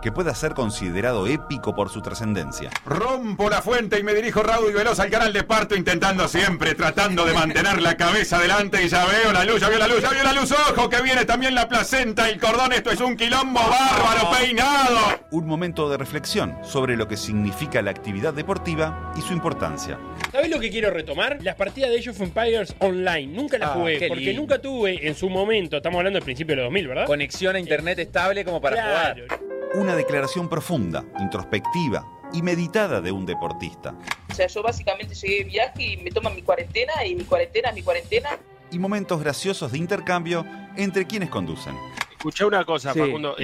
que 0.00 0.12
pueda 0.12 0.34
ser 0.34 0.54
considerado 0.54 1.26
épico 1.26 1.74
por 1.74 1.90
su 1.90 2.00
trascendencia. 2.02 2.70
Rompo 2.84 3.48
la 3.50 3.62
fuente 3.62 3.98
y 3.98 4.02
me 4.02 4.14
dirijo 4.14 4.42
raudo 4.42 4.70
y 4.70 4.72
veloz 4.72 4.98
al 5.00 5.10
canal 5.10 5.32
de 5.32 5.44
parto, 5.44 5.76
intentando 5.76 6.28
siempre, 6.28 6.74
tratando 6.74 7.24
de 7.24 7.34
mantener 7.34 7.80
la 7.82 7.96
cabeza 7.96 8.36
adelante 8.36 8.84
y 8.84 8.88
ya 8.88 9.04
veo 9.06 9.32
la 9.32 9.44
luz, 9.44 9.60
ya 9.60 9.68
veo 9.68 9.78
la 9.78 9.88
luz, 9.88 10.00
ya 10.00 10.10
veo 10.10 10.24
la 10.24 10.32
luz, 10.32 10.52
ojo 10.52 10.88
que 10.88 11.02
viene 11.02 11.24
también 11.24 11.54
la 11.54 11.68
placenta, 11.68 12.28
el 12.28 12.40
cordón, 12.40 12.72
esto 12.72 12.90
es 12.90 13.00
un 13.00 13.16
quilombo 13.16 13.60
bárbaro, 13.60 14.30
peinado. 14.30 14.98
Un 15.30 15.46
momento 15.46 15.88
de 15.88 15.96
reflexión 15.96 16.56
sobre 16.62 16.96
lo 16.96 17.08
que 17.08 17.16
significa 17.16 17.82
la 17.82 17.90
actividad 17.90 18.32
deportiva 18.32 19.12
y 19.16 19.20
su 19.20 19.32
importancia. 19.32 19.98
¿Sabes 20.32 20.48
lo 20.48 20.60
que 20.60 20.70
quiero 20.70 20.90
retomar? 20.90 21.38
Las 21.42 21.56
partidas 21.56 21.90
de 21.90 21.98
Age 21.98 22.10
of 22.10 22.20
Empires 22.20 22.74
online. 22.78 23.26
Nunca 23.26 23.58
las 23.58 23.70
Ah, 23.70 23.74
jugué, 23.74 24.06
porque 24.08 24.24
lindo. 24.26 24.40
nunca 24.42 24.60
tuve 24.60 25.06
en 25.06 25.14
su 25.16 25.28
momento, 25.28 25.76
estamos 25.76 25.98
hablando 25.98 26.18
del 26.18 26.24
principio 26.24 26.52
de 26.54 26.62
los 26.62 26.66
2000, 26.66 26.88
¿verdad? 26.88 27.06
Conexión 27.06 27.56
a 27.56 27.58
internet 27.58 27.98
estable 27.98 28.44
como 28.44 28.60
para 28.60 28.76
Claro. 28.76 29.24
jugar. 29.24 29.40
Una 29.74 29.96
declaración 29.96 30.48
profunda, 30.48 31.04
introspectiva 31.18 32.06
y 32.32 32.42
meditada 32.42 33.00
de 33.00 33.10
un 33.10 33.26
deportista. 33.26 33.94
O 34.30 34.34
sea, 34.34 34.46
yo 34.46 34.62
básicamente 34.62 35.14
llegué 35.16 35.38
de 35.38 35.44
viaje 35.44 35.82
y 35.82 35.96
me 35.96 36.10
toman 36.10 36.34
mi 36.36 36.42
cuarentena 36.42 36.92
y 37.04 37.14
mi 37.16 37.24
cuarentena 37.24 37.70
es 37.70 37.74
mi 37.74 37.82
cuarentena. 37.82 38.30
Y 38.70 38.78
momentos 38.78 39.20
graciosos 39.20 39.72
de 39.72 39.78
intercambio 39.78 40.46
entre 40.76 41.06
quienes 41.06 41.28
conducen. 41.28 41.74
Escuché 42.20 42.44
una 42.44 42.66
cosa, 42.66 42.92
sí. 42.92 42.98
Facundo. 42.98 43.34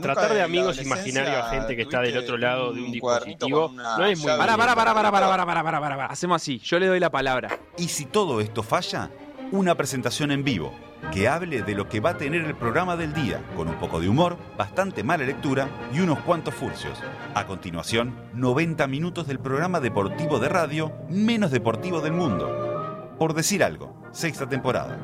Tratar 0.00 0.32
de 0.32 0.40
amigos 0.40 0.80
imaginarios 0.80 1.44
a 1.44 1.50
gente 1.50 1.76
que 1.76 1.82
está 1.82 2.00
del 2.00 2.16
otro 2.16 2.38
lado 2.38 2.72
de 2.72 2.80
un, 2.80 2.90
dispositivo 2.90 3.70
no 3.76 4.06
es 4.06 4.18
muy. 4.18 4.28
Pará, 4.28 4.56
pará, 4.56 4.74
pará, 4.74 4.94
pará, 4.94 5.10
pará, 5.10 5.44
pará, 5.44 5.62
pará, 5.62 5.80
pará. 5.80 6.06
Hacemos 6.06 6.36
así. 6.36 6.58
Yo 6.60 6.78
le 6.78 6.86
doy 6.86 6.98
la 7.00 7.10
palabra. 7.10 7.58
Y 7.76 7.88
si 7.88 8.06
todo 8.06 8.40
esto 8.40 8.62
falla, 8.62 9.10
una 9.52 9.74
presentación 9.74 10.30
en 10.30 10.42
vivo 10.42 10.72
que 11.12 11.28
hable 11.28 11.60
de 11.60 11.74
lo 11.74 11.86
que 11.86 12.00
va 12.00 12.10
a 12.10 12.16
tener 12.16 12.46
el 12.46 12.54
programa 12.54 12.96
del 12.96 13.12
día, 13.12 13.42
con 13.54 13.68
un 13.68 13.74
poco 13.74 14.00
de 14.00 14.08
humor, 14.08 14.38
bastante 14.56 15.04
mala 15.04 15.24
lectura 15.24 15.68
y 15.92 16.00
unos 16.00 16.20
cuantos 16.20 16.54
furcios. 16.54 16.98
A 17.34 17.46
continuación, 17.46 18.14
90 18.32 18.86
minutos 18.86 19.26
del 19.26 19.38
programa 19.38 19.80
deportivo 19.80 20.38
de 20.38 20.48
radio 20.48 20.94
menos 21.10 21.50
deportivo 21.50 22.00
del 22.00 22.12
mundo. 22.12 23.14
Por 23.18 23.34
decir 23.34 23.62
algo, 23.62 23.94
sexta 24.12 24.48
temporada. 24.48 24.98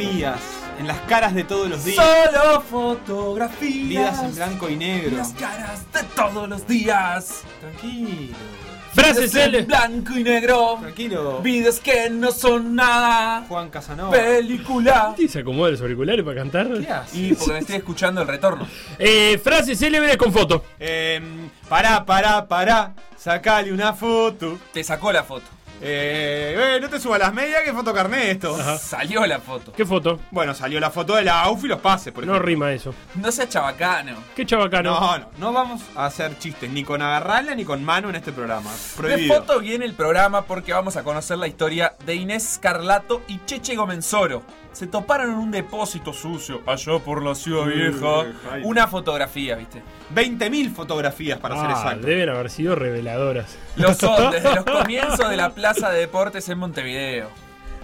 Fotografías 0.00 0.40
en 0.78 0.86
las 0.86 0.98
caras 1.00 1.34
de 1.34 1.44
todos 1.44 1.68
los 1.68 1.84
días. 1.84 2.04
Solo 2.04 2.60
fotografías. 2.62 3.88
Vidas 3.88 4.22
en 4.22 4.34
blanco 4.34 4.70
y 4.70 4.76
negro. 4.76 5.16
Las 5.16 5.32
caras 5.34 5.92
de 5.92 6.02
todos 6.14 6.48
los 6.48 6.66
días. 6.66 7.42
Tranquilo. 7.60 8.36
Frases 8.92 9.34
en 9.34 9.66
blanco 9.66 10.18
y 10.18 10.24
negro. 10.24 10.78
Tranquilo. 10.80 11.40
Vidas 11.42 11.80
que 11.80 12.10
no 12.10 12.32
son 12.32 12.74
nada. 12.74 13.44
Juan 13.46 13.68
Casanova. 13.68 14.10
Película. 14.10 15.14
¿Y 15.18 15.28
se 15.28 15.40
acomoda 15.40 15.70
los 15.70 15.80
auriculares 15.80 16.24
para 16.24 16.36
cantar? 16.36 16.68
¿Qué 16.80 16.88
haces? 16.88 17.14
Y 17.14 17.34
porque 17.34 17.52
me 17.52 17.58
estoy 17.60 17.76
escuchando 17.76 18.22
el 18.22 18.28
retorno. 18.28 18.66
Eh, 18.98 19.38
frases 19.42 19.78
célebres 19.78 20.16
con 20.16 20.32
foto. 20.32 20.64
Eh, 20.78 21.20
pará, 21.70 22.04
pará, 22.04 22.46
pará. 22.46 22.92
Sacale 23.16 23.72
una 23.72 23.94
foto. 23.94 24.58
Te 24.74 24.84
sacó 24.84 25.10
la 25.12 25.22
foto. 25.24 25.46
Eh, 25.82 26.74
eh, 26.76 26.78
no 26.78 26.90
te 26.90 27.00
subas 27.00 27.18
las 27.18 27.32
medias 27.32 27.62
que 27.64 27.72
foto 27.72 27.94
carné 27.94 28.32
esto. 28.32 28.54
Salió 28.78 29.24
la 29.24 29.38
foto. 29.38 29.72
¿Qué 29.72 29.86
foto? 29.86 30.20
Bueno, 30.30 30.52
salió 30.54 30.78
la 30.78 30.90
foto 30.90 31.14
de 31.16 31.22
la 31.24 31.40
AUF 31.44 31.64
y 31.64 31.68
los 31.68 31.80
pases, 31.80 32.12
por 32.12 32.26
No 32.26 32.32
ejemplo. 32.32 32.46
rima 32.46 32.70
eso. 32.72 32.94
No 33.14 33.32
seas 33.32 33.48
chabacano. 33.48 34.12
¿Qué 34.36 34.44
chabacano? 34.44 35.00
No, 35.00 35.18
no, 35.18 35.26
no 35.38 35.52
vamos 35.54 35.80
a 35.96 36.04
hacer 36.04 36.38
chistes 36.38 36.68
ni 36.68 36.84
con 36.84 37.00
agarrarla 37.00 37.54
ni 37.54 37.64
con 37.64 37.82
mano 37.82 38.10
en 38.10 38.16
este 38.16 38.30
programa. 38.30 38.70
De 38.70 38.78
Prohibido. 38.98 39.36
foto 39.36 39.60
viene 39.60 39.86
el 39.86 39.94
programa 39.94 40.42
porque 40.42 40.74
vamos 40.74 40.98
a 40.98 41.02
conocer 41.02 41.38
la 41.38 41.48
historia 41.48 41.94
de 42.04 42.14
Inés 42.14 42.58
Carlato 42.60 43.22
y 43.26 43.40
Cheche 43.46 43.74
Gomenzoro. 43.74 44.42
Se 44.72 44.86
toparon 44.86 45.30
en 45.30 45.36
un 45.36 45.50
depósito 45.50 46.12
sucio 46.12 46.62
allá 46.66 46.98
por 47.00 47.22
la 47.24 47.34
ciudad 47.34 47.66
vieja. 47.66 48.24
Una 48.62 48.86
fotografía, 48.86 49.56
¿viste? 49.56 49.82
20.000 50.14 50.72
fotografías 50.72 51.38
para 51.38 51.56
ser 51.56 51.66
Ah, 51.66 51.72
exacto. 51.72 52.06
deben 52.06 52.28
haber 52.30 52.50
sido 52.50 52.74
reveladoras. 52.76 53.56
Lo 53.76 53.92
son 53.94 54.30
desde 54.32 54.54
los 54.54 54.64
comienzos 54.64 55.28
de 55.28 55.36
la 55.36 55.50
Plaza 55.50 55.90
de 55.90 55.98
Deportes 56.00 56.48
en 56.48 56.58
Montevideo. 56.58 57.28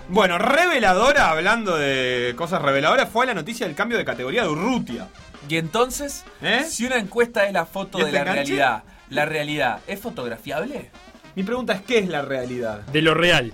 Bueno, 0.08 0.38
reveladora, 0.38 1.30
hablando 1.30 1.76
de 1.76 2.32
cosas 2.36 2.62
reveladoras, 2.62 3.08
fue 3.08 3.26
la 3.26 3.34
noticia 3.34 3.66
del 3.66 3.74
cambio 3.74 3.98
de 3.98 4.04
categoría 4.04 4.42
de 4.44 4.48
Urrutia. 4.48 5.08
Y 5.48 5.56
entonces, 5.56 6.24
¿Eh? 6.40 6.64
si 6.68 6.86
una 6.86 6.96
encuesta 6.98 7.46
es 7.46 7.52
la 7.52 7.66
foto 7.66 7.98
¿Y 7.98 8.02
de 8.02 8.06
este 8.08 8.14
la 8.14 8.20
enganche? 8.30 8.42
realidad, 8.52 8.82
¿la 9.10 9.24
realidad 9.26 9.80
es 9.88 10.00
fotografiable? 10.00 10.90
Mi 11.34 11.42
pregunta 11.42 11.72
es, 11.74 11.80
¿qué 11.82 11.98
es 11.98 12.08
la 12.08 12.22
realidad? 12.22 12.80
De 12.92 13.02
lo 13.02 13.14
real, 13.14 13.52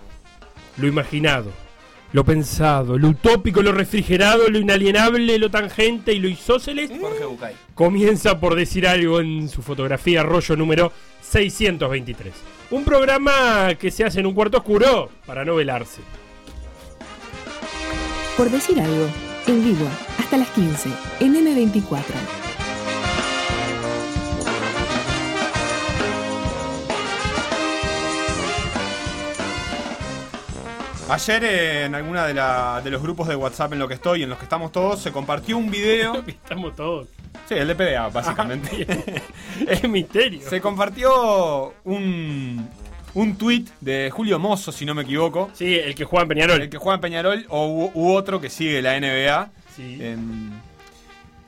lo 0.77 0.87
imaginado, 0.87 1.51
lo 2.13 2.25
pensado, 2.25 2.99
lo 2.99 3.09
utópico, 3.09 3.63
lo 3.63 3.73
refrigerado, 3.73 4.49
lo 4.49 4.59
inalienable, 4.59 5.39
lo 5.39 5.51
tangente 5.51 6.13
y 6.13 6.21
lo 6.21 6.29
isósceles, 6.29 6.91
Jorge 7.01 7.25
Bucay. 7.25 7.55
comienza 7.75 8.39
por 8.39 8.55
decir 8.55 8.87
algo 8.87 9.21
en 9.21 9.49
su 9.49 9.63
fotografía 9.63 10.23
rollo 10.23 10.57
número 10.57 10.93
623. 11.23 12.33
Un 12.71 12.85
programa 12.85 13.75
que 13.79 13.91
se 13.91 14.05
hace 14.05 14.21
en 14.21 14.27
un 14.27 14.35
cuarto 14.35 14.59
oscuro 14.59 15.11
para 15.27 15.45
no 15.45 15.55
velarse. 15.55 16.01
Por 18.37 18.51
decir 18.51 18.81
algo, 18.81 19.09
en 19.47 19.65
vivo, 19.65 19.87
hasta 20.19 20.37
las 20.37 20.49
15, 20.51 20.89
en 21.21 21.35
M24. 21.35 22.42
Ayer 31.09 31.45
en 31.45 31.95
alguna 31.95 32.27
de, 32.27 32.35
la- 32.35 32.81
de 32.83 32.91
los 32.91 33.03
grupos 33.03 33.29
de 33.29 33.37
WhatsApp 33.37 33.73
en 33.75 33.79
los 33.81 33.89
que 33.89 33.95
estoy, 33.95 34.23
en 34.23 34.29
los 34.31 34.39
que 34.39 34.45
estamos 34.45 34.73
todos, 34.73 35.01
se 35.01 35.13
compartió 35.13 35.59
un 35.59 35.71
video. 35.71 36.15
Estamos 36.27 36.75
todos. 36.75 37.09
Sí, 37.49 37.55
el 37.55 37.69
de 37.69 37.75
PDA, 37.75 38.09
básicamente. 38.09 38.87
Es 39.67 39.89
misterio. 39.89 40.49
se 40.49 40.61
compartió 40.61 41.75
un, 41.85 42.69
un 43.15 43.37
tweet 43.37 43.65
de 43.81 44.11
Julio 44.11 44.39
Mozo, 44.39 44.71
si 44.73 44.85
no 44.87 44.95
me 44.95 45.03
equivoco. 45.03 45.51
Sí, 45.53 45.75
el 45.75 45.95
que 45.95 46.05
juega 46.05 46.23
en 46.23 46.29
Peñarol. 46.29 46.63
El 46.63 46.71
que 46.71 46.79
juega 46.79 46.95
en 46.95 47.01
Peñarol 47.01 47.47
o 47.49 47.67
u, 47.67 47.91
u 47.95 48.13
otro 48.15 48.41
que 48.41 48.49
sigue 48.49 48.81
la 48.81 48.99
NBA. 48.99 49.51
Sí. 49.77 49.99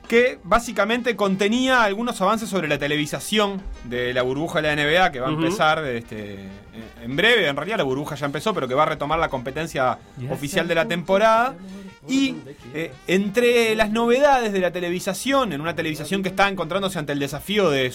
Que 0.05 0.39
básicamente 0.43 1.15
contenía 1.15 1.83
algunos 1.83 2.19
avances 2.21 2.49
sobre 2.49 2.67
la 2.67 2.77
televisación 2.77 3.61
de 3.83 4.13
la 4.13 4.21
burbuja 4.21 4.61
de 4.61 4.75
la 4.75 4.83
NBA 4.83 5.11
que 5.11 5.19
va 5.19 5.27
a 5.27 5.31
empezar 5.31 5.85
este, 5.85 6.39
en 7.01 7.15
breve. 7.15 7.47
En 7.47 7.55
realidad 7.55 7.77
la 7.77 7.83
burbuja 7.83 8.15
ya 8.15 8.25
empezó, 8.25 8.53
pero 8.53 8.67
que 8.67 8.73
va 8.73 8.83
a 8.83 8.87
retomar 8.87 9.19
la 9.19 9.29
competencia 9.29 9.97
oficial 10.29 10.67
de 10.67 10.75
la 10.75 10.85
temporada. 10.85 11.55
Y 12.07 12.35
eh, 12.73 12.91
entre 13.07 13.75
las 13.75 13.89
novedades 13.89 14.53
de 14.53 14.59
la 14.59 14.71
televisación, 14.71 15.53
en 15.53 15.61
una 15.61 15.75
televisación 15.75 16.21
que 16.21 16.29
está 16.29 16.47
encontrándose 16.47 16.99
ante 16.99 17.13
el 17.13 17.19
desafío 17.19 17.69
de, 17.69 17.91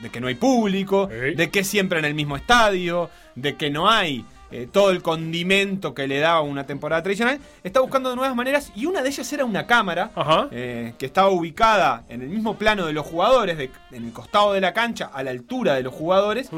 de 0.00 0.10
que 0.10 0.20
no 0.20 0.26
hay 0.26 0.34
público, 0.34 1.06
de 1.06 1.50
que 1.50 1.64
siempre 1.64 1.98
en 1.98 2.04
el 2.04 2.14
mismo 2.14 2.36
estadio, 2.36 3.10
de 3.36 3.56
que 3.56 3.70
no 3.70 3.88
hay 3.88 4.24
eh, 4.56 4.68
todo 4.70 4.90
el 4.90 5.02
condimento 5.02 5.94
que 5.94 6.06
le 6.06 6.18
da 6.20 6.40
una 6.40 6.64
temporada 6.64 7.02
tradicional, 7.02 7.40
está 7.64 7.80
buscando 7.80 8.14
nuevas 8.14 8.36
maneras 8.36 8.70
y 8.76 8.86
una 8.86 9.02
de 9.02 9.08
ellas 9.08 9.32
era 9.32 9.44
una 9.44 9.66
cámara 9.66 10.10
eh, 10.52 10.94
que 10.96 11.06
estaba 11.06 11.28
ubicada 11.30 12.04
en 12.08 12.22
el 12.22 12.28
mismo 12.28 12.56
plano 12.56 12.86
de 12.86 12.92
los 12.92 13.04
jugadores, 13.04 13.58
de- 13.58 13.70
en 13.90 14.04
el 14.04 14.12
costado 14.12 14.52
de 14.52 14.60
la 14.60 14.72
cancha, 14.72 15.10
a 15.12 15.22
la 15.24 15.32
altura 15.32 15.74
de 15.74 15.82
los 15.82 15.92
jugadores, 15.92 16.50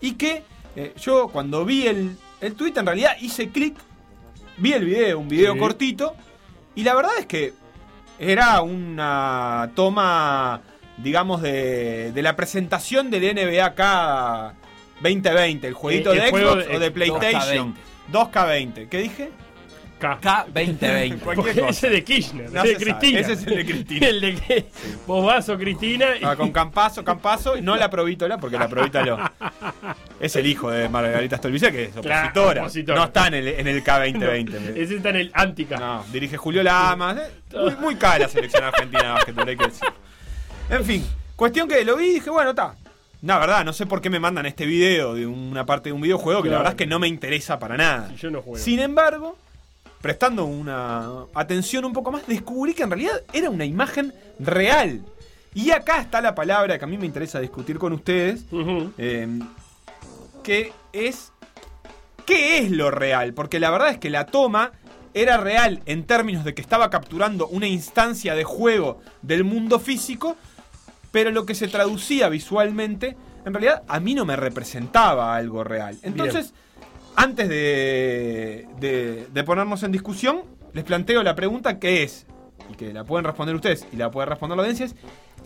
y 0.00 0.12
que 0.12 0.44
eh, 0.76 0.92
yo 1.00 1.26
cuando 1.28 1.64
vi 1.64 1.88
el, 1.88 2.16
el 2.40 2.54
tweet 2.54 2.74
en 2.76 2.86
realidad 2.86 3.12
hice 3.20 3.48
clic, 3.48 3.74
vi 4.58 4.72
el 4.72 4.84
video, 4.84 5.18
un 5.18 5.28
video 5.28 5.54
Sí. 5.54 5.58
cortito, 5.58 6.14
y 6.76 6.84
la 6.84 6.94
verdad 6.94 7.12
es 7.18 7.26
que 7.26 7.52
era 8.18 8.62
una 8.62 9.70
toma, 9.74 10.60
digamos, 10.98 11.42
de, 11.42 12.12
de 12.12 12.22
la 12.22 12.36
presentación 12.36 13.10
del 13.10 13.34
NBA 13.34 13.64
acá 13.64 14.54
2020, 15.00 15.66
el 15.68 15.74
jueguito 15.74 16.12
Eh, 16.12 16.16
el 16.16 16.20
de 16.22 16.28
Xbox 16.28 16.66
de- 16.68 16.76
o 16.76 16.78
de 16.80 16.90
PlayStation. 16.90 17.74
2K20. 18.12 18.88
¿Qué 18.88 18.98
dije? 18.98 19.30
K. 19.98 20.18
K2020. 20.18 21.18
Cualquier 21.18 21.34
Porque 21.34 21.52
cosa. 21.60 21.68
ese 21.68 21.90
de 21.90 22.02
Kirchner, 22.04 22.50
No 22.50 22.62
ese 22.62 22.72
de. 22.72 22.76
Cristina. 22.84 23.20
Ese 23.20 23.32
es 23.34 23.46
el 23.46 23.54
de 23.56 23.64
Cristina. 23.66 24.06
el 24.08 24.20
de 24.22 24.34
que 24.34 24.66
vos 25.06 25.26
vas 25.26 25.46
o 25.50 25.58
Cristina. 25.58 26.06
y- 26.18 26.24
Ah, 26.24 26.36
con 26.36 26.50
Campazo, 26.52 27.04
Campazo, 27.04 27.54
y 27.58 27.60
no 27.60 27.76
la 27.76 27.90
Provítola, 27.90 28.38
porque 28.38 28.58
la 28.58 28.66
Provítola 28.66 29.30
es 30.20 30.34
el 30.36 30.46
hijo 30.46 30.70
de 30.70 30.88
Margarita 30.88 31.36
Stolbizer, 31.36 31.70
que 31.70 31.82
es 31.84 31.96
opositora. 31.96 32.66
No 32.96 33.04
está 33.04 33.26
en 33.26 33.34
el, 33.34 33.48
en 33.48 33.66
el 33.68 33.84
K2020. 33.84 34.76
Ese 34.76 34.96
está 34.96 35.10
en 35.10 35.16
el 35.16 35.30
Antica. 35.34 35.76
No, 35.76 36.02
dirige 36.10 36.38
Julio 36.38 36.62
Lamas. 36.62 37.18
eh, 37.18 37.30
Muy, 37.58 37.76
muy 37.76 37.94
cara 37.96 38.20
la 38.20 38.28
selección 38.28 38.64
argentina 38.64 39.02
de 39.02 39.08
básquetbol, 39.10 39.48
hay 39.50 39.56
que 39.56 39.66
decir. 39.66 39.88
En 40.70 40.84
fin, 40.84 41.06
cuestión 41.36 41.68
que 41.68 41.84
lo 41.84 41.96
vi 41.98 42.06
y 42.06 42.12
dije, 42.14 42.30
bueno, 42.30 42.50
está. 42.50 42.74
La 43.22 43.38
verdad, 43.38 43.64
no 43.64 43.72
sé 43.72 43.86
por 43.86 44.00
qué 44.00 44.08
me 44.10 44.18
mandan 44.18 44.46
este 44.46 44.66
video 44.66 45.14
de 45.14 45.26
una 45.26 45.66
parte 45.66 45.90
de 45.90 45.92
un 45.92 46.00
videojuego 46.00 46.42
que 46.42 46.48
la 46.48 46.58
verdad 46.58 46.72
es 46.72 46.76
que 46.78 46.86
no 46.86 46.98
me 46.98 47.08
interesa 47.08 47.58
para 47.58 47.76
nada. 47.76 48.08
Si 48.10 48.16
yo 48.16 48.30
no 48.30 48.40
juego. 48.40 48.58
Sin 48.58 48.78
embargo, 48.78 49.36
prestando 50.00 50.46
una 50.46 51.24
atención 51.34 51.84
un 51.84 51.92
poco 51.92 52.12
más, 52.12 52.26
descubrí 52.26 52.72
que 52.72 52.82
en 52.82 52.90
realidad 52.90 53.22
era 53.32 53.50
una 53.50 53.64
imagen 53.64 54.14
real. 54.38 55.02
Y 55.52 55.70
acá 55.70 56.00
está 56.00 56.20
la 56.20 56.34
palabra 56.34 56.78
que 56.78 56.84
a 56.84 56.88
mí 56.88 56.96
me 56.96 57.06
interesa 57.06 57.40
discutir 57.40 57.78
con 57.78 57.92
ustedes, 57.92 58.44
eh, 58.96 59.28
que 60.42 60.72
es 60.92 61.32
¿qué 62.24 62.58
es 62.58 62.70
lo 62.70 62.90
real? 62.90 63.34
Porque 63.34 63.58
la 63.58 63.70
verdad 63.70 63.90
es 63.90 63.98
que 63.98 64.08
la 64.08 64.26
toma 64.26 64.72
era 65.14 65.36
real 65.38 65.82
en 65.86 66.04
términos 66.04 66.44
de 66.44 66.54
que 66.54 66.62
estaba 66.62 66.88
capturando 66.88 67.48
una 67.48 67.66
instancia 67.66 68.36
de 68.36 68.44
juego 68.44 69.00
del 69.22 69.42
mundo 69.42 69.80
físico, 69.80 70.36
pero 71.10 71.30
lo 71.30 71.44
que 71.46 71.54
se 71.54 71.68
traducía 71.68 72.28
visualmente, 72.28 73.16
en 73.44 73.52
realidad 73.54 73.82
a 73.88 74.00
mí 74.00 74.14
no 74.14 74.24
me 74.24 74.36
representaba 74.36 75.34
algo 75.36 75.64
real. 75.64 75.96
Entonces, 76.02 76.52
antes 77.16 77.48
de, 77.48 78.66
de- 78.80 79.26
de 79.32 79.44
ponernos 79.44 79.82
en 79.82 79.92
discusión, 79.92 80.42
les 80.72 80.84
planteo 80.84 81.22
la 81.22 81.34
pregunta 81.34 81.78
que 81.78 82.02
es, 82.04 82.26
y 82.70 82.74
que 82.76 82.92
la 82.92 83.04
pueden 83.04 83.24
responder 83.24 83.54
ustedes 83.56 83.86
y 83.92 83.96
la 83.96 84.10
puede 84.10 84.26
responder 84.26 84.56
la 84.56 84.62
audiencia, 84.62 84.86
es, 84.86 84.94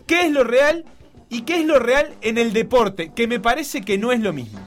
¿qué 0.05 0.27
es 0.27 0.31
lo 0.31 0.43
real 0.43 0.85
y 1.29 1.41
qué 1.41 1.59
es 1.61 1.65
lo 1.65 1.79
real 1.79 2.13
en 2.21 2.37
el 2.37 2.53
deporte? 2.53 3.11
Que 3.15 3.27
me 3.27 3.39
parece 3.39 3.81
que 3.81 3.97
no 3.97 4.11
es 4.11 4.19
lo 4.19 4.31
mismo. 4.33 4.59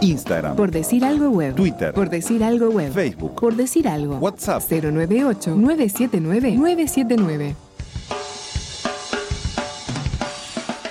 Instagram, 0.00 0.54
Por 0.56 0.70
decir 0.70 1.04
algo 1.04 1.28
web. 1.28 1.54
Twitter. 1.56 1.92
Por 1.92 2.08
decir 2.08 2.42
algo 2.44 2.70
web. 2.70 2.92
Facebook. 2.92 3.34
Por 3.34 3.56
decir 3.56 3.88
algo. 3.88 4.16
WhatsApp. 4.18 4.62
098-979-979. 4.62 7.54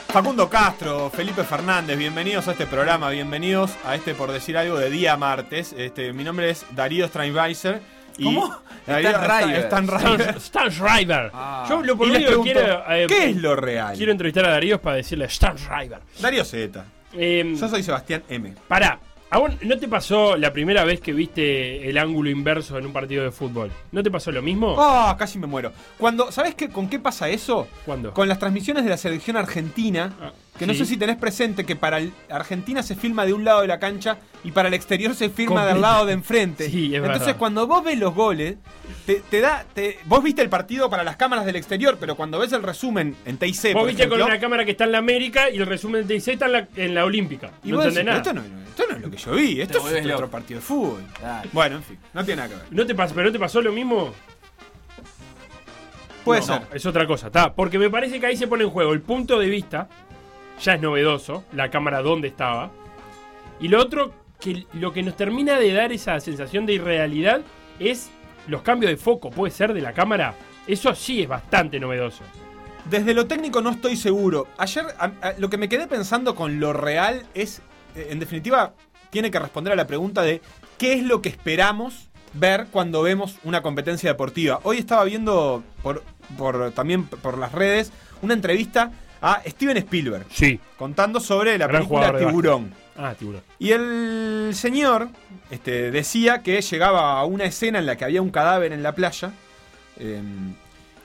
Facundo 0.10 0.50
Castro, 0.50 1.10
Felipe 1.10 1.44
Fernández, 1.44 1.98
bienvenidos 1.98 2.48
a 2.48 2.52
este 2.52 2.66
programa, 2.66 3.10
bienvenidos 3.10 3.72
a 3.86 3.96
este 3.96 4.16
por 4.16 4.32
decir 4.32 4.58
algo 4.58 4.78
de 4.78 4.90
día 4.90 5.16
martes. 5.18 5.74
Este, 5.78 6.14
mi 6.14 6.24
nombre 6.24 6.50
es 6.50 6.66
Darío 6.72 7.08
Steinweiser. 7.08 7.82
y- 8.18 8.24
¿Cómo? 8.24 8.56
Darío 8.88 9.10
Stan 9.10 9.88
River. 9.88 10.38
Stan 10.38 10.72
River. 10.72 11.32
Ah. 11.34 11.66
Yo 11.70 11.82
lo 11.84 11.96
por 11.98 12.08
único 12.10 12.42
quiero. 12.42 12.84
eh, 12.90 13.06
¿qué 13.08 13.26
es 13.30 13.36
lo 13.36 13.56
real? 13.56 13.96
Quiero 13.96 14.12
entrevistar 14.12 14.46
a 14.46 14.50
Darío 14.52 14.82
para 14.82 14.96
decirle 14.96 15.26
Stan 15.26 15.56
Schreiber. 15.58 16.00
Darío 16.20 16.44
Z. 16.44 16.84
Eh, 17.14 17.54
Yo 17.60 17.68
soy 17.70 17.84
Sebastián 17.84 18.24
M. 18.30 18.56
Pará, 18.68 19.00
¿a 19.30 19.38
vos 19.40 19.52
¿no 19.62 19.78
te 19.78 19.88
pasó 19.88 20.38
la 20.38 20.54
primera 20.54 20.84
vez 20.84 21.02
que 21.02 21.14
viste 21.14 21.90
el 21.90 21.98
ángulo 21.98 22.30
inverso 22.30 22.78
en 22.78 22.86
un 22.86 22.94
partido 22.94 23.24
de 23.24 23.32
fútbol? 23.32 23.72
¿No 23.92 24.04
te 24.04 24.12
pasó 24.12 24.32
lo 24.32 24.42
mismo? 24.42 24.76
Ah, 24.80 25.16
casi 25.18 25.38
me 25.40 25.48
muero. 25.48 25.72
Cuando, 25.98 26.32
¿sabes 26.32 26.56
qué, 26.56 26.70
con 26.70 26.90
qué 26.90 27.00
pasa 27.00 27.30
eso? 27.30 27.68
¿Cuándo? 27.86 28.14
Con 28.14 28.28
las 28.28 28.40
transmisiones 28.40 28.84
de 28.84 28.90
la 28.90 28.98
selección 28.98 29.38
argentina, 29.38 30.14
Ah, 30.22 30.32
que 30.58 30.66
no 30.68 30.74
sé 30.74 30.86
si 30.86 30.98
tenés 30.98 31.16
presente 31.18 31.66
que 31.66 31.76
para 31.76 32.00
el- 32.00 32.12
Argentina 32.30 32.82
se 32.84 32.96
filma 32.96 33.26
de 33.26 33.34
un 33.34 33.44
lado 33.44 33.62
de 33.62 33.68
la 33.68 33.80
cancha 33.80 34.18
y 34.44 34.52
para 34.52 34.68
el 34.70 34.74
exterior 34.74 35.14
se 35.16 35.30
filma 35.30 35.66
del 35.66 35.82
lado 35.82 36.06
de 36.06 36.14
enfrente. 36.14 36.70
Sí, 36.70 36.88
es 36.88 37.02
Entonces 37.02 37.20
verdad. 37.28 37.38
cuando 37.38 37.68
vos 37.68 37.84
ves 37.84 37.98
los 38.00 38.14
goles, 38.16 38.56
te, 39.06 39.16
te 39.30 39.40
da, 39.42 39.66
te- 39.74 40.00
vos 40.06 40.24
viste 40.24 40.42
el 40.42 40.50
partido 40.50 40.90
para 40.90 41.04
las 41.04 41.16
cámaras 41.16 41.46
del 41.46 41.56
exterior, 41.56 41.98
pero 42.00 42.16
cuando 42.16 42.40
ves 42.40 42.52
el 42.54 42.64
resumen 42.64 43.16
en 43.26 43.38
TIC, 43.38 43.74
Vos 43.74 43.88
viste 43.88 44.08
con 44.10 44.22
una 44.22 44.40
cámara 44.40 44.66
que 44.66 44.72
está 44.72 44.84
en 44.86 44.92
la 44.94 44.98
América 45.00 45.50
y 45.50 45.58
el 45.58 45.66
resumen 45.66 46.08
de 46.08 46.16
TIC 46.16 46.28
está 46.34 46.46
en 46.48 46.52
la, 46.52 46.68
en 46.76 46.96
la 46.96 47.06
Olímpica. 47.06 47.52
y 47.64 47.70
no 47.72 47.78
vos 47.78 47.86
entendés 47.88 48.16
decís, 48.16 48.34
nada. 48.34 48.42
Esto 48.44 48.54
no, 48.58 48.68
esto 48.70 48.84
no 48.90 48.96
es 48.98 49.02
lo 49.04 49.12
que 49.12 49.18
yo 49.18 49.32
vi, 49.34 49.62
esto 49.62 49.80
Te 49.82 50.00
es 50.00 50.06
otro 50.06 50.16
loco. 50.22 50.28
partido 50.32 50.60
de 50.60 50.66
fútbol. 50.66 51.04
Dale. 51.22 51.50
Bueno, 51.54 51.76
en 51.78 51.84
fin, 51.84 51.98
no 52.14 52.26
tiene 52.26 52.42
nada 52.42 52.50
que 52.50 52.56
ver. 52.56 52.66
¿No 52.72 52.86
te 52.86 52.96
pasó, 52.96 53.14
¿Pero 53.16 53.28
no 53.28 53.32
te 53.34 53.40
pasó 53.40 53.62
lo 53.62 53.72
mismo? 53.72 54.14
Puede 56.24 56.42
No, 56.42 56.46
ser. 56.46 56.62
no, 56.62 56.68
es 56.76 56.86
otra 56.86 57.08
cosa, 57.08 57.28
está. 57.28 57.54
Porque 57.54 57.80
me 57.80 57.90
parece 57.90 58.20
que 58.20 58.26
ahí 58.26 58.36
se 58.36 58.48
pone 58.48 58.64
en 58.66 58.70
juego 58.70 58.92
el 58.94 59.02
punto 59.02 59.40
de 59.40 59.48
vista, 59.48 59.88
ya 60.62 60.74
es 60.76 60.82
novedoso, 60.82 61.44
la 61.54 61.70
cámara 61.70 62.02
donde 62.02 62.28
estaba. 62.30 62.72
Y 63.60 63.68
lo 63.68 63.82
otro, 63.82 64.14
que 64.40 64.66
lo 64.74 64.94
que 64.94 65.04
nos 65.04 65.16
termina 65.16 65.58
de 65.60 65.74
dar 65.74 65.92
esa 65.92 66.20
sensación 66.20 66.66
de 66.66 66.74
irrealidad 66.74 67.42
es 67.80 68.10
los 68.48 68.62
cambios 68.62 68.92
de 68.92 68.98
foco, 68.98 69.30
puede 69.30 69.52
ser, 69.52 69.74
de 69.74 69.82
la 69.82 69.94
cámara. 69.94 70.34
Eso 70.68 70.94
sí 70.96 71.22
es 71.22 71.28
bastante 71.28 71.80
novedoso. 71.80 72.24
Desde 72.90 73.14
lo 73.14 73.26
técnico 73.28 73.62
no 73.62 73.72
estoy 73.72 73.98
seguro. 73.98 74.48
Ayer 74.58 74.86
lo 75.38 75.50
que 75.50 75.58
me 75.58 75.68
quedé 75.70 75.88
pensando 75.88 76.36
con 76.36 76.60
lo 76.60 76.72
real 76.74 77.26
es, 77.34 77.62
eh, 77.96 78.08
en 78.12 78.20
definitiva, 78.20 78.74
tiene 79.10 79.32
que 79.32 79.40
responder 79.40 79.74
a 79.74 79.76
la 79.76 79.88
pregunta 79.88 80.22
de 80.22 80.42
qué 80.78 80.94
es 80.94 81.04
lo 81.04 81.22
que 81.22 81.30
esperamos 81.30 82.10
ver 82.34 82.68
cuando 82.72 83.02
vemos 83.02 83.38
una 83.44 83.62
competencia 83.62 84.10
deportiva. 84.12 84.60
Hoy 84.64 84.78
estaba 84.78 85.04
viendo 85.04 85.64
por, 85.82 86.04
por- 86.38 86.72
también 86.72 87.06
por 87.06 87.38
las 87.38 87.52
redes 87.52 87.92
una 88.22 88.34
entrevista 88.34 88.92
a 89.22 89.42
Steven 89.46 89.78
Spielberg 89.78 90.26
Sí. 90.32 90.60
contando 90.78 91.20
sobre 91.20 91.58
la 91.58 91.68
Gran 91.68 91.82
película 91.88 92.18
Tiburón. 92.18 92.74
Ah, 93.00 93.14
tiburón. 93.18 93.42
Y 93.60 93.72
el 93.72 94.52
señor 94.54 95.10
este, 95.52 95.92
decía 95.92 96.42
que 96.42 96.62
llegaba 96.62 97.20
a 97.20 97.26
una 97.26 97.44
escena 97.46 97.78
en 97.80 97.86
la 97.86 97.96
que 97.96 98.06
había 98.06 98.22
un 98.22 98.32
cadáver 98.32 98.74
en 98.74 98.82
la 98.84 98.94
playa. 98.96 99.32
eh, 100.00 100.22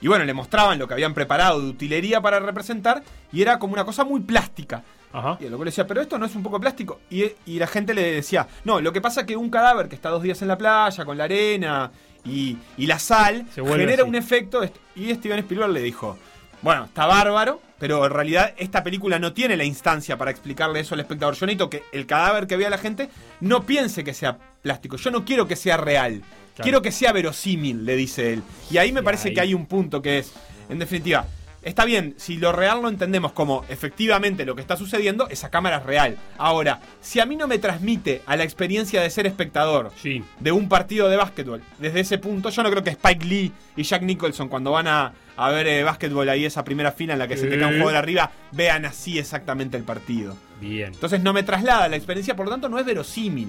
y 0.00 0.08
bueno, 0.08 0.24
le 0.24 0.34
mostraban 0.34 0.80
lo 0.80 0.88
que 0.88 0.94
habían 0.94 1.14
preparado 1.14 1.60
de 1.60 1.68
utilería 1.68 2.20
para 2.20 2.40
representar. 2.40 3.02
Y 3.32 3.40
era 3.40 3.58
como 3.60 3.74
una 3.74 3.84
cosa 3.84 4.04
muy 4.04 4.20
plástica. 4.20 4.82
Ajá. 5.12 5.36
Y 5.38 5.44
luego 5.48 5.62
le 5.64 5.70
decía, 5.70 5.86
pero 5.86 6.00
esto 6.00 6.18
no 6.18 6.26
es 6.26 6.34
un 6.34 6.42
poco 6.42 6.58
plástico. 6.58 7.00
Y, 7.08 7.24
y 7.46 7.58
la 7.60 7.68
gente 7.68 7.94
le 7.94 8.10
decía, 8.14 8.48
no, 8.64 8.80
lo 8.80 8.92
que 8.92 9.00
pasa 9.00 9.20
es 9.20 9.26
que 9.28 9.36
un 9.36 9.48
cadáver 9.48 9.88
que 9.88 9.94
está 9.94 10.08
dos 10.08 10.22
días 10.22 10.42
en 10.42 10.48
la 10.48 10.58
playa, 10.58 11.04
con 11.04 11.16
la 11.16 11.24
arena 11.24 11.92
y, 12.24 12.56
y 12.78 12.86
la 12.86 12.98
sal, 12.98 13.46
genera 13.54 13.92
así. 14.02 14.02
un 14.02 14.14
efecto. 14.16 14.60
Y 14.96 15.14
Steven 15.14 15.38
Spielberg 15.38 15.70
le 15.70 15.80
dijo, 15.82 16.18
bueno, 16.62 16.84
está 16.84 17.06
bárbaro, 17.06 17.60
pero 17.78 18.04
en 18.06 18.12
realidad 18.12 18.54
esta 18.56 18.82
película 18.84 19.18
no 19.18 19.32
tiene 19.32 19.56
la 19.56 19.64
instancia 19.64 20.16
para 20.16 20.30
explicarle 20.30 20.80
eso 20.80 20.94
al 20.94 21.00
espectador. 21.00 21.34
Yo 21.34 21.46
necesito 21.46 21.68
que 21.68 21.82
el 21.92 22.06
cadáver 22.06 22.46
que 22.46 22.56
vea 22.56 22.70
la 22.70 22.78
gente 22.78 23.08
no 23.40 23.64
piense 23.66 24.04
que 24.04 24.14
sea 24.14 24.38
plástico. 24.62 24.96
Yo 24.96 25.10
no 25.10 25.24
quiero 25.24 25.46
que 25.48 25.56
sea 25.56 25.76
real. 25.76 26.20
Claro. 26.54 26.62
Quiero 26.64 26.82
que 26.82 26.92
sea 26.92 27.12
verosímil, 27.12 27.84
le 27.84 27.96
dice 27.96 28.34
él. 28.34 28.42
Y 28.70 28.76
ahí 28.78 28.92
me 28.92 29.02
parece 29.02 29.28
ahí- 29.28 29.34
que 29.34 29.40
hay 29.40 29.54
un 29.54 29.66
punto 29.66 30.00
que 30.02 30.18
es, 30.18 30.32
en 30.68 30.78
definitiva, 30.78 31.26
está 31.62 31.84
bien, 31.84 32.14
si 32.16 32.36
lo 32.36 32.52
real 32.52 32.82
lo 32.82 32.88
entendemos 32.88 33.32
como 33.32 33.64
efectivamente 33.68 34.44
lo 34.44 34.54
que 34.54 34.60
está 34.60 34.76
sucediendo, 34.76 35.28
esa 35.28 35.50
cámara 35.50 35.78
es 35.78 35.82
real. 35.84 36.16
Ahora, 36.38 36.80
si 37.00 37.20
a 37.20 37.26
mí 37.26 37.36
no 37.36 37.46
me 37.48 37.58
transmite 37.58 38.22
a 38.26 38.36
la 38.36 38.44
experiencia 38.44 39.00
de 39.00 39.10
ser 39.10 39.26
espectador 39.26 39.90
Sí. 39.96 40.22
de 40.40 40.52
un 40.52 40.68
partido 40.68 41.08
de 41.08 41.16
básquetbol, 41.16 41.62
desde 41.78 42.00
ese 42.00 42.18
punto, 42.18 42.50
yo 42.50 42.62
no 42.62 42.70
creo 42.70 42.82
que 42.84 42.90
Spike 42.90 43.24
Lee 43.24 43.52
y 43.76 43.82
Jack 43.82 44.02
Nicholson, 44.02 44.48
cuando 44.48 44.72
van 44.72 44.86
a, 44.88 45.12
a 45.36 45.50
ver 45.50 45.66
eh, 45.66 45.82
básquetbol 45.82 46.28
ahí, 46.28 46.44
esa 46.44 46.64
primera 46.64 46.92
fila 46.92 47.12
en 47.14 47.18
la 47.18 47.28
que 47.28 47.36
se 47.36 47.46
te 47.46 47.58
cae 47.58 47.68
un 47.72 47.78
jugador 47.80 47.96
arriba, 47.96 48.30
vean 48.52 48.84
así 48.84 49.18
exactamente 49.18 49.76
el 49.76 49.82
partido. 49.84 50.36
Bien. 50.60 50.92
Entonces 50.92 51.20
no 51.22 51.32
me 51.32 51.42
traslada 51.42 51.88
la 51.88 51.96
experiencia, 51.96 52.36
por 52.36 52.46
lo 52.46 52.52
tanto 52.52 52.68
no 52.68 52.78
es 52.78 52.84
verosímil. 52.86 53.48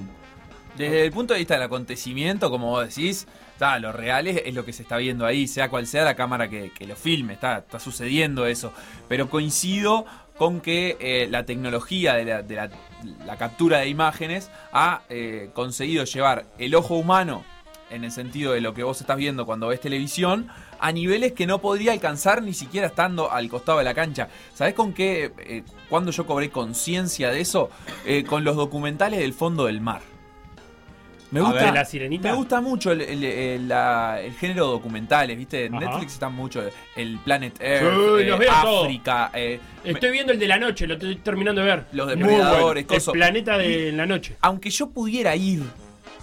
Desde 0.77 1.05
el 1.05 1.11
punto 1.11 1.33
de 1.33 1.39
vista 1.39 1.53
del 1.53 1.63
acontecimiento, 1.63 2.49
como 2.49 2.69
vos 2.69 2.87
decís, 2.87 3.27
está, 3.53 3.77
lo 3.79 3.91
real 3.91 4.27
es, 4.27 4.41
es 4.45 4.53
lo 4.53 4.65
que 4.65 4.73
se 4.73 4.81
está 4.81 4.97
viendo 4.97 5.25
ahí, 5.25 5.47
sea 5.47 5.69
cual 5.69 5.85
sea 5.85 6.03
la 6.03 6.15
cámara 6.15 6.49
que, 6.49 6.71
lo 6.87 6.95
filme, 6.95 7.33
está, 7.33 7.63
sucediendo 7.79 8.45
eso. 8.45 8.73
Pero 9.07 9.29
coincido 9.29 10.05
con 10.37 10.61
que 10.61 10.97
eh, 10.99 11.27
la 11.29 11.45
tecnología 11.45 12.15
de, 12.15 12.69
la 13.25 13.37
captura 13.37 13.79
de 13.79 13.89
imágenes 13.89 14.49
ha 14.71 15.03
eh, 15.09 15.51
conseguido 15.53 16.05
llevar 16.05 16.45
el 16.57 16.73
ojo 16.73 16.95
humano, 16.95 17.43
en 17.93 18.03
el 18.03 18.11
sentido 18.11 18.53
de 18.53 18.61
lo 18.61 18.73
que 18.73 18.83
vos 18.83 18.99
estás 18.99 19.17
viendo 19.17 19.45
cuando 19.45 19.67
ves 19.67 19.79
televisión, 19.79 20.47
a 20.79 20.91
niveles 20.91 21.33
que 21.33 21.45
no 21.45 21.61
podría 21.61 21.91
alcanzar 21.91 22.41
ni 22.41 22.53
siquiera 22.53 22.87
estando 22.87 23.31
al 23.31 23.47
costado 23.49 23.77
de 23.77 23.83
la 23.83 23.93
cancha. 23.93 24.29
¿Sabés 24.53 24.73
con 24.73 24.93
qué? 24.93 25.31
eh, 25.37 25.63
cuando 25.89 26.11
yo 26.11 26.25
cobré 26.25 26.49
conciencia 26.49 27.29
de 27.29 27.41
eso? 27.41 27.69
Eh, 28.05 28.23
con 28.23 28.43
los 28.43 28.55
documentales 28.55 29.19
del 29.19 29.33
fondo 29.33 29.65
del 29.65 29.79
mar. 29.79 30.01
Me 31.33 31.41
gusta, 31.41 31.63
ver, 31.65 31.73
¿La 31.73 31.85
Sirenita? 31.85 32.29
me 32.31 32.35
gusta 32.37 32.61
mucho 32.61 32.91
el, 32.91 33.01
el- 33.01 33.23
el- 33.23 33.67
la- 33.67 34.21
el 34.21 34.33
género 34.33 34.67
documentales, 34.67 35.37
¿viste? 35.37 35.65
En 35.65 35.75
Ajá. 35.75 35.85
Netflix 35.85 36.13
está 36.13 36.29
mucho 36.29 36.63
el 36.95 37.17
Planet 37.19 37.55
Earth, 37.59 38.19
Sí, 38.19 38.29
eh. 38.29 38.47
África, 38.49 39.31
eh, 39.33 39.59
Estoy 39.83 40.11
viendo 40.11 40.31
el 40.31 40.39
de 40.39 40.47
la 40.47 40.57
noche, 40.59 40.87
lo 40.87 40.93
estoy 40.93 41.15
terminando 41.17 41.61
de 41.61 41.67
ver. 41.67 41.85
los 41.91 42.07
depredadores, 42.07 42.85
bueno. 42.87 43.03
El 43.05 43.11
planeta 43.11 43.57
de 43.57 43.91
la 43.91 44.05
noche. 44.05 44.37
Aunque 44.41 44.69
yo 44.69 44.89
pudiera 44.89 45.35
ir 45.35 45.63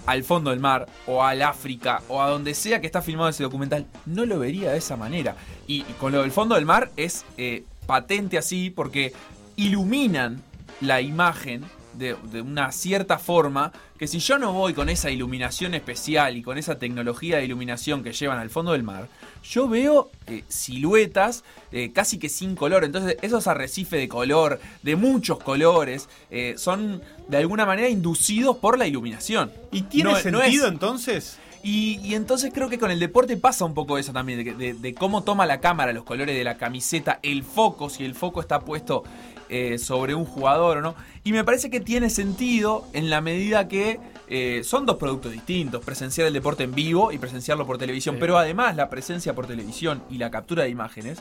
al 0.07 0.23
fondo 0.23 0.49
del 0.49 0.59
mar, 0.59 0.87
o 1.05 1.23
al 1.23 1.41
África, 1.43 2.01
o 2.07 2.21
a 2.21 2.29
donde 2.29 2.53
sea 2.55 2.81
que 2.81 2.87
está 2.87 3.01
filmado 3.03 3.29
ese 3.29 3.43
documental, 3.43 3.85
no 4.07 4.25
lo 4.25 4.39
vería 4.39 4.71
de 4.71 4.79
esa 4.79 4.97
manera. 4.97 5.35
Y, 5.67 5.81
y 5.81 5.93
con 5.99 6.11
lo 6.11 6.21
del 6.21 6.31
fondo 6.31 6.55
del 6.55 6.65
mar 6.65 6.89
es 6.97 7.23
eh, 7.37 7.63
patente 7.85 8.37
así 8.39 8.71
porque 8.71 9.13
iluminan 9.57 10.41
la 10.79 11.01
imagen 11.01 11.63
de, 11.93 12.15
de 12.31 12.41
una 12.41 12.71
cierta 12.71 13.17
forma 13.17 13.71
que 13.97 14.07
si 14.07 14.19
yo 14.19 14.37
no 14.39 14.53
voy 14.53 14.73
con 14.73 14.89
esa 14.89 15.11
iluminación 15.11 15.73
especial 15.75 16.35
y 16.37 16.41
con 16.41 16.57
esa 16.57 16.79
tecnología 16.79 17.37
de 17.37 17.45
iluminación 17.45 18.03
que 18.03 18.13
llevan 18.13 18.39
al 18.39 18.49
fondo 18.49 18.71
del 18.71 18.83
mar, 18.83 19.07
yo 19.43 19.67
veo 19.67 20.09
eh, 20.27 20.43
siluetas 20.47 21.43
eh, 21.71 21.91
casi 21.93 22.17
que 22.17 22.29
sin 22.29 22.55
color. 22.55 22.83
Entonces 22.83 23.17
esos 23.21 23.47
arrecifes 23.47 23.99
de 23.99 24.07
color, 24.07 24.59
de 24.83 24.95
muchos 24.95 25.39
colores, 25.39 26.09
eh, 26.31 26.55
son 26.57 27.01
de 27.27 27.37
alguna 27.37 27.65
manera 27.65 27.89
inducidos 27.89 28.57
por 28.57 28.77
la 28.77 28.87
iluminación. 28.87 29.51
¿Y 29.71 29.83
tiene 29.83 30.09
No- 30.11 30.15
no 30.17 30.21
sentido 30.21 30.65
es- 30.65 30.71
entonces? 30.71 31.37
y, 31.63 31.99
y 32.03 32.15
entonces 32.15 32.51
creo 32.51 32.69
que 32.69 32.79
con 32.79 32.89
el 32.89 32.99
deporte 32.99 33.37
pasa 33.37 33.65
un 33.65 33.75
poco 33.75 33.99
eso 33.99 34.11
también, 34.11 34.39
de, 34.39 34.43
que- 34.45 34.53
de- 34.55 34.73
de 34.73 34.93
cómo 34.95 35.23
toma 35.23 35.45
la 35.45 35.59
cámara, 35.59 35.93
los 35.93 36.03
colores 36.03 36.35
de 36.35 36.43
la 36.43 36.57
camiseta, 36.57 37.19
el 37.21 37.43
foco, 37.43 37.89
si 37.91 38.03
el 38.03 38.15
foco 38.15 38.41
está 38.41 38.61
puesto 38.61 39.03
eh, 39.51 39.77
sobre 39.77 40.15
un 40.15 40.25
jugador 40.25 40.77
o 40.77 40.81
no. 40.81 40.95
Y 41.25 41.33
me 41.33 41.43
parece 41.43 41.69
que 41.69 41.81
tiene 41.81 42.09
sentido 42.09 42.87
en 42.93 43.09
la 43.09 43.19
medida 43.19 43.67
que 43.67 43.99
eh, 44.27 44.61
son 44.63 44.85
dos 44.85 44.95
productos 44.95 45.33
distintos, 45.33 45.83
presenciar 45.83 46.25
el 46.25 46.33
deporte 46.33 46.63
en 46.63 46.73
vivo 46.73 47.11
y 47.11 47.17
presenciarlo 47.17 47.67
por 47.67 47.77
televisión. 47.77 48.15
Pero 48.17 48.37
además 48.37 48.77
la 48.77 48.89
presencia 48.89 49.35
por 49.35 49.47
televisión 49.47 50.03
y 50.09 50.17
la 50.17 50.31
captura 50.31 50.63
de 50.63 50.69
imágenes 50.69 51.19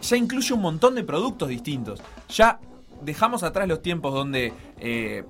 ya 0.00 0.16
incluye 0.16 0.54
un 0.54 0.62
montón 0.62 0.94
de 0.94 1.04
productos 1.04 1.50
distintos. 1.50 2.00
Ya 2.30 2.58
dejamos 3.02 3.42
atrás 3.42 3.68
los 3.68 3.82
tiempos 3.82 4.14
donde, 4.14 4.54
eh, 4.80 5.24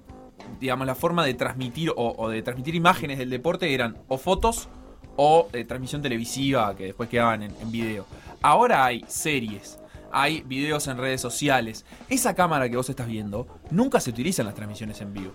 digamos, 0.60 0.86
la 0.86 0.94
forma 0.94 1.24
de 1.24 1.34
transmitir 1.34 1.90
o, 1.90 2.14
o 2.16 2.28
de 2.28 2.40
transmitir 2.42 2.76
imágenes 2.76 3.18
del 3.18 3.30
deporte 3.30 3.74
eran 3.74 3.96
o 4.06 4.16
fotos 4.16 4.68
o 5.16 5.48
eh, 5.52 5.64
transmisión 5.64 6.02
televisiva 6.02 6.74
que 6.76 6.84
después 6.84 7.08
quedaban 7.08 7.42
en, 7.42 7.54
en 7.60 7.72
video. 7.72 8.06
Ahora 8.42 8.84
hay 8.84 9.04
series, 9.08 9.78
hay 10.12 10.42
videos 10.42 10.86
en 10.88 10.98
redes 10.98 11.20
sociales. 11.20 11.84
Esa 12.08 12.34
cámara 12.34 12.68
que 12.68 12.76
vos 12.76 12.88
estás 12.90 13.06
viendo 13.08 13.46
nunca 13.70 14.00
se 14.00 14.10
utiliza 14.10 14.42
en 14.42 14.46
las 14.46 14.54
transmisiones 14.54 15.00
en 15.00 15.12
vivo. 15.12 15.32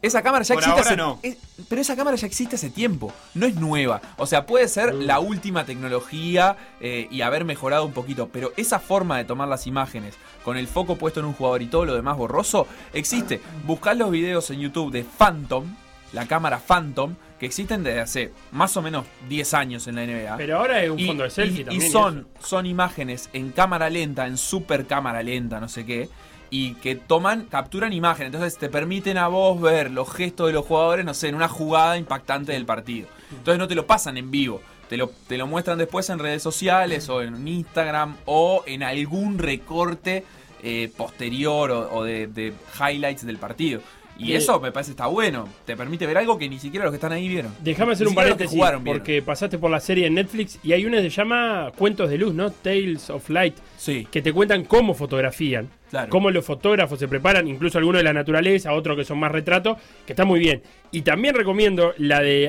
Esa 0.00 0.22
cámara 0.22 0.44
ya 0.44 0.54
Por 0.54 0.62
existe 0.62 0.78
ahora 0.80 0.86
hace, 0.90 0.96
no. 0.96 1.18
es- 1.24 1.38
pero 1.68 1.80
esa 1.80 1.96
cámara 1.96 2.16
ya 2.16 2.28
existe 2.28 2.54
hace 2.54 2.70
tiempo, 2.70 3.12
no 3.34 3.46
es 3.46 3.56
nueva. 3.56 4.00
O 4.16 4.26
sea, 4.26 4.46
puede 4.46 4.68
ser 4.68 4.94
la 4.94 5.18
última 5.18 5.64
tecnología 5.64 6.56
eh, 6.80 7.08
y 7.10 7.22
haber 7.22 7.44
mejorado 7.44 7.84
un 7.84 7.92
poquito, 7.92 8.28
pero 8.28 8.52
esa 8.56 8.78
forma 8.78 9.16
de 9.18 9.24
tomar 9.24 9.48
las 9.48 9.66
imágenes 9.66 10.14
con 10.44 10.56
el 10.56 10.68
foco 10.68 10.94
puesto 10.94 11.18
en 11.18 11.26
un 11.26 11.32
jugador 11.32 11.62
y 11.62 11.66
todo 11.66 11.84
lo 11.84 11.94
demás 11.96 12.16
borroso 12.16 12.68
existe. 12.92 13.40
Buscad 13.66 13.96
los 13.96 14.12
videos 14.12 14.48
en 14.50 14.60
YouTube 14.60 14.92
de 14.92 15.02
Phantom, 15.02 15.64
la 16.12 16.26
cámara 16.28 16.60
Phantom, 16.60 17.16
que 17.38 17.46
existen 17.46 17.82
desde 17.84 18.00
hace 18.00 18.32
más 18.52 18.76
o 18.76 18.82
menos 18.82 19.04
10 19.28 19.54
años 19.54 19.86
en 19.86 19.94
la 19.96 20.02
NBA. 20.04 20.36
Pero 20.36 20.58
ahora 20.58 20.82
es 20.82 20.90
un 20.90 20.98
Y- 20.98 21.06
fondo 21.06 21.24
de 21.24 21.30
selfie 21.30 21.60
y- 21.60 21.64
también. 21.64 21.82
Y 21.82 21.86
y 21.86 21.90
son, 21.90 22.26
son 22.40 22.66
imágenes 22.66 23.30
en 23.32 23.50
cámara 23.52 23.88
lenta, 23.90 24.26
en 24.26 24.36
super 24.36 24.86
cámara 24.86 25.22
lenta, 25.22 25.60
no 25.60 25.68
sé 25.68 25.84
qué. 25.86 26.08
Y 26.50 26.74
que 26.76 26.94
toman, 26.96 27.44
capturan 27.44 27.92
imagen. 27.92 28.26
Entonces 28.26 28.56
te 28.58 28.68
permiten 28.70 29.18
a 29.18 29.28
vos 29.28 29.60
ver 29.60 29.90
los 29.90 30.10
gestos 30.12 30.46
de 30.46 30.54
los 30.54 30.64
jugadores, 30.64 31.04
no 31.04 31.12
sé, 31.14 31.28
en 31.28 31.34
una 31.34 31.48
jugada 31.48 31.96
impactante 31.98 32.52
del 32.52 32.64
partido. 32.64 33.06
Entonces 33.30 33.58
no 33.58 33.68
te 33.68 33.74
lo 33.74 33.86
pasan 33.86 34.16
en 34.16 34.30
vivo. 34.30 34.62
Te 34.88 34.96
lo, 34.96 35.10
te 35.26 35.36
lo 35.36 35.46
muestran 35.46 35.76
después 35.76 36.08
en 36.08 36.18
redes 36.18 36.42
sociales 36.42 37.10
o 37.10 37.20
en 37.20 37.46
Instagram 37.46 38.16
o 38.24 38.62
en 38.66 38.82
algún 38.82 39.36
recorte 39.38 40.24
eh, 40.62 40.90
posterior 40.96 41.70
o, 41.70 41.92
o 41.94 42.02
de, 42.04 42.26
de 42.26 42.54
highlights 42.80 43.24
del 43.26 43.36
partido. 43.36 43.82
Y 44.18 44.32
Y- 44.32 44.34
eso 44.34 44.58
me 44.58 44.72
parece 44.72 44.90
está 44.90 45.06
bueno. 45.06 45.48
Te 45.64 45.76
permite 45.76 46.04
ver 46.04 46.18
algo 46.18 46.36
que 46.36 46.48
ni 46.48 46.58
siquiera 46.58 46.84
los 46.84 46.92
que 46.92 46.96
están 46.96 47.12
ahí 47.12 47.28
vieron. 47.28 47.54
Déjame 47.62 47.92
hacer 47.92 48.06
Ni 48.06 48.10
un 48.10 48.14
paréntesis, 48.16 48.50
jugaron 48.52 48.82
porque 48.84 49.22
pasaste 49.22 49.58
por 49.58 49.70
la 49.70 49.78
serie 49.80 50.06
en 50.06 50.14
Netflix 50.14 50.58
y 50.64 50.72
hay 50.72 50.84
una 50.84 50.96
que 50.96 51.04
se 51.04 51.10
llama 51.16 51.70
Cuentos 51.78 52.10
de 52.10 52.18
Luz, 52.18 52.34
¿no? 52.34 52.50
Tales 52.50 53.10
of 53.10 53.30
Light, 53.30 53.54
Sí, 53.76 54.06
que 54.10 54.20
te 54.20 54.32
cuentan 54.32 54.64
cómo 54.64 54.92
fotografían, 54.94 55.68
claro. 55.90 56.10
cómo 56.10 56.30
los 56.32 56.44
fotógrafos 56.44 56.98
se 56.98 57.06
preparan, 57.06 57.46
incluso 57.46 57.78
algunos 57.78 58.00
de 58.00 58.04
la 58.04 58.12
naturaleza, 58.12 58.72
otros 58.74 58.96
que 58.96 59.04
son 59.04 59.18
más 59.20 59.30
retratos, 59.30 59.78
que 60.04 60.12
está 60.14 60.24
muy 60.24 60.40
bien. 60.40 60.62
Y 60.90 61.02
también 61.02 61.36
recomiendo 61.36 61.94
la 61.98 62.20
de 62.20 62.44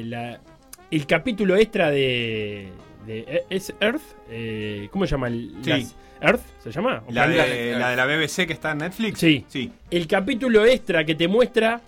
eh, 0.00 0.02
la- 0.04 0.40
el 0.90 1.06
capítulo 1.06 1.56
extra 1.56 1.90
de, 1.90 2.68
de- 3.06 3.42
¿es 3.48 3.72
Earth? 3.80 4.02
Eh, 4.30 4.88
¿Cómo 4.92 5.06
se 5.06 5.12
llama? 5.12 5.28
El, 5.28 5.52
Sí. 5.62 5.70
las- 5.70 5.96
¿Earth 6.20 6.40
se 6.62 6.70
llama? 6.72 7.02
¿O 7.06 7.12
La 7.12 7.26
de, 7.28 7.76
la 7.78 7.90
de 7.90 7.96
la 7.96 8.06
BBC 8.06 8.46
que 8.46 8.52
está 8.52 8.72
en 8.72 8.78
Netflix. 8.78 9.18
Sí. 9.18 9.44
Sí. 9.48 9.70
el 9.90 10.06
capítulo 10.06 10.64
extra 10.64 11.04
que 11.04 11.14
te 11.14 11.28
muestra 11.28 11.80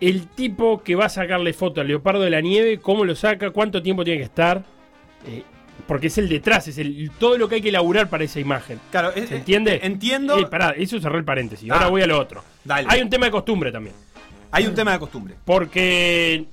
el 0.00 0.28
tipo 0.28 0.82
que 0.82 0.94
va 0.94 1.06
a 1.06 1.08
sacarle 1.08 1.52
foto 1.52 1.80
al 1.80 1.88
leopardo 1.88 2.22
de 2.22 2.30
la 2.30 2.40
nieve, 2.40 2.78
cómo 2.78 3.04
lo 3.04 3.14
saca, 3.16 3.50
cuánto 3.50 3.82
tiempo 3.82 4.04
tiene 4.04 4.18
que 4.18 4.24
estar. 4.24 4.62
eh, 5.26 5.42
porque 5.86 6.08
es 6.08 6.18
el 6.18 6.28
detrás, 6.28 6.66
es 6.68 6.76
el, 6.78 7.10
todo 7.18 7.38
lo 7.38 7.48
que 7.48 7.56
hay 7.56 7.60
que 7.62 7.68
elaborar 7.68 8.10
para 8.10 8.24
esa 8.24 8.40
imagen. 8.40 8.80
Claro, 8.90 9.12
es- 9.14 9.28
¿Se 9.28 9.36
entiende? 9.36 9.78
Entiendo. 9.84 10.36
Eh, 10.38 10.46
pará, 10.46 10.70
eso 10.76 11.00
cerré 11.00 11.18
el 11.18 11.24
paréntesis. 11.24 11.70
Ah. 11.70 11.74
Ahora 11.74 11.86
voy 11.88 12.02
a 12.02 12.06
lo 12.06 12.18
otro. 12.18 12.42
Dale. 12.64 12.86
Hay 12.90 13.00
un 13.00 13.08
tema 13.08 13.26
de 13.26 13.32
costumbre 13.32 13.70
también. 13.72 13.94
Hay 14.50 14.66
un 14.66 14.74
tema 14.74 14.92
de 14.92 14.98
costumbre. 14.98 15.34
Porque 15.44 16.44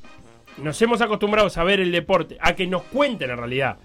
nos 0.57 0.79
hemos 0.81 1.01
acostumbrado 1.01 1.49
a 1.53 1.63
ver 1.63 1.79
el 1.79 1.91
deporte, 1.91 2.37
a 2.39 2.53
que 2.55 2.67
nos 2.67 2.83
cuenten 2.83 3.29
en 3.31 3.37
realidad, 3.37 3.77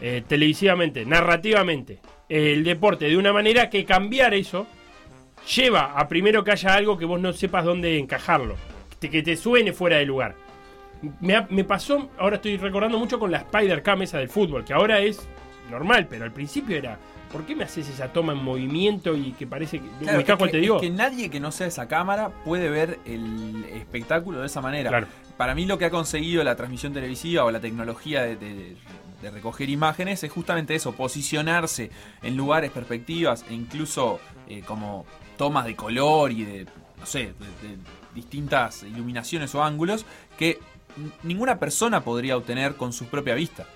eh, 0.00 0.22
televisivamente, 0.26 1.04
narrativamente, 1.04 2.00
el 2.28 2.64
deporte 2.64 3.06
de 3.08 3.16
una 3.16 3.32
manera 3.32 3.70
que 3.70 3.84
cambiar 3.84 4.34
eso 4.34 4.66
lleva 5.54 5.92
a 5.98 6.08
primero 6.08 6.44
que 6.44 6.50
haya 6.52 6.74
algo 6.74 6.98
que 6.98 7.04
vos 7.04 7.20
no 7.20 7.32
sepas 7.32 7.64
dónde 7.64 7.98
encajarlo, 7.98 8.56
que 9.00 9.08
que 9.10 9.22
te 9.22 9.36
suene 9.36 9.72
fuera 9.72 9.96
de 9.96 10.04
lugar. 10.06 10.34
Me, 11.20 11.64
pasó, 11.64 12.10
ahora 12.18 12.36
estoy 12.36 12.56
recordando 12.56 12.98
mucho 12.98 13.18
con 13.18 13.30
la 13.30 13.38
Spider 13.38 13.82
Cam 13.82 14.02
esa 14.02 14.18
del 14.18 14.28
fútbol, 14.28 14.64
que 14.64 14.72
ahora 14.74 14.98
es 15.00 15.26
normal, 15.70 16.08
pero 16.10 16.24
al 16.24 16.32
principio 16.32 16.76
era, 16.76 16.98
¿por 17.30 17.46
qué 17.46 17.54
me 17.54 17.62
haces 17.64 17.88
esa 17.88 18.12
toma 18.12 18.32
en 18.32 18.42
movimiento 18.42 19.16
y 19.16 19.30
que 19.32 19.46
parece 19.46 19.78
que... 19.78 19.86
Claro, 20.00 20.18
es 20.18 20.26
te 20.26 20.50
que, 20.50 20.56
digo. 20.58 20.76
es 20.76 20.82
que 20.82 20.90
nadie 20.90 21.30
que 21.30 21.38
no 21.38 21.52
sea 21.52 21.68
esa 21.68 21.86
cámara 21.86 22.30
puede 22.44 22.68
ver 22.68 22.98
el 23.04 23.64
espectáculo 23.74 24.40
de 24.40 24.46
esa 24.46 24.60
manera. 24.60 24.90
Claro. 24.90 25.06
Para 25.36 25.54
mí 25.54 25.66
lo 25.66 25.78
que 25.78 25.84
ha 25.84 25.90
conseguido 25.90 26.42
la 26.42 26.56
transmisión 26.56 26.92
televisiva 26.92 27.44
o 27.44 27.50
la 27.52 27.60
tecnología 27.60 28.22
de, 28.24 28.34
de- 28.36 28.76
de 29.22 29.30
recoger 29.30 29.68
imágenes 29.68 30.22
es 30.22 30.30
justamente 30.30 30.74
eso, 30.74 30.92
posicionarse 30.92 31.90
en 32.22 32.36
lugares, 32.36 32.70
perspectivas 32.70 33.44
e 33.50 33.54
incluso 33.54 34.20
eh, 34.48 34.62
como 34.66 35.06
tomas 35.36 35.64
de 35.66 35.74
color 35.76 36.32
y 36.32 36.44
de, 36.44 36.66
no 36.98 37.06
sé, 37.06 37.18
de, 37.62 37.68
de 37.68 37.76
distintas 38.14 38.82
iluminaciones 38.82 39.54
o 39.54 39.62
ángulos 39.62 40.04
que 40.38 40.58
ninguna 41.22 41.58
persona 41.58 42.02
podría 42.02 42.36
obtener 42.36 42.74
con 42.76 42.92
su 42.92 43.06
propia 43.06 43.34
vista. 43.34 43.66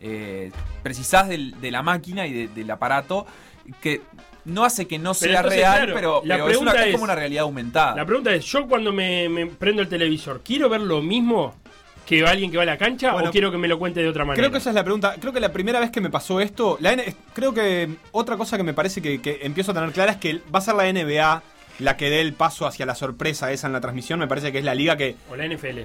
Eh, 0.00 0.50
precisás 0.82 1.28
del- 1.28 1.60
de 1.60 1.70
la 1.70 1.82
máquina 1.82 2.26
y 2.26 2.32
de- 2.32 2.48
del 2.48 2.70
aparato 2.70 3.24
que 3.80 4.00
no 4.44 4.64
hace 4.64 4.88
que 4.88 4.98
no 4.98 5.12
Pero 5.12 5.14
sea 5.14 5.36
entonces, 5.36 5.60
real, 5.60 5.76
claro, 5.76 5.94
pero, 5.94 6.22
la 6.24 6.34
pero 6.34 6.48
es, 6.48 6.56
una- 6.56 6.70
pregunta 6.72 6.86
es 6.88 6.92
como 6.94 7.04
una 7.04 7.14
realidad 7.14 7.42
aumentada. 7.44 7.94
La 7.94 8.04
pregunta 8.04 8.34
es, 8.34 8.44
yo 8.46 8.66
cuando 8.66 8.92
me, 8.92 9.28
me 9.28 9.46
prendo 9.46 9.82
el 9.82 9.88
televisor, 9.88 10.42
¿quiero 10.44 10.68
ver 10.68 10.80
lo 10.80 11.00
mismo 11.00 11.54
que 12.06 12.24
alguien 12.26 12.50
que 12.50 12.56
va 12.56 12.62
a 12.64 12.66
la 12.66 12.76
cancha 12.78 13.12
Bueno, 13.12 13.28
o 13.28 13.32
quiero 13.32 13.50
que 13.50 13.58
me 13.58 13.68
lo 13.68 13.78
cuente 13.78 14.00
de 14.02 14.08
otra 14.08 14.24
manera? 14.24 14.40
Creo 14.40 14.50
que 14.50 14.58
esa 14.58 14.70
es 14.70 14.74
la 14.74 14.84
pregunta. 14.84 15.14
Creo 15.20 15.32
que 15.32 15.40
la 15.40 15.52
primera 15.52 15.80
vez 15.80 15.90
que 15.90 16.00
me 16.00 16.10
pasó 16.10 16.40
esto, 16.40 16.76
la 16.80 16.92
N- 16.92 17.14
creo 17.32 17.54
que 17.54 17.88
otra 18.12 18.36
cosa 18.36 18.56
que 18.56 18.62
me 18.62 18.74
parece 18.74 19.00
que, 19.00 19.20
que 19.20 19.40
empiezo 19.42 19.70
a 19.72 19.74
tener 19.74 19.92
clara 19.92 20.12
es 20.12 20.18
que 20.18 20.40
va 20.54 20.58
a 20.58 20.62
ser 20.62 20.74
la 20.74 20.92
NBA 20.92 21.42
la 21.78 21.96
que 21.96 22.10
dé 22.10 22.20
el 22.20 22.32
paso 22.34 22.66
hacia 22.66 22.84
la 22.86 22.94
sorpresa 22.94 23.50
esa 23.50 23.66
en 23.66 23.72
la 23.72 23.80
transmisión. 23.80 24.18
Me 24.18 24.26
parece 24.28 24.52
que 24.52 24.58
es 24.58 24.64
la 24.64 24.74
liga 24.74 24.96
que 24.96 25.16
O 25.30 25.36
la 25.36 25.46
NFL. 25.46 25.80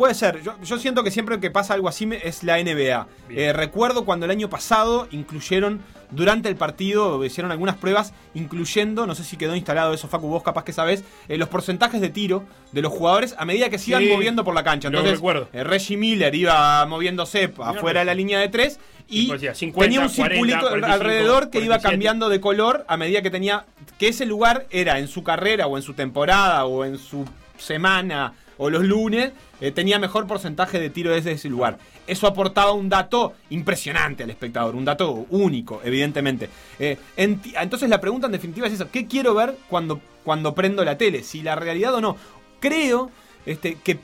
Puede 0.00 0.14
ser, 0.14 0.40
yo, 0.42 0.54
yo 0.64 0.78
siento 0.78 1.04
que 1.04 1.10
siempre 1.10 1.38
que 1.40 1.50
pasa 1.50 1.74
algo 1.74 1.86
así 1.86 2.06
me- 2.06 2.16
es 2.26 2.42
la 2.42 2.58
NBA. 2.58 3.06
Eh, 3.28 3.52
recuerdo 3.52 4.06
cuando 4.06 4.24
el 4.24 4.30
año 4.30 4.48
pasado 4.48 5.06
incluyeron, 5.10 5.82
durante 6.10 6.48
el 6.48 6.56
partido, 6.56 7.22
hicieron 7.22 7.52
algunas 7.52 7.76
pruebas, 7.76 8.14
incluyendo, 8.32 9.06
no 9.06 9.14
sé 9.14 9.24
si 9.24 9.36
quedó 9.36 9.54
instalado 9.54 9.92
eso, 9.92 10.08
Facu, 10.08 10.26
vos 10.26 10.42
capaz 10.42 10.64
que 10.64 10.72
sabés, 10.72 11.04
eh, 11.28 11.36
los 11.36 11.50
porcentajes 11.50 12.00
de 12.00 12.08
tiro 12.08 12.44
de 12.72 12.80
los 12.80 12.90
jugadores 12.94 13.34
a 13.36 13.44
medida 13.44 13.68
que 13.68 13.76
se 13.78 13.90
iban 13.90 14.02
Sí, 14.04 14.08
moviendo 14.08 14.42
por 14.42 14.54
la 14.54 14.64
cancha. 14.64 14.88
Entonces, 14.88 15.12
recuerdo. 15.16 15.50
eh, 15.52 15.64
Reggie 15.64 15.98
Miller 15.98 16.34
iba 16.34 16.86
moviéndose 16.86 17.52
afuera 17.62 18.00
de 18.00 18.06
la 18.06 18.14
línea 18.14 18.38
de 18.38 18.48
tres 18.48 18.80
y 19.06 19.26
50, 19.54 19.80
tenía 19.84 20.00
un 20.00 20.08
40, 20.08 20.14
circulito 20.14 20.60
45, 20.60 20.92
alrededor 20.94 21.50
que 21.50 21.58
iba 21.58 21.74
47. 21.76 21.90
cambiando 21.90 22.28
de 22.30 22.40
color 22.40 22.86
a 22.88 22.96
medida 22.96 23.20
que 23.20 23.30
tenía 23.30 23.66
que 23.98 24.08
ese 24.08 24.24
lugar 24.24 24.66
era 24.70 24.98
en 24.98 25.08
su 25.08 25.22
carrera 25.22 25.66
o 25.66 25.76
en 25.76 25.82
su 25.82 25.92
temporada 25.92 26.64
o 26.64 26.86
en 26.86 26.96
su 26.96 27.26
semana 27.58 28.32
o 28.62 28.68
los 28.68 28.84
lunes 28.84 29.32
eh, 29.62 29.72
tenía 29.72 29.98
mejor 29.98 30.26
porcentaje 30.26 30.78
de 30.78 30.90
tiro 30.90 31.12
desde 31.12 31.32
ese 31.32 31.48
lugar. 31.48 31.78
Eso 32.06 32.26
aportaba 32.26 32.72
un 32.72 32.90
dato 32.90 33.32
impresionante 33.48 34.22
al 34.22 34.30
espectador, 34.30 34.76
un 34.76 34.84
dato 34.84 35.26
único, 35.30 35.80
evidentemente. 35.82 36.50
Eh, 36.78 36.98
entonces 37.16 37.88
la 37.88 38.02
pregunta 38.02 38.26
en 38.26 38.32
definitiva 38.32 38.66
es 38.66 38.74
esa, 38.74 38.88
¿qué 38.88 39.06
quiero 39.06 39.34
ver 39.34 39.56
cuando, 39.70 40.00
cuando 40.24 40.54
prendo 40.54 40.84
la 40.84 40.98
tele? 40.98 41.22
Si 41.22 41.40
la 41.40 41.56
realidad 41.56 41.94
o 41.94 42.02
no. 42.02 42.16
Creo 42.60 43.10
este, 43.46 43.76
que 43.76 43.98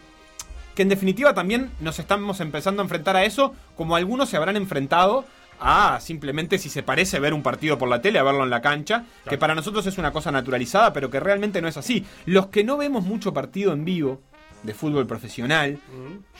que 0.74 0.82
en 0.82 0.88
definitiva 0.90 1.32
también 1.32 1.70
nos 1.80 1.98
estamos 1.98 2.38
empezando 2.40 2.82
a 2.82 2.84
enfrentar 2.84 3.16
a 3.16 3.24
eso, 3.24 3.54
como 3.76 3.96
algunos 3.96 4.28
se 4.28 4.36
habrán 4.36 4.56
enfrentado 4.56 5.24
a 5.58 5.98
simplemente 6.00 6.58
si 6.58 6.68
se 6.68 6.82
parece 6.82 7.18
ver 7.18 7.32
un 7.32 7.42
partido 7.42 7.78
por 7.78 7.88
la 7.88 8.02
tele, 8.02 8.18
a 8.18 8.22
verlo 8.22 8.44
en 8.44 8.50
la 8.50 8.60
cancha, 8.60 9.04
que 9.26 9.38
para 9.38 9.54
nosotros 9.54 9.86
es 9.86 9.96
una 9.96 10.12
cosa 10.12 10.30
naturalizada, 10.30 10.92
pero 10.92 11.08
que 11.08 11.18
realmente 11.18 11.62
no 11.62 11.68
es 11.68 11.78
así. 11.78 12.04
Los 12.26 12.48
que 12.48 12.62
no 12.62 12.76
vemos 12.76 13.04
mucho 13.04 13.32
partido 13.32 13.72
en 13.72 13.86
vivo, 13.86 14.20
de 14.66 14.74
fútbol 14.74 15.06
profesional. 15.06 15.78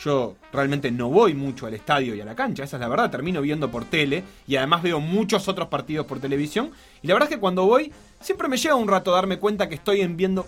Yo 0.03 0.37
realmente 0.53 0.91
no 0.91 1.09
voy 1.09 1.35
mucho 1.35 1.67
al 1.67 1.75
estadio 1.75 2.15
y 2.15 2.21
a 2.21 2.25
la 2.25 2.35
cancha, 2.35 2.65
esa 2.65 2.77
es 2.77 2.81
la 2.81 2.89
verdad. 2.89 3.11
Termino 3.11 3.41
viendo 3.41 3.71
por 3.71 3.85
tele 3.85 4.25
y 4.47 4.57
además 4.57 4.83
veo 4.83 5.01
muchos 5.01 5.49
otros 5.49 5.69
partidos 5.69 6.07
por 6.07 6.21
televisión. 6.21 6.71
Y 7.03 7.07
la 7.07 7.15
verdad 7.15 7.31
es 7.31 7.37
que 7.37 7.41
cuando 7.41 7.65
voy, 7.65 7.93
siempre 8.21 8.49
me 8.49 8.57
llega 8.57 8.75
un 8.75 8.89
rato 8.89 9.13
a 9.13 9.17
darme 9.17 9.39
cuenta 9.39 9.69
que 9.69 9.77
estoy 9.77 10.01
en 10.03 10.17
viendo. 10.17 10.47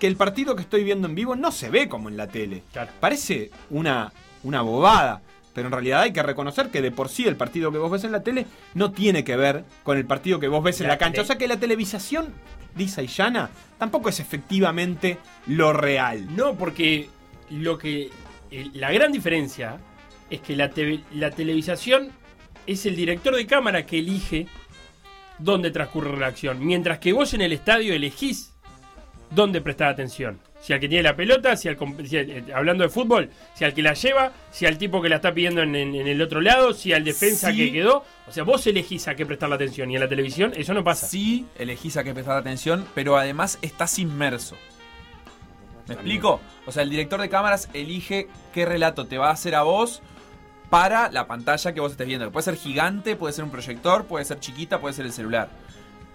que 0.00 0.08
el 0.08 0.16
partido 0.16 0.56
que 0.56 0.62
estoy 0.62 0.82
viendo 0.82 1.06
en 1.06 1.14
vivo 1.14 1.36
no 1.36 1.52
se 1.52 1.70
ve 1.70 1.88
como 1.88 2.08
en 2.08 2.16
la 2.16 2.26
tele. 2.26 2.64
Claro. 2.72 2.90
Parece 2.98 3.50
una, 3.70 4.12
una 4.42 4.60
bobada. 4.62 5.22
Pero 5.54 5.68
en 5.68 5.72
realidad 5.72 6.02
hay 6.02 6.12
que 6.12 6.22
reconocer 6.22 6.70
que 6.70 6.80
de 6.82 6.90
por 6.90 7.08
sí 7.08 7.26
el 7.26 7.36
partido 7.36 7.70
que 7.72 7.78
vos 7.78 7.90
ves 7.90 8.04
en 8.04 8.12
la 8.12 8.22
tele 8.22 8.46
no 8.74 8.92
tiene 8.92 9.22
que 9.24 9.36
ver 9.36 9.64
con 9.82 9.98
el 9.98 10.06
partido 10.06 10.40
que 10.40 10.48
vos 10.48 10.62
ves 10.64 10.80
en 10.80 10.88
La 10.88 10.98
cancha. 10.98 11.22
O 11.22 11.24
sea 11.24 11.36
que 11.36 11.46
la 11.48 11.58
televisación 11.58 12.28
lisa 12.76 13.02
y 13.02 13.06
llana 13.06 13.50
tampoco 13.78 14.08
es 14.08 14.18
efectivamente 14.20 15.18
lo 15.46 15.72
real. 15.72 16.34
No, 16.34 16.54
porque 16.54 17.08
lo 17.50 17.76
que. 17.78 18.10
la 18.72 18.90
gran 18.92 19.12
diferencia 19.12 19.78
es 20.30 20.40
que 20.40 20.56
la, 20.56 20.70
tele- 20.70 21.04
la 21.14 21.30
televisación 21.30 22.10
es 22.66 22.86
el 22.86 22.96
director 22.96 23.34
de 23.36 23.46
cámara 23.46 23.84
que 23.84 23.98
elige 23.98 24.46
dónde 25.38 25.70
transcurre 25.70 26.16
la 26.18 26.28
acción. 26.28 26.64
Mientras 26.64 26.98
que 26.98 27.12
vos 27.12 27.34
en 27.34 27.42
el 27.42 27.52
estadio 27.52 27.92
elegís 27.92 28.52
dónde 29.30 29.60
prestar 29.60 29.88
atención. 29.88 30.38
Si 30.62 30.72
al 30.72 30.78
que 30.78 30.88
tiene 30.88 31.02
la 31.02 31.16
pelota, 31.16 31.56
si 31.56 31.68
al, 31.68 31.76
si 32.06 32.16
al- 32.16 32.30
eh, 32.30 32.44
hablando 32.54 32.84
de 32.84 32.88
fútbol, 32.88 33.28
si 33.52 33.64
al 33.64 33.74
que 33.74 33.82
la 33.82 33.94
lleva, 33.94 34.30
si 34.52 34.64
al 34.64 34.78
tipo 34.78 35.02
que 35.02 35.08
la 35.08 35.16
está 35.16 35.34
pidiendo 35.34 35.60
en, 35.60 35.74
en- 35.74 35.94
en 35.96 36.06
el 36.06 36.22
otro 36.22 36.40
lado, 36.40 36.72
si 36.72 36.92
al 36.92 37.02
defensa 37.02 37.50
Sí. 37.50 37.56
que 37.56 37.72
quedó. 37.72 38.04
O 38.28 38.32
sea, 38.32 38.44
vos 38.44 38.64
elegís 38.68 39.08
a 39.08 39.16
qué 39.16 39.26
prestar 39.26 39.48
la 39.48 39.56
atención. 39.56 39.90
Y 39.90 39.96
en 39.96 40.00
la 40.00 40.08
televisión 40.08 40.52
eso 40.56 40.72
no 40.72 40.84
pasa. 40.84 41.08
Sí, 41.08 41.46
elegís 41.58 41.96
a 41.96 42.04
qué 42.04 42.14
prestar 42.14 42.36
atención, 42.38 42.86
pero 42.94 43.16
además 43.16 43.58
estás 43.60 43.98
inmerso. 43.98 44.56
¿Me 45.88 45.94
explico? 45.94 46.40
O 46.64 46.70
sea, 46.70 46.84
el 46.84 46.90
director 46.90 47.20
de 47.20 47.28
cámaras 47.28 47.68
elige 47.74 48.28
qué 48.54 48.64
relato 48.64 49.06
te 49.06 49.18
va 49.18 49.30
a 49.30 49.32
hacer 49.32 49.56
a 49.56 49.62
vos 49.62 50.00
para 50.70 51.10
la 51.10 51.26
pantalla 51.26 51.74
que 51.74 51.80
vos 51.80 51.90
estés 51.92 52.06
viendo. 52.06 52.30
Puede 52.30 52.44
ser 52.44 52.56
gigante, 52.56 53.16
puede 53.16 53.32
ser 53.34 53.44
un 53.44 53.50
proyector, 53.50 54.04
puede 54.06 54.24
ser 54.24 54.38
chiquita, 54.38 54.80
puede 54.80 54.94
ser 54.94 55.06
el 55.06 55.12
celular. 55.12 55.50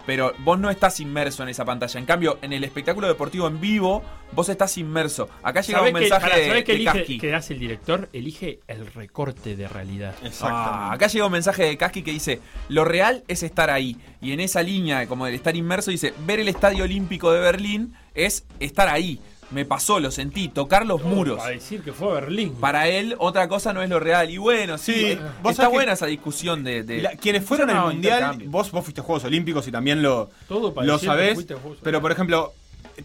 Pero 0.06 0.32
vos 0.38 0.58
no 0.58 0.70
estás 0.70 1.00
inmerso 1.00 1.42
en 1.42 1.50
esa 1.50 1.64
pantalla. 1.64 2.00
En 2.00 2.06
cambio, 2.06 2.38
en 2.42 2.52
el 2.52 2.64
espectáculo 2.64 3.06
deportivo 3.06 3.46
en 3.46 3.60
vivo, 3.60 4.02
vos 4.32 4.48
estás 4.48 4.76
inmerso. 4.78 5.28
Acá 5.42 5.60
llega 5.60 5.78
¿Sabés 5.80 5.94
un 5.94 6.00
mensaje 6.00 6.40
de, 6.40 6.46
¿sabés 6.48 6.64
qué 6.64 6.72
de 6.72 6.76
elige, 6.76 6.98
Kasky. 6.98 7.18
que 7.18 7.34
hace 7.34 7.54
el 7.54 7.60
director? 7.60 8.08
Elige 8.12 8.60
el 8.68 8.86
recorte 8.86 9.56
de 9.56 9.68
realidad. 9.68 10.14
Ah, 10.40 10.90
acá 10.92 11.08
llega 11.08 11.26
un 11.26 11.32
mensaje 11.32 11.64
de 11.64 11.76
Kasky 11.76 12.02
que 12.02 12.12
dice, 12.12 12.40
lo 12.68 12.84
real 12.84 13.24
es 13.28 13.42
estar 13.42 13.70
ahí. 13.70 13.96
Y 14.20 14.32
en 14.32 14.40
esa 14.40 14.62
línea, 14.62 15.06
como 15.06 15.26
del 15.26 15.34
estar 15.34 15.56
inmerso, 15.56 15.90
dice, 15.90 16.14
ver 16.26 16.40
el 16.40 16.48
Estadio 16.48 16.84
Olímpico 16.84 17.32
de 17.32 17.40
Berlín 17.40 17.94
es 18.14 18.44
estar 18.60 18.88
ahí. 18.88 19.20
Me 19.50 19.64
pasó, 19.64 19.98
lo 19.98 20.10
sentí, 20.10 20.48
tocar 20.48 20.84
los 20.84 21.02
muros. 21.04 21.38
Para 21.38 21.50
decir 21.50 21.80
que 21.82 21.92
fue 21.92 22.10
a 22.10 22.14
Berlín. 22.20 22.54
Para 22.60 22.86
él, 22.88 23.14
otra 23.18 23.48
cosa 23.48 23.72
no 23.72 23.82
es 23.82 23.88
lo 23.88 23.98
real. 23.98 24.28
Y 24.30 24.36
bueno, 24.36 24.76
sí, 24.76 24.92
Sí, 24.92 25.04
eh, 25.12 25.18
vos 25.42 25.52
está 25.52 25.68
buena 25.68 25.92
esa 25.92 26.04
discusión 26.06 26.62
de... 26.64 26.82
de- 26.82 27.02
La- 27.02 27.10
quienes 27.16 27.44
fueron 27.44 27.70
al 27.70 27.86
mundial, 27.94 28.42
vos, 28.46 28.70
vos 28.70 28.84
fuiste 28.84 29.00
a 29.00 29.04
Juegos 29.04 29.24
Olímpicos 29.24 29.66
y 29.66 29.72
también 29.72 30.02
lo, 30.02 30.28
Todo 30.48 30.74
para 30.74 30.86
lo 30.86 30.98
sabés. 30.98 31.34
fuiste 31.34 31.54
a 31.54 31.56
Juegos 31.56 31.78
Pero 31.82 32.00
por 32.02 32.12
ejemplo, 32.12 32.52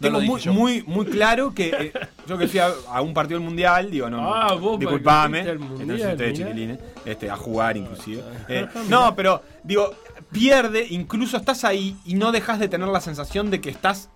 tengo 0.00 0.20
muy, 0.20 0.42
muy, 0.48 0.82
muy 0.82 1.06
claro 1.06 1.54
que 1.54 1.68
eh, 1.68 1.92
yo 2.26 2.36
que 2.36 2.46
fui 2.48 2.58
a, 2.60 2.68
a 2.90 3.00
un 3.00 3.14
partido 3.14 3.38
del 3.38 3.46
mundial, 3.48 3.90
digo, 3.90 4.10
no, 4.10 4.34
Ah, 4.34 4.52
vos, 4.54 4.78
disculpame, 4.78 5.40
entonces 5.48 6.10
ustedes 6.10 6.36
chiquilines, 6.38 6.78
este, 7.06 7.30
a 7.30 7.36
jugar 7.36 7.76
inclusive. 7.78 8.22
Eh, 8.48 8.66
Ah, 8.74 8.80
no, 8.88 9.14
pero 9.16 9.40
digo, 9.62 9.94
pierde, 10.30 10.86
incluso 10.90 11.36
estás 11.36 11.64
ahí 11.64 11.96
y 12.04 12.14
no 12.14 12.32
dejas 12.32 12.58
de 12.58 12.68
tener 12.68 12.88
la 12.88 13.00
sensación 13.00 13.50
de 13.50 13.60
que 13.60 13.70
estás 13.70 14.10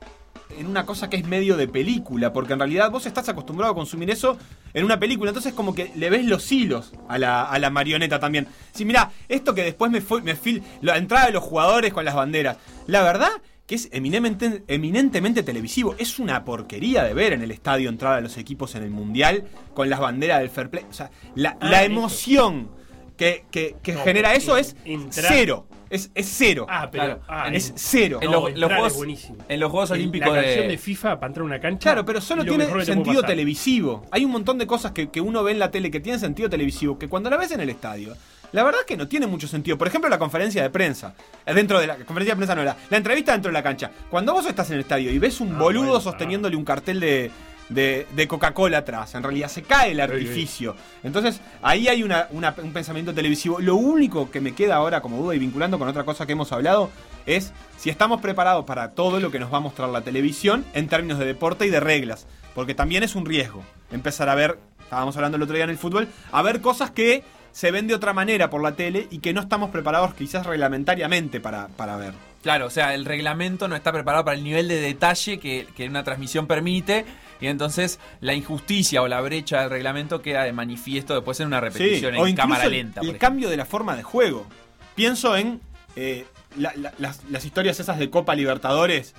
en 0.59 0.67
una 0.67 0.87
cosa 0.87 1.11
que 1.11 1.17
es 1.17 1.26
medio 1.26 1.57
de 1.57 1.69
película, 1.69 2.33
porque 2.33 2.52
en 2.55 2.59
realidad 2.61 2.90
vos 2.90 3.07
estás 3.07 3.28
acostumbrado 3.28 3.73
a 3.73 3.75
consumir 3.75 4.11
eso 4.11 4.38
en 4.75 4.85
una 4.85 4.99
película, 4.99 5.31
entonces 5.31 5.52
como 5.52 5.75
que 5.75 5.90
le 5.97 6.11
ves 6.11 6.25
los 6.25 6.50
hilos 6.50 6.93
a 7.09 7.19
la, 7.19 7.45
a 7.45 7.59
la 7.59 7.71
marioneta 7.71 8.19
también. 8.19 8.47
Si 8.73 8.85
mira, 8.85 9.11
esto 9.28 9.55
que 9.55 9.62
después 9.62 9.90
me 9.90 10.00
fue, 10.00 10.23
me 10.23 10.37
fil, 10.37 10.62
la 10.81 10.97
entrada 10.97 11.26
de 11.26 11.33
los 11.33 11.43
jugadores 11.45 11.93
con 11.93 12.05
las 12.05 12.14
banderas, 12.14 12.57
la 12.87 13.02
verdad 13.02 13.31
que 13.67 13.75
es 13.75 13.90
eminentemente, 13.93 14.64
eminentemente 14.67 15.43
televisivo, 15.43 15.95
es 15.99 16.19
una 16.19 16.43
porquería 16.45 17.05
de 17.05 17.12
ver 17.12 17.35
en 17.35 17.43
el 17.43 17.50
estadio 17.50 17.90
entrar 17.90 18.14
a 18.14 18.21
los 18.23 18.38
equipos 18.38 18.75
en 18.75 18.83
el 18.83 18.90
mundial 18.90 19.45
con 19.75 19.90
las 19.90 20.00
banderas 20.00 20.38
del 20.40 20.49
fair 20.49 20.71
play, 20.71 20.85
o 20.88 20.93
sea, 20.95 21.11
la, 21.35 21.50
Ah, 21.61 21.69
la 21.69 21.83
eso. 21.83 21.93
emoción 21.93 22.71
que, 23.19 23.45
que- 23.50 23.76
que 23.82 23.93
No, 23.93 24.00
genera 24.04 24.32
eso 24.34 24.56
es 24.56 24.75
cero, 25.11 25.67
es, 25.90 26.10
es 26.14 26.26
cero, 26.36 26.66
Ah, 26.68 26.88
pero. 26.90 27.04
Claro, 27.04 27.20
ah, 27.28 27.48
es 27.52 27.72
cero. 27.76 28.18
en 28.22 28.30
no, 28.30 28.48
los- 28.48 28.58
los 28.58 28.70
es 28.70 28.76
juegos- 28.76 28.96
buenísimo. 28.96 29.36
en 29.48 29.60
los 29.60 29.70
Juegos 29.70 29.90
El- 29.90 29.96
Olímpicos 29.98 30.28
La 30.34 30.42
canción 30.42 30.64
de... 30.66 30.68
de 30.72 30.78
FIFA 30.78 31.20
para 31.20 31.26
entrar 31.28 31.42
a 31.42 31.46
una 31.46 31.60
cancha. 31.60 31.90
Claro, 31.90 32.04
pero 32.04 32.20
solo 32.20 32.42
lo 32.42 32.48
tiene 32.54 32.66
te 32.66 32.84
sentido 32.84 33.22
televisivo. 33.22 34.04
Hay 34.10 34.24
un 34.24 34.30
montón 34.30 34.58
de 34.58 34.66
cosas 34.66 34.92
que, 34.92 35.10
que 35.10 35.20
uno 35.20 35.42
ve 35.42 35.52
en 35.52 35.58
la 35.58 35.70
tele 35.70 35.90
que 35.90 36.00
tienen 36.00 36.20
sentido 36.20 36.48
televisivo, 36.50 36.98
que 36.98 37.08
cuando 37.08 37.30
la 37.30 37.36
ves 37.36 37.52
en 37.52 37.60
el 37.60 37.70
estadio, 37.70 38.14
la 38.52 38.62
verdad 38.62 38.80
es 38.80 38.86
que 38.86 38.96
no 38.96 39.08
tiene 39.08 39.26
mucho 39.26 39.46
sentido. 39.46 39.76
Por 39.76 39.88
ejemplo, 39.88 40.08
la 40.08 40.18
conferencia 40.18 40.62
de 40.62 40.70
prensa. 40.70 41.14
Eh, 41.44 41.52
Dentro 41.54 41.78
de 41.80 41.86
la 41.86 41.96
conferencia 41.96 42.34
de 42.34 42.36
prensa 42.36 42.54
no, 42.54 42.64
la, 42.64 42.76
la 42.90 42.96
entrevista 42.96 43.32
dentro 43.32 43.50
de 43.50 43.52
la 43.54 43.62
cancha. 43.62 43.90
Cuando 44.10 44.32
vos 44.32 44.46
estás 44.46 44.68
en 44.70 44.74
el 44.74 44.80
estadio 44.80 45.10
y 45.10 45.18
ves 45.18 45.40
un 45.40 45.54
Ah, 45.54 45.58
boludo 45.58 45.84
bueno, 45.86 46.00
sosteniéndole 46.00 46.56
un 46.56 46.64
cartel 46.64 46.98
de, 47.00 47.30
de, 47.69 48.07
de 48.15 48.26
Coca-Cola 48.28 48.78
atrás, 48.78 49.15
en 49.15 49.23
realidad 49.23 49.49
se 49.49 49.63
cae 49.63 49.93
el 49.93 50.00
artificio. 50.00 50.75
Entonces, 51.02 51.41
ahí 51.63 51.89
hay 51.89 52.02
una- 52.02 52.28
una- 52.31 52.54
un 52.63 52.73
pensamiento 52.73 53.13
televisivo. 53.15 53.61
Lo 53.61 53.76
único 53.76 54.31
que 54.31 54.41
me 54.41 54.54
queda 54.54 54.76
ahora 54.76 55.00
como 55.00 55.19
duda 55.23 55.35
y 55.35 55.39
vinculando 55.39 55.78
con 55.78 55.87
otra 55.89 56.04
cosa 56.04 56.25
que 56.26 56.33
hemos 56.33 56.50
hablado 56.52 56.91
es 57.26 57.52
si 57.76 57.91
estamos 57.91 58.21
preparados 58.21 58.65
para 58.65 58.91
todo 58.93 59.21
lo 59.21 59.31
que 59.31 59.39
nos 59.39 59.52
va 59.52 59.59
a 59.59 59.61
mostrar 59.61 59.89
la 59.91 60.00
televisión 60.00 60.65
en 60.73 60.89
términos 60.89 61.19
de 61.19 61.26
deporte 61.26 61.67
y 61.67 61.71
de 61.71 61.81
reglas. 61.81 62.26
Porque 62.54 62.75
también 62.75 63.02
es 63.02 63.15
un 63.15 63.26
riesgo 63.26 63.63
empezar 63.93 64.28
a 64.28 64.35
ver, 64.35 64.59
estábamos 64.81 65.15
hablando 65.17 65.37
el 65.37 65.43
otro 65.43 65.54
día 65.54 65.65
en 65.65 65.71
el 65.71 65.78
fútbol, 65.78 66.09
a 66.33 66.43
ver 66.43 66.61
cosas 66.61 66.91
que 66.91 67.23
se 67.52 67.71
ven 67.71 67.87
de 67.87 67.95
otra 67.95 68.13
manera 68.13 68.50
por 68.50 68.63
la 68.63 68.73
tele 68.73 69.09
y 69.11 69.19
que 69.19 69.33
no 69.33 69.41
estamos 69.41 69.71
preparados 69.71 70.15
quizás 70.15 70.47
reglamentariamente 70.47 71.41
para, 71.41 71.69
para 71.69 71.97
ver. 71.97 72.13
Claro, 72.43 72.67
o 72.67 72.71
sea, 72.71 72.95
el 72.95 73.04
reglamento 73.04 73.67
no 73.69 73.75
está 73.76 73.91
preparado 73.93 74.25
para 74.25 74.37
el 74.37 74.45
nivel 74.45 74.69
de 74.69 74.81
detalle 74.81 75.39
que, 75.41 75.67
que 75.76 75.87
una 75.89 76.04
transmisión 76.04 76.47
permite. 76.47 77.04
Y 77.40 77.46
entonces 77.46 77.98
la 78.20 78.34
injusticia 78.34 79.02
o 79.02 79.08
la 79.08 79.20
brecha 79.20 79.60
del 79.60 79.70
reglamento 79.70 80.22
queda 80.22 80.42
de 80.44 80.52
manifiesto 80.52 81.14
después 81.14 81.38
en 81.40 81.46
una 81.48 81.60
repetición 81.60 82.14
en 82.16 82.34
cámara 82.36 82.64
el- 82.64 82.72
lenta. 82.72 83.00
El, 83.00 83.08
ejemplo. 83.08 83.26
cambio 83.26 83.48
de 83.50 83.56
la 83.56 83.64
forma 83.64 83.96
de 83.96 84.02
juego. 84.02 84.46
Pienso 84.94 85.36
en 85.36 85.60
eh, 85.96 86.26
la- 86.56 86.72
la- 86.76 86.92
las, 86.98 87.22
las 87.30 87.44
historias 87.44 87.78
esas 87.80 87.98
de 87.98 88.10
Copa 88.10 88.34
Libertadores 88.34 89.14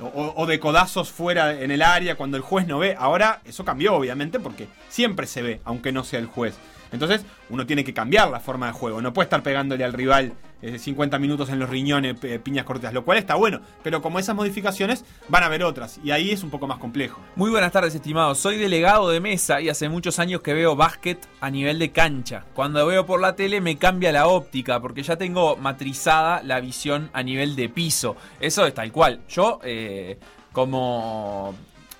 o, 0.00 0.32
o- 0.36 0.46
de 0.46 0.58
codazos 0.58 1.10
fuera 1.10 1.60
en 1.60 1.70
el 1.70 1.82
área 1.82 2.14
cuando 2.16 2.36
el 2.36 2.42
juez 2.42 2.66
no 2.66 2.78
ve. 2.78 2.96
Ahora 2.98 3.40
eso 3.44 3.64
cambió, 3.64 3.94
obviamente, 3.94 4.40
porque 4.40 4.66
siempre 4.88 5.26
se 5.26 5.42
ve, 5.42 5.60
aunque 5.64 5.92
no 5.92 6.04
sea 6.04 6.18
el 6.20 6.26
juez. 6.26 6.54
Entonces, 6.92 7.22
uno 7.50 7.66
tiene 7.66 7.84
que 7.84 7.94
cambiar 7.94 8.30
la 8.30 8.40
forma 8.40 8.66
de 8.66 8.72
juego. 8.72 9.00
No 9.00 9.12
puede 9.12 9.26
estar 9.26 9.42
pegándole 9.44 9.84
al 9.84 9.92
rival 9.92 10.32
50 10.78 11.18
minutos 11.18 11.48
en 11.48 11.58
los 11.58 11.70
riñones, 11.70 12.18
pe- 12.18 12.38
piñas 12.38 12.64
cortas, 12.64 12.92
lo 12.92 13.04
cual 13.04 13.18
está 13.18 13.34
bueno. 13.34 13.60
Pero 13.82 14.02
como 14.02 14.18
esas 14.18 14.34
modificaciones, 14.36 15.04
van 15.28 15.42
a 15.42 15.46
haber 15.46 15.62
otras. 15.64 15.98
Y 16.04 16.10
ahí 16.10 16.30
es 16.30 16.42
un 16.42 16.50
poco 16.50 16.66
más 16.66 16.78
complejo. 16.78 17.20
Muy 17.36 17.50
buenas 17.50 17.72
tardes, 17.72 17.94
estimados. 17.94 18.38
Soy 18.38 18.58
delegado 18.58 19.08
de 19.10 19.20
mesa 19.20 19.60
y 19.60 19.68
hace 19.68 19.88
muchos 19.88 20.18
años 20.18 20.42
que 20.42 20.52
veo 20.54 20.76
básquet 20.76 21.18
a 21.40 21.50
nivel 21.50 21.78
de 21.78 21.90
cancha. 21.92 22.44
Cuando 22.54 22.86
veo 22.86 23.06
por 23.06 23.20
la 23.20 23.36
tele 23.36 23.60
me 23.60 23.76
cambia 23.76 24.12
la 24.12 24.26
óptica 24.28 24.80
porque 24.80 25.02
ya 25.02 25.16
tengo 25.16 25.56
matrizada 25.56 26.42
la 26.42 26.60
visión 26.60 27.10
a 27.12 27.22
nivel 27.22 27.56
de 27.56 27.68
piso. 27.68 28.16
Eso 28.40 28.66
es 28.66 28.74
tal 28.74 28.92
cual. 28.92 29.20
Yo, 29.28 29.60
eh, 29.64 30.18
como 30.52 31.54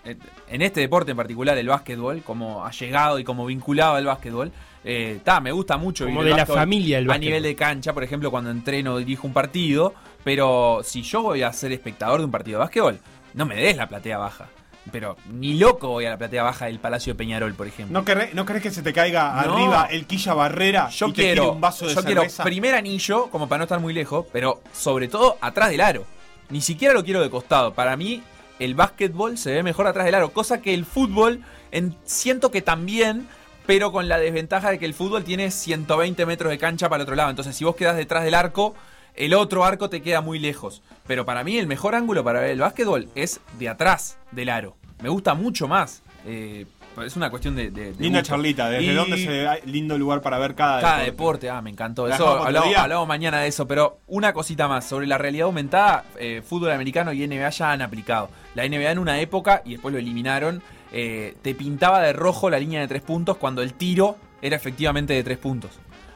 eh, 0.05 0.17
en 0.49 0.63
este 0.63 0.81
deporte 0.81 1.13
en 1.13 1.17
particular, 1.17 1.57
el 1.57 1.69
básquetbol, 1.69 2.23
como 2.23 2.65
allegado 2.65 3.19
y 3.19 3.25
como 3.25 3.47
vinculado 3.47 3.95
al 3.95 4.05
básquetbol, 4.05 4.53
eh, 4.85 5.21
ta, 5.25 5.41
me 5.41 5.53
gusta 5.53 5.77
mucho. 5.77 6.05
Como 6.07 6.21
vivir 6.21 6.35
de 6.35 6.41
la 6.41 6.47
familia 6.47 6.99
el 6.99 7.05
A 7.05 7.09
básquetbol. 7.09 7.25
nivel 7.27 7.43
de 7.43 7.55
cancha, 7.55 7.93
por 7.93 8.03
ejemplo, 8.05 8.31
cuando 8.31 8.51
entreno 8.51 8.95
o 8.95 8.99
dirijo 8.99 9.27
un 9.27 9.33
partido. 9.33 9.95
Pero 10.25 10.81
si 10.85 11.03
yo 11.03 11.23
voy 11.23 11.43
a 11.43 11.53
ser 11.53 11.73
espectador 11.73 12.19
de 12.21 12.27
un 12.27 12.31
partido 12.31 12.59
de 12.59 12.65
básquetbol, 12.65 12.99
no 13.35 13.47
me 13.47 13.57
des 13.57 13.77
la 13.77 13.89
platea 13.89 14.19
baja. 14.19 14.49
Pero 14.93 15.17
ni 15.31 15.55
loco 15.59 15.89
voy 15.89 16.07
a 16.07 16.11
la 16.11 16.19
platea 16.19 16.43
baja 16.43 16.67
del 16.67 16.79
Palacio 16.79 17.13
de 17.13 17.19
Peñarol, 17.19 17.55
por 17.55 17.67
ejemplo. 17.67 17.99
¿No, 17.99 18.05
querré- 18.05 18.33
¿No 18.33 18.45
crees 18.47 18.63
que 18.63 18.71
se 18.71 18.83
te 18.83 18.93
caiga 18.93 19.33
No. 19.45 19.55
arriba 19.55 19.87
el 19.91 20.07
quilla 20.07 20.35
barrera 20.35 20.89
yo 20.89 21.09
y 21.09 21.13
te 21.13 21.17
tire 21.23 21.33
quiero, 21.35 21.53
un 21.53 21.61
vaso 21.61 21.87
de 21.87 21.95
yo 21.95 22.03
quiero 22.03 22.23
cerveza? 22.23 22.45
primer 22.45 22.75
anillo, 22.75 23.29
como 23.31 23.49
para 23.49 23.59
no 23.59 23.65
estar 23.65 23.79
muy 23.81 23.93
lejos, 23.93 24.27
pero 24.33 24.61
sobre 24.73 25.07
todo 25.09 25.37
atrás 25.41 25.71
del 25.71 25.81
aro. 25.83 26.05
Ni 26.49 26.61
siquiera 26.63 26.93
lo 26.95 27.05
quiero 27.05 27.21
de 27.23 27.31
costado. 27.31 27.73
Para 27.75 27.97
mí, 27.97 28.23
el 28.59 28.75
básquetbol 28.75 29.39
se 29.39 29.53
ve 29.53 29.63
mejor 29.63 29.87
atrás 29.87 30.07
del 30.07 30.15
aro, 30.17 30.31
cosa 30.33 30.61
que 30.61 30.75
el 30.75 30.85
fútbol 30.87 31.43
en- 31.71 31.95
siento 32.05 32.51
que 32.51 32.61
también, 32.63 33.29
pero 33.67 33.93
con 33.93 34.09
la 34.09 34.19
desventaja 34.19 34.71
de 34.71 34.79
que 34.79 34.87
el 34.87 34.95
fútbol 34.95 35.25
tiene 35.25 35.51
120 35.51 36.27
metros 36.27 36.51
de 36.51 36.59
cancha 36.59 36.89
para 36.89 37.03
el 37.03 37.05
otro 37.05 37.17
lado. 37.17 37.31
Entonces, 37.31 37.55
si 37.57 37.65
vos 37.65 37.77
quedás 37.77 37.97
detrás 37.97 38.25
del 38.25 38.35
arco, 38.35 38.75
el 39.15 39.35
otro 39.35 39.65
arco 39.65 39.89
te 39.91 40.03
queda 40.03 40.21
muy 40.21 40.39
lejos. 40.39 40.83
Pero 41.07 41.25
para 41.25 41.45
mí, 41.45 41.57
el 41.59 41.67
mejor 41.67 41.95
ángulo 41.95 42.25
para 42.25 42.41
ver 42.41 42.51
el 42.51 42.61
básquetbol 42.61 43.09
es 43.15 43.41
de 43.59 43.69
atrás 43.69 44.19
del 44.33 44.49
aro. 44.49 44.77
Me 45.03 45.09
gusta 45.09 45.35
mucho 45.35 45.67
más. 45.69 46.03
Eh, 46.27 46.67
es 47.05 47.17
una 47.17 47.31
cuestión 47.31 47.57
de. 47.57 47.71
de- 47.71 47.93
de 47.95 48.03
Linda 48.03 48.23
charlita, 48.23 48.69
¿desde 48.69 48.93
Y- 48.93 48.95
dónde 48.95 49.17
se 49.17 49.67
lindo 49.67 49.97
lugar 49.97 50.21
para 50.21 50.39
ver 50.39 50.55
cada, 50.55 50.81
cada 50.83 50.99
deporte, 51.03 51.49
ah, 51.49 51.63
me 51.63 51.71
encantó. 51.71 52.07
La 52.07 52.17
Eso 52.17 52.27
hablamos 52.45 53.09
mañana 53.09 53.41
de 53.41 53.49
eso, 53.49 53.67
pero 53.67 54.01
una 54.09 54.33
cosita 54.35 54.69
más. 54.69 54.85
Sobre 54.87 55.07
la 55.07 55.17
realidad 55.17 55.47
aumentada, 55.47 56.05
eh, 56.19 56.43
fútbol 56.47 56.73
americano 56.73 57.13
y 57.13 57.23
NBA 57.27 57.49
ya 57.51 57.73
han 57.73 57.81
aplicado. 57.83 58.29
La 58.55 58.65
NBA 58.65 58.91
en 58.91 58.99
una 58.99 59.19
época, 59.21 59.63
y 59.65 59.71
después 59.73 59.93
lo 59.93 59.99
eliminaron, 59.99 60.63
eh, 60.93 61.35
te 61.43 61.55
pintaba 61.55 62.01
de 62.03 62.13
rojo 62.13 62.51
la 62.51 62.59
línea 62.59 62.81
de 62.81 62.89
tres 62.89 63.03
puntos 63.03 63.37
cuando 63.37 63.63
el 63.63 63.75
tiro 63.75 64.17
era 64.43 64.57
efectivamente 64.57 65.13
de 65.15 65.23
tres 65.23 65.39
puntos. 65.39 65.71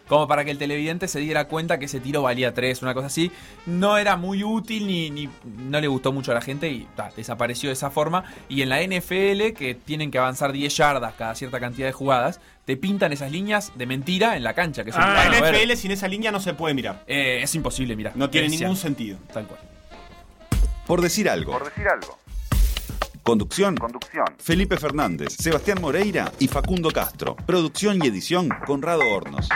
Como 0.08 0.28
para 0.28 0.44
que 0.44 0.50
el 0.50 0.58
televidente 0.58 1.08
se 1.08 1.18
diera 1.18 1.46
cuenta 1.48 1.78
que 1.78 1.87
ese 1.87 1.98
tiro 1.98 2.20
valía 2.20 2.52
tres, 2.52 2.82
una 2.82 2.92
cosa 2.92 3.06
así. 3.06 3.32
No 3.64 3.96
era 3.96 4.16
muy 4.18 4.44
útil 4.44 4.87
ni, 4.87 5.08
ni- 5.08 5.30
no 5.56 5.80
le 5.80 5.87
gustó 5.88 6.12
mucho 6.12 6.30
a 6.30 6.34
la 6.34 6.42
gente 6.42 6.68
y 6.68 6.87
ta, 6.94 7.10
desapareció 7.16 7.70
de 7.70 7.72
esa 7.72 7.90
forma. 7.90 8.22
Y 8.50 8.60
en 8.60 8.68
la 8.68 8.82
NFL, 8.82 9.54
que 9.56 9.74
tienen 9.82 10.10
que 10.10 10.18
avanzar 10.18 10.52
10 10.52 10.76
yardas 10.76 11.14
cada 11.14 11.34
cierta 11.34 11.58
cantidad 11.58 11.87
de 11.87 11.92
jugadas, 11.92 12.38
te 12.66 12.76
pintan 12.76 13.14
esas 13.14 13.32
líneas 13.32 13.72
de 13.76 13.87
mentira 13.87 14.37
en 14.37 14.44
la 14.44 14.52
cancha. 14.52 14.84
Que 14.84 14.90
La 14.90 15.30
verde. 15.40 15.64
NFL 15.64 15.72
sin 15.78 15.90
esa 15.92 16.06
línea 16.06 16.30
no 16.30 16.38
se 16.40 16.52
puede 16.52 16.74
mirar. 16.74 17.02
Eh, 17.06 17.40
es 17.42 17.54
imposible, 17.54 17.96
mira. 17.96 18.12
No 18.14 18.28
tiene 18.28 18.48
ningún 18.50 18.76
sentido. 18.76 19.16
Tal 19.32 19.46
cual. 19.46 19.60
Por 20.87 21.00
decir 21.00 21.30
algo. 21.30 21.52
Por 21.52 21.64
decir 21.64 21.88
algo. 21.88 22.18
Conducción. 23.24 23.74
Conducción. 23.76 24.26
Felipe 24.38 24.76
Fernández, 24.76 25.32
Sebastián 25.38 25.78
Moreira 25.80 26.30
y 26.38 26.46
Facundo 26.46 26.90
Castro. 26.90 27.34
Producción 27.46 27.98
y 28.04 28.08
edición 28.08 28.50
Conrado 28.66 29.00
Hornos. 29.00 29.48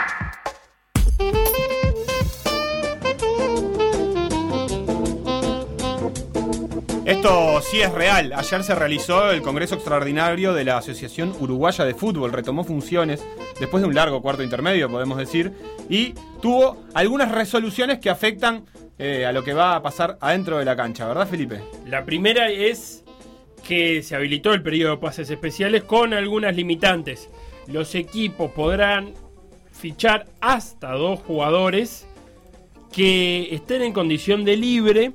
Esto 7.05 7.61
sí 7.61 7.81
es 7.81 7.91
real. 7.91 8.33
Ayer 8.33 8.63
se 8.63 8.73
realizó 8.73 9.29
el 9.29 9.43
Congreso 9.43 9.75
Extraordinario 9.75 10.53
de 10.53 10.63
la 10.63 10.79
Asociación 10.79 11.35
Uruguaya 11.39 11.85
de 11.85 11.93
Fútbol. 11.93 12.33
Retomó 12.33 12.63
funciones 12.63 13.23
después 13.59 13.83
de 13.83 13.87
un 13.87 13.93
largo 13.93 14.23
cuarto 14.23 14.41
intermedio, 14.41 14.89
podemos 14.89 15.19
decir. 15.19 15.53
Y 15.87 16.15
tuvo 16.41 16.85
algunas 16.95 17.31
resoluciones 17.31 17.99
que 17.99 18.09
afectan 18.09 18.65
eh, 18.97 19.27
a 19.27 19.31
lo 19.31 19.43
que 19.43 19.53
va 19.53 19.75
a 19.75 19.83
pasar 19.83 20.17
adentro 20.21 20.57
de 20.57 20.65
la 20.65 20.75
cancha, 20.75 21.07
¿verdad, 21.07 21.27
Felipe? 21.27 21.61
La 21.85 22.03
primera 22.03 22.49
es 22.49 23.03
que 23.59 24.01
se 24.03 24.15
habilitó 24.15 24.53
el 24.53 24.61
periodo 24.61 24.91
de 24.91 24.97
pases 24.97 25.29
especiales 25.29 25.83
con 25.83 26.13
algunas 26.13 26.55
limitantes. 26.55 27.29
Los 27.67 27.95
equipos 27.95 28.51
podrán 28.51 29.13
fichar 29.71 30.25
hasta 30.41 30.91
dos 30.93 31.19
jugadores 31.21 32.07
que 32.91 33.53
estén 33.53 33.81
en 33.81 33.93
condición 33.93 34.43
de 34.43 34.57
libre, 34.57 35.11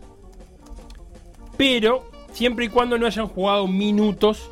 pero 1.57 2.11
siempre 2.33 2.67
y 2.67 2.69
cuando 2.69 2.99
no 2.99 3.07
hayan 3.07 3.27
jugado 3.27 3.67
minutos 3.67 4.51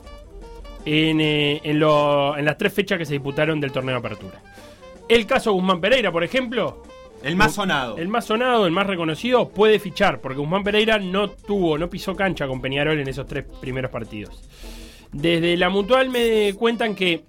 en, 0.85 1.21
eh, 1.21 1.61
en 1.65 1.83
en 1.83 2.45
las 2.45 2.59
tres 2.59 2.73
fechas 2.73 2.99
que 2.99 3.05
se 3.05 3.15
disputaron 3.15 3.61
del 3.61 3.73
torneo 3.73 3.95
de 3.95 3.99
apertura. 3.99 4.43
El 5.09 5.27
caso 5.27 5.53
Guzmán 5.53 5.81
Pereira, 5.81 6.11
por 6.11 6.25
ejemplo, 6.25 6.83
El 7.23 7.37
más 7.37 7.55
sonado. 7.55 7.99
el 7.99 8.09
más 8.09 8.25
sonado, 8.25 8.67
el 8.67 8.73
más 8.73 8.87
reconocido, 8.87 9.49
puede 9.49 9.79
fichar, 9.79 10.21
porque 10.21 10.39
Guzmán 10.39 10.65
Pereira 10.65 10.99
no 10.99 11.31
tuvo, 11.31 11.79
no 11.79 11.89
pisó 11.89 12.17
cancha 12.17 12.47
con 12.47 12.61
Peñarol 12.61 12.99
en 12.99 13.09
esos 13.09 13.27
tres 13.27 13.45
primeros 13.61 13.91
partidos. 13.91 14.43
Desde 15.13 15.57
la 15.57 15.69
mutual 15.69 16.09
me 16.09 16.55
cuentan 16.55 16.95
que 16.95 17.25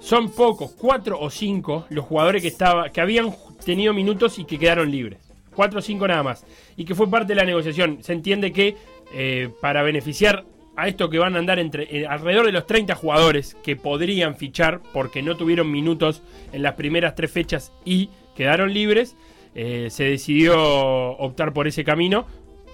son 0.00 0.30
pocos, 0.30 0.72
cuatro 0.72 1.18
o 1.20 1.30
cinco, 1.30 1.86
los 1.90 2.04
jugadores 2.04 2.42
que, 2.42 2.48
estaba, 2.48 2.90
que 2.90 3.00
habían 3.00 3.34
tenido 3.64 3.92
minutos 3.92 4.38
y 4.38 4.44
que 4.44 4.58
quedaron 4.58 4.90
libres. 4.90 5.18
Cuatro 5.54 5.80
o 5.80 5.82
cinco 5.82 6.06
nada 6.08 6.22
más. 6.22 6.44
Y 6.76 6.84
que 6.84 6.94
fue 6.94 7.10
parte 7.10 7.28
de 7.28 7.34
la 7.34 7.44
negociación. 7.44 7.98
Se 8.02 8.12
entiende 8.12 8.52
que 8.52 8.76
eh, 9.12 9.50
para 9.60 9.82
beneficiar 9.82 10.44
a 10.76 10.86
esto 10.86 11.10
que 11.10 11.18
van 11.18 11.34
a 11.34 11.40
andar 11.40 11.58
entre 11.58 11.84
eh, 11.90 12.06
alrededor 12.06 12.46
de 12.46 12.52
los 12.52 12.66
30 12.66 12.94
jugadores 12.94 13.56
que 13.64 13.74
podrían 13.74 14.36
fichar 14.36 14.80
porque 14.92 15.22
no 15.22 15.36
tuvieron 15.36 15.70
minutos 15.72 16.22
en 16.52 16.62
las 16.62 16.74
primeras 16.74 17.16
tres 17.16 17.32
fechas 17.32 17.72
y 17.84 18.10
quedaron 18.36 18.72
libres, 18.72 19.16
eh, 19.60 19.90
se 19.90 20.04
decidió 20.04 20.56
optar 20.56 21.52
por 21.52 21.66
ese 21.66 21.82
camino. 21.82 22.26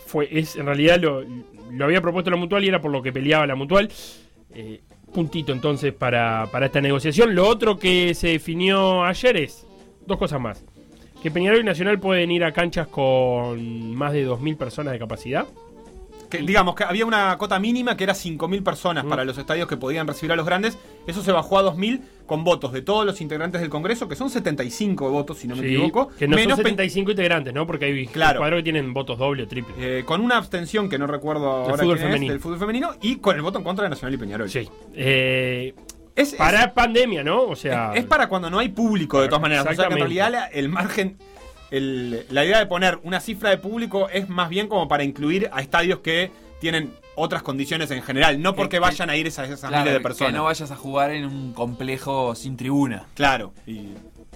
Fue, 0.04 0.28
es, 0.30 0.54
en 0.56 0.66
realidad 0.66 1.00
lo, 1.00 1.24
lo 1.70 1.84
había 1.86 2.02
propuesto 2.02 2.30
la 2.30 2.36
mutual 2.36 2.62
y 2.62 2.68
era 2.68 2.82
por 2.82 2.90
lo 2.90 3.00
que 3.00 3.10
peleaba 3.10 3.46
la 3.46 3.54
mutual. 3.54 3.90
Eh, 4.54 4.82
puntito 5.10 5.52
entonces 5.52 5.94
para, 5.94 6.46
para 6.52 6.66
esta 6.66 6.82
negociación. 6.82 7.34
Lo 7.34 7.48
otro 7.48 7.78
que 7.78 8.12
se 8.12 8.28
definió 8.28 9.02
ayer 9.02 9.38
es 9.38 9.66
dos 10.04 10.18
cosas 10.18 10.38
más. 10.42 10.62
Que 11.22 11.30
Peñarol 11.30 11.60
y 11.60 11.64
Nacional 11.64 11.98
pueden 11.98 12.30
ir 12.30 12.44
a 12.44 12.52
canchas 12.52 12.86
con 12.88 13.94
más 13.94 14.12
de 14.12 14.28
2.000 14.28 14.58
personas 14.58 14.92
de 14.92 14.98
capacidad. 14.98 15.46
Que, 16.38 16.42
digamos 16.44 16.74
que 16.74 16.84
había 16.84 17.06
una 17.06 17.36
cota 17.38 17.58
mínima 17.58 17.96
que 17.96 18.04
era 18.04 18.14
5.000 18.14 18.62
personas 18.62 19.04
para 19.04 19.24
los 19.24 19.36
estadios 19.38 19.68
que 19.68 19.76
podían 19.76 20.06
recibir 20.06 20.32
a 20.32 20.36
los 20.36 20.46
grandes. 20.46 20.78
Eso 21.06 21.22
se 21.22 21.32
bajó 21.32 21.58
a 21.58 21.62
2.000 21.62 22.00
con 22.26 22.42
votos 22.44 22.72
de 22.72 22.80
todos 22.82 23.04
los 23.04 23.20
integrantes 23.20 23.60
del 23.60 23.68
Congreso, 23.70 24.08
que 24.08 24.16
son 24.16 24.30
75 24.30 25.10
votos, 25.10 25.38
si 25.38 25.46
no 25.48 25.56
me 25.56 25.62
Sí, 25.62 25.74
equivoco. 25.74 26.08
Que 26.18 26.26
no 26.26 26.36
menos 26.36 26.56
son 26.56 26.62
pe- 26.64 26.70
75 26.70 27.10
integrantes, 27.10 27.52
¿no? 27.52 27.66
Porque 27.66 27.84
hay 27.86 28.06
Claro. 28.06 28.40
cuadros 28.40 28.58
que 28.58 28.62
tienen 28.64 28.94
votos 28.94 29.18
doble 29.18 29.42
o 29.42 29.48
triple. 29.48 29.74
eh, 29.78 30.04
con 30.04 30.20
una 30.22 30.36
abstención 30.38 30.88
que 30.88 30.98
no 30.98 31.06
recuerdo 31.06 31.46
ahora 31.50 31.76
fútbol 31.78 31.98
quién 31.98 32.14
es, 32.14 32.20
del 32.28 32.40
fútbol 32.40 32.58
femenino 32.58 32.90
y 33.02 33.16
con 33.16 33.36
el 33.36 33.42
voto 33.42 33.58
en 33.58 33.64
contra 33.64 33.84
de 33.84 33.90
Nacional 33.90 34.14
y 34.14 34.16
Peñarol. 34.18 34.48
Sí. 34.48 34.68
Eh, 34.94 35.74
Es, 36.16 36.32
es- 36.32 36.38
para 36.38 36.72
pandemia, 36.74 37.24
¿no? 37.24 37.42
O 37.42 37.56
sea. 37.56 37.92
es 37.94 38.04
para 38.04 38.28
cuando 38.28 38.48
no 38.48 38.58
hay 38.60 38.68
público, 38.68 39.20
de 39.20 39.26
todas 39.28 39.42
maneras. 39.42 39.66
O 39.68 39.74
sea 39.74 39.88
que 39.88 39.94
en 39.94 39.98
realidad 40.00 40.48
el 40.52 40.68
margen. 40.68 41.16
El- 41.70 42.26
la 42.30 42.44
idea 42.44 42.58
de 42.58 42.66
poner 42.66 42.98
una 43.02 43.20
cifra 43.20 43.50
de 43.50 43.58
público 43.58 44.08
es 44.08 44.28
más 44.28 44.48
bien 44.48 44.68
como 44.68 44.88
para 44.88 45.04
incluir 45.04 45.50
a 45.52 45.60
estadios 45.60 46.00
que 46.00 46.30
tienen 46.60 46.92
otras 47.16 47.42
condiciones 47.42 47.90
en 47.90 48.02
general, 48.02 48.40
no 48.42 48.54
porque 48.54 48.76
Que- 48.76 48.80
vayan 48.80 49.08
a 49.10 49.16
ir 49.16 49.26
esas, 49.26 49.48
esas 49.48 49.60
Claro, 49.68 49.76
miles 49.84 49.92
de 49.94 49.98
que 49.98 50.02
personas. 50.02 50.34
no 50.34 50.44
vayas 50.44 50.70
a 50.70 50.76
jugar 50.76 51.10
en 51.12 51.24
un 51.26 51.52
complejo 51.52 52.34
sin 52.34 52.56
tribuna. 52.56 53.06
Claro. 53.14 53.52
Y, 53.66 53.88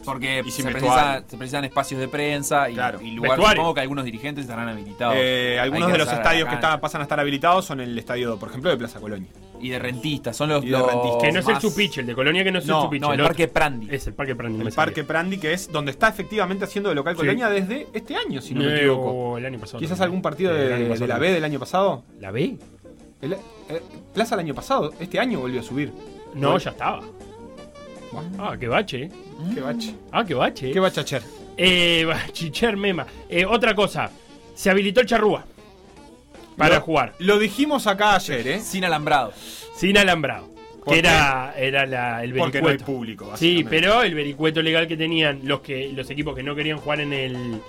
Porque 0.04 0.42
Y 0.46 0.50
se, 0.52 0.62
precisa- 0.62 1.24
se 1.26 1.36
precisan 1.36 1.64
espacios 1.64 2.00
de 2.00 2.06
prensa 2.06 2.70
y, 2.70 2.74
Claro. 2.74 3.00
y 3.02 3.10
lugares. 3.10 3.44
Supongo 3.50 3.74
que 3.74 3.80
algunos 3.80 4.04
dirigentes 4.04 4.44
estarán 4.44 4.68
habilitados. 4.68 5.16
eh, 5.18 5.58
algunos 5.60 5.86
que 5.88 5.92
de 5.92 5.98
los 5.98 6.12
estadios 6.12 6.48
que 6.48 6.54
está- 6.54 6.80
pasan 6.80 7.00
a 7.00 7.04
estar 7.04 7.18
habilitados 7.18 7.64
son 7.66 7.80
el 7.80 7.98
estadio, 7.98 8.38
por 8.38 8.48
ejemplo, 8.48 8.70
de 8.70 8.76
Plaza 8.76 9.00
Colonia. 9.00 9.28
Y 9.60 9.70
de 9.70 9.78
rentistas. 9.78 10.36
Son 10.36 10.48
los. 10.48 10.62
Rentistas. 10.64 11.22
que 11.22 11.32
no 11.32 11.40
es 11.40 11.46
el 11.48 11.54
más- 11.54 11.98
el 11.98 12.06
de 12.06 12.14
Colonia 12.14 12.44
que 12.44 12.52
no 12.52 12.58
es 12.58 12.66
No, 12.66 12.76
el 12.78 12.82
Supiche. 12.84 13.00
No, 13.00 13.12
el 13.12 13.20
otro. 13.20 13.26
Parque 13.28 13.48
Prandi. 13.48 13.88
Es 13.94 14.06
el 14.06 14.14
Parque 14.14 14.34
Prandi. 14.36 14.66
El 14.66 14.72
Parque. 14.72 15.04
Prandi, 15.04 15.38
que 15.38 15.52
es 15.52 15.70
donde 15.70 15.90
está 15.90 16.08
efectivamente 16.08 16.64
haciendo 16.64 16.88
de 16.90 16.94
local 16.94 17.14
Sí. 17.14 17.18
Colonia 17.18 17.48
desde 17.48 17.86
este 17.92 18.16
año, 18.16 18.40
si 18.40 18.54
no 18.54 18.60
me 18.62 18.72
Eh, 18.72 18.76
equivoco. 18.78 19.10
o 19.10 19.38
el 19.38 19.46
año 19.46 19.58
pasado 19.58 19.78
Quizás 19.78 19.90
también. 19.98 20.04
algún 20.04 20.22
partido 20.22 20.50
El 20.52 20.56
de, 20.68 20.74
año 20.74 20.84
de 20.84 20.90
pasado 20.90 21.06
la 21.06 21.14
B 21.14 21.18
también. 21.18 21.34
del 21.34 21.44
año 21.44 21.58
pasado. 21.58 22.04
¿La 22.20 22.30
B? 22.30 22.56
El- 23.22 23.32
eh, 23.32 23.38
Plaza 24.14 24.34
el 24.34 24.40
año 24.40 24.54
pasado, 24.54 24.92
este 25.00 25.18
año 25.18 25.40
volvió 25.40 25.60
a 25.60 25.62
subir. 25.62 25.92
No, 26.34 26.56
ya 26.58 26.70
estaba. 26.70 27.02
Ah, 28.38 28.56
qué 28.58 28.68
bache. 28.68 29.02
eh. 29.04 29.10
Qué 29.54 29.60
bache. 29.60 29.94
Ah, 30.12 30.24
qué 30.24 30.34
bache. 30.34 30.70
Qué 30.72 30.80
bachacher. 30.80 31.22
Eh, 31.56 32.06
Chicher 32.32 32.76
Mema. 32.76 33.06
Eh, 33.28 33.44
otra 33.44 33.74
cosa. 33.74 34.10
Se 34.54 34.70
habilitó 34.70 35.00
el 35.00 35.06
charrúa. 35.06 35.44
Para 36.58 36.74
Lo- 36.76 36.80
jugar. 36.82 37.14
Lo 37.20 37.38
dijimos 37.38 37.86
acá 37.86 38.14
ayer, 38.16 38.46
¿eh? 38.46 38.60
Sin 38.60 38.84
alambrado. 38.84 39.32
Sin 39.76 39.96
alambrado. 39.96 40.50
¿Por 40.84 40.92
Que 40.94 41.00
era, 41.00 41.54
era 41.56 41.86
la- 41.86 42.24
el 42.24 42.34
Porque 42.34 42.60
no 42.60 42.68
hay 42.68 42.72
vericueto. 42.76 42.84
público. 42.84 43.32
Sí, 43.36 43.64
pero 43.68 44.02
el 44.02 44.14
vericueto 44.14 44.60
legal 44.62 44.86
que 44.88 44.96
tenían 44.96 45.40
los 45.44 45.60
que 45.60 45.90
los 45.94 46.08
equipos 46.10 46.34
que 46.34 46.42
no 46.42 46.54
querían 46.54 46.78
jugar 46.78 47.00
en 47.00 47.12
el 47.12 47.60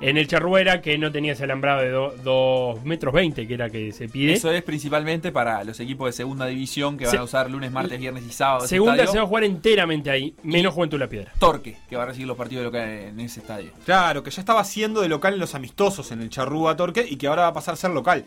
en 0.00 0.16
el 0.16 0.26
charrúa 0.28 0.60
era 0.60 0.80
que 0.80 0.96
no 0.98 1.10
tenía 1.10 1.32
ese 1.32 1.44
alambrado 1.44 1.80
de 1.82 2.18
2 2.22 2.84
metros 2.84 3.12
20, 3.12 3.46
que 3.46 3.54
era 3.54 3.68
que 3.70 3.92
se 3.92 4.08
pide. 4.08 4.32
Eso 4.34 4.50
es 4.52 4.62
principalmente 4.62 5.32
para 5.32 5.64
los 5.64 5.78
equipos 5.80 6.06
de 6.08 6.12
segunda 6.12 6.46
división 6.46 6.96
que 6.96 7.04
van 7.04 7.10
Se- 7.12 7.18
a 7.18 7.22
usar 7.24 7.50
lunes, 7.50 7.70
martes, 7.72 7.98
viernes 7.98 8.24
y 8.28 8.32
sábado. 8.32 8.66
Segunda 8.66 8.94
estadio. 8.94 9.12
se 9.12 9.18
va 9.18 9.24
a 9.24 9.26
jugar 9.26 9.44
enteramente 9.44 10.10
ahí, 10.10 10.34
menos 10.42 10.74
Juventud 10.74 10.98
La 10.98 11.08
Piedra. 11.08 11.32
Torque, 11.38 11.76
que 11.88 11.96
va 11.96 12.04
a 12.04 12.06
recibir 12.06 12.28
los 12.28 12.36
partidos 12.36 12.64
locales 12.64 13.08
en 13.10 13.20
ese 13.20 13.40
estadio. 13.40 13.70
Claro, 13.84 14.22
que 14.22 14.30
ya 14.30 14.40
estaba 14.40 14.62
siendo 14.64 15.00
de 15.00 15.08
local 15.08 15.34
en 15.34 15.40
los 15.40 15.54
amistosos 15.54 16.12
en 16.12 16.22
el 16.22 16.30
Charrúa 16.30 16.76
Torque 16.76 17.04
y 17.08 17.16
que 17.16 17.26
ahora 17.26 17.42
va 17.42 17.48
a 17.48 17.52
pasar 17.52 17.74
a 17.74 17.76
ser 17.76 17.90
local. 17.90 18.24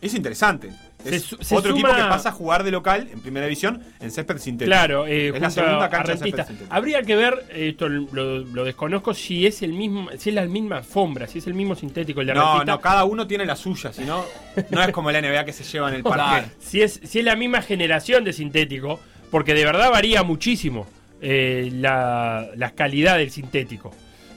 Es 0.00 0.14
interesante. 0.14 0.70
Es 1.04 1.24
se 1.40 1.56
otro 1.56 1.70
suma- 1.70 1.88
equipo 1.88 1.94
que 1.96 2.08
pasa 2.08 2.28
a 2.28 2.32
jugar 2.32 2.62
de 2.64 2.70
local 2.70 3.08
en 3.12 3.20
primera 3.20 3.46
división 3.46 3.82
en 4.00 4.10
césped 4.10 4.38
sintético. 4.38 4.70
Claro, 4.70 5.06
eh, 5.06 5.28
es 5.34 5.40
la 5.40 5.50
segunda 5.50 5.88
cancha 5.88 6.12
de 6.12 6.18
Rentista. 6.18 6.36
césped 6.38 6.46
sintético. 6.48 6.74
Habría 6.74 7.02
que 7.02 7.16
ver, 7.16 7.46
eh, 7.50 7.68
esto 7.70 7.88
lo, 7.88 8.38
lo 8.40 8.64
desconozco, 8.64 9.12
si 9.14 9.46
es 9.46 9.62
el 9.62 9.72
mismo, 9.72 10.08
si 10.18 10.28
es 10.30 10.34
la 10.34 10.44
misma 10.46 10.78
alfombra, 10.78 11.26
si 11.26 11.38
es 11.38 11.46
el 11.46 11.54
mismo 11.54 11.74
sintético 11.74 12.20
el 12.20 12.28
de 12.28 12.34
No, 12.34 12.64
no, 12.64 12.80
cada 12.80 13.04
uno 13.04 13.26
tiene 13.26 13.44
la 13.46 13.56
suya, 13.56 13.92
si 13.92 14.04
no, 14.04 14.24
no 14.70 14.82
es 14.82 14.90
como 14.92 15.10
la 15.10 15.20
NBA 15.20 15.44
que 15.44 15.52
se 15.52 15.64
lleva 15.64 15.88
en 15.88 15.94
el 15.96 16.02
parque. 16.04 16.48
Si 16.60 16.80
es, 16.82 17.00
si 17.04 17.18
es 17.20 17.24
la 17.24 17.34
misma 17.36 17.62
generación 17.62 18.24
de 18.24 18.32
sintético, 18.32 19.00
porque 19.30 19.54
de 19.54 19.64
verdad 19.64 19.90
varía 19.90 20.22
muchísimo 20.22 20.86
eh, 21.20 21.70
la, 21.72 22.48
la 22.56 22.70
calidad 22.72 23.18
del 23.18 23.30
sintético. 23.30 23.92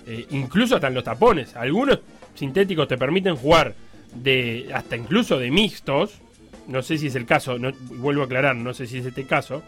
Eh, 0.08 0.26
incluso 0.32 0.76
hasta 0.76 0.88
en 0.88 0.95
los 0.95 1.04
tapones. 1.04 1.56
Algunos 1.56 2.00
sintéticos 2.34 2.88
te 2.88 2.97
permiten 2.97 3.36
jugar 3.36 3.76
de 4.13 4.69
hasta 4.74 4.95
incluso 4.95 5.38
de 5.39 5.52
mixtos. 5.52 6.19
No 6.67 6.82
sé 6.82 6.97
si 6.97 7.08
es 7.08 7.15
el 7.15 7.26
caso, 7.26 7.58
vuelvo 7.97 8.21
a 8.21 8.26
aclarar, 8.26 8.56
no 8.56 8.74
sé 8.74 8.86
si 8.88 9.00
es 9.00 9.06
este 9.06 9.26
caso. 9.26 9.63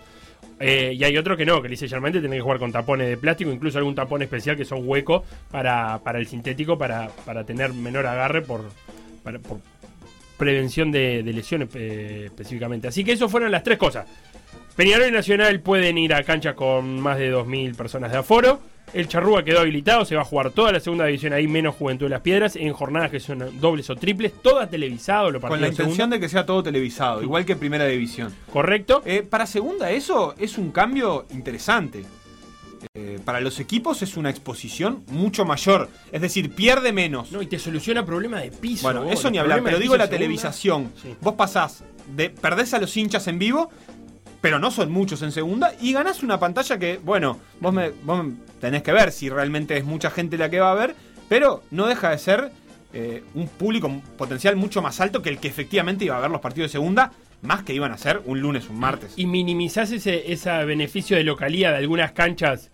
Eh, 0.60 0.94
y 0.96 1.04
hay 1.04 1.18
otros 1.18 1.38
que 1.38 1.46
no, 1.46 1.62
que 1.62 1.68
dice 1.68 1.88
Germán 1.88 2.12
tienen 2.12 2.32
que 2.32 2.40
jugar 2.42 2.60
con 2.60 2.72
tapones 2.72 3.08
de 3.08 3.18
plástico, 3.18 3.52
incluso 3.52 3.78
algún 3.80 3.96
tapón 3.96 4.22
especial 4.22 4.56
que 4.56 4.64
son 4.66 4.88
huecos 4.88 5.24
para, 5.50 6.00
para 6.00 6.20
el 6.20 6.28
sintético, 6.28 6.78
para, 6.78 7.10
para 7.26 7.44
tener 7.44 7.74
menor 7.74 8.06
agarre 8.06 8.42
por, 8.42 8.62
para- 9.24 9.40
prevención 10.38 10.92
de, 10.92 11.24
de 11.24 11.34
lesiones 11.34 11.70
eh, 11.76 12.24
específicamente. 12.26 12.88
Así 12.88 13.04
que 13.04 13.14
eso 13.14 13.30
fueron 13.30 13.52
las 13.52 13.64
tres 13.64 13.78
cosas. 13.78 14.06
Peñarol 14.76 15.08
y 15.08 15.12
Nacional 15.12 15.60
pueden 15.60 16.00
ir 16.00 16.14
a 16.16 16.24
canchas 16.24 16.56
con 16.56 17.00
más 17.00 17.20
de 17.20 17.32
2.000 17.34 17.76
personas 17.76 18.12
de 18.12 18.18
aforo. 18.18 18.60
El 18.92 19.08
Charrúa 19.08 19.44
quedó 19.44 19.60
habilitado, 19.60 20.04
se 20.04 20.16
va 20.16 20.22
a 20.22 20.26
jugar 20.26 20.52
toda 20.52 20.72
la 20.72 20.80
segunda 20.80 21.06
división 21.06 21.34
ahí, 21.34 21.48
menos 21.48 21.76
Juventud 21.76 22.08
de 22.08 22.10
las 22.12 22.22
Piedras, 22.22 22.56
en 22.56 22.74
jornadas 22.74 23.12
que 23.12 23.20
son 23.20 23.60
dobles 23.60 23.90
o 23.90 23.96
triples, 23.96 24.34
todas 24.42 24.70
televisado, 24.70 25.32
lo 25.32 25.42
Con 25.42 25.62
la 25.62 25.68
intención 25.68 26.10
de 26.10 26.20
que 26.20 26.28
sea 26.28 26.46
todo 26.46 26.62
televisado, 26.62 27.24
igual 27.24 27.46
que 27.46 27.56
primera 27.56 27.86
división. 27.86 28.34
Correcto. 28.52 29.02
Eh, 29.06 29.24
para 29.28 29.46
segunda 29.46 29.92
eso 29.92 30.36
es 30.38 30.58
un 30.58 30.72
cambio 30.72 31.26
interesante. 31.32 32.04
Eh, 32.96 33.20
para 33.24 33.40
los 33.42 33.60
equipos 33.60 34.02
es 34.02 34.18
una 34.18 34.30
exposición 34.30 35.04
mucho 35.08 35.46
mayor. 35.46 35.90
Es 36.12 36.22
decir, 36.22 36.54
pierde 36.54 36.92
menos. 36.92 37.32
No, 37.32 37.42
y 37.42 37.48
te 37.48 37.58
soluciona 37.58 38.06
problemas 38.06 38.44
de 38.44 38.52
piso. 38.52 38.84
Bueno, 38.84 39.04
vos, 39.04 39.14
eso 39.14 39.32
ni 39.32 39.38
hablar, 39.38 39.64
pero 39.64 39.80
digo 39.80 39.96
la 39.96 40.06
segunda. 40.06 40.18
televisación. 40.18 40.92
Sí. 41.02 41.16
Vos 41.22 41.36
pasás 41.36 41.84
de 42.16 42.30
perdés 42.30 42.74
a 42.74 42.80
los 42.80 42.96
hinchas 42.98 43.28
en 43.28 43.40
vivo, 43.40 43.72
pero 44.44 44.60
no 44.60 44.72
son 44.72 44.92
muchos 44.92 45.22
en 45.22 45.32
segunda, 45.32 45.74
y 45.80 45.94
ganás 45.94 46.22
una 46.22 46.38
pantalla 46.38 46.78
que, 46.78 46.98
bueno, 46.98 47.40
vos, 47.62 47.74
me, 47.74 47.92
vos 48.04 48.26
tenés 48.60 48.84
que 48.84 48.92
ver 48.92 49.14
si 49.14 49.30
realmente 49.30 49.78
es 49.78 49.86
mucha 49.86 50.12
gente 50.12 50.38
la 50.38 50.50
que 50.50 50.60
va 50.60 50.74
a 50.74 50.76
ver, 50.76 50.96
pero 51.30 51.64
no 51.72 51.88
deja 51.88 52.10
de 52.10 52.18
ser 52.18 52.52
eh, 52.92 53.24
un 53.36 53.48
público 53.48 53.90
potencial 54.18 54.58
mucho 54.58 54.82
más 54.82 55.00
alto 55.00 55.22
que 55.22 55.30
el 55.30 55.38
que 55.38 55.48
efectivamente 55.48 56.04
iba 56.04 56.18
a 56.18 56.20
ver 56.20 56.30
los 56.30 56.42
partidos 56.42 56.70
de 56.70 56.74
segunda, 56.74 57.14
más 57.42 57.64
que 57.64 57.74
iban 57.74 57.94
a 57.94 57.98
ser 57.98 58.22
un 58.26 58.42
lunes, 58.42 58.70
un 58.70 58.82
martes. 58.82 59.14
Y 59.16 59.28
minimizás 59.28 59.94
ese, 59.94 60.34
ese 60.34 60.52
beneficio 60.66 61.16
de 61.16 61.24
localía 61.24 61.72
de 61.72 61.78
algunas 61.78 62.12
canchas, 62.12 62.70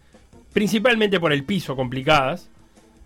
principalmente 0.51 1.19
por 1.19 1.31
el 1.31 1.43
piso, 1.43 1.75
complicadas. 1.75 2.49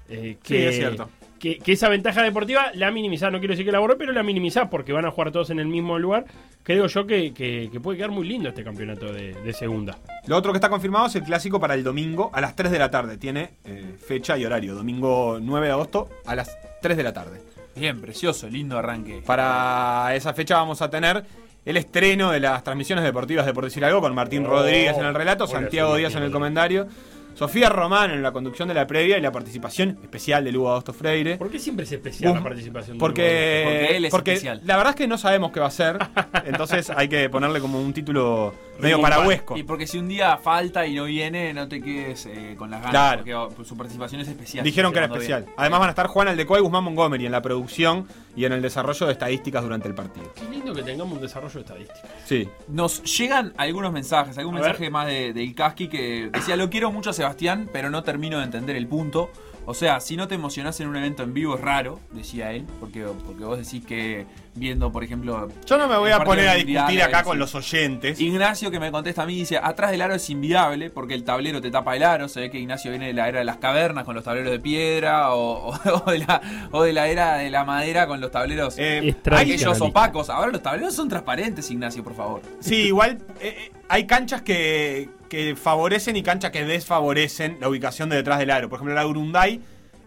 eh, 0.08 0.38
Sí, 0.41 0.56
es 0.56 0.78
cierto. 0.78 1.10
Que, 1.43 1.58
que 1.60 1.73
esa 1.73 1.89
ventaja 1.89 2.23
deportiva 2.23 2.71
la 2.73 2.89
minimizás, 2.89 3.29
no 3.29 3.39
quiero 3.39 3.51
decir 3.51 3.65
que 3.65 3.73
la 3.73 3.79
borré, 3.79 3.97
pero 3.97 4.13
la 4.13 4.23
minimizás 4.23 4.69
porque 4.69 4.93
van 4.93 5.06
a 5.06 5.12
jugar 5.12 5.32
todos 5.32 5.49
en 5.49 5.60
el 5.60 5.67
mismo 5.67 5.99
lugar. 5.99 6.23
Creo 6.63 6.88
yo 6.88 7.06
que, 7.06 7.34
que- 7.34 7.67
que 7.69 7.79
puede 7.82 7.97
quedar 7.97 8.12
muy 8.12 8.25
lindo 8.25 8.47
este 8.47 8.63
campeonato 8.63 9.12
de, 9.12 9.34
de 9.34 9.51
segunda. 9.51 9.97
Lo 10.25 10.38
otro 10.38 10.53
que 10.53 10.58
está 10.58 10.69
confirmado 10.69 11.08
es 11.08 11.15
el 11.15 11.23
clásico 11.23 11.60
para 11.60 11.73
el 11.73 11.84
domingo 11.84 12.29
a 12.34 12.39
las 12.39 12.56
3 12.56 12.71
de 12.71 12.79
la 12.79 12.89
tarde. 12.89 13.17
Tiene 13.17 13.56
eh, 13.65 13.93
fecha 13.99 14.38
y 14.38 14.45
horario. 14.45 14.73
Domingo 14.73 15.38
9 15.41 15.65
de 15.67 15.73
agosto 15.73 16.08
a 16.25 16.34
las 16.34 16.58
3 16.82 16.95
de 16.95 17.03
la 17.03 17.12
tarde. 17.12 17.41
Bien, 17.75 17.99
precioso, 17.99 18.47
lindo 18.47 18.77
arranque. 18.77 19.21
Para 19.25 20.15
esa 20.15 20.34
fecha 20.34 20.56
vamos 20.56 20.82
a 20.82 20.89
tener 20.89 21.25
el 21.65 21.75
estreno 21.75 22.32
de 22.32 22.39
las 22.39 22.63
transmisiones 22.63 23.03
deportivas 23.03 23.45
de 23.45 23.53
Por 23.53 23.65
Decir 23.65 23.84
Algo 23.84 23.99
con 23.99 24.15
Martín 24.15 24.45
Oh, 24.45 24.49
Rodríguez 24.49 24.97
en 24.97 25.06
el 25.06 25.13
relato, 25.13 25.45
Santiago 25.47 25.95
Díaz 25.97 26.15
en 26.15 26.23
el 26.23 26.32
comentario, 26.32 26.88
Sofía 27.33 27.69
Román 27.69 28.11
en 28.11 28.21
la 28.21 28.31
conducción 28.31 28.67
de 28.67 28.73
la 28.73 28.85
previa 28.85 29.17
y 29.17 29.21
la 29.21 29.31
participación 29.31 29.97
especial 30.03 30.43
de 30.43 30.51
Lugo 30.51 30.69
Agosto 30.69 30.93
Freire. 30.93 31.37
¿Por 31.37 31.49
qué 31.49 31.59
siempre 31.59 31.85
es 31.85 31.91
especial 31.91 32.35
la 32.35 32.43
participación 32.43 32.97
de 32.97 32.99
Porque, 32.99 33.61
Porque 33.65 33.97
él 33.97 34.05
es 34.05 34.11
porque 34.11 34.33
especial. 34.33 34.61
la 34.63 34.77
verdad 34.77 34.91
es 34.91 34.95
que 34.97 35.07
no 35.07 35.17
sabemos 35.17 35.51
qué 35.51 35.59
va 35.59 35.67
a 35.67 35.71
ser, 35.71 35.97
entonces 36.45 36.89
hay 36.95 37.07
que 37.07 37.29
ponerle 37.29 37.59
como 37.59 37.81
un 37.81 37.91
título 37.93 38.53
medio 38.79 38.97
Sí, 38.97 39.01
parahuesco. 39.01 39.57
Y 39.57 39.63
porque 39.63 39.88
si 39.88 39.97
un 39.97 40.07
día 40.07 40.38
falta 40.38 40.86
y 40.86 40.95
no 40.95 41.05
viene, 41.05 41.53
no 41.53 41.67
te 41.67 41.81
quedes 41.81 42.25
eh, 42.25 42.55
con 42.57 42.71
las 42.71 42.79
ganas. 42.81 42.91
Claro. 42.91 43.17
Porque 43.19 43.36
oh, 43.36 43.65
su 43.65 43.77
participación 43.77 44.21
es 44.21 44.27
especial. 44.27 44.63
Dijeron 44.63 44.91
que 44.91 44.99
era 44.99 45.07
especial. 45.07 45.45
Además 45.57 45.79
van 45.79 45.89
a 45.89 45.91
estar 45.91 46.07
Juan 46.07 46.27
Aldecoa 46.27 46.59
y 46.59 46.62
Guzmán 46.62 46.83
Montgomery 46.83 47.25
en 47.25 47.31
la 47.31 47.41
producción 47.41 48.07
y 48.36 48.45
en 48.45 48.53
el 48.53 48.62
desarrollo 48.62 49.05
de 49.05 49.12
estadísticas 49.12 49.63
durante 49.63 49.88
el 49.88 49.93
partido. 49.95 50.31
Qué 50.33 50.49
lindo 50.49 50.73
que 50.73 50.83
tengamos 50.83 51.13
un 51.15 51.21
desarrollo 51.21 51.59
estadístico. 51.59 52.07
Sí. 52.25 52.49
Nos 52.67 53.03
llegan 53.17 53.53
algunos 53.57 53.91
mensajes, 53.93 54.38
algún 54.38 54.55
A 54.55 54.59
mensaje 54.62 54.83
ver. 54.83 54.91
más 54.91 55.07
de, 55.07 55.33
del 55.33 55.53
Casqui 55.53 55.88
que 55.88 56.29
decía, 56.31 56.55
lo 56.55 56.69
quiero 56.69 56.91
mucho 56.91 57.12
a 57.12 57.13
Sebastián, 57.13 57.69
pero 57.71 57.89
no 57.89 58.03
termino 58.03 58.39
de 58.39 58.45
entender 58.45 58.75
el 58.75 58.88
punto. 58.88 59.29
O 59.65 59.73
sea, 59.73 59.99
si 60.02 60.17
no 60.17 60.28
te 60.28 60.36
emocionás 60.36 60.80
en 60.82 60.88
un 60.89 60.95
evento 60.97 61.23
en 61.23 61.34
vivo 61.34 61.56
es 61.56 61.62
raro, 61.62 61.99
decía 62.12 62.52
él, 62.52 62.65
porque, 62.80 63.06
porque 63.26 63.45
vos 63.45 63.58
decís 63.58 63.86
que 63.86 64.26
viendo, 64.56 64.91
por 64.91 65.04
ejemplo... 65.04 65.47
Yo 65.65 65.78
no 65.78 65.88
me 65.88 65.97
voy 65.97 66.12
a 66.12 66.23
poner 66.23 66.49
a 66.49 66.56
discutir 66.56 67.02
acá 67.02 67.23
con 67.23 67.39
los 67.39 67.56
oyentes. 67.56 68.19
Ignacio 68.19 68.69
que 68.71 68.80
me 68.80 68.91
contesta 68.91 69.23
a 69.23 69.26
mí 69.26 69.36
dice, 69.36 69.58
atrás 69.58 69.91
del 69.91 70.02
aro 70.02 70.15
es 70.15 70.30
inviable 70.30 70.89
porque 70.89 71.13
el 71.13 71.23
tablero 71.23 71.62
te 71.62 71.71
tapa 71.71 71.95
el 71.95 72.04
aro, 72.04 72.28
se 72.28 72.41
ve 72.41 72.52
que 72.52 72.60
Ignacio 72.60 72.91
viene 72.91 73.08
de 73.08 73.13
la 73.13 73.30
era 73.30 73.39
de 73.39 73.45
las 73.45 73.58
cavernas 73.58 74.04
con 74.04 74.15
los 74.15 74.23
tableros 74.26 74.52
de 74.52 74.60
piedra 74.60 75.34
o, 75.34 75.69
o- 75.69 76.04
o 76.06 76.12
de, 76.12 76.19
la, 76.19 76.41
o 76.71 76.84
de 76.84 76.93
la 76.93 77.08
era 77.08 77.38
de 77.38 77.49
la 77.49 77.63
madera 77.63 78.06
con 78.06 78.19
los 78.19 78.32
tableros 78.32 78.76
Eh, 78.78 79.15
aquellos 79.32 79.80
opacos. 79.82 80.30
Ahora 80.30 80.52
los 80.52 80.62
tableros 80.62 80.93
son 80.93 81.08
transparentes, 81.10 81.71
Ignacio, 81.71 82.04
por 82.04 82.13
favor. 82.15 82.41
Sí, 82.60 82.76
igual 82.88 83.19
eh, 83.39 83.56
eh, 83.67 83.71
hay 83.88 84.06
canchas 84.06 84.41
que, 84.41 85.10
que 85.33 85.55
favorecen 85.55 86.15
y 86.15 86.21
canchas 86.21 86.51
que 86.51 86.63
desfavorecen 86.63 87.57
la 87.59 87.67
ubicación 87.67 88.07
de 88.07 88.17
detrás 88.17 88.37
del 88.37 88.51
aro. 88.51 88.69
Por 88.69 88.77
ejemplo, 88.77 88.93
la 88.93 89.07
Urunday 89.07 89.59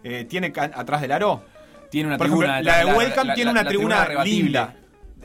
eh, 0.05 0.25
tiene 0.29 0.53
atrás 0.55 1.01
del 1.01 1.11
aro. 1.11 1.43
Tiene 1.91 2.07
una 2.07 2.17
Por 2.17 2.27
ejemplo, 2.27 2.47
tribuna. 2.47 2.61
la 2.61 2.77
de 2.85 2.85
Welcome 2.93 3.33
tiene 3.33 3.51
una 3.51 3.65
tribuna, 3.65 4.23
linda 4.23 4.73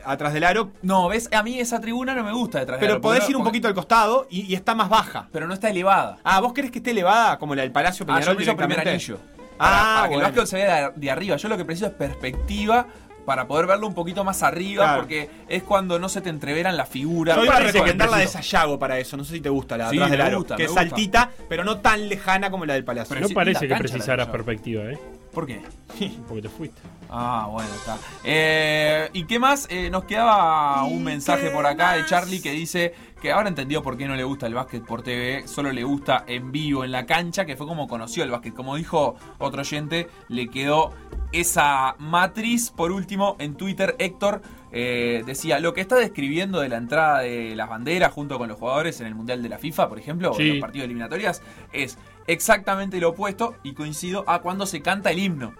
atrás 0.05 0.33
del 0.33 0.43
aro, 0.43 0.71
No, 0.81 1.07
ves, 1.07 1.29
a 1.31 1.41
mí 1.43 1.57
esa 1.57 1.79
tribuna 1.79 2.13
no 2.13 2.23
me 2.25 2.33
gusta 2.33 2.59
detrás 2.59 2.77
del 2.77 2.85
pero 2.85 2.93
aro, 2.95 3.01
podés 3.01 3.19
porque 3.21 3.31
ir 3.31 3.37
un 3.37 3.43
poquito 3.45 3.69
al 3.69 3.73
costado 3.73 4.27
y, 4.29 4.41
y 4.41 4.55
está 4.55 4.75
más 4.75 4.89
baja. 4.89 5.29
Pero 5.31 5.47
no 5.47 5.53
está 5.53 5.69
elevada. 5.69 6.17
Ah, 6.25 6.41
¿vos 6.41 6.51
querés 6.51 6.69
que 6.71 6.79
esté 6.79 6.91
elevada 6.91 7.39
como 7.39 7.55
la 7.55 7.61
del 7.61 7.71
Palacio 7.71 8.03
Ah, 8.03 8.15
Peñarol 8.15 8.33
yo 8.33 8.37
pienso 8.37 8.57
primer 8.57 8.77
directamente? 8.83 8.89
anillo. 8.89 9.17
Para, 9.57 9.71
Ah, 9.71 9.93
para 9.95 10.03
que 10.09 10.15
bueno. 10.15 10.27
el 10.27 10.33
básquet 10.33 10.47
se 10.49 10.55
vea 10.57 10.89
de, 10.91 10.99
de 10.99 11.11
arriba. 11.11 11.37
Yo 11.37 11.47
lo 11.47 11.55
que 11.55 11.63
preciso 11.63 11.85
es 11.87 11.93
perspectiva 11.93 12.87
para 13.25 13.47
poder 13.47 13.67
verlo 13.67 13.87
un 13.87 13.93
poquito 13.93 14.23
más 14.23 14.43
arriba, 14.43 14.83
Claro. 14.85 15.01
porque 15.01 15.29
es 15.47 15.63
cuando 15.63 15.97
no 15.99 16.09
se 16.09 16.21
te 16.21 16.29
entreveran 16.29 16.75
las 16.77 16.89
figuras. 16.89 17.35
Yo 17.37 17.45
iba 17.45 17.55
a 17.55 17.59
recomendar 17.59 18.09
la 18.09 18.17
de. 18.17 18.27
Sayago 18.27 18.77
para 18.79 18.99
eso, 18.99 19.15
no 19.17 19.23
sé 19.23 19.35
si 19.35 19.41
te 19.41 19.49
gusta 19.49 19.77
la 19.77 19.85
de 19.85 19.91
Sí, 19.91 19.97
atrás 19.97 20.11
del 20.11 20.21
aro, 20.21 20.37
gusta, 20.39 20.55
que 20.55 20.63
es 20.63 20.69
gusta. 20.69 20.81
altita, 20.81 21.29
pero 21.47 21.63
no 21.63 21.77
tan 21.79 22.09
lejana 22.09 22.49
como 22.51 22.65
la 22.65 22.73
del 22.73 22.83
Palacio. 22.83 23.15
Pero 23.15 23.27
no 23.27 23.33
parece 23.33 23.67
la 23.67 23.75
que 23.77 23.83
precisaras 23.83 24.27
perspectiva, 24.27 24.83
¿eh? 24.85 24.99
¿Por 25.33 25.47
qué? 25.47 25.61
Porque 26.27 26.41
te 26.43 26.49
fuiste. 26.49 26.81
Ah, 27.09 27.47
bueno, 27.51 27.69
está. 27.75 27.97
Eh, 28.23 29.09
¿Y 29.13 29.25
qué 29.25 29.37
más? 29.39 29.67
Eh, 29.69 29.89
nos 29.91 30.05
quedaba 30.05 30.83
un 30.85 31.03
mensaje 31.03 31.49
por 31.51 31.65
acá 31.65 31.93
de 31.93 32.05
Charlie 32.05 32.41
que 32.41 32.51
dice 32.51 32.93
que 33.23 33.31
ahora 33.31 33.47
entendió 33.47 33.81
por 33.81 33.95
qué 33.95 34.05
no 34.05 34.17
le 34.17 34.25
gusta 34.25 34.47
el 34.47 34.53
básquet 34.53 34.83
por 34.83 35.01
TV, 35.01 35.47
solo 35.47 35.71
le 35.71 35.85
gusta 35.85 36.25
en 36.27 36.51
vivo, 36.51 36.83
en 36.83 36.91
la 36.91 37.05
cancha, 37.05 37.45
que 37.45 37.55
fue 37.55 37.65
como 37.65 37.87
conoció 37.87 38.21
el 38.25 38.31
básquet. 38.31 38.53
Como 38.53 38.75
dijo 38.75 39.15
otro 39.37 39.61
oyente, 39.61 40.09
le 40.27 40.49
quedó 40.49 40.91
esa 41.31 41.95
matriz. 41.99 42.69
Por 42.69 42.91
último, 42.91 43.37
en 43.39 43.55
Twitter, 43.55 43.95
Héctor 43.97 44.41
eh, 44.73 45.23
decía, 45.25 45.61
lo 45.61 45.73
que 45.73 45.79
está 45.79 45.95
describiendo 45.95 46.59
de 46.59 46.67
la 46.67 46.75
entrada 46.75 47.19
de 47.19 47.55
las 47.55 47.69
banderas 47.69 48.11
junto 48.11 48.37
con 48.37 48.49
los 48.49 48.59
jugadores 48.59 48.99
en 48.99 49.07
el 49.07 49.15
Mundial 49.15 49.41
de 49.41 49.47
la 49.47 49.57
FIFA, 49.57 49.87
por 49.87 49.99
ejemplo, 49.99 50.31
o 50.31 50.39
en 50.41 50.49
los 50.49 50.57
partidos 50.59 50.83
eliminatorias, 50.83 51.41
es 51.71 51.97
exactamente 52.27 52.99
lo 52.99 53.11
opuesto 53.11 53.55
y 53.63 53.71
coincido 53.71 54.25
a 54.27 54.41
cuando 54.41 54.65
se 54.65 54.81
canta 54.81 55.11
el 55.11 55.19
himno. 55.19 55.53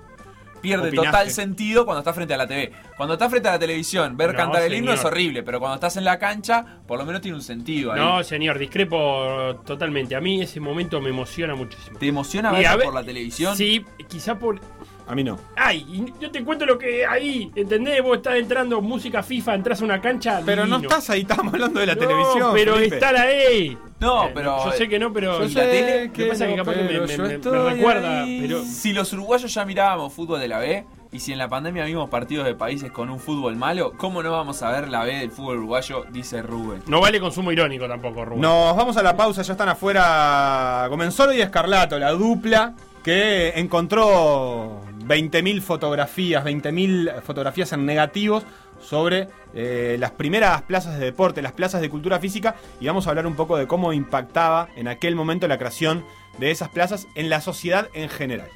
Pierde 0.63 0.87
Opinaste. 0.87 1.11
total 1.11 1.29
sentido 1.29 1.85
cuando 1.85 1.99
está 1.99 2.13
frente 2.13 2.33
a 2.33 2.37
la 2.37 2.47
TV. 2.47 2.71
Cuando 2.97 3.13
está 3.13 3.29
frente 3.29 3.49
a 3.49 3.51
la 3.51 3.59
televisión, 3.59 4.17
ver 4.17 4.31
No, 4.31 4.37
cantar 4.37 4.63
el 4.63 4.73
himno 4.73 4.93
es 4.93 5.03
horrible, 5.05 5.43
pero 5.43 5.59
cuando 5.59 5.75
estás 5.75 5.97
en 5.97 6.05
la 6.05 6.17
cancha, 6.17 6.65
por 6.87 6.97
lo 6.97 7.05
menos 7.05 7.21
tiene 7.21 7.35
un 7.37 7.43
sentido. 7.43 7.91
ahí. 7.91 7.99
No, 7.99 8.23
señor, 8.23 8.57
discrepo 8.57 9.59
totalmente. 9.65 10.15
A 10.15 10.21
mí 10.21 10.41
ese 10.41 10.59
momento 10.59 10.99
me 11.01 11.09
emociona 11.09 11.53
muchísimo. 11.53 11.99
¿Te 11.99 12.07
emociona 12.07 12.49
a 12.49 12.75
ver- 12.75 12.85
por 12.85 12.93
la 12.93 13.03
televisión? 13.03 13.55
Sí, 13.55 13.85
quizá 14.07 14.39
por. 14.39 14.59
A 15.05 15.15
mí 15.15 15.23
no. 15.25 15.37
Ay, 15.57 15.85
y 15.89 16.13
yo 16.21 16.31
te 16.31 16.41
cuento 16.45 16.65
lo 16.65 16.77
que 16.79 17.05
ahí, 17.05 17.51
¿entendés? 17.57 18.01
Vos 18.01 18.15
estás 18.17 18.35
entrando 18.37 18.81
música 18.81 19.21
FIFA, 19.21 19.55
entras 19.55 19.81
a 19.81 19.83
una 19.85 19.99
cancha. 19.99 20.41
Pero 20.45 20.65
no 20.65 20.77
estás 20.77 21.09
ahí, 21.09 21.21
estamos 21.21 21.53
hablando 21.53 21.81
de 21.81 21.87
la 21.87 21.95
No, 21.95 21.99
televisión. 21.99 22.51
Pero 22.53 22.75
Felipe. 22.75 22.95
estar 22.95 23.15
ahí. 23.17 23.77
No, 24.03 24.25
Eh, 24.27 24.31
pero- 24.33 24.65
Yo 24.65 24.71
sé 24.73 24.87
que 24.87 24.99
no, 24.99 25.11
pero. 25.13 25.39
Yo 25.39 25.45
¿Y 25.45 25.53
la 25.53 25.61
sé 25.61 25.67
tele? 25.67 26.07
Lo 26.07 26.13
que 26.13 26.25
pasa 26.25 26.43
es 26.45 26.51
que 26.51 26.57
no, 26.57 26.63
capaz 26.63 26.77
que 26.77 26.83
me, 26.83 26.87
pero 26.89 27.01
me- 27.07 27.15
yo 27.17 27.23
me- 27.23 27.27
me 27.29 27.35
estoy 27.35 27.69
recuerda, 27.73 28.23
ahí. 28.23 28.39
pero. 28.41 28.63
Si 28.63 28.93
los 28.93 29.11
uruguayos 29.13 29.53
ya 29.53 29.65
mirábamos 29.65 30.13
fútbol 30.13 30.39
de 30.39 30.47
la 30.47 30.59
B, 30.59 30.85
y 31.11 31.19
si 31.19 31.31
en 31.31 31.37
la 31.37 31.47
pandemia 31.47 31.85
vimos 31.85 32.09
partidos 32.09 32.45
de 32.45 32.55
países 32.55 32.91
con 32.91 33.09
un 33.11 33.19
fútbol 33.19 33.55
malo, 33.55 33.93
¿cómo 33.97 34.23
no 34.23 34.31
vamos 34.31 34.61
a 34.63 34.71
ver 34.71 34.89
la 34.89 35.03
B 35.03 35.15
del 35.17 35.29
fútbol 35.31 35.57
uruguayo? 35.57 36.05
Dice 36.11 36.41
Rubén. 36.41 36.81
No 36.87 36.99
vale 37.01 37.19
consumo 37.19 37.51
irónico 37.51 37.87
tampoco, 37.87 38.25
Rubén. 38.25 38.41
Nos 38.41 38.75
vamos 38.75 38.97
a 38.97 39.03
la 39.03 39.15
pausa, 39.15 39.41
ya 39.43 39.53
están 39.53 39.69
afuera 39.69 40.87
Gomenzoro 40.89 41.31
y 41.33 41.41
Escarlato, 41.41 41.99
la 41.99 42.11
dupla 42.11 42.73
que 43.03 43.49
encontró 43.59 44.81
20.000 45.05 45.61
fotografías, 45.61 46.43
20.000 46.43 47.11
fotografías 47.21 47.71
en 47.73 47.85
negativos 47.85 48.43
sobre 48.83 49.27
eh, 49.53 49.97
las 49.99 50.11
primeras 50.11 50.61
plazas 50.63 50.99
de 50.99 51.05
deporte, 51.05 51.41
las 51.41 51.53
plazas 51.53 51.81
de 51.81 51.89
cultura 51.89 52.19
física, 52.19 52.55
y 52.79 52.87
vamos 52.87 53.07
a 53.07 53.09
hablar 53.09 53.25
un 53.25 53.35
poco 53.35 53.57
de 53.57 53.67
cómo 53.67 53.93
impactaba 53.93 54.69
en 54.75 54.87
aquel 54.87 55.15
momento 55.15 55.47
la 55.47 55.57
creación 55.57 56.05
de 56.37 56.51
esas 56.51 56.69
plazas 56.69 57.07
en 57.15 57.29
la 57.29 57.41
sociedad 57.41 57.89
en 57.93 58.09
general. 58.09 58.49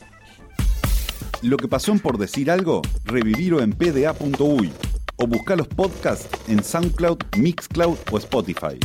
Lo 1.41 1.57
que 1.57 1.67
pasó 1.67 1.93
por 1.95 2.17
decir 2.17 2.49
algo, 2.49 2.81
revivirlo 3.05 3.61
en 3.61 3.71
pda.uy 3.71 4.73
o 5.17 5.27
buscar 5.27 5.57
los 5.57 5.67
podcasts 5.67 6.27
en 6.47 6.63
SoundCloud, 6.63 7.17
Mixcloud 7.37 7.97
o 8.11 8.17
Spotify. 8.17 8.79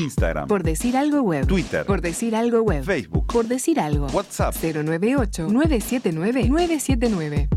Instagram, 0.00 0.46
Por 0.48 0.62
decir 0.62 0.96
algo 0.96 1.22
web. 1.22 1.46
Twitter, 1.46 1.84
Por 1.86 2.00
decir 2.00 2.34
algo 2.36 2.62
web. 2.62 2.84
Facebook, 2.84 3.26
Por 3.32 3.46
decir 3.46 3.80
algo. 3.80 4.06
WhatsApp. 4.08 4.54
098-979-979. 4.54 7.48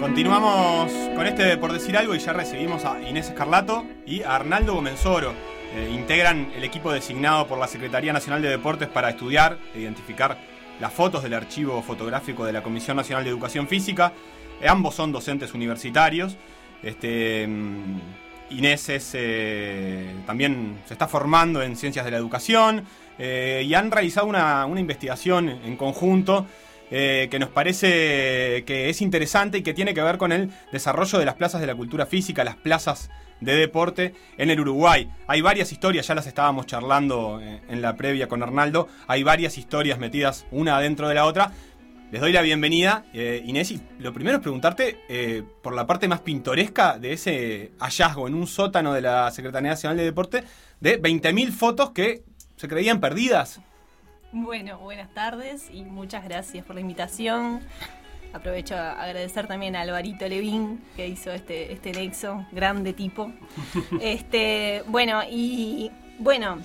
Continuamos 0.00 0.90
con 1.14 1.26
este 1.26 1.44
de 1.44 1.56
por 1.56 1.72
decir 1.72 1.96
algo 1.96 2.14
y 2.14 2.18
ya 2.18 2.32
recibimos 2.32 2.84
a 2.84 3.00
Inés 3.08 3.28
Escarlato 3.28 3.84
y 4.06 4.22
a 4.22 4.36
Arnaldo 4.36 4.74
Gomenzoro. 4.74 5.32
Eh, 5.74 5.90
integran 5.94 6.50
el 6.54 6.64
equipo 6.64 6.92
designado 6.92 7.46
por 7.46 7.58
la 7.58 7.66
Secretaría 7.66 8.12
Nacional 8.12 8.42
de 8.42 8.48
Deportes 8.50 8.88
para 8.88 9.10
estudiar 9.10 9.58
e 9.74 9.80
identificar 9.80 10.36
las 10.80 10.92
fotos 10.92 11.22
del 11.22 11.34
archivo 11.34 11.80
fotográfico 11.82 12.44
de 12.44 12.52
la 12.52 12.62
Comisión 12.62 12.96
Nacional 12.96 13.24
de 13.24 13.30
Educación 13.30 13.68
Física. 13.68 14.12
Eh, 14.60 14.68
ambos 14.68 14.94
son 14.94 15.12
docentes 15.12 15.54
universitarios 15.54 16.36
Este, 16.82 17.46
mm, 17.46 18.00
Inés 18.58 18.88
eh, 19.14 20.14
también 20.26 20.80
se 20.86 20.94
está 20.94 21.08
formando 21.08 21.62
en 21.62 21.76
ciencias 21.76 22.04
de 22.04 22.10
la 22.10 22.16
educación 22.16 22.84
eh, 23.18 23.64
y 23.66 23.74
han 23.74 23.90
realizado 23.90 24.26
una, 24.26 24.66
una 24.66 24.80
investigación 24.80 25.48
en 25.48 25.76
conjunto 25.76 26.46
eh, 26.90 27.28
que 27.30 27.38
nos 27.38 27.48
parece 27.48 28.64
que 28.66 28.90
es 28.90 29.00
interesante 29.00 29.58
y 29.58 29.62
que 29.62 29.72
tiene 29.72 29.94
que 29.94 30.02
ver 30.02 30.18
con 30.18 30.30
el 30.30 30.50
desarrollo 30.72 31.18
de 31.18 31.24
las 31.24 31.36
plazas 31.36 31.60
de 31.60 31.66
la 31.66 31.74
cultura 31.74 32.04
física, 32.04 32.44
las 32.44 32.56
plazas 32.56 33.08
de 33.40 33.56
deporte 33.56 34.14
en 34.36 34.50
el 34.50 34.60
Uruguay. 34.60 35.10
Hay 35.26 35.40
varias 35.40 35.72
historias, 35.72 36.06
ya 36.06 36.14
las 36.14 36.26
estábamos 36.26 36.66
charlando 36.66 37.40
en 37.40 37.82
la 37.82 37.96
previa 37.96 38.28
con 38.28 38.42
Arnaldo, 38.42 38.88
hay 39.08 39.22
varias 39.22 39.58
historias 39.58 39.98
metidas 39.98 40.46
una 40.50 40.78
dentro 40.80 41.08
de 41.08 41.14
la 41.14 41.24
otra. 41.24 41.52
Les 42.12 42.20
doy 42.20 42.30
la 42.30 42.42
bienvenida, 42.42 43.06
eh, 43.14 43.42
Inés, 43.46 43.70
y 43.70 43.80
lo 43.98 44.12
primero 44.12 44.36
es 44.36 44.42
preguntarte 44.42 45.00
eh, 45.08 45.42
por 45.62 45.74
la 45.74 45.86
parte 45.86 46.08
más 46.08 46.20
pintoresca 46.20 46.98
de 46.98 47.14
ese 47.14 47.72
hallazgo 47.78 48.28
en 48.28 48.34
un 48.34 48.46
sótano 48.46 48.92
de 48.92 49.00
la 49.00 49.30
Secretaría 49.30 49.70
Nacional 49.70 49.96
de 49.96 50.04
Deporte 50.04 50.44
de 50.78 51.00
20.000 51.00 51.52
fotos 51.52 51.92
que 51.92 52.22
se 52.56 52.68
creían 52.68 53.00
perdidas. 53.00 53.62
Bueno, 54.30 54.76
buenas 54.76 55.08
tardes 55.14 55.70
y 55.72 55.84
muchas 55.84 56.22
gracias 56.24 56.66
por 56.66 56.74
la 56.74 56.82
invitación. 56.82 57.60
Aprovecho 58.34 58.74
a 58.76 59.02
agradecer 59.02 59.46
también 59.46 59.74
a 59.74 59.80
Alvarito 59.80 60.28
Levín 60.28 60.84
que 60.94 61.08
hizo 61.08 61.30
este, 61.30 61.72
este 61.72 61.92
nexo, 61.92 62.46
grande 62.52 62.92
tipo. 62.92 63.32
Este, 64.02 64.84
bueno, 64.86 65.22
y 65.30 65.90
bueno, 66.18 66.58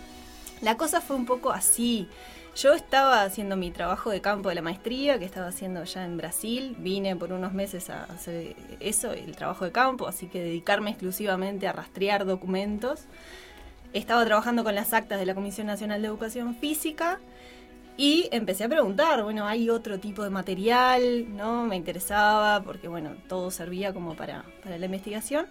la 0.60 0.76
cosa 0.76 1.00
fue 1.00 1.16
un 1.16 1.26
poco 1.26 1.52
así. 1.52 2.10
Yo 2.58 2.74
estaba 2.74 3.22
haciendo 3.22 3.56
mi 3.56 3.70
trabajo 3.70 4.10
de 4.10 4.20
campo 4.20 4.50
de 4.50 4.56
la 4.56 4.64
maestría, 4.64 5.20
que 5.20 5.26
estaba 5.26 5.46
haciendo 5.46 5.84
ya 5.84 6.04
en 6.04 6.18
Brasil. 6.18 6.76
Vine 6.80 7.16
por 7.16 7.32
unos 7.32 7.54
meses 7.54 7.92
a 7.92 8.06
hacer 8.06 8.56
eso, 8.80 9.12
el 9.12 9.36
trabajo 9.36 9.64
de 9.64 9.72
campo, 9.72 10.08
así 10.08 10.26
que 10.26 10.42
dedicarme 10.42 10.90
exclusivamente 10.90 11.68
a 11.68 11.72
rastrear 11.72 12.26
documentos. 12.26 13.02
Estaba 13.94 14.26
trabajando 14.26 14.64
con 14.64 14.74
las 14.74 14.92
actas 14.94 15.20
de 15.20 15.28
la 15.28 15.36
Comisión 15.36 15.68
Nacional 15.68 16.02
de 16.02 16.08
Educación 16.08 16.56
Física 16.56 17.20
y 17.96 18.28
empecé 18.32 18.64
a 18.64 18.70
preguntar, 18.70 19.22
bueno, 19.22 19.46
hay 19.46 19.70
otro 19.70 20.00
tipo 20.00 20.24
de 20.24 20.32
material, 20.32 21.38
¿no? 21.38 21.64
Me 21.66 21.76
interesaba 21.76 22.64
porque, 22.64 22.88
bueno, 22.88 23.12
todo 23.28 23.52
servía 23.52 23.94
como 23.94 24.16
para, 24.16 24.44
para 24.64 24.80
la 24.80 24.86
investigación. 24.88 25.46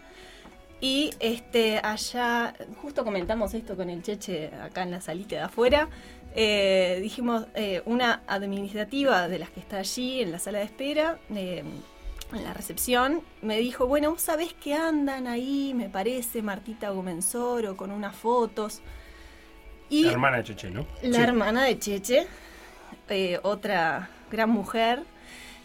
Y 0.81 1.11
este, 1.21 1.79
allá, 1.79 2.55
justo 2.83 3.03
comentamos 3.03 3.55
esto 3.55 3.77
con 3.77 3.89
el 3.89 4.03
Cheche 4.03 4.51
acá 4.61 4.83
en 4.83 4.91
la 4.91 5.01
salita 5.01 5.37
de 5.37 5.43
afuera, 5.43 5.89
eh, 6.37 6.99
dijimos, 7.03 7.47
eh, 7.55 7.83
una 7.87 8.23
administrativa 8.27 9.27
de 9.27 9.39
las 9.39 9.49
que 9.49 9.61
está 9.61 9.79
allí 9.79 10.21
en 10.21 10.33
la 10.33 10.39
sala 10.39 10.59
de 10.59 10.65
espera, 10.65 11.19
eh, 11.35 11.65
en 12.33 12.45
la 12.45 12.53
recepción, 12.53 13.23
me 13.41 13.59
dijo, 13.59 13.87
bueno, 13.87 14.11
¿vos 14.11 14.21
sabés 14.21 14.53
que 14.53 14.75
andan 14.75 15.27
ahí, 15.27 15.73
me 15.75 15.89
parece, 15.89 16.43
Martita 16.43 16.91
Gomenzoro, 16.91 17.77
con 17.77 17.91
unas 17.91 18.15
fotos? 18.15 18.83
Y 19.89 20.05
La 20.05 20.13
hermana 20.13 20.37
de 20.39 20.45
Cheche, 20.45 20.71
¿no? 20.71 20.87
la 21.03 21.23
hermana 21.23 21.65
de 21.65 21.79
Cheche, 21.79 22.27
otra 23.43 24.11
gran 24.31 24.51
mujer. 24.51 25.05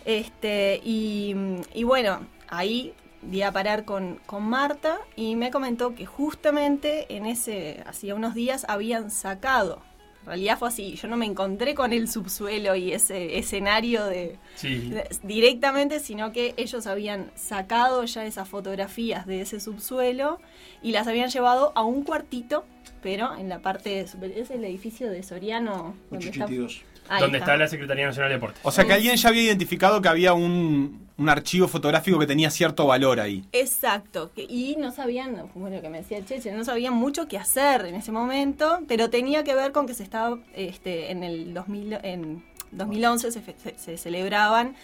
Este, 0.05 0.79
y, 0.83 1.35
y 1.73 1.83
bueno, 1.83 2.21
ahí 2.47 2.93
di 3.21 3.41
a 3.41 3.51
parar 3.51 3.85
con, 3.85 4.19
con 4.25 4.43
Marta 4.43 4.99
y 5.15 5.35
me 5.35 5.51
comentó 5.51 5.93
que 5.95 6.05
justamente 6.05 7.13
en 7.15 7.25
ese, 7.25 7.83
hacía 7.85 8.15
unos 8.15 8.33
días, 8.33 8.65
habían 8.67 9.11
sacado. 9.11 9.81
En 10.21 10.27
realidad 10.27 10.57
fue 10.59 10.67
así, 10.67 10.95
yo 10.95 11.07
no 11.07 11.17
me 11.17 11.25
encontré 11.25 11.73
con 11.73 11.93
el 11.93 12.07
subsuelo 12.07 12.75
y 12.75 12.93
ese 12.93 13.39
escenario 13.39 14.05
de, 14.05 14.37
Sí. 14.55 14.89
de- 14.89 15.07
directamente, 15.23 15.99
sino 15.99 16.31
que 16.31 16.53
ellos 16.57 16.85
habían 16.87 17.31
sacado 17.35 18.03
ya 18.05 18.25
esas 18.25 18.47
fotografías 18.47 19.25
de 19.25 19.41
ese 19.41 19.59
subsuelo 19.59 20.39
y 20.83 20.91
las 20.91 21.07
habían 21.07 21.29
llevado 21.29 21.71
a 21.75 21.83
un 21.83 22.03
cuartito, 22.03 22.65
pero 23.01 23.35
en 23.35 23.49
la 23.49 23.59
parte 23.59 24.07
superior. 24.07 24.37
Es 24.39 24.51
el 24.51 24.63
edificio 24.63 25.09
de 25.09 25.23
Soriano. 25.23 25.95
donde 26.11 26.27
está- 26.29 26.45
882. 26.45 26.83
Ahí 27.09 27.19
Donde 27.21 27.39
está 27.39 27.57
la 27.57 27.67
Secretaría 27.67 28.05
Nacional 28.05 28.29
de 28.29 28.35
Deportes. 28.35 28.61
O 28.63 28.71
sea 28.71 28.85
que 28.85 28.93
alguien 28.93 29.15
ya 29.17 29.29
había 29.29 29.41
identificado 29.43 30.01
que 30.01 30.07
había 30.07 30.33
un, 30.33 31.09
un 31.21 31.29
archivo 31.29 31.67
fotográfico 31.67 32.17
que 32.19 32.25
tenía 32.27 32.49
cierto 32.49 32.87
valor 32.87 33.19
ahí. 33.19 33.43
Exacto, 33.51 34.31
y 34.35 34.75
no 34.79 34.91
sabían, 34.91 35.49
bueno, 35.53 35.79
que 35.81 35.89
me 35.89 35.99
decía 35.99 36.25
Cheche, 36.25 36.51
no 36.51 36.63
sabían 36.63 36.93
mucho 36.93 37.27
qué 37.27 37.37
hacer 37.37 37.85
en 37.85 37.95
ese 37.95 38.11
momento, 38.11 38.79
pero 38.87 39.09
tenía 39.09 39.43
que 39.43 39.53
ver 39.55 39.71
con 39.71 39.85
que 39.87 39.93
se 39.93 40.03
estaba, 40.03 40.39
este, 40.55 41.11
en 41.11 41.23
el 41.23 41.53
2000, 41.53 41.93
en 42.03 42.43
2011 42.71 43.31
se, 43.31 43.41
fe- 43.41 43.55
se- 43.61 43.77
se 43.77 43.97
celebraban 43.97 44.75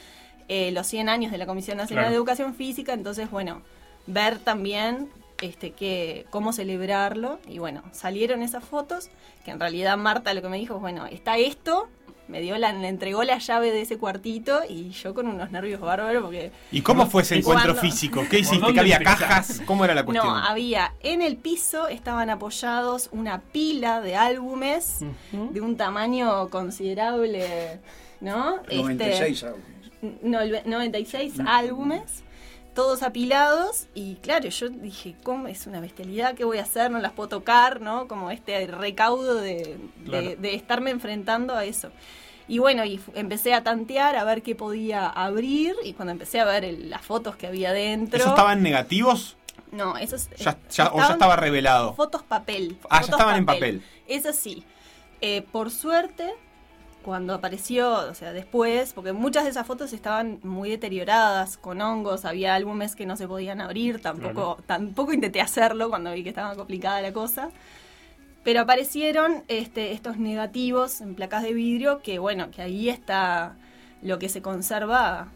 eh, 0.48 0.72
los 0.72 0.88
100 0.88 1.10
años 1.10 1.32
de 1.32 1.38
la 1.38 1.46
Comisión 1.46 1.78
Nacional 1.78 2.04
Claro. 2.06 2.12
de 2.12 2.16
Educación 2.18 2.54
Física, 2.56 2.94
entonces, 2.94 3.30
bueno, 3.32 3.62
ver 4.06 4.38
también 4.40 5.10
este, 5.42 5.72
que, 5.72 6.26
cómo 6.30 6.54
celebrarlo, 6.54 7.40
y 7.48 7.58
bueno, 7.60 7.84
salieron 7.92 8.42
esas 8.42 8.64
fotos, 8.64 9.10
que 9.44 9.52
en 9.52 9.60
realidad 9.60 9.98
Marta 9.98 10.34
lo 10.34 10.42
que 10.42 10.50
me 10.50 10.58
dijo, 10.58 10.76
es, 10.76 10.82
bueno, 10.82 11.06
está 11.08 11.38
esto, 11.38 11.88
me 12.28 12.42
dio 12.42 12.58
la, 12.58 12.74
me 12.74 12.88
entregó 12.90 13.24
la 13.24 13.38
llave 13.38 13.72
de 13.72 13.82
ese 13.82 13.98
cuartito, 13.98 14.62
y 14.68 14.90
yo 14.90 15.14
con 15.14 15.28
unos 15.28 15.52
nervios 15.52 15.80
bárbaros, 15.82 16.24
porque... 16.24 16.52
¿Y 16.72 16.82
cómo 16.82 17.06
fue 17.08 17.22
ese 17.22 17.36
encuentro 17.38 17.74
Cuando- 17.74 17.82
físico? 17.82 18.26
¿Qué 18.30 18.40
hiciste? 18.40 18.74
¿Que 18.74 18.80
había 18.80 19.00
cajas? 19.00 19.62
¿Cómo 19.66 19.86
era 19.86 19.96
la 19.96 20.04
cuestión? 20.04 20.28
No, 20.28 20.36
había 20.36 20.94
en 21.02 21.22
el 21.22 21.38
piso 21.38 21.88
estaban 21.88 22.30
apoyados 22.30 23.10
una 23.12 23.42
pila 23.42 24.02
de 24.02 24.16
álbumes 24.16 25.00
de 25.32 25.62
un 25.62 25.78
tamaño 25.78 26.50
considerable, 26.50 27.80
¿no? 28.22 28.58
Este, 28.64 28.76
96 28.78 29.44
álbumes. 29.44 30.22
no, 30.24 30.42
el 30.42 30.52
ve- 30.52 30.64
96 30.66 31.34
álbumes, 31.46 32.24
todos 32.78 33.02
apilados 33.02 33.88
y 33.96 34.18
claro, 34.18 34.48
yo 34.50 34.70
dije, 34.70 35.16
¿cómo 35.24 35.48
es 35.48 35.66
una 35.66 35.80
bestialidad? 35.80 36.36
¿Qué 36.36 36.44
voy 36.46 36.60
a 36.60 36.62
hacer? 36.62 36.92
No 36.92 37.00
las 37.00 37.12
puedo 37.12 37.28
tocar, 37.28 37.82
¿no? 37.82 38.08
Como 38.08 38.30
este 38.30 38.68
recaudo 38.68 39.34
de, 39.34 39.56
de- 39.56 39.80
Claro. 40.06 40.36
de 40.38 40.54
estarme 40.54 40.92
enfrentando 40.92 41.56
a 41.56 41.66
eso. 41.66 41.90
Y 42.48 42.60
bueno, 42.60 42.86
y 42.86 43.02
empecé 43.16 43.56
a 43.56 43.64
tantear 43.64 44.16
a 44.16 44.24
ver 44.24 44.44
qué 44.44 44.54
podía 44.54 45.08
abrir 45.08 45.74
y 45.84 45.94
cuando 45.94 46.12
empecé 46.12 46.40
a 46.40 46.46
ver 46.46 46.64
el- 46.66 46.92
las 46.92 47.02
fotos 47.02 47.36
que 47.36 47.48
había 47.48 47.74
dentro... 47.74 48.20
¿Eso 48.20 48.30
estaban 48.30 48.62
negativos? 48.62 49.36
No, 49.72 49.96
Ya- 49.98 50.58
ya- 50.70 50.92
o 50.94 51.00
ya 51.00 51.14
estaba 51.14 51.36
revelado. 51.36 51.96
Fotos 51.96 52.22
papel. 52.22 52.78
Ah, 52.92 53.02
ya 53.02 53.08
estaban 53.12 53.38
en 53.38 53.46
papel. 53.48 53.82
Eso 54.08 54.34
sí. 54.34 54.64
Eh, 55.22 55.42
por 55.52 55.72
suerte, 55.72 56.32
cuando 57.08 57.34
apareció, 57.34 57.90
o 58.10 58.14
sea, 58.14 58.34
después, 58.34 58.92
porque 58.92 59.14
muchas 59.14 59.46
de 59.46 59.52
esas 59.52 59.66
fotos 59.66 59.94
estaban 59.94 60.42
muy 60.44 60.70
deterioradas, 60.70 61.56
con 61.56 61.80
hongos, 61.80 62.26
había 62.26 62.54
álbumes 62.54 62.98
que 62.98 63.06
no 63.06 63.16
se 63.16 63.30
podían 63.30 63.62
abrir, 63.62 64.02
tampoco, 64.02 64.34
Claro. 64.56 64.64
tampoco 64.66 65.14
intenté 65.14 65.40
hacerlo 65.40 65.88
cuando 65.88 66.12
vi 66.12 66.24
que 66.24 66.30
estaba 66.30 66.54
complicada 66.56 67.00
la 67.02 67.14
cosa. 67.14 67.50
Pero 68.44 68.60
aparecieron 68.60 69.46
este, 69.48 69.94
estos 69.94 70.18
negativos 70.18 71.00
en 71.00 71.16
placas 71.16 71.44
de 71.44 71.54
vidrio 71.54 72.02
que, 72.02 72.20
bueno, 72.20 72.52
que 72.52 72.62
ahí 72.62 72.90
está 72.90 73.56
lo 74.02 74.20
que 74.20 74.28
se 74.28 74.42
conserva 74.42 75.30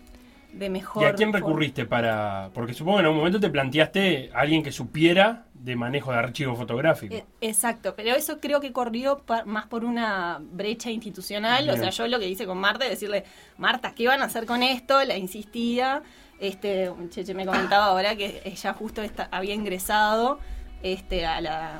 de 0.53 0.69
mejor 0.69 1.03
¿Y 1.03 1.05
a 1.07 1.13
quién 1.15 1.31
recurriste 1.31 1.85
para.? 1.85 2.49
Porque 2.53 2.73
supongo 2.73 2.97
que 2.97 3.01
en 3.01 3.05
algún 3.05 3.19
momento 3.19 3.39
te 3.39 3.49
planteaste 3.49 4.31
a 4.33 4.39
alguien 4.41 4.63
que 4.63 4.71
supiera 4.71 5.45
de 5.53 5.75
manejo 5.75 6.11
de 6.11 6.17
archivo 6.17 6.55
fotográfico. 6.55 7.13
Eh, 7.13 7.23
Exacto, 7.41 7.93
pero 7.95 8.15
eso 8.15 8.39
creo 8.39 8.59
que 8.59 8.71
corrió 8.71 9.23
más 9.45 9.67
por 9.67 9.85
una 9.85 10.39
brecha 10.41 10.89
institucional. 10.89 11.69
O 11.69 11.77
sea, 11.77 11.89
yo 11.91 12.07
lo 12.07 12.19
que 12.19 12.27
hice 12.27 12.45
con 12.45 12.57
Marta 12.57 12.85
es 12.85 12.91
decirle, 12.91 13.23
Marta, 13.57 13.93
¿qué 13.95 14.07
van 14.07 14.21
a 14.21 14.25
hacer 14.25 14.45
con 14.45 14.63
esto? 14.63 15.03
La 15.03 15.17
insistía. 15.17 16.01
Este, 16.39 16.91
Cheche 17.09 17.35
me 17.35 17.45
comentaba 17.45 17.85
ahora 17.85 18.15
que 18.15 18.41
ella 18.43 18.73
justo 18.73 19.03
esta- 19.03 19.29
había 19.31 19.53
ingresado 19.53 20.39
este, 20.81 21.25
a 21.27 21.39
la. 21.39 21.75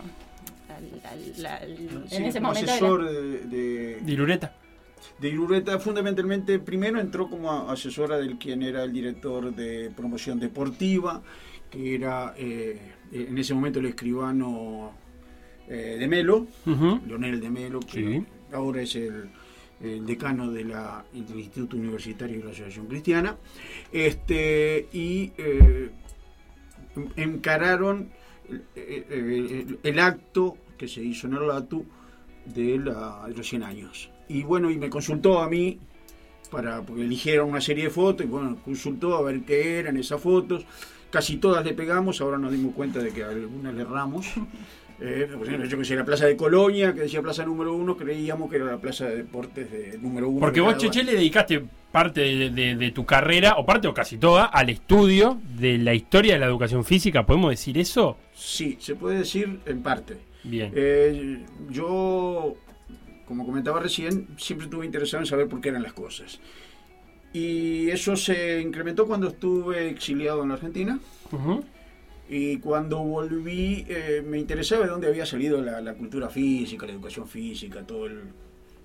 al- 0.69 1.01
al- 1.12 1.45
al- 1.45 2.05
Sí, 2.07 2.15
en 2.17 2.25
ese 2.25 2.39
como 2.39 2.49
momento. 2.53 2.60
de 2.60 2.65
la- 2.67 2.73
asesor 2.73 3.10
de, 3.10 3.39
de, 3.45 3.99
Dirureta. 4.01 4.53
De 5.19 5.29
Irureta, 5.29 5.79
fundamentalmente, 5.79 6.59
primero 6.59 6.99
entró 6.99 7.29
como 7.29 7.69
asesora 7.69 8.17
del 8.17 8.37
quien 8.37 8.61
era 8.63 8.83
el 8.83 8.91
director 8.93 9.53
de 9.55 9.91
promoción 9.95 10.39
deportiva, 10.39 11.21
que 11.69 11.95
era 11.95 12.33
eh, 12.37 12.79
en 13.11 13.37
ese 13.37 13.53
momento 13.53 13.79
el 13.79 13.85
escribano 13.87 14.91
eh, 15.67 15.97
de 15.99 16.07
Melo, 16.07 16.47
Ujú. 16.65 16.99
Leonel 17.07 17.39
de 17.39 17.49
Melo, 17.49 17.79
que 17.79 17.87
Sí. 18.19 18.25
ahora 18.53 18.81
es 18.81 18.95
el, 18.95 19.29
el 19.81 20.05
decano 20.05 20.51
de 20.51 20.65
la, 20.65 21.03
del 21.13 21.39
Instituto 21.39 21.77
Universitario 21.77 22.37
de 22.39 22.43
la 22.43 22.51
Asociación 22.51 22.87
Cristiana, 22.87 23.37
este, 23.91 24.87
y 24.93 25.31
eh, 25.37 25.89
encararon 27.15 28.09
el, 28.49 28.63
el- 28.75 29.51
el- 29.51 29.79
el 29.81 29.99
acto 29.99 30.57
que 30.77 30.87
se 30.87 31.01
hizo 31.03 31.27
en 31.27 31.33
el 31.35 31.47
LATU 31.47 31.85
de, 32.45 32.78
la- 32.80 33.23
de 33.28 33.36
los 33.36 33.47
100 33.47 33.63
años. 33.63 34.11
Y 34.32 34.43
bueno, 34.43 34.69
y 34.71 34.77
me 34.77 34.89
consultó 34.89 35.39
a 35.39 35.49
mí, 35.49 35.77
para, 36.49 36.82
porque 36.82 37.01
eligieron 37.03 37.49
una 37.49 37.61
serie 37.61 37.86
de 37.86 37.89
fotos, 37.89 38.25
y 38.25 38.29
bueno, 38.29 38.57
consultó 38.63 39.15
a 39.17 39.21
ver 39.21 39.41
qué 39.41 39.79
eran 39.79 39.97
esas 39.97 40.21
fotos. 40.21 40.65
Casi 41.09 41.38
todas 41.38 41.65
le 41.65 41.73
pegamos, 41.73 42.21
ahora 42.21 42.38
nos 42.38 42.51
dimos 42.51 42.73
cuenta 42.73 42.99
de 42.99 43.11
que 43.11 43.23
algunas 43.23 43.73
le 43.73 43.82
erramos. 43.82 44.25
Eh, 45.03 45.27
por 45.36 45.47
ejemplo, 45.47 45.67
yo 45.67 45.79
que 45.79 45.84
sé, 45.86 45.95
la 45.95 46.05
plaza 46.05 46.27
de 46.27 46.38
Colonia, 46.38 46.93
que 46.93 47.01
decía 47.01 47.23
plaza 47.23 47.43
número 47.43 47.73
uno, 47.73 47.97
creíamos 47.97 48.51
que 48.51 48.57
era 48.57 48.65
la 48.65 48.77
plaza 48.77 49.05
de 49.05 49.15
deportes 49.15 49.71
de 49.71 49.97
número 49.97 50.29
uno. 50.29 50.39
Porque 50.41 50.57
que 50.57 50.61
vos, 50.61 50.77
Cheche, 50.77 51.03
le 51.03 51.13
dedicaste 51.13 51.63
parte 51.91 52.21
de, 52.21 52.51
de- 52.51 52.75
de 52.75 52.91
tu 52.91 53.03
carrera, 53.03 53.55
o 53.57 53.65
parte 53.65 53.88
o 53.88 53.95
casi 53.95 54.17
toda, 54.19 54.45
al 54.45 54.69
estudio 54.69 55.41
de 55.57 55.79
la 55.79 55.95
historia 55.95 56.34
de 56.34 56.39
la 56.39 56.45
educación 56.45 56.86
física. 56.86 57.25
¿Podemos 57.25 57.49
decir 57.49 57.79
eso? 57.79 58.15
Sí, 58.36 58.77
se 58.79 58.93
puede 58.93 59.17
decir 59.17 59.59
en 59.65 59.82
parte. 59.82 60.17
Bien. 60.43 60.71
Eh, 60.75 61.45
yo, 61.71 62.53
como 63.32 63.45
comentaba 63.45 63.79
recién, 63.79 64.27
siempre 64.38 64.65
estuve 64.65 64.86
interesado 64.86 65.23
en 65.23 65.25
saber 65.25 65.47
por 65.47 65.61
qué 65.61 65.69
eran 65.69 65.84
las 65.84 65.93
cosas. 65.93 66.41
Y 67.32 67.89
eso 67.89 68.17
se 68.17 68.59
incrementó 68.59 69.07
cuando 69.07 69.29
estuve 69.29 69.88
exiliado 69.88 70.43
en 70.43 70.49
la 70.49 70.55
Argentina. 70.55 70.99
Ujú. 71.32 71.63
Y 72.27 72.57
cuando 72.57 72.99
volví, 72.99 73.86
eh, 73.88 74.21
me 74.27 74.38
interesaba 74.38 74.84
de 74.84 74.91
dónde 74.91 75.07
había 75.07 75.25
salido 75.25 75.61
la, 75.61 75.79
la 75.79 75.93
cultura 75.93 76.27
física, 76.27 76.86
la 76.86 76.91
educación 76.91 77.25
física, 77.25 77.88
todo 77.88 78.05
el, 78.07 78.19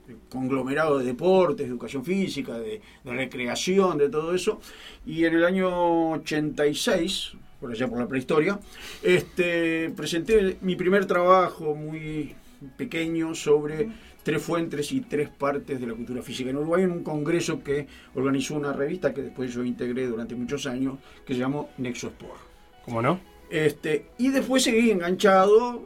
el 0.08 0.16
conglomerado 0.28 0.98
de 0.98 1.06
deportes, 1.06 1.66
de 1.66 1.72
educación 1.72 2.04
física, 2.04 2.56
de, 2.56 2.80
de 3.02 3.12
recreación, 3.12 3.98
de 3.98 4.08
todo 4.08 4.32
eso. 4.32 4.60
Y 5.04 5.24
en 5.24 5.34
el 5.34 5.44
año 5.44 6.12
86, 6.12 7.32
por 7.60 7.72
allá 7.72 7.88
por 7.88 7.98
la 7.98 8.06
prehistoria, 8.06 8.60
este, 9.02 9.90
presenté 9.90 10.56
mi 10.60 10.76
primer 10.76 11.06
trabajo 11.06 11.74
muy 11.74 12.36
pequeño 12.76 13.34
sobre 13.34 13.88
tres 14.26 14.42
fuentes 14.42 14.90
y 14.90 15.02
tres 15.02 15.28
partes 15.28 15.80
de 15.80 15.86
la 15.86 15.94
cultura 15.94 16.20
física 16.20 16.50
en 16.50 16.56
Uruguay 16.56 16.82
en 16.82 16.90
un 16.90 17.04
congreso 17.04 17.62
que 17.62 17.86
organizó 18.16 18.56
una 18.56 18.72
revista 18.72 19.14
que 19.14 19.22
después 19.22 19.54
yo 19.54 19.62
integré 19.62 20.08
durante 20.08 20.34
muchos 20.34 20.66
años, 20.66 20.98
que 21.24 21.34
se 21.34 21.38
llamó 21.38 21.70
Nexo 21.78 22.08
Sport. 22.08 22.40
¿Cómo 22.84 23.00
no? 23.00 23.20
Este, 23.48 24.06
y 24.18 24.30
después 24.30 24.64
seguí 24.64 24.90
enganchado, 24.90 25.80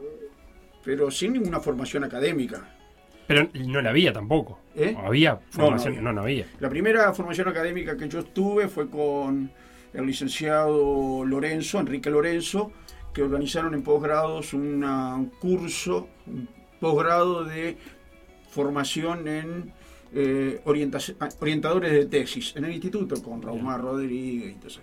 pero 0.83 1.11
sin 1.11 1.33
ninguna 1.33 1.59
formación 1.59 2.03
académica. 2.03 2.67
Pero 3.27 3.47
no 3.67 3.79
la 3.79 3.91
había 3.91 4.11
tampoco. 4.11 4.57
¿Eh? 4.75 4.95
¿O 4.97 5.05
¿Había 5.05 5.33
No, 5.33 5.39
no 5.39 5.51
formación? 5.51 5.93
había. 5.93 6.01
No, 6.01 6.11
no 6.13 6.21
había. 6.21 6.47
La 6.59 6.69
primera 6.69 7.13
formación 7.13 7.47
académica 7.47 7.95
que 7.95 8.09
yo 8.09 8.23
tuve 8.23 8.67
fue 8.69 8.89
con 8.89 9.51
el 9.93 10.03
licenciado 10.07 11.23
Lorenzo, 11.25 11.79
Enrique 11.79 12.09
Lorenzo, 12.09 12.71
que 13.13 13.21
organizaron 13.21 13.75
en 13.75 13.83
posgrados 13.83 14.53
una- 14.55 15.13
un 15.15 15.27
curso, 15.27 16.07
un 16.25 16.49
posgrado 16.79 17.43
de 17.45 17.77
formación 18.51 19.27
en 19.27 19.73
eh, 20.13 20.61
ah, 20.65 21.29
orientadores 21.39 21.91
de 21.91 22.05
tesis 22.05 22.53
en 22.55 22.65
el 22.65 22.73
instituto, 22.73 23.21
con 23.23 23.41
Raumar 23.41 23.81
Rodríguez 23.81 24.51
y 24.51 24.55
todo 24.55 24.67
eso. 24.67 24.81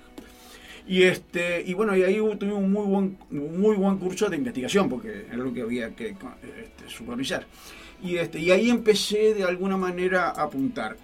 Y 0.87 1.03
este 1.03 1.63
y 1.67 1.75
bueno, 1.75 1.95
y 1.95 2.03
ahí 2.03 2.17
tuve 2.17 2.55
un 2.55 2.73
muy 2.73 2.87
buen 2.87 3.19
muy 3.31 3.77
buen 3.77 3.99
curso 3.99 4.31
de 4.31 4.37
investigación 4.37 4.89
porque 4.89 5.27
era 5.29 5.37
lo 5.37 5.53
que 5.53 5.61
había 5.61 5.95
que 5.95 6.09
este, 6.09 6.89
supervisar. 6.89 7.47
Y 8.03 8.17
este 8.17 8.39
y 8.39 8.51
ahí 8.51 8.71
empecé 8.71 9.35
de 9.35 9.45
alguna 9.45 9.77
manera 9.77 10.31
a 10.31 10.45
apuntar. 10.45 10.97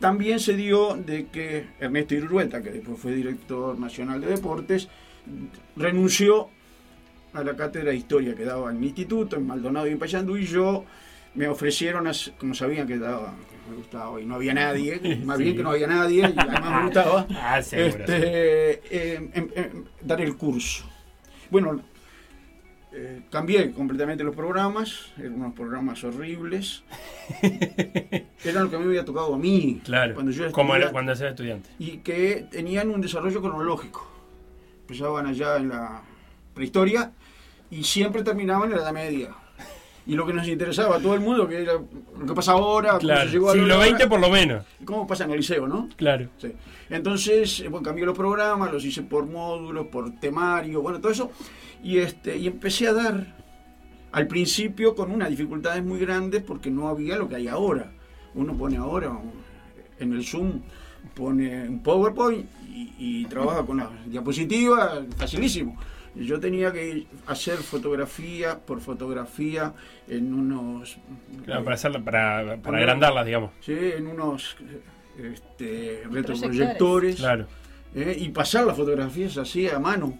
También 0.00 0.40
se 0.40 0.54
dio 0.54 0.94
de 0.94 1.26
que 1.26 1.66
Ernesto 1.80 2.14
Irurueta, 2.14 2.62
que 2.62 2.70
después 2.70 2.98
fue 2.98 3.14
director 3.14 3.78
nacional 3.78 4.20
de 4.20 4.28
deportes, 4.28 4.88
renunció 5.76 6.48
a 7.32 7.42
la 7.44 7.56
cátedra 7.56 7.90
de 7.90 7.96
historia 7.96 8.34
que 8.34 8.44
daba 8.44 8.70
en 8.70 8.80
mi 8.80 8.88
instituto, 8.88 9.36
en 9.36 9.46
Maldonado 9.46 9.86
y 9.86 9.90
en 9.90 9.98
Payandú, 9.98 10.36
y 10.36 10.46
yo 10.46 10.84
me 11.38 11.48
ofrecieron, 11.48 12.06
a- 12.08 12.12
como 12.38 12.54
sabían 12.54 12.86
que 12.86 12.98
daba, 12.98 13.34
que 13.48 13.70
me 13.70 13.76
gustaba 13.76 14.20
y 14.20 14.26
no 14.26 14.34
había 14.36 14.54
nadie, 14.54 15.00
más 15.24 15.38
Sí. 15.38 15.44
bien 15.44 15.56
que 15.56 15.62
no 15.62 15.70
había 15.70 15.86
nadie, 15.86 16.20
y 16.20 16.38
además 16.38 16.72
me 16.78 16.82
gustaba, 16.84 17.26
Ah, 17.36 17.58
este, 17.60 19.14
em- 19.16 19.30
em- 19.34 19.48
em, 19.54 19.84
dar 20.02 20.20
el 20.20 20.36
curso. 20.36 20.84
Bueno, 21.50 21.80
eh, 22.92 23.22
cambié 23.30 23.70
completamente 23.72 24.24
los 24.24 24.34
programas, 24.34 25.12
eran 25.18 25.34
unos 25.34 25.54
programas 25.54 26.02
horribles. 26.04 26.82
Eran 28.44 28.64
lo 28.64 28.70
que 28.70 28.76
a 28.76 28.78
mí 28.78 28.84
me 28.86 28.90
había 28.92 29.04
tocado 29.04 29.34
a 29.34 29.38
mí. 29.38 29.80
Claro. 29.84 30.14
Cuando 30.14 30.32
yo 30.32 30.50
Como 30.52 30.74
era 30.74 30.90
cuando 30.90 31.12
era 31.12 31.28
estudiante. 31.30 31.68
y 31.78 31.98
que 31.98 32.46
tenían 32.50 32.90
un 32.90 33.00
desarrollo 33.00 33.40
cronológico. 33.42 34.06
Empezaban 34.82 35.26
allá 35.26 35.56
en 35.56 35.68
la 35.68 36.02
prehistoria 36.54 37.12
y 37.70 37.84
siempre 37.84 38.22
terminaban 38.22 38.70
en 38.70 38.76
la 38.76 38.82
Edad 38.82 38.92
Media. 38.92 39.30
Y 40.08 40.14
lo 40.14 40.26
que 40.26 40.32
nos 40.32 40.48
interesaba 40.48 40.96
a 40.96 40.98
todo 40.98 41.14
el 41.14 41.20
mundo, 41.20 41.46
que 41.46 41.62
era 41.62 41.74
lo 41.74 42.26
que 42.26 42.34
pasa 42.34 42.52
ahora, 42.52 42.88
cómo 42.92 43.00
Claro. 43.00 43.20
se 43.26 43.32
llegó 43.32 43.50
a 43.50 43.52
Siglo 43.52 43.80
XX 43.82 44.06
por 44.06 44.20
lo 44.20 44.30
menos. 44.30 44.64
cómo 44.84 45.06
pasa 45.06 45.24
en 45.24 45.30
el 45.32 45.36
liceo, 45.36 45.68
¿no? 45.68 45.88
Claro. 45.96 46.28
Sí. 46.38 46.50
Entonces, 46.88 47.60
eh, 47.60 47.68
bueno, 47.68 47.84
cambié 47.84 48.06
los 48.06 48.16
programas, 48.16 48.72
los 48.72 48.84
hice 48.84 49.02
por 49.02 49.26
módulos, 49.26 49.86
por 49.88 50.10
temario, 50.18 50.80
bueno, 50.80 50.98
todo 51.00 51.12
eso. 51.12 51.30
Y, 51.84 51.98
este, 51.98 52.36
y 52.38 52.46
empecé 52.46 52.88
a 52.88 52.94
dar 52.94 53.36
al 54.10 54.26
principio 54.26 54.94
con 54.94 55.10
unas 55.12 55.28
dificultades 55.28 55.84
muy 55.84 56.00
grandes 56.00 56.42
porque 56.42 56.70
no 56.70 56.88
había 56.88 57.16
lo 57.16 57.28
que 57.28 57.36
hay 57.36 57.46
ahora. 57.48 57.92
Uno 58.34 58.54
pone 58.56 58.78
ahora 58.78 59.12
en 59.98 60.12
el 60.14 60.24
Zoom, 60.24 60.62
pone 61.14 61.68
un 61.68 61.82
PowerPoint 61.82 62.46
y, 62.74 62.94
y 62.98 63.24
trabaja 63.26 63.62
con 63.66 63.76
las 63.76 63.88
diapositivas, 64.06 65.00
facilísimo. 65.18 65.76
Yo 66.14 66.40
tenía 66.40 66.72
que 66.72 67.06
hacer 67.26 67.56
fotografía 67.58 68.58
por 68.58 68.80
fotografía 68.80 69.72
en 70.08 70.34
unos... 70.34 70.98
Claro, 71.44 71.64
para, 71.64 71.74
hacerla, 71.74 72.00
para, 72.00 72.56
para 72.56 72.78
agrandarlas, 72.78 73.26
digamos. 73.26 73.50
Sí, 73.60 73.76
en 73.76 74.06
unos 74.06 74.56
este, 75.18 76.02
retroproyectores. 76.10 76.40
Proyectores. 76.40 77.16
Claro. 77.16 77.46
¿eh? 77.94 78.16
y 78.18 78.28
pasar 78.30 78.64
las 78.66 78.76
fotografías 78.76 79.36
así 79.36 79.68
a 79.68 79.78
mano. 79.78 80.16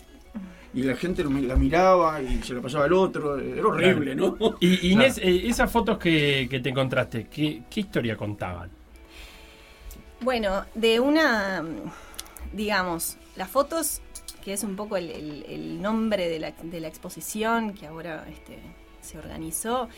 Y 0.74 0.82
la 0.82 0.94
gente 0.96 1.24
la 1.24 1.56
miraba 1.56 2.20
y 2.20 2.42
se 2.42 2.54
la 2.54 2.60
pasaba 2.60 2.84
al 2.84 2.92
otro. 2.92 3.38
Era 3.38 3.66
horrible, 3.66 4.14
¿no? 4.14 4.36
Y 4.60 4.92
Inés, 4.92 5.18
eh, 5.18 5.48
esas 5.48 5.70
fotos 5.72 5.98
que, 5.98 6.46
que 6.50 6.60
te 6.60 6.68
encontraste, 6.68 7.26
¿qué, 7.26 7.62
qué 7.70 7.80
historia 7.80 8.16
contaban? 8.16 8.70
Bueno, 10.20 10.66
de 10.74 11.00
una, 11.00 11.64
digamos, 12.52 13.16
las 13.34 13.48
fotos, 13.48 14.02
que 14.48 14.54
es 14.54 14.64
un 14.64 14.76
poco 14.76 14.96
el, 14.96 15.82
nombre 15.82 16.26
de 16.26 16.38
la, 16.38 16.88
exposición 16.88 17.74
que 17.74 17.86
ahora 17.86 18.24
este, 18.32 18.58
se 19.02 19.18
organizó, 19.18 19.90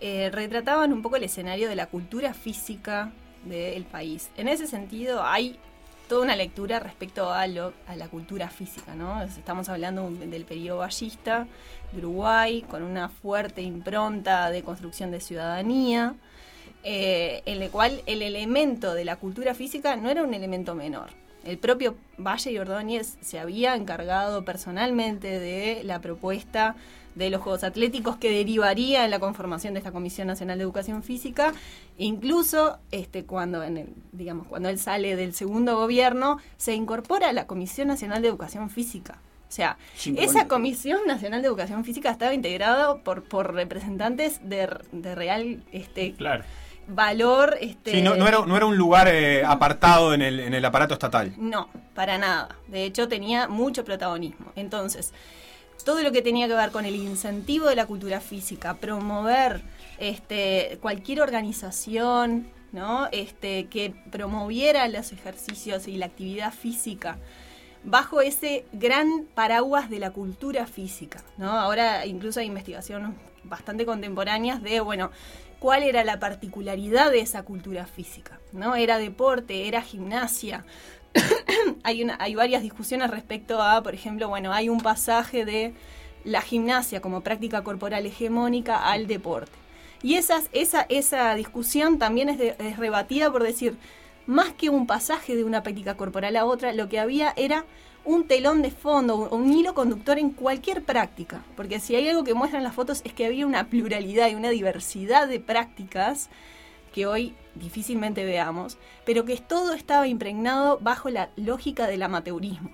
eh, 0.00 0.30
retrataban 0.32 0.92
un 0.92 1.00
poco 1.00 1.14
el 1.14 1.22
escenario 1.22 1.68
de 1.68 1.76
la 1.76 1.86
cultura 1.86 2.34
física 2.34 3.12
del 3.44 3.84
país. 3.84 4.30
En 4.36 4.48
ese 4.48 4.66
sentido, 4.66 5.22
hay 5.22 5.60
toda 6.08 6.24
una 6.24 6.34
lectura 6.34 6.80
respecto 6.80 7.32
a, 7.32 7.46
lo, 7.46 7.72
a 7.86 7.94
la 7.94 8.08
cultura 8.08 8.48
física, 8.48 8.96
¿no? 8.96 9.22
Estamos 9.22 9.68
hablando 9.68 10.10
del 10.10 10.44
periodo 10.44 10.78
ballista 10.78 11.46
de 11.92 11.98
Uruguay, 11.98 12.62
con 12.68 12.82
una 12.82 13.08
fuerte 13.08 13.62
impronta 13.62 14.50
de 14.50 14.64
construcción 14.64 15.12
de 15.12 15.20
ciudadanía, 15.20 16.16
eh, 16.82 17.44
en 17.46 17.62
el 17.62 17.70
cual 17.70 18.02
el 18.06 18.22
elemento 18.22 18.92
de 18.92 19.04
la 19.04 19.14
cultura 19.14 19.54
física 19.54 19.94
no 19.94 20.10
era 20.10 20.24
un 20.24 20.34
elemento 20.34 20.74
menor. 20.74 21.10
El 21.44 21.58
propio 21.58 21.94
Valle 22.18 22.50
y 22.52 22.58
Ordóñez 22.58 23.16
se 23.20 23.38
había 23.38 23.74
encargado 23.74 24.44
personalmente 24.44 25.38
de 25.40 25.82
la 25.84 26.00
propuesta 26.00 26.74
de 27.14 27.30
los 27.30 27.40
Juegos 27.42 27.62
Atléticos 27.62 28.16
que 28.16 28.30
derivaría 28.30 29.04
en 29.04 29.10
la 29.10 29.20
conformación 29.20 29.74
de 29.74 29.78
esta 29.78 29.92
Comisión 29.92 30.26
Nacional 30.26 30.58
de 30.58 30.64
Educación 30.64 31.02
Física. 31.02 31.52
Incluso 31.98 32.78
este, 32.90 33.24
cuando, 33.24 33.62
en 33.62 33.76
el- 33.78 33.88
digamos, 34.12 34.46
cuando 34.48 34.68
él 34.68 34.78
sale 34.78 35.14
del 35.16 35.32
segundo 35.34 35.76
gobierno, 35.76 36.38
se 36.56 36.74
incorpora 36.74 37.28
a 37.28 37.32
la 37.32 37.46
Comisión 37.46 37.88
Nacional 37.88 38.20
de 38.22 38.28
Educación 38.28 38.68
Física. 38.68 39.18
O 39.48 39.52
sea, 39.54 39.76
Cinco 39.96 40.20
esa 40.20 40.40
años. 40.40 40.48
Comisión 40.48 41.00
Nacional 41.06 41.40
de 41.42 41.46
Educación 41.48 41.84
Física 41.84 42.10
estaba 42.10 42.34
integrada 42.34 42.96
por, 42.96 43.22
por 43.22 43.54
representantes 43.54 44.40
de, 44.42 44.68
de 44.90 45.14
real 45.14 45.62
este, 45.70 46.14
Claro. 46.14 46.42
Valor. 46.88 47.56
Este, 47.60 47.92
Sí, 47.92 48.02
no, 48.02 48.16
no 48.16 48.26
era, 48.26 48.44
no 48.46 48.56
era 48.56 48.66
un 48.66 48.76
lugar 48.76 49.08
eh, 49.08 49.44
apartado 49.46 50.14
en 50.14 50.22
el, 50.22 50.40
en 50.40 50.54
el 50.54 50.64
aparato 50.64 50.94
estatal. 50.94 51.32
no, 51.36 51.68
para 51.94 52.18
nada. 52.18 52.56
De 52.68 52.84
hecho, 52.84 53.08
tenía 53.08 53.48
mucho 53.48 53.84
protagonismo. 53.84 54.52
Entonces, 54.56 55.12
todo 55.84 56.02
lo 56.02 56.12
que 56.12 56.22
tenía 56.22 56.48
que 56.48 56.54
ver 56.54 56.70
con 56.70 56.84
el 56.84 56.96
incentivo 56.96 57.66
de 57.68 57.76
la 57.76 57.86
cultura 57.86 58.20
física, 58.20 58.74
promover 58.74 59.62
este, 59.98 60.78
cualquier 60.80 61.20
organización 61.20 62.48
¿no? 62.72 63.08
este, 63.12 63.66
que 63.66 63.94
promoviera 64.10 64.88
los 64.88 65.12
ejercicios 65.12 65.86
y 65.86 65.96
la 65.96 66.06
actividad 66.06 66.52
física 66.52 67.18
bajo 67.84 68.22
ese 68.22 68.64
gran 68.72 69.26
paraguas 69.34 69.90
de 69.90 69.98
la 69.98 70.10
cultura 70.10 70.66
física. 70.66 71.22
¿no? 71.36 71.50
Ahora 71.50 72.06
incluso 72.06 72.40
hay 72.40 72.46
investigaciones 72.46 73.10
bastante 73.44 73.84
contemporáneas 73.84 74.62
de, 74.62 74.80
bueno, 74.80 75.10
cuál 75.64 75.82
era 75.82 76.04
la 76.04 76.20
particularidad 76.20 77.10
de 77.10 77.20
esa 77.20 77.42
cultura 77.42 77.86
física. 77.86 78.38
¿no? 78.52 78.76
Era 78.76 78.98
deporte, 78.98 79.66
era 79.66 79.80
gimnasia, 79.80 80.62
hay, 81.82 82.34
varias 82.34 82.62
discusiones 82.62 83.10
respecto 83.10 83.62
a, 83.62 83.82
por 83.82 83.94
ejemplo, 83.94 84.28
bueno, 84.28 84.52
hay 84.52 84.68
un 84.68 84.82
pasaje 84.82 85.46
de 85.46 85.72
la 86.22 86.42
gimnasia 86.42 87.00
como 87.00 87.22
práctica 87.22 87.64
corporal 87.64 88.04
hegemónica 88.04 88.90
al 88.90 89.06
deporte. 89.06 89.52
Y 90.02 90.16
esa, 90.16 91.34
discusión 91.34 91.98
también 91.98 92.28
es 92.28 92.76
rebatida 92.76 93.32
por 93.32 93.42
decir, 93.42 93.78
más 94.26 94.52
que 94.52 94.68
un 94.68 94.86
pasaje 94.86 95.34
de 95.34 95.44
una 95.44 95.62
práctica 95.62 95.96
corporal 95.96 96.36
a 96.36 96.44
otra, 96.44 96.74
lo 96.74 96.90
que 96.90 97.00
había 97.00 97.32
era 97.38 97.64
un 98.04 98.26
telón 98.26 98.62
de 98.62 98.70
fondo, 98.70 99.16
un, 99.16 99.40
un 99.40 99.52
hilo 99.52 99.74
conductor 99.74 100.18
en 100.18 100.30
cualquier 100.30 100.82
práctica. 100.82 101.44
Porque 101.56 101.80
si 101.80 101.96
hay 101.96 102.08
algo 102.08 102.24
que 102.24 102.34
muestran 102.34 102.64
las 102.64 102.74
fotos 102.74 103.02
es 103.04 103.12
que 103.12 103.26
había 103.26 103.46
una 103.46 103.68
pluralidad 103.68 104.28
y 104.28 104.34
una 104.34 104.50
diversidad 104.50 105.28
de 105.28 105.40
prácticas 105.40 106.28
que 106.94 107.06
hoy 107.06 107.34
difícilmente 107.56 108.24
veamos, 108.24 108.78
pero 109.04 109.24
que 109.24 109.36
todo 109.36 109.74
estaba 109.74 110.06
impregnado 110.06 110.78
bajo 110.80 111.10
la 111.10 111.30
lógica 111.36 111.86
del 111.86 112.02
amateurismo. 112.02 112.70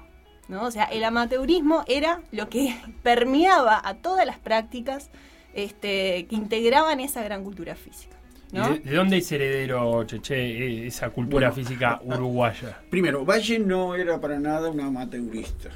¿no? 0.49 0.65
O 0.65 0.71
sea, 0.71 0.85
el 0.85 1.05
amateurismo 1.05 1.85
era 1.87 2.21
lo 2.31 2.49
que 2.49 2.77
permeaba 3.03 3.81
a 3.83 3.95
todas 3.95 4.27
las 4.27 4.39
prácticas 4.39 5.11
este, 5.55 6.27
que 6.27 6.35
integraban 6.35 7.01
esa 7.01 7.23
gran 7.23 7.45
cultura 7.45 7.75
física. 7.75 8.17
¿Y 8.53 8.57
¿no? 8.57 8.71
¿De, 8.71 8.81
de 8.81 8.97
dónde 8.97 9.19
es 9.19 9.33
heredero, 9.33 10.05
Cheche, 10.05 10.35
eh, 10.35 10.87
esa 10.87 11.11
cultura 11.11 11.51
Bueno, 11.51 11.65
física 11.65 12.01
uruguaya? 12.03 12.81
Primero, 12.91 13.25
Valle 13.25 13.59
no 13.59 13.95
era 13.95 14.21
para 14.21 14.39
nada 14.39 14.71
un 14.71 14.81
amateurista. 14.81 15.71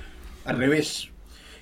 Al 0.45 0.59
revés. 0.59 1.09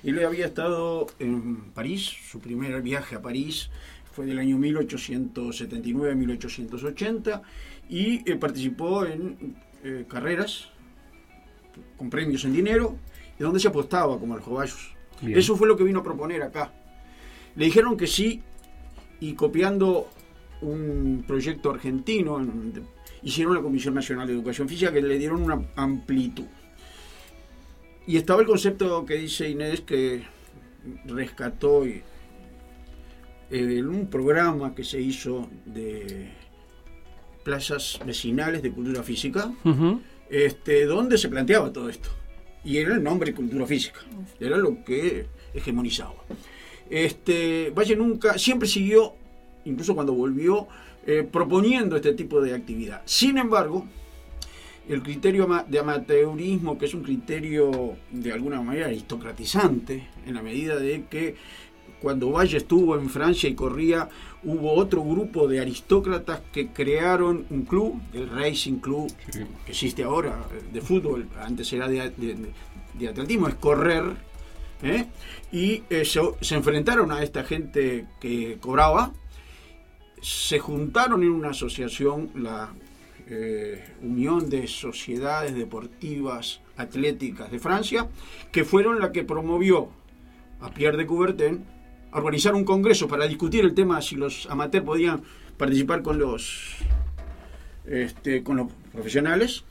Él 0.03 0.23
había 0.25 0.47
estado 0.47 1.07
en 1.19 1.71
París, 1.71 2.11
su 2.29 2.39
primer 2.39 2.81
viaje 2.81 3.15
a 3.15 3.21
París 3.21 3.69
fue 4.13 4.25
del 4.27 4.39
año 4.39 4.57
1879-1880 4.59 7.41
y 7.89 8.29
eh, 8.29 8.35
participó 8.35 9.05
en 9.05 9.55
eh, 9.83 10.05
carreras 10.07 10.69
con 11.97 12.11
premios 12.11 12.45
en 12.45 12.53
dinero 12.53 12.95
y 13.39 13.43
donde 13.43 13.59
se 13.59 13.67
apostaba 13.67 14.19
como 14.19 14.33
a 14.33 14.35
los 14.37 14.45
caballos. 14.45 14.93
Bien. 15.21 15.37
Eso 15.37 15.55
fue 15.55 15.67
lo 15.67 15.75
que 15.75 15.83
vino 15.83 16.01
a 16.01 16.03
proponer 16.03 16.43
acá. 16.43 16.71
Le 17.55 17.65
dijeron 17.65 17.97
que 17.97 18.05
sí 18.07 18.41
y 19.19 19.33
copiando 19.33 20.09
un 20.63 21.23
proyecto 21.27 21.71
argentino, 21.71 22.45
hicieron 23.21 23.55
la 23.55 23.61
Comisión 23.61 23.93
Nacional 23.93 24.27
de 24.27 24.33
Educación 24.33 24.67
Física 24.67 24.91
que 24.91 25.01
le 25.01 25.17
dieron 25.17 25.43
una 25.43 25.61
amplitud. 25.75 26.45
Y 28.05 28.17
estaba 28.17 28.41
el 28.41 28.47
concepto 28.47 29.05
que 29.05 29.15
dice 29.15 29.49
Inés 29.49 29.81
que 29.81 30.23
rescató 31.05 31.83
en 33.49 33.87
un 33.87 34.07
programa 34.07 34.75
que 34.75 34.83
se 34.83 34.99
hizo 34.99 35.49
de 35.65 36.31
plazas 37.43 37.99
vecinales 38.05 38.61
de 38.61 38.71
cultura 38.71 39.03
física, 39.03 39.51
este, 40.29 40.85
donde 40.85 41.17
se 41.17 41.29
planteaba 41.29 41.71
todo 41.71 41.89
esto. 41.89 42.09
Y 42.65 42.77
era 42.77 42.95
el 42.95 43.03
nombre 43.03 43.33
cultura 43.33 43.65
física. 43.65 43.99
Era 44.39 44.57
lo 44.57 44.83
que 44.83 45.27
hegemonizaba. 45.53 46.15
Este, 46.89 47.71
Valle 47.75 47.95
nunca, 47.95 48.37
siempre 48.37 48.67
siguió, 48.67 49.15
incluso 49.65 49.95
cuando 49.95 50.13
volvió, 50.13 50.67
eh, 51.05 51.27
proponiendo 51.29 51.95
este 51.95 52.13
tipo 52.13 52.41
de 52.41 52.53
actividad. 52.53 53.01
Sin 53.05 53.37
embargo, 53.37 53.85
el 54.87 55.01
criterio 55.01 55.47
de 55.67 55.79
amateurismo, 55.79 56.77
que 56.77 56.85
es 56.85 56.93
un 56.93 57.03
criterio 57.03 57.95
de 58.11 58.31
alguna 58.33 58.61
manera 58.61 58.87
aristocratizante, 58.87 60.07
en 60.25 60.33
la 60.33 60.41
medida 60.41 60.75
de 60.77 61.05
que 61.09 61.35
cuando 62.01 62.31
Valle 62.31 62.57
estuvo 62.57 62.97
en 62.97 63.09
Francia 63.09 63.49
y 63.49 63.55
corría, 63.55 64.09
hubo 64.43 64.73
otro 64.73 65.01
grupo 65.03 65.47
de 65.47 65.61
aristócratas 65.61 66.41
que 66.51 66.67
crearon 66.67 67.45
un 67.49 67.61
club, 67.63 68.01
el 68.13 68.29
Racing 68.29 68.79
Club, 68.79 69.09
que 69.65 69.71
existe 69.71 70.03
ahora, 70.03 70.45
eh, 70.53 70.61
de 70.73 70.81
fútbol, 70.81 71.29
antes 71.41 71.71
era 71.71 71.87
de, 71.87 72.09
de- 72.17 72.35
de 72.93 73.07
atletismo, 73.07 73.47
es 73.47 73.55
correr, 73.55 74.03
¿eh? 74.83 75.05
y 75.53 75.81
eh, 75.89 76.03
se, 76.03 76.19
se 76.41 76.55
enfrentaron 76.55 77.09
a 77.13 77.23
esta 77.23 77.43
gente 77.45 78.05
que 78.19 78.57
cobraba, 78.59 79.13
se 80.23 80.57
juntaron 80.57 81.21
en 81.21 81.31
una 81.31 81.49
asociación, 81.49 82.31
la 82.35 82.73
eh, 83.27 83.83
Unión 84.01 84.49
de 84.49 84.67
Sociedades 84.67 85.53
Deportivas 85.53 86.61
Atléticas 86.77 87.51
de 87.51 87.59
Francia, 87.59 88.07
que 88.49 88.63
fueron 88.63 88.99
la 88.99 89.11
que 89.11 89.25
promovió 89.25 89.89
a 90.61 90.71
Pierre 90.71 90.95
de 90.95 91.05
Coubertin 91.05 91.65
a 92.11 92.19
organizar 92.19 92.55
un 92.55 92.63
congreso 92.63 93.07
para 93.09 93.27
discutir 93.27 93.65
el 93.65 93.73
tema 93.73 94.01
si 94.01 94.15
los 94.15 94.47
amateurs 94.49 94.85
podían 94.85 95.23
participar 95.57 96.01
con 96.01 96.17
los 96.17 96.77
este, 97.85 98.43
con 98.43 98.55
los 98.55 98.71
profesionales. 98.93 99.65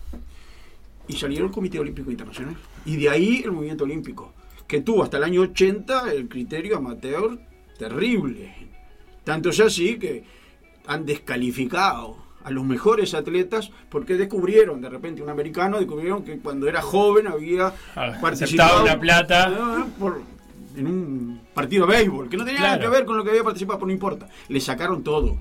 Y 1.08 1.14
salió 1.14 1.44
el 1.44 1.50
Comité 1.50 1.78
Olímpico 1.78 2.10
Internacional. 2.10 2.56
Y 2.84 2.96
de 2.96 3.08
ahí 3.08 3.42
el 3.42 3.52
movimiento 3.52 3.84
olímpico 3.84 4.34
que 4.68 4.82
tuvo 4.82 5.02
hasta 5.02 5.16
el 5.16 5.24
año 5.24 5.40
80 5.40 6.12
el 6.12 6.28
criterio 6.28 6.76
amateur 6.76 7.38
terrible. 7.78 8.54
Tanto 9.24 9.48
es 9.48 9.60
así 9.60 9.98
que 9.98 10.41
han 10.86 11.06
descalificado 11.06 12.16
a 12.44 12.50
los 12.50 12.64
mejores 12.64 13.14
atletas 13.14 13.70
porque 13.88 14.14
descubrieron, 14.14 14.80
de 14.80 14.88
repente 14.88 15.22
un 15.22 15.28
americano 15.30 15.78
descubrieron 15.78 16.24
que 16.24 16.38
cuando 16.38 16.68
era 16.68 16.82
joven 16.82 17.26
había 17.28 17.72
Ah, 17.94 18.18
participado 18.20 18.82
una 18.82 18.98
plata. 18.98 19.46
Ah, 19.56 19.86
por- 19.98 20.20
en 20.76 20.86
un 20.86 21.40
partido 21.54 21.86
de 21.86 21.96
béisbol, 21.98 22.28
que 22.30 22.36
no 22.38 22.44
tenía 22.46 22.60
nada 22.62 22.80
que 22.80 22.88
ver 22.88 23.04
con 23.04 23.16
lo 23.18 23.22
que 23.24 23.30
había 23.30 23.44
participado, 23.44 23.78
pero 23.78 23.86
no 23.88 23.92
importa. 23.92 24.28
Le 24.48 24.58
sacaron 24.58 25.02
todo. 25.04 25.36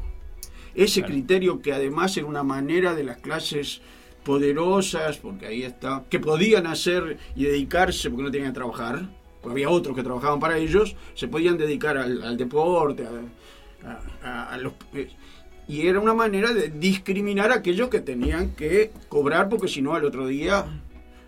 Ese 0.75 1.01
criterio 1.03 1.61
que 1.61 1.71
además 1.73 2.15
era 2.17 2.25
una 2.27 2.43
manera 2.43 2.93
de 2.95 3.03
las 3.05 3.17
clases 3.17 3.81
poderosas, 4.23 5.17
porque 5.17 5.45
ahí 5.47 5.63
está, 5.63 6.03
que 6.09 6.19
podían 6.19 6.67
hacer 6.67 7.17
y 7.35 7.43
dedicarse 7.45 8.09
porque 8.09 8.23
no 8.23 8.31
tenían 8.31 8.51
que 8.51 8.55
trabajar, 8.55 9.09
porque 9.41 9.53
había 9.53 9.69
otros 9.69 9.95
que 9.95 10.03
trabajaban 10.03 10.39
para 10.39 10.57
ellos, 10.57 10.95
se 11.15 11.27
podían 11.27 11.57
dedicar 11.57 11.97
al, 11.97 12.21
al 12.23 12.37
deporte, 12.37 13.05
a, 13.05 13.87
a- 13.89 13.99
a- 14.23 14.53
a 14.53 14.57
los... 14.57 14.73
eh, 14.93 15.09
y 15.67 15.87
era 15.87 15.99
una 15.99 16.13
manera 16.13 16.53
de 16.53 16.69
discriminar 16.69 17.51
a 17.51 17.55
aquellos 17.55 17.89
que 17.89 17.99
tenían 18.01 18.49
que 18.55 18.91
cobrar 19.09 19.49
porque 19.49 19.67
si 19.67 19.81
no 19.81 19.93
al 19.95 20.05
otro 20.05 20.27
día 20.27 20.65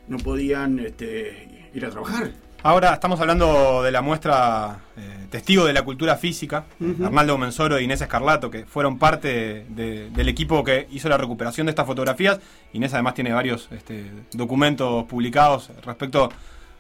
no 0.08 0.18
podían 0.18 0.80
este, 0.80 1.68
ir 1.74 1.86
a 1.86 1.90
trabajar. 1.90 2.32
Ahora 2.66 2.94
estamos 2.94 3.20
hablando 3.20 3.84
de 3.84 3.92
la 3.92 4.02
muestra 4.02 4.80
eh, 4.96 5.28
Testigo 5.30 5.66
de 5.66 5.74
la 5.74 5.82
Cultura 5.84 6.16
Física. 6.16 6.64
Arnaldo 7.04 7.38
Mensoro 7.38 7.78
y 7.78 7.84
Inés 7.84 8.00
Escarlato, 8.02 8.50
que 8.50 8.66
fueron 8.66 8.98
parte 9.00 9.66
de- 9.68 10.10
del 10.12 10.30
equipo 10.30 10.64
que 10.64 10.88
hizo 10.92 11.10
la 11.10 11.18
recuperación 11.18 11.68
de 11.68 11.72
estas 11.72 11.86
fotografías. 11.86 12.40
Inés 12.72 12.94
además 12.94 13.16
tiene 13.16 13.34
varios 13.34 13.68
este, 13.72 14.06
documentos 14.32 15.04
publicados 15.06 15.72
respecto 15.86 16.30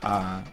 a, 0.02 0.44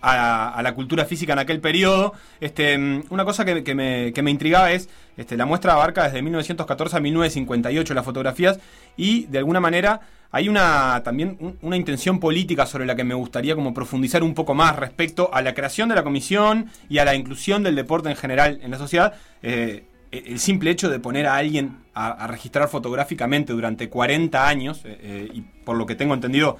a- 0.00 0.60
la 0.62 0.74
cultura 0.74 1.04
física 1.04 1.32
en 1.32 1.38
aquel 1.40 1.60
periodo. 1.60 2.12
Este, 2.40 2.76
mm, 2.76 3.04
una 3.10 3.24
cosa 3.24 3.44
que, 3.44 3.74
me, 3.74 4.30
intrigaba 4.30 4.72
es, 4.72 4.88
este, 5.16 5.36
la 5.36 5.46
muestra 5.46 5.72
abarca 5.72 6.04
desde 6.04 6.22
1914 6.22 6.96
a 6.96 7.00
1958 7.00 7.94
las 7.94 8.04
fotografías 8.04 8.58
y 8.96 9.24
de 9.26 9.38
alguna 9.38 9.60
manera 9.60 10.00
hay 10.30 10.48
una 10.48 11.00
también 11.04 11.36
un- 11.40 11.58
una 11.62 11.76
intención 11.76 12.20
política 12.20 12.66
sobre 12.66 12.84
la 12.84 12.94
que 12.94 13.04
me 13.04 13.14
gustaría 13.14 13.54
como 13.54 13.72
profundizar 13.72 14.22
un 14.22 14.34
poco 14.34 14.54
más 14.54 14.76
respecto 14.76 15.30
a 15.32 15.40
la 15.42 15.54
creación 15.54 15.88
de 15.88 15.94
la 15.94 16.02
comisión 16.02 16.66
y 16.88 16.98
a 16.98 17.04
la 17.04 17.14
inclusión 17.14 17.62
del 17.62 17.74
deporte 17.74 18.10
en 18.10 18.16
general 18.16 18.60
en 18.62 18.70
la 18.70 18.78
sociedad. 18.78 19.14
Eh, 19.42 19.84
el 20.10 20.38
simple 20.38 20.70
hecho 20.70 20.88
de 20.88 21.00
poner 21.00 21.26
a 21.26 21.36
alguien 21.36 21.78
a, 21.94 22.26
registrar 22.28 22.68
fotográficamente 22.68 23.52
durante 23.52 23.88
40 23.90 24.48
años, 24.48 24.82
eh, 24.84 24.98
eh, 25.02 25.28
y 25.34 25.40
por 25.42 25.76
lo 25.76 25.84
que 25.84 25.94
tengo 25.96 26.14
entendido, 26.14 26.58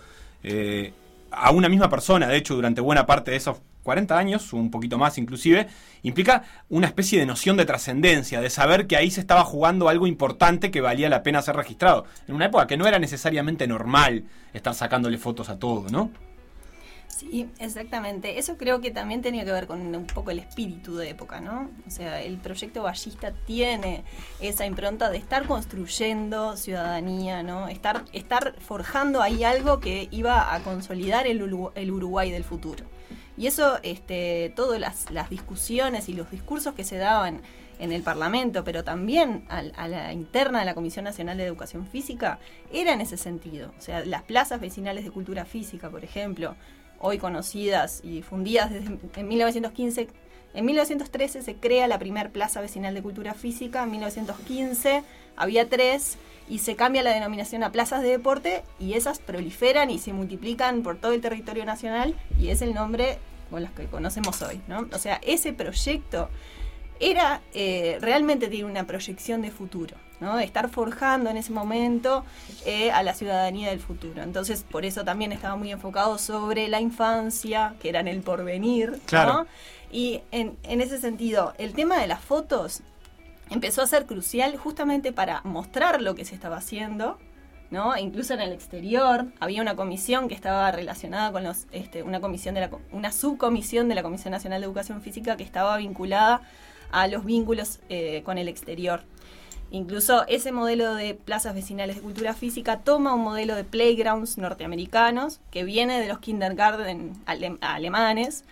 a 1.30 1.50
una 1.50 1.68
misma 1.68 1.88
persona, 1.88 2.28
de 2.28 2.36
hecho, 2.36 2.54
durante 2.54 2.80
buena 2.80 3.06
parte 3.06 3.30
de 3.30 3.36
esos 3.36 3.58
40 3.82 4.18
años, 4.18 4.52
un 4.52 4.70
poquito 4.70 4.98
más 4.98 5.16
inclusive, 5.16 5.66
implica 6.02 6.42
una 6.68 6.86
especie 6.86 7.18
de 7.18 7.26
noción 7.26 7.56
de 7.56 7.64
trascendencia, 7.64 8.40
de 8.40 8.50
saber 8.50 8.86
que 8.86 8.96
ahí 8.96 9.10
se 9.10 9.20
estaba 9.20 9.44
jugando 9.44 9.88
algo 9.88 10.06
importante 10.06 10.70
que 10.70 10.80
valía 10.80 11.08
la 11.08 11.22
pena 11.22 11.40
ser 11.40 11.56
registrado. 11.56 12.04
En 12.26 12.34
una 12.34 12.46
época 12.46 12.66
que 12.66 12.76
no 12.76 12.86
era 12.86 12.98
necesariamente 12.98 13.66
normal 13.66 14.24
estar 14.52 14.74
sacándole 14.74 15.16
fotos 15.16 15.48
a 15.48 15.58
todo, 15.58 15.86
¿no? 15.90 16.10
Sí, 17.18 17.48
exactamente. 17.58 18.38
Eso 18.38 18.56
creo 18.56 18.80
que 18.80 18.92
también 18.92 19.22
tenía 19.22 19.44
que 19.44 19.50
ver 19.50 19.66
con 19.66 19.80
un 19.92 20.06
poco 20.06 20.30
el 20.30 20.38
espíritu 20.38 20.96
de 20.96 21.10
época, 21.10 21.40
¿no? 21.40 21.68
O 21.84 21.90
sea, 21.90 22.22
el 22.22 22.36
proyecto 22.38 22.84
ballista 22.84 23.32
tiene 23.44 24.04
esa 24.40 24.66
impronta 24.66 25.10
de 25.10 25.18
estar 25.18 25.44
construyendo 25.48 26.56
ciudadanía, 26.56 27.42
¿no? 27.42 27.66
Estar, 27.66 28.04
estar 28.12 28.54
forjando 28.60 29.20
ahí 29.20 29.42
algo 29.42 29.80
que 29.80 30.06
iba 30.12 30.54
a 30.54 30.60
consolidar 30.60 31.26
el, 31.26 31.42
Uru- 31.42 31.72
el 31.74 31.90
Uruguay 31.90 32.30
del 32.30 32.44
futuro. 32.44 32.84
Y 33.36 33.48
eso, 33.48 33.78
este, 33.82 34.52
todas 34.54 34.80
las, 35.10 35.28
discusiones 35.28 36.08
y 36.08 36.12
los 36.12 36.30
discursos 36.30 36.74
que 36.74 36.84
se 36.84 36.98
daban 36.98 37.42
en 37.80 37.90
el 37.92 38.02
Parlamento, 38.02 38.62
pero 38.62 38.84
también 38.84 39.44
al- 39.48 39.72
a, 39.76 39.88
la 39.88 40.12
interna 40.12 40.60
de 40.60 40.64
la 40.66 40.74
Comisión 40.74 41.04
Nacional 41.04 41.36
de 41.36 41.46
Educación 41.46 41.84
Física, 41.84 42.38
era 42.72 42.92
en 42.92 43.00
ese 43.00 43.16
sentido. 43.16 43.72
O 43.76 43.80
sea, 43.80 44.04
las 44.04 44.22
plazas 44.22 44.60
vecinales 44.60 45.04
de 45.04 45.10
cultura 45.10 45.44
física, 45.44 45.90
por 45.90 46.04
ejemplo, 46.04 46.54
hoy 47.00 47.18
conocidas 47.18 48.00
y 48.02 48.10
difundidas 48.10 48.70
desde 48.70 48.98
en 49.16 49.28
1915. 49.28 50.08
En 50.54 50.64
1913 50.64 51.42
se 51.42 51.54
crea 51.56 51.86
la 51.86 51.98
primer 51.98 52.30
plaza 52.30 52.60
vecinal 52.60 52.94
de 52.94 53.02
cultura 53.02 53.34
física, 53.34 53.82
en 53.82 53.90
1915 53.92 55.04
había 55.36 55.68
tres 55.68 56.18
y 56.48 56.58
se 56.58 56.74
cambia 56.74 57.02
la 57.02 57.12
denominación 57.12 57.62
a 57.62 57.70
plazas 57.70 58.02
de 58.02 58.08
deporte 58.08 58.64
y 58.80 58.94
esas 58.94 59.18
proliferan 59.18 59.90
y 59.90 59.98
se 59.98 60.12
multiplican 60.12 60.82
por 60.82 60.96
todo 60.96 61.12
el 61.12 61.20
territorio 61.20 61.64
nacional 61.64 62.14
y 62.40 62.48
es 62.48 62.62
el 62.62 62.74
nombre 62.74 63.18
con 63.50 63.62
los 63.62 63.70
que 63.70 63.86
conocemos 63.86 64.42
hoy, 64.42 64.60
¿no? 64.66 64.88
O 64.92 64.98
sea, 64.98 65.20
ese 65.22 65.52
proyecto 65.52 66.28
era 67.00 67.40
eh, 67.54 67.98
realmente 68.00 68.48
tiene 68.48 68.68
una 68.68 68.84
proyección 68.84 69.42
de 69.42 69.50
futuro. 69.50 69.96
¿No? 70.20 70.36
de 70.36 70.44
estar 70.44 70.68
forjando 70.68 71.30
en 71.30 71.36
ese 71.36 71.52
momento 71.52 72.24
eh, 72.66 72.90
a 72.90 73.02
la 73.02 73.14
ciudadanía 73.14 73.70
del 73.70 73.80
futuro. 73.80 74.22
Entonces, 74.22 74.64
por 74.68 74.84
eso 74.84 75.04
también 75.04 75.32
estaba 75.32 75.56
muy 75.56 75.70
enfocado 75.70 76.18
sobre 76.18 76.68
la 76.68 76.80
infancia, 76.80 77.74
que 77.80 77.88
era 77.88 78.00
en 78.00 78.08
el 78.08 78.20
porvenir. 78.20 79.00
Y 79.90 80.20
en, 80.32 80.56
en 80.64 80.80
ese 80.80 80.98
sentido, 80.98 81.54
el 81.58 81.72
tema 81.72 81.98
de 81.98 82.06
las 82.06 82.20
fotos 82.20 82.82
empezó 83.50 83.82
a 83.82 83.86
ser 83.86 84.06
crucial 84.06 84.56
justamente 84.56 85.12
para 85.12 85.40
mostrar 85.44 86.02
lo 86.02 86.14
que 86.14 86.24
se 86.24 86.34
estaba 86.34 86.56
haciendo, 86.56 87.18
¿no? 87.70 87.96
Incluso 87.96 88.34
en 88.34 88.40
el 88.40 88.52
exterior 88.52 89.26
había 89.40 89.62
una 89.62 89.76
comisión 89.76 90.28
que 90.28 90.34
estaba 90.34 90.70
relacionada 90.72 91.32
con 91.32 91.44
los, 91.44 91.66
este, 91.72 92.02
una 92.02 92.20
comisión 92.20 92.54
de 92.54 92.62
la, 92.62 92.70
una 92.92 93.12
subcomisión 93.12 93.88
de 93.88 93.94
la 93.94 94.02
Comisión 94.02 94.32
Nacional 94.32 94.60
de 94.60 94.66
Educación 94.66 95.02
Física 95.02 95.36
que 95.36 95.44
estaba 95.44 95.76
vinculada 95.76 96.42
a 96.90 97.06
los 97.06 97.24
vínculos 97.24 97.80
eh, 97.88 98.22
con 98.24 98.38
el 98.38 98.48
exterior. 98.48 99.02
Incluso 99.70 100.26
ese 100.28 100.50
modelo 100.52 100.94
de 100.94 101.14
plazas 101.14 101.54
vecinales 101.54 101.96
de 101.96 102.02
cultura 102.02 102.32
física 102.34 102.78
toma 102.80 103.14
un 103.14 103.22
modelo 103.22 103.54
de 103.54 103.64
playgrounds 103.64 104.38
norteamericanos 104.38 105.40
que 105.50 105.64
viene 105.64 106.00
de 106.00 106.08
los 106.08 106.18
kindergarten 106.20 107.12
ale- 107.26 107.58
alemanes. 107.60 108.44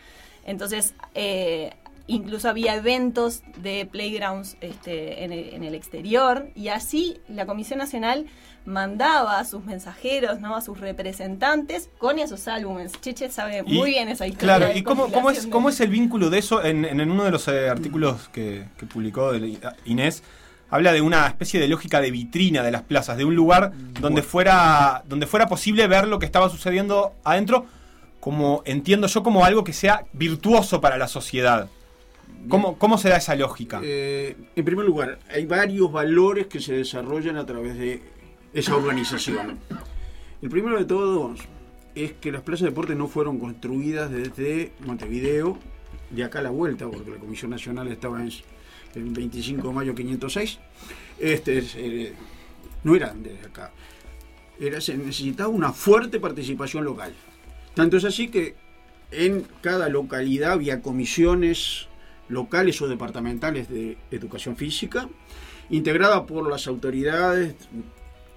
Entonces, 0.45 0.95
eh, 1.15 1.73
incluso 2.07 2.49
había 2.51 2.75
eventos 2.77 3.43
de 3.63 3.89
playgrounds 3.91 4.57
este, 4.61 5.25
en, 5.25 5.33
el, 5.33 5.55
en 5.55 5.65
el 5.65 5.75
exterior 5.75 6.49
y 6.55 6.69
así 6.69 7.19
la 7.29 7.47
Comisión 7.47 7.79
Nacional 7.79 8.27
mandaba 8.67 9.39
a 9.39 9.45
sus 9.45 9.65
mensajeros, 9.65 10.41
¿no? 10.41 10.55
a 10.55 10.61
sus 10.61 10.79
representantes 10.81 11.89
con 11.99 12.19
esos 12.19 12.47
álbumes. 12.49 12.93
Cheche 13.01 13.31
sabe 13.31 13.63
Y- 13.67 13.79
muy 13.79 13.91
bien 13.91 14.09
esa 14.09 14.27
historia. 14.27 14.57
Claro, 14.59 14.77
¿y 14.79 14.83
cómo, 14.83 15.11
cómo 15.11 15.31
es, 15.31 15.47
cómo 15.47 15.69
es 15.71 15.81
el 15.81 15.89
vínculo 15.89 16.31
de 16.31 16.39
eso? 16.39 16.63
En, 16.65 16.85
en 16.85 17.11
uno 17.11 17.25
de 17.25 17.31
los 17.31 17.49
eh, 17.49 17.69
artículos 17.69 18.29
que, 18.29 18.67
que 18.77 18.87
publicó 18.87 19.33
el- 19.33 19.59
Inés, 19.85 20.23
habla 20.71 20.93
de 20.93 21.01
una 21.01 21.27
especie 21.27 21.61
de 21.61 21.69
lógica 21.69 22.01
de 22.01 22.11
vitrina 22.11 22.63
de 22.63 22.71
las 22.71 22.83
plazas, 22.83 23.17
de 23.17 23.25
un 23.25 23.35
lugar 23.35 23.73
donde 24.01 24.23
fuera, 24.23 25.03
donde 25.09 25.27
fuera 25.27 25.47
posible 25.47 25.87
ver 25.87 26.09
lo 26.09 26.19
que 26.19 26.27
estaba 26.27 26.49
sucediendo 26.49 27.15
adentro, 27.25 27.67
como 28.21 28.63
entiendo 28.65 29.07
yo, 29.07 29.23
como 29.23 29.45
algo 29.45 29.65
que 29.65 29.73
sea 29.73 30.05
virtuoso 30.13 30.81
para 30.81 30.99
la 30.99 31.09
sociedad. 31.09 31.69
¿Cómo, 32.49 32.79
cómo 32.79 32.99
se 32.99 33.09
da 33.09 33.17
esa 33.17 33.35
lógica? 33.35 33.81
Eh, 33.83 34.37
en 34.55 34.65
primer 34.65 34.85
lugar, 34.85 35.19
hay 35.31 35.47
varios 35.47 35.91
valores 35.91 36.47
que 36.47 36.61
se 36.61 36.75
desarrollan 36.75 37.37
a 37.37 37.47
través 37.47 37.77
de 37.77 38.03
esa 38.53 38.77
organización. 38.77 39.59
El 40.43 40.51
primero 40.51 40.79
de 40.79 40.85
todos 40.85 41.41
es 41.95 42.13
que 42.13 42.31
las 42.31 42.43
plazas 42.43 42.63
de 42.63 42.71
deporte 42.71 42.95
no 42.95 43.09
fueron 43.09 43.39
construidas 43.39 44.11
desde 44.11 44.73
Montevideo, 44.85 45.59
de 46.11 46.25
acá 46.25 46.39
a 46.39 46.43
la 46.43 46.51
vuelta, 46.51 46.87
porque 46.87 47.11
la 47.11 47.17
Comisión 47.17 47.51
Nacional 47.51 47.89
estaba 47.89 48.21
en 48.21 48.31
el 48.97 49.05
25 49.05 49.69
de 49.69 49.75
mayo 49.75 49.95
506. 49.95 50.59
Este, 51.19 51.59
es, 51.59 51.75
eh, 51.77 52.13
no 52.85 52.95
eran 52.95 53.23
desde 53.23 53.47
acá. 53.47 53.73
Era, 54.59 54.81
se 54.81 54.97
necesitaba 54.97 55.49
una 55.49 55.73
fuerte 55.73 56.19
participación 56.19 56.85
local. 56.85 57.13
Tanto 57.75 57.97
es 57.97 58.05
así 58.05 58.29
que 58.29 58.57
en 59.11 59.47
cada 59.61 59.89
localidad 59.89 60.53
había 60.53 60.83
comisiones 60.83 61.89
locales 62.29 62.81
o 62.83 62.89
departamentales 62.89 63.69
de 63.69 63.97
educación 64.11 64.57
física, 64.57 65.09
integrada 65.71 66.27
por 66.27 66.49
las 66.49 66.67
autoridades 66.67 67.55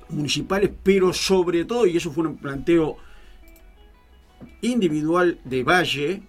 municipales, 0.09 0.71
pero 0.83 1.13
sobre 1.13 1.65
todo, 1.65 1.85
y 1.85 1.97
eso 1.97 2.11
fue 2.11 2.27
un 2.27 2.37
planteo 2.37 2.97
individual 4.61 5.39
de 5.43 5.63
Valle, 5.63 6.21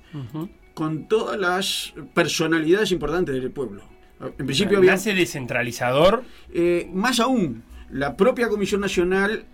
con 0.75 1.09
todas 1.09 1.39
las 1.39 1.93
personalidades 2.15 2.93
importantes 2.93 3.35
del 3.35 3.51
pueblo. 3.51 3.90
En 4.21 4.47
principio 4.47 4.79
había... 4.79 4.93
Nace 4.93 5.15
descentralizador. 5.15 6.25
Eh, 6.53 6.89
más 6.93 7.21
aún, 7.21 7.63
la 7.91 8.17
propia 8.17 8.49
Comisión 8.49 8.81
Nacional 8.81 9.45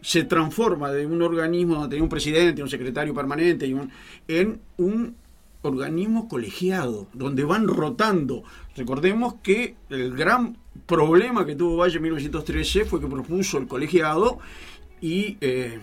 se 0.00 0.22
transforma 0.24 0.92
de 0.92 1.06
un 1.06 1.20
organismo 1.22 1.74
donde 1.74 1.88
tenía 1.90 2.02
un 2.04 2.08
presidente, 2.08 2.62
un 2.62 2.68
secretario 2.68 3.12
permanente 3.14 3.66
y 3.66 3.72
un- 3.74 3.90
en 4.28 4.60
un 4.76 5.16
organismo 5.62 6.28
colegiado, 6.28 7.08
donde 7.12 7.42
van 7.44 7.66
rotando. 7.66 8.44
Recordemos 8.76 9.34
que 9.42 9.74
el 9.90 10.14
gran 10.16 10.56
problema 10.86 11.44
que 11.44 11.56
tuvo 11.56 11.78
Valle 11.78 11.96
en 11.96 12.02
1913 12.04 12.84
fue 12.84 13.00
que 13.00 13.08
propuso 13.08 13.58
el 13.58 13.66
colegiado 13.66 14.38
y 15.00 15.36
eh, 15.40 15.80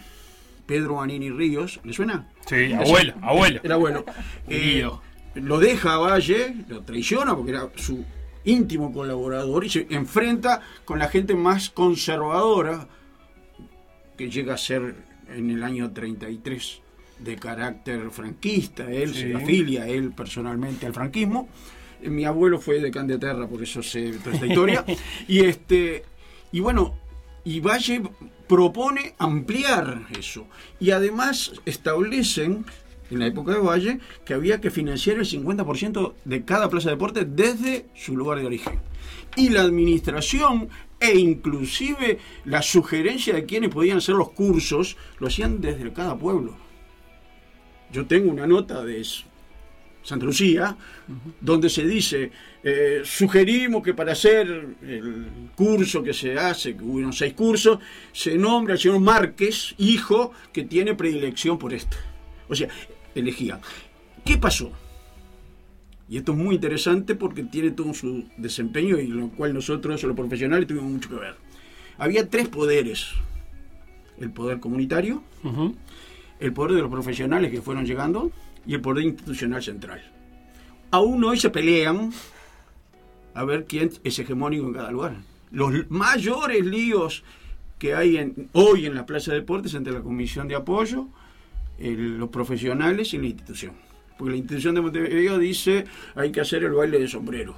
Pedro 0.66 1.02
Anini 1.02 1.30
Ríos, 1.30 1.82
¿le 1.84 1.92
suena? 1.92 2.30
Sí, 2.46 2.72
abuelo, 2.72 3.14
abuelo. 3.22 3.60
El 3.64 3.72
abuelo. 3.74 4.06
Eh. 4.48 4.88
Lo 5.36 5.60
deja 5.60 5.94
a 5.94 5.98
Valle, 5.98 6.56
lo 6.68 6.82
traiciona 6.82 7.36
porque 7.36 7.52
era 7.52 7.70
su 7.76 8.04
íntimo 8.46 8.92
colaborador 8.94 9.66
y 9.66 9.70
se 9.70 9.88
enfrenta 9.90 10.62
con 10.86 11.00
la 11.00 11.08
gente 11.08 11.34
más 11.36 11.70
conservadora 11.70 12.88
que 14.18 14.30
llega 14.30 14.54
a 14.54 14.58
ser 14.58 14.96
en 15.34 15.50
el 15.50 15.64
año 15.64 15.92
33 15.92 16.82
de 17.20 17.36
carácter 17.38 18.10
franquista. 18.12 18.92
Él 18.92 19.14
Sí. 19.14 19.22
se 19.22 19.36
afilia, 19.36 19.88
él 19.88 20.12
personalmente 20.12 20.86
al 20.86 20.94
franquismo. 20.94 21.48
Eh, 22.02 22.10
Mi 22.10 22.26
abuelo 22.26 22.60
fue 22.60 22.80
de 22.80 22.92
Candeterra, 22.92 23.48
por 23.48 23.64
eso 23.64 23.82
sé 23.82 24.12
toda 24.24 24.36
esta 24.36 24.46
historia. 24.46 24.84
y 25.28 25.40
este 25.46 26.04
y 26.52 26.60
bueno, 26.60 26.96
y 27.46 27.60
Valle 27.62 28.04
propone 28.48 29.16
ampliar 29.18 30.06
eso. 30.20 30.46
Y 30.80 30.92
además 30.92 31.54
establecen, 31.66 32.66
en 33.10 33.20
la 33.20 33.28
época 33.28 33.54
de 33.54 33.60
Valle, 33.60 34.00
que 34.26 34.34
había 34.34 34.62
que 34.62 34.72
financiar 34.72 35.18
el 35.18 35.26
50% 35.26 36.14
de 36.26 36.44
cada 36.44 36.70
plaza 36.70 36.90
de 36.90 36.96
deporte 36.96 37.26
desde 37.26 37.86
su 37.96 38.16
lugar 38.16 38.40
de 38.40 38.46
origen. 38.46 38.80
Y 39.36 39.50
la 39.50 39.62
administración 39.62 40.70
e 41.00 41.18
inclusive 41.18 42.20
la 42.46 42.62
sugerencia 42.62 43.34
de 43.34 43.46
quienes 43.46 43.70
podían 43.70 43.98
hacer 43.98 44.16
los 44.16 44.32
cursos, 44.32 44.96
lo 45.20 45.28
hacían 45.28 45.60
desde 45.60 45.92
cada 45.92 46.18
pueblo. 46.18 46.56
Yo 47.92 48.06
tengo 48.06 48.32
una 48.32 48.48
nota 48.48 48.84
de 48.86 49.06
Santa 50.02 50.26
Lucía, 50.26 50.78
donde 51.42 51.70
se 51.70 51.86
dice, 51.86 52.32
eh, 52.64 53.02
sugerimos 53.04 53.84
que 53.84 53.94
para 53.94 54.14
hacer 54.14 54.48
el 54.82 55.26
curso 55.56 56.02
que 56.02 56.14
se 56.14 56.38
hace, 56.38 56.76
que 56.78 56.84
hubo 56.84 57.12
seis 57.12 57.34
cursos, 57.34 57.80
se 58.12 58.38
nombra 58.38 58.74
al 58.74 58.80
señor 58.80 59.00
Márquez, 59.02 59.76
hijo, 59.78 60.32
que 60.54 60.64
tiene 60.64 60.96
predilección 60.96 61.58
por 61.58 61.74
esto. 61.74 61.98
O 62.48 62.56
sea, 62.56 62.70
elegía. 63.16 63.60
¿Qué 64.26 64.38
pasó? 64.38 64.72
Y 66.10 66.18
esto 66.18 66.34
es 66.34 66.38
muy 66.38 66.56
interesante 66.56 67.16
porque 67.16 67.44
tiene 67.44 67.72
todo 67.72 67.94
su 67.94 68.26
desempeño 68.38 69.00
y 69.00 69.08
lo 69.08 69.30
cual 69.30 69.54
nosotros, 69.54 70.04
los 70.04 70.16
profesionales, 70.16 70.68
tuvimos 70.68 70.92
mucho 70.92 71.10
que 71.10 71.16
ver. 71.16 71.36
Había 71.98 72.30
tres 72.30 72.50
poderes. 72.50 73.10
El 74.20 74.32
poder 74.32 74.60
comunitario, 74.60 75.24
el 76.40 76.54
poder 76.54 76.74
de 76.74 76.82
los 76.82 76.92
profesionales 76.92 77.50
que 77.52 77.62
fueron 77.62 77.86
llegando 77.86 78.32
y 78.66 78.76
el 78.76 78.82
poder 78.82 79.06
institucional 79.06 79.64
central. 79.64 80.02
Aún 80.92 81.24
hoy 81.24 81.40
se 81.40 81.50
pelean 81.50 82.12
a 83.34 83.44
ver 83.44 83.66
quién 83.66 83.90
es 84.04 84.20
hegemónico 84.20 84.68
en 84.68 84.74
cada 84.74 84.92
lugar. 84.92 85.16
Los 85.52 85.90
mayores 85.90 86.64
líos 86.64 87.24
que 87.80 87.96
hay 87.96 88.18
en- 88.18 88.50
hoy 88.54 88.86
en 88.86 88.94
la 88.94 89.06
Plaza 89.08 89.32
de 89.32 89.40
Deportes 89.40 89.74
entre 89.74 89.94
la 89.94 90.02
Comisión 90.02 90.48
de 90.48 90.56
Apoyo, 90.56 91.08
el- 91.78 92.18
los 92.18 92.30
profesionales 92.30 93.14
y 93.14 93.18
la 93.18 93.26
institución. 93.28 93.74
Porque 94.18 94.32
la 94.32 94.38
institución 94.38 94.76
de 94.76 94.82
Montevideo 94.82 95.38
dice 95.40 95.86
hay 96.16 96.32
que 96.32 96.42
hacer 96.42 96.64
el 96.64 96.72
baile 96.74 97.00
de 97.00 97.08
sombrero. 97.08 97.56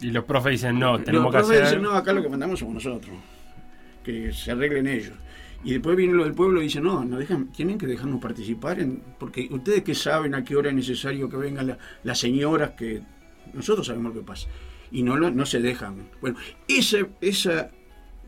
Y 0.00 0.10
los 0.10 0.24
profes 0.24 0.52
dicen, 0.52 0.78
no, 0.78 0.98
tenemos 1.00 1.32
Los 1.32 1.34
que 1.34 1.38
profes 1.48 1.62
hacer. 1.62 1.78
dicen, 1.78 1.82
no, 1.82 1.92
acá 1.96 2.12
lo 2.12 2.22
que 2.22 2.28
mandamos 2.28 2.58
somos 2.58 2.74
nosotros. 2.74 3.14
Que 4.04 4.32
se 4.32 4.50
arreglen 4.52 4.86
ellos. 4.86 5.14
Y 5.64 5.72
después 5.72 5.96
viene 5.96 6.12
lo 6.12 6.24
del 6.24 6.34
pueblo 6.34 6.60
y 6.60 6.64
dice, 6.64 6.80
no, 6.80 7.04
no 7.04 7.16
dejan, 7.18 7.50
tienen 7.50 7.78
que 7.78 7.86
dejarnos 7.86 8.20
participar, 8.20 8.78
en, 8.78 9.02
porque 9.18 9.48
ustedes 9.50 9.82
que 9.82 9.94
saben 9.94 10.34
a 10.34 10.44
qué 10.44 10.54
hora 10.54 10.68
es 10.68 10.76
necesario 10.76 11.28
que 11.30 11.36
vengan 11.38 11.66
la- 11.68 11.78
las 12.04 12.18
señoras, 12.18 12.72
que 12.72 13.00
nosotros 13.54 13.86
sabemos 13.86 14.14
lo 14.14 14.20
que 14.20 14.26
pasa. 14.26 14.48
Y 14.92 15.02
no, 15.02 15.16
lo- 15.16 15.30
no 15.30 15.46
se 15.46 15.60
dejan. 15.60 16.08
Bueno, 16.20 16.36
esa, 16.68 16.98
esa 17.20 17.70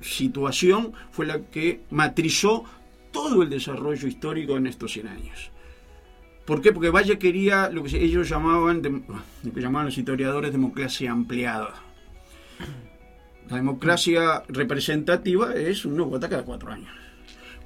situación 0.01 0.93
fue 1.11 1.27
la 1.27 1.41
que 1.43 1.83
matrizó 1.91 2.65
todo 3.11 3.43
el 3.43 3.51
desarrollo 3.51 4.09
histórico 4.09 4.57
en 4.57 4.67
estos 4.67 4.93
100 4.93 5.09
años. 5.09 5.51
¿Por 6.49 6.63
qué? 6.63 6.73
Porque 6.73 6.89
Valle 6.89 7.19
quería 7.19 7.69
lo 7.69 7.83
que 7.83 8.03
ellos 8.03 8.29
llamaban, 8.29 8.83
lo 9.43 9.53
que 9.53 9.61
llamaban 9.61 9.87
los 9.87 9.99
historiadores 9.99 10.51
democracia 10.51 11.11
ampliada. 11.11 11.75
La 13.51 13.57
democracia 13.57 14.43
representativa 14.49 15.55
es 15.55 15.85
un 15.85 15.97
nuevo 15.97 16.13
vota 16.13 16.29
cada 16.29 16.45
cuatro 16.45 16.71
años. 16.71 16.91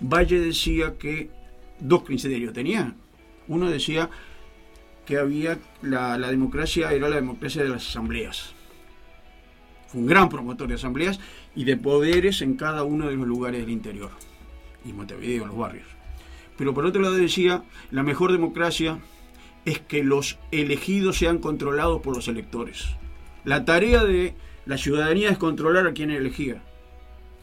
Valle 0.01 0.41
decía 0.41 0.99
que 0.99 1.31
dos 1.79 2.03
criterios 2.03 2.53
tenía. 2.53 2.95
Uno 3.47 3.71
decía 3.71 4.11
que 5.07 5.17
había 5.17 5.59
la, 5.83 6.19
la 6.19 6.31
democracia 6.31 6.93
era 6.93 7.09
la 7.09 7.17
democracia 7.17 7.63
de 7.63 7.69
las 7.69 7.89
asambleas. 7.89 8.53
Fue 9.87 10.01
un 10.01 10.07
gran 10.07 10.29
promotor 10.29 10.67
de 10.67 10.75
asambleas 10.75 11.21
y 11.55 11.65
de 11.65 11.77
poderes 11.77 12.43
en 12.43 12.57
cada 12.57 12.83
uno 12.83 13.09
de 13.09 13.15
los 13.17 13.27
lugares 13.27 13.61
del 13.61 13.71
interior. 13.71 14.11
Y 14.85 14.93
Montevideo, 14.93 15.43
en 15.43 15.49
los 15.49 15.59
barrios. 15.59 15.87
Pero 16.57 16.75
por 16.75 16.85
otro 16.85 17.03
lado 17.03 17.15
decía, 17.15 17.65
la 17.91 18.03
mejor 18.03 18.33
democracia 18.33 18.99
es 19.65 19.79
que 19.81 20.03
los 20.03 20.39
elegidos 20.51 21.19
sean 21.19 21.39
controlados 21.39 22.03
por 22.03 22.17
los 22.17 22.29
electores. 22.29 22.87
La 23.45 23.65
tarea 23.65 24.05
de 24.05 24.35
La 24.65 24.79
ciudadanía 24.79 25.31
es 25.31 25.39
controlar 25.39 25.89
a 25.89 25.93
quien 25.93 26.11
elegía. 26.11 26.63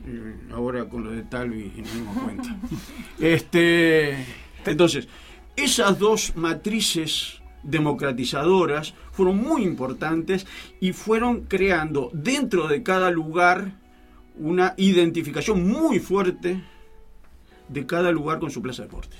Eh, 0.05 0.35
ahora 0.53 0.85
con 0.85 1.03
lo 1.03 1.11
de 1.11 1.23
Talvi 1.23 1.73
nos 1.77 1.93
dimos 1.93 2.17
cuenta. 2.17 2.57
Este, 3.19 4.25
entonces, 4.65 5.09
esas 5.57 5.99
dos 5.99 6.37
matrices 6.37 7.41
democratizadoras 7.63 8.93
fueron 9.11 9.37
muy 9.37 9.63
importantes 9.63 10.47
y 10.79 10.93
fueron 10.93 11.41
creando 11.41 12.09
dentro 12.13 12.69
de 12.69 12.83
cada 12.83 13.11
lugar 13.11 13.73
una 14.35 14.73
identificación 14.77 15.67
muy 15.67 15.99
fuerte 15.99 16.63
de 17.69 17.85
cada 17.85 18.11
lugar 18.11 18.39
con 18.39 18.51
su 18.51 18.61
plaza 18.61 18.81
de 18.83 18.87
deportes. 18.89 19.19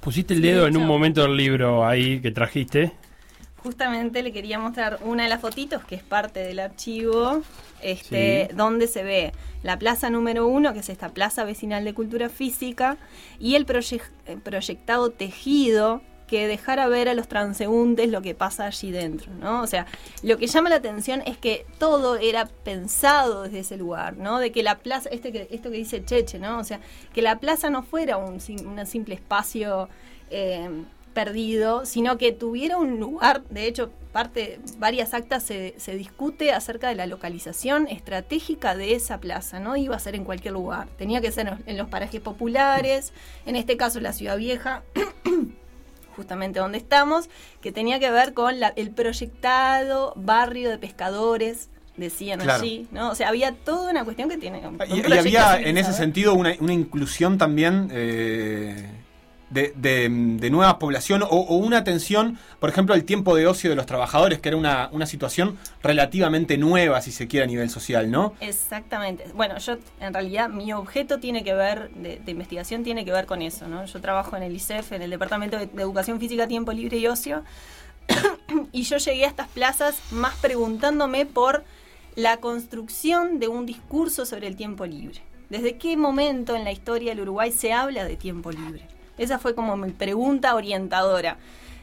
Pusiste 0.00 0.34
el 0.34 0.42
dedo 0.42 0.62
de 0.64 0.68
en 0.68 0.76
un 0.76 0.86
momento 0.86 1.22
del 1.22 1.36
libro 1.36 1.86
ahí 1.86 2.20
que 2.20 2.30
trajiste. 2.30 2.92
Justamente 3.62 4.22
le 4.22 4.32
quería 4.32 4.58
mostrar 4.58 4.98
una 5.02 5.22
de 5.22 5.30
las 5.30 5.40
fotitos 5.40 5.82
que 5.84 5.94
es 5.94 6.02
parte 6.02 6.40
del 6.40 6.58
archivo, 6.58 7.40
este, 7.80 8.48
Sí. 8.50 8.56
donde 8.56 8.86
se 8.86 9.02
ve 9.02 9.32
la 9.62 9.78
plaza 9.78 10.10
número 10.10 10.46
uno, 10.46 10.74
que 10.74 10.80
es 10.80 10.90
esta 10.90 11.08
Plaza 11.08 11.44
Vecinal 11.44 11.82
de 11.84 11.94
Cultura 11.94 12.28
Física, 12.28 12.98
y 13.40 13.54
el 13.54 13.64
proye- 13.64 14.02
eh, 14.26 14.36
proyectado 14.42 15.08
tejido 15.08 16.02
que 16.26 16.48
dejara 16.48 16.86
ver 16.88 17.08
a 17.08 17.14
los 17.14 17.28
transeúntes 17.28 18.08
lo 18.08 18.22
que 18.22 18.34
pasa 18.34 18.66
allí 18.66 18.90
dentro, 18.90 19.32
¿no? 19.34 19.62
O 19.62 19.66
sea, 19.66 19.86
lo 20.22 20.38
que 20.38 20.46
llama 20.46 20.70
la 20.70 20.76
atención 20.76 21.22
es 21.26 21.36
que 21.36 21.66
todo 21.78 22.16
era 22.16 22.46
pensado 22.46 23.42
desde 23.42 23.58
ese 23.60 23.76
lugar, 23.76 24.16
¿no? 24.16 24.38
De 24.38 24.50
que 24.50 24.62
la 24.62 24.78
plaza, 24.78 25.08
este 25.10 25.32
que, 25.32 25.48
esto 25.50 25.70
que 25.70 25.76
dice 25.76 26.04
Cheche, 26.04 26.38
¿no? 26.38 26.58
O 26.58 26.64
sea, 26.64 26.80
que 27.12 27.22
la 27.22 27.38
plaza 27.38 27.68
no 27.70 27.82
fuera 27.82 28.16
un, 28.16 28.40
sim- 28.40 28.66
un 28.66 28.84
simple 28.86 29.14
espacio 29.14 29.88
eh, 30.30 30.68
perdido, 31.12 31.84
sino 31.86 32.18
que 32.18 32.32
tuviera 32.32 32.76
un 32.78 32.98
lugar, 32.98 33.44
de 33.50 33.66
hecho, 33.66 33.90
parte, 34.12 34.58
varias 34.78 35.14
actas 35.14 35.42
se, 35.44 35.74
se 35.76 35.94
discute 35.94 36.52
acerca 36.52 36.88
de 36.88 36.94
la 36.96 37.06
localización 37.06 37.86
estratégica 37.86 38.74
de 38.76 38.94
esa 38.94 39.18
plaza, 39.18 39.60
no 39.60 39.76
iba 39.76 39.94
a 39.94 39.98
ser 40.00 40.16
en 40.16 40.24
cualquier 40.24 40.54
lugar, 40.54 40.88
tenía 40.98 41.20
que 41.20 41.30
ser 41.30 41.58
en 41.66 41.76
los 41.78 41.88
parajes 41.88 42.20
populares, 42.20 43.12
en 43.46 43.54
este 43.54 43.76
caso 43.76 44.00
la 44.00 44.12
ciudad 44.12 44.36
vieja, 44.38 44.82
justamente 46.14 46.58
donde 46.60 46.78
estamos, 46.78 47.28
que 47.60 47.72
tenía 47.72 47.98
que 48.00 48.10
ver 48.10 48.32
con 48.34 48.60
la- 48.60 48.72
el 48.76 48.90
proyectado 48.90 50.12
barrio 50.16 50.70
de 50.70 50.78
pescadores, 50.78 51.68
decían 51.96 52.40
Claro. 52.40 52.62
allí, 52.62 52.88
¿no? 52.90 53.10
O 53.10 53.14
sea, 53.14 53.28
había 53.28 53.52
toda 53.52 53.90
una 53.90 54.04
cuestión 54.04 54.28
que 54.28 54.36
tiene... 54.36 54.66
un 54.66 54.78
Y, 54.88 55.00
y 55.08 55.12
había 55.18 55.60
en 55.60 55.78
ese 55.78 55.92
sentido 55.92 56.34
una, 56.34 56.52
una 56.58 56.72
inclusión 56.72 57.38
también 57.38 57.88
eh, 57.92 58.90
de, 59.54 59.72
de- 59.76 60.50
nueva 60.50 60.78
población 60.78 61.22
o, 61.22 61.26
o 61.26 61.56
una 61.56 61.78
atención, 61.78 62.38
por 62.60 62.68
ejemplo, 62.70 62.94
al 62.94 63.04
tiempo 63.04 63.34
de 63.34 63.46
ocio 63.46 63.70
de 63.70 63.76
los 63.76 63.86
trabajadores, 63.86 64.40
que 64.40 64.48
era 64.48 64.56
una, 64.58 64.88
una 64.92 65.06
situación 65.06 65.56
relativamente 65.82 66.58
nueva, 66.58 67.00
si 67.00 67.12
se 67.12 67.26
quiere, 67.28 67.44
a 67.44 67.46
nivel 67.46 67.70
social, 67.70 68.10
¿no? 68.10 68.34
Exactamente. 68.40 69.24
Bueno, 69.34 69.58
yo 69.58 69.76
en 70.00 70.12
realidad 70.12 70.48
mi 70.48 70.72
objeto 70.72 71.18
tiene 71.18 71.42
que 71.44 71.54
ver, 71.54 71.90
de, 71.90 72.20
de 72.24 72.30
investigación 72.30 72.84
tiene 72.84 73.04
que 73.04 73.12
ver 73.12 73.26
con 73.26 73.42
eso, 73.42 73.66
¿no? 73.68 73.84
Yo 73.86 74.00
trabajo 74.00 74.36
en 74.36 74.42
el 74.42 74.54
ICEF, 74.54 74.92
en 74.92 75.02
el 75.02 75.10
Departamento 75.10 75.58
de, 75.58 75.66
de 75.66 75.82
Educación 75.82 76.20
Física, 76.20 76.46
Tiempo 76.46 76.72
Libre 76.72 76.98
y 76.98 77.06
Ocio, 77.06 77.42
y 78.72 78.82
yo 78.82 78.98
llegué 78.98 79.24
a 79.24 79.28
estas 79.28 79.48
plazas 79.48 79.96
más 80.10 80.34
preguntándome 80.36 81.26
por 81.26 81.64
la 82.16 82.36
construcción 82.38 83.38
de 83.40 83.48
un 83.48 83.66
discurso 83.66 84.26
sobre 84.26 84.46
el 84.46 84.56
tiempo 84.56 84.86
libre. 84.86 85.20
¿Desde 85.50 85.76
qué 85.78 85.96
momento 85.96 86.56
en 86.56 86.64
la 86.64 86.72
historia 86.72 87.10
del 87.10 87.20
Uruguay 87.20 87.52
se 87.52 87.72
habla 87.72 88.04
de 88.04 88.16
tiempo 88.16 88.50
libre? 88.50 88.86
Esa 89.18 89.38
fue 89.38 89.54
como 89.54 89.76
mi 89.76 89.92
pregunta 89.92 90.54
orientadora. 90.54 91.36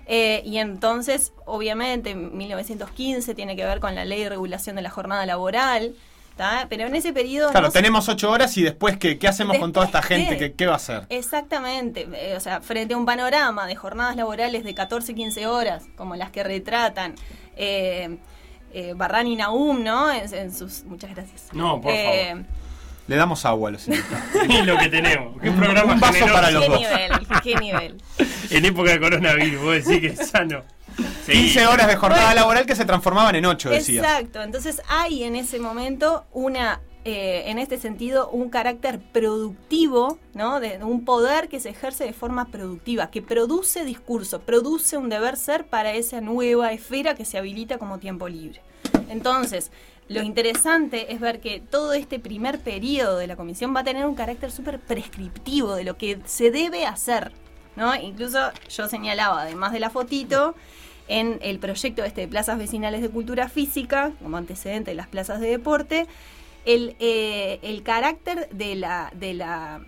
Eh, 0.08 0.42
y 0.46 0.58
entonces, 0.58 1.32
obviamente, 1.46 2.12
en 2.12 2.36
1915 2.36 3.34
tiene 3.36 3.56
que 3.56 3.66
ver 3.66 3.80
con 3.80 3.96
la 3.96 4.04
ley 4.06 4.24
de 4.24 4.30
regulación 4.30 4.76
de 4.76 4.82
la 4.82 4.90
jornada 4.90 5.26
laboral, 5.26 5.96
¿tá? 6.36 6.68
pero 6.70 6.88
en 6.88 6.96
ese 6.96 7.14
periodo... 7.14 7.52
Claro, 7.52 7.68
no 7.68 7.72
tenemos 7.72 8.10
ocho 8.10 8.30
horas 8.30 8.58
y 8.58 8.64
después, 8.64 8.98
¿qué, 8.98 9.18
qué 9.18 9.28
hacemos 9.28 9.58
con 9.58 9.72
toda 9.72 9.86
esta 9.86 10.02
gente? 10.02 10.38
¿qué? 10.38 10.54
¿Qué, 10.54 10.66
va 10.66 10.74
a 10.74 10.78
hacer? 10.78 11.06
Exactamente, 11.10 12.08
eh, 12.14 12.36
o 12.36 12.40
sea, 12.40 12.62
frente 12.62 12.94
a 12.94 12.98
un 12.98 13.06
panorama 13.06 13.68
de 13.68 13.76
jornadas 13.76 14.16
laborales 14.16 14.64
de 14.64 14.74
14, 14.74 15.14
15 15.14 15.48
horas, 15.48 15.84
como 15.96 16.16
las 16.16 16.32
que 16.32 16.44
retratan 16.44 17.16
eh, 17.56 18.18
eh, 18.74 18.94
Barran 18.96 19.28
y 19.28 19.36
Naum, 19.36 19.84
¿no? 19.84 20.12
En, 20.12 20.34
en 20.34 20.54
sus... 20.54 20.84
Muchas 20.86 21.14
gracias. 21.14 21.50
No, 21.54 21.82
por 21.82 21.92
Eh, 21.92 22.44
Le 23.12 23.18
damos 23.18 23.44
agua 23.46 23.68
a 23.70 23.72
los 23.74 23.88
invitados. 23.88 24.24
Y 24.50 24.62
lo 24.64 24.78
que 24.78 24.88
tenemos. 24.88 25.40
¿Qué 25.42 25.50
Un- 25.50 25.58
programa 25.58 25.94
un 25.94 26.00
vaso 26.00 26.14
generoso. 26.14 26.34
para 26.34 26.52
los 26.52 26.64
¿Qué 26.64 26.70
dos. 26.70 26.80
nivel? 26.80 27.12
¿Qué 27.44 27.56
nivel? 27.56 27.98
En 28.50 28.66
época 28.66 28.92
de 28.92 29.00
coronavirus, 29.02 29.62
vos 29.62 29.74
decís 29.86 30.00
que 30.00 30.08
es 30.24 30.30
sano. 30.30 30.64
Sí. 31.26 31.34
15 31.34 31.68
horas 31.68 31.88
de 31.88 31.96
jornada 31.98 32.24
Bueno. 32.28 32.42
laboral 32.42 32.66
que 32.66 32.76
se 32.76 32.86
transformaban 32.86 33.36
en 33.36 33.46
8, 33.46 33.70
decías. 33.70 34.04
Exacto, 34.06 34.42
entonces 34.42 34.82
hay 34.90 35.24
en 35.24 35.36
ese 35.36 35.60
momento 35.60 36.26
una, 36.32 36.80
eh, 37.06 37.44
en 37.48 37.60
este 37.60 37.78
sentido, 37.78 38.30
un 38.30 38.50
carácter 38.50 39.00
productivo, 39.02 40.18
¿no? 40.34 40.60
De 40.60 40.78
un 40.84 41.04
poder 41.06 41.48
que 41.50 41.60
se 41.60 41.70
ejerce 41.70 42.04
de 42.06 42.14
forma 42.14 42.46
productiva, 42.46 43.10
que 43.12 43.22
produce 43.22 43.84
discurso, 43.86 44.40
produce 44.42 44.96
un 44.98 45.10
deber 45.10 45.36
ser 45.38 45.66
para 45.66 45.94
esa 45.94 46.22
nueva 46.22 46.72
esfera 46.72 47.14
que 47.16 47.26
se 47.26 47.38
habilita 47.38 47.78
como 47.78 48.00
tiempo 48.00 48.28
libre. 48.30 48.62
Entonces, 49.10 49.72
lo 50.14 50.22
interesante 50.24 51.14
es 51.14 51.20
ver 51.20 51.40
que 51.40 51.60
todo 51.60 51.94
este 51.94 52.20
primer 52.20 52.60
periodo 52.60 53.18
de 53.18 53.28
la 53.28 53.36
comisión 53.36 53.76
va 53.76 53.82
a 53.82 53.84
tener 53.84 54.06
un 54.06 54.16
carácter 54.16 54.52
súper 54.52 54.80
prescriptivo 54.80 55.76
de 55.76 55.84
lo 55.84 55.98
que 55.98 56.20
se 56.26 56.52
debe 56.52 56.86
hacer, 56.86 57.32
¿no? 57.76 57.96
Incluso 57.96 58.40
yo 58.70 58.88
señalaba, 58.88 59.42
además 59.44 59.72
de 59.72 59.80
la 59.80 59.90
fotito, 59.90 60.56
en 61.08 61.40
el 61.42 61.60
proyecto 61.60 62.04
este 62.04 62.22
de 62.22 62.28
plazas 62.28 62.58
vecinales 62.58 63.02
de 63.02 63.10
cultura 63.10 63.50
física, 63.50 64.12
como 64.22 64.38
antecedente 64.38 64.92
de 64.92 64.96
las 64.96 65.08
plazas 65.08 65.40
de 65.40 65.50
deporte, 65.50 66.08
el, 66.66 66.96
eh, 67.00 67.60
el 67.64 67.84
carácter 67.84 68.48
de 68.52 68.76
la, 68.76 69.12
de 69.16 69.34
la, 69.34 69.82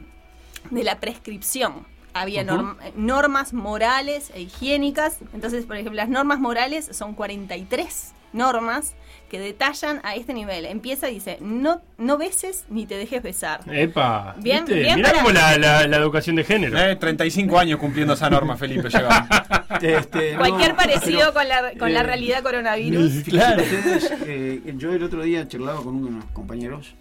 de 0.71 0.84
la 0.84 0.99
prescripción. 0.99 1.86
Había 2.15 2.43
norm- 2.43 2.78
normas 2.95 3.53
morales 3.53 4.32
e 4.36 4.41
higiénicas. 4.41 5.17
Entonces, 5.34 5.65
por 5.65 5.76
ejemplo, 5.78 5.95
las 5.95 6.09
normas 6.09 6.39
morales 6.39 6.89
son 6.91 7.13
43 7.15 8.11
normas 8.34 8.95
que 9.29 9.39
detallan 9.39 9.99
a 10.03 10.15
este 10.15 10.34
nivel. 10.34 10.65
Empieza 10.65 11.09
y 11.09 11.15
dice, 11.15 11.38
no, 11.41 11.81
no 11.97 12.17
beses 12.17 12.65
ni 12.69 12.86
te 12.86 12.97
dejes 12.97 13.23
besar. 13.23 13.61
Epa. 13.71 14.36
Bien, 14.39 14.65
¿viste? 14.65 14.81
bien 14.81 14.95
Mirá 14.97 15.09
para- 15.09 15.21
como 15.23 15.34
la, 15.34 15.57
la, 15.57 15.88
la 15.88 15.97
educación 15.97 16.36
de 16.36 16.43
género. 16.43 16.77
Eh, 16.77 16.95
35 16.95 17.57
años 17.57 17.79
cumpliendo 17.79 18.13
esa 18.13 18.29
norma, 18.29 18.57
Felipe, 18.57 18.89
lleva. 18.89 19.27
Este, 19.81 20.36
Cualquier 20.38 20.69
no, 20.71 20.77
parecido 20.77 21.19
pero, 21.19 21.34
con 21.34 21.47
la, 21.49 21.73
con 21.77 21.93
la 21.93 22.01
eh, 22.01 22.03
realidad 22.03 22.41
coronavirus. 22.43 23.11
Fíjense 23.23 23.61
ustedes, 23.61 24.13
eh, 24.27 24.73
yo 24.77 24.93
el 24.93 25.03
otro 25.03 25.23
día 25.23 25.45
charlaba 25.47 25.81
con 25.84 25.95
unos 25.95 26.25
compañeros 26.25 26.93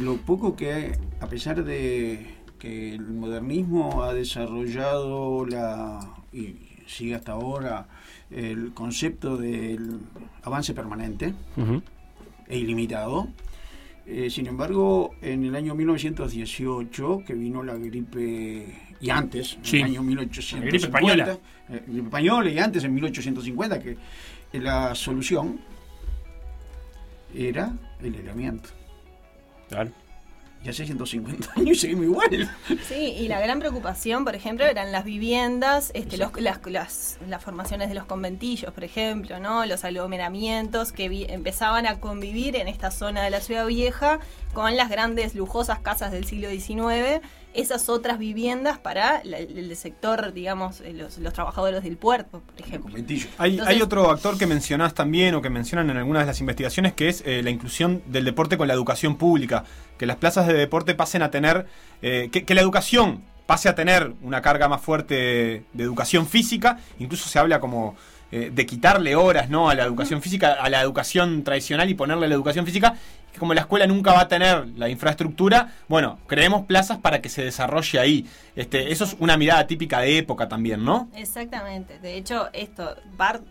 lo 0.00 0.16
poco 0.18 0.54
que, 0.54 0.96
a 1.20 1.26
pesar 1.26 1.64
de 1.64 2.34
que 2.58 2.94
el 2.94 3.00
modernismo 3.00 4.04
ha 4.04 4.14
desarrollado 4.14 5.44
la 5.46 5.98
y 6.32 6.56
sigue 6.86 7.14
hasta 7.16 7.32
ahora 7.32 7.86
el 8.34 8.72
concepto 8.72 9.36
del 9.36 9.98
avance 10.42 10.74
permanente 10.74 11.34
e 12.48 12.58
ilimitado. 12.58 13.28
Eh, 14.04 14.30
sin 14.30 14.46
embargo, 14.48 15.14
en 15.22 15.44
el 15.44 15.54
año 15.54 15.74
1918, 15.74 17.22
que 17.26 17.34
vino 17.34 17.62
la 17.62 17.74
gripe, 17.76 18.66
y 19.00 19.10
antes, 19.10 19.58
en 19.72 19.76
el 19.80 19.84
año 19.84 20.02
1850, 20.02 20.56
La 20.58 20.70
gripe 20.70 20.86
española. 20.86 21.38
eh, 21.68 21.82
gripe 21.86 22.06
española, 22.06 22.50
y 22.50 22.58
antes, 22.58 22.82
en 22.84 22.94
1850, 22.94 23.78
que 23.80 23.96
la 24.54 24.94
solución 24.94 25.60
era 27.34 27.72
el 28.02 28.14
aislamiento. 28.14 28.70
Claro. 29.68 29.90
Y 30.64 30.68
hace 30.68 30.86
150 30.86 31.48
años 31.56 31.70
y 31.76 31.80
seguimos 31.80 32.04
igual. 32.04 32.50
Sí, 32.86 33.14
y 33.18 33.26
la 33.26 33.40
gran 33.40 33.58
preocupación, 33.58 34.24
por 34.24 34.36
ejemplo, 34.36 34.64
eran 34.64 34.92
las 34.92 35.04
viviendas, 35.04 35.90
este, 35.94 36.16
los- 36.18 36.40
las, 36.40 36.60
las- 36.66 37.18
las 37.28 37.42
formaciones 37.42 37.88
de 37.88 37.94
los 37.96 38.04
conventillos, 38.04 38.72
por 38.72 38.84
ejemplo, 38.84 39.40
¿no? 39.40 39.66
Los 39.66 39.84
aglomeramientos 39.84 40.92
que 40.92 41.08
vi- 41.08 41.26
empezaban 41.28 41.86
a 41.86 41.98
convivir 41.98 42.54
en 42.56 42.68
esta 42.68 42.90
zona 42.92 43.22
de 43.24 43.30
la 43.30 43.40
ciudad 43.40 43.66
vieja 43.66 44.20
con 44.54 44.76
las 44.76 44.88
grandes 44.88 45.34
lujosas 45.34 45.80
casas 45.80 46.12
del 46.12 46.24
siglo 46.26 46.48
XIX, 46.50 47.20
esas 47.54 47.88
otras 47.88 48.18
viviendas 48.18 48.78
para 48.78 49.20
la- 49.24 49.38
el, 49.38 49.74
sector, 49.76 50.32
digamos, 50.32 50.80
eh, 50.80 50.92
los, 50.92 51.18
los 51.18 51.32
trabajadores 51.32 51.82
del 51.82 51.96
puerto, 51.96 52.40
por 52.40 52.60
ejemplo. 52.60 52.94
Hay, 52.94 53.00
Entonces- 53.00 53.66
hay 53.66 53.82
otro 53.82 54.10
actor 54.10 54.38
que 54.38 54.46
mencionás 54.46 54.94
también 54.94 55.34
o 55.34 55.42
que 55.42 55.50
mencionan 55.50 55.90
en 55.90 55.96
algunas 55.98 56.22
de 56.22 56.26
las 56.26 56.40
investigaciones 56.40 56.92
que 56.94 57.08
es 57.08 57.22
eh, 57.26 57.42
la 57.42 57.50
inclusión 57.50 58.02
del 58.06 58.24
deporte 58.24 58.56
con 58.56 58.68
la 58.68 58.74
educación 58.74 59.16
pública. 59.16 59.64
Que 59.98 60.06
las 60.06 60.16
plazas 60.16 60.46
de 60.46 60.54
deporte 60.54 60.94
pasen 60.94 61.22
a 61.22 61.30
tener, 61.30 61.66
eh, 62.00 62.28
que, 62.32 62.44
que 62.44 62.54
la 62.54 62.60
educación 62.60 63.22
pase 63.46 63.68
a 63.68 63.74
tener 63.74 64.12
una 64.22 64.40
carga 64.40 64.68
más 64.68 64.80
fuerte 64.80 65.14
de, 65.14 65.62
de 65.72 65.84
educación 65.84 66.26
física. 66.26 66.78
Incluso 66.98 67.28
se 67.28 67.38
habla 67.38 67.60
como 67.60 67.96
eh, 68.32 68.50
de 68.50 68.64
quitarle 68.64 69.14
horas 69.14 69.50
¿no? 69.50 69.68
a 69.68 69.74
la 69.74 69.84
educación 69.84 70.22
física, 70.22 70.54
a 70.54 70.70
la 70.70 70.80
educación 70.80 71.44
tradicional 71.44 71.90
y 71.90 71.94
ponerle 71.94 72.28
la 72.28 72.34
educación 72.34 72.64
física. 72.64 72.94
Que 73.30 73.38
como 73.38 73.52
la 73.52 73.60
escuela 73.60 73.86
nunca 73.86 74.12
va 74.12 74.22
a 74.22 74.28
tener 74.28 74.68
la 74.76 74.88
infraestructura, 74.88 75.72
bueno, 75.88 76.18
creemos 76.26 76.64
plazas 76.66 76.98
para 76.98 77.20
que 77.20 77.28
se 77.28 77.44
desarrolle 77.44 77.98
ahí. 77.98 78.26
Este, 78.56 78.90
eso 78.90 79.04
es 79.04 79.16
una 79.18 79.36
mirada 79.36 79.66
típica 79.66 80.00
de 80.00 80.18
época 80.18 80.48
también, 80.48 80.82
¿no? 80.82 81.10
Exactamente. 81.14 81.98
De 81.98 82.16
hecho, 82.16 82.48
esto, 82.52 82.96
Bart 83.16 83.42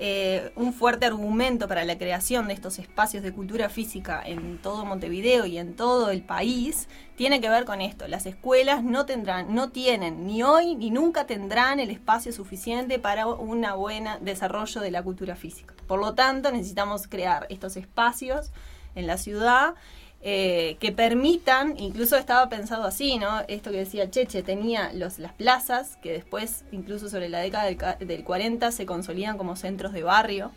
eh, 0.00 0.52
un 0.54 0.72
fuerte 0.72 1.06
argumento 1.06 1.66
para 1.66 1.84
la 1.84 1.98
creación 1.98 2.46
de 2.46 2.54
estos 2.54 2.78
espacios 2.78 3.24
de 3.24 3.32
cultura 3.32 3.68
física 3.68 4.22
en 4.24 4.58
todo 4.58 4.84
Montevideo 4.84 5.44
y 5.44 5.58
en 5.58 5.74
todo 5.74 6.10
el 6.10 6.22
país 6.22 6.88
tiene 7.16 7.40
que 7.40 7.48
ver 7.48 7.64
con 7.64 7.80
esto. 7.80 8.06
Las 8.06 8.24
escuelas 8.24 8.84
no 8.84 9.06
tendrán, 9.06 9.52
no 9.56 9.70
tienen 9.70 10.24
ni 10.24 10.44
hoy 10.44 10.76
ni 10.76 10.90
nunca 10.90 11.26
tendrán 11.26 11.80
el 11.80 11.90
espacio 11.90 12.32
suficiente 12.32 13.00
para 13.00 13.26
un 13.26 13.66
buen 13.76 14.06
desarrollo 14.20 14.80
de 14.80 14.92
la 14.92 15.02
cultura 15.02 15.34
física. 15.34 15.74
Por 15.88 15.98
lo 15.98 16.14
tanto, 16.14 16.52
necesitamos 16.52 17.08
crear 17.08 17.46
estos 17.50 17.76
espacios 17.76 18.52
en 18.94 19.08
la 19.08 19.16
ciudad 19.16 19.74
eh, 20.20 20.76
que 20.80 20.90
permitan, 20.92 21.78
incluso 21.78 22.16
estaba 22.16 22.48
pensado 22.48 22.84
así, 22.84 23.18
¿no? 23.18 23.40
Esto 23.48 23.70
que 23.70 23.78
decía 23.78 24.10
Cheche, 24.10 24.42
tenía 24.42 24.92
los, 24.92 25.18
las 25.18 25.32
plazas, 25.32 25.96
que 26.02 26.12
después, 26.12 26.64
incluso 26.72 27.08
sobre 27.08 27.28
la 27.28 27.38
década 27.38 27.64
del, 27.66 27.78
del 28.06 28.24
40, 28.24 28.72
se 28.72 28.84
consolidan 28.86 29.38
como 29.38 29.54
centros 29.56 29.92
de 29.92 30.02
barrio, 30.02 30.50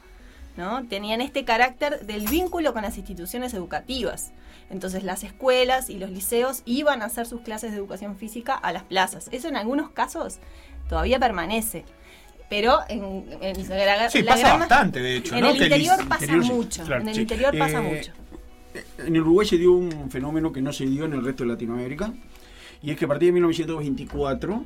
¿no? 0.58 0.86
Tenían 0.88 1.22
este 1.22 1.46
carácter 1.46 2.06
del 2.06 2.28
vínculo 2.28 2.74
con 2.74 2.82
las 2.82 2.98
instituciones 2.98 3.54
educativas. 3.54 4.32
Entonces 4.70 5.04
las 5.04 5.24
escuelas 5.24 5.90
y 5.90 5.98
los 6.00 6.10
liceos 6.10 6.64
iban 6.66 7.02
a 7.02 7.06
hacer 7.06 7.26
sus 7.28 7.42
clases 7.42 7.72
de 7.72 7.78
educación 7.78 8.16
física 8.18 8.56
a 8.56 8.72
las 8.74 8.84
plazas. 8.84 9.28
Eso 9.32 9.48
en 9.48 9.58
algunos 9.58 9.92
casos 9.92 10.40
todavía 10.90 11.20
permanece. 11.20 11.86
Pero 12.50 12.80
en, 12.90 13.26
en 13.42 13.70
la, 13.70 14.10
Sí, 14.10 14.24
la 14.24 14.32
pasa 14.34 14.48
gran 14.48 14.60
bastante, 14.60 15.00
de 15.02 15.18
hecho, 15.18 15.36
En 15.36 15.42
¿no? 15.42 15.52
el 15.52 15.58
Que 15.58 15.66
el 15.66 15.72
interior 15.72 16.08
pasa 16.10 16.24
interior 16.26 16.46
sí. 16.46 16.52
mucho. 16.52 16.84
Claro, 16.84 17.02
en 17.02 17.08
el 17.10 17.16
sí. 17.16 17.22
interior 17.22 17.58
pasa 17.58 17.78
Eh, 17.80 17.82
mucho. 17.82 18.12
En 18.98 19.20
Uruguay 19.20 19.48
se 19.48 19.58
dio 19.58 19.74
un 19.74 20.10
fenómeno 20.10 20.52
que 20.52 20.62
no 20.62 20.72
se 20.72 20.86
dio 20.86 21.06
en 21.06 21.14
el 21.14 21.24
resto 21.24 21.44
de 21.44 21.50
Latinoamérica, 21.50 22.14
y 22.82 22.92
es 22.92 22.98
que 22.98 23.06
a 23.06 23.08
partir 23.08 23.28
de 23.28 23.34
1924, 23.34 24.66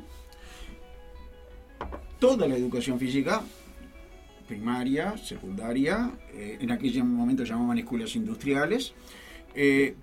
toda 2.18 2.46
la 2.46 2.56
educación 2.56 2.98
física, 2.98 3.42
primaria, 4.46 5.16
secundaria, 5.18 6.12
eh, 6.32 6.58
en 6.60 6.70
aquel 6.70 7.02
momento 7.04 7.44
llamaban 7.44 7.78
escuelas 7.78 8.14
industriales, 8.14 8.94
eh, 9.54 9.96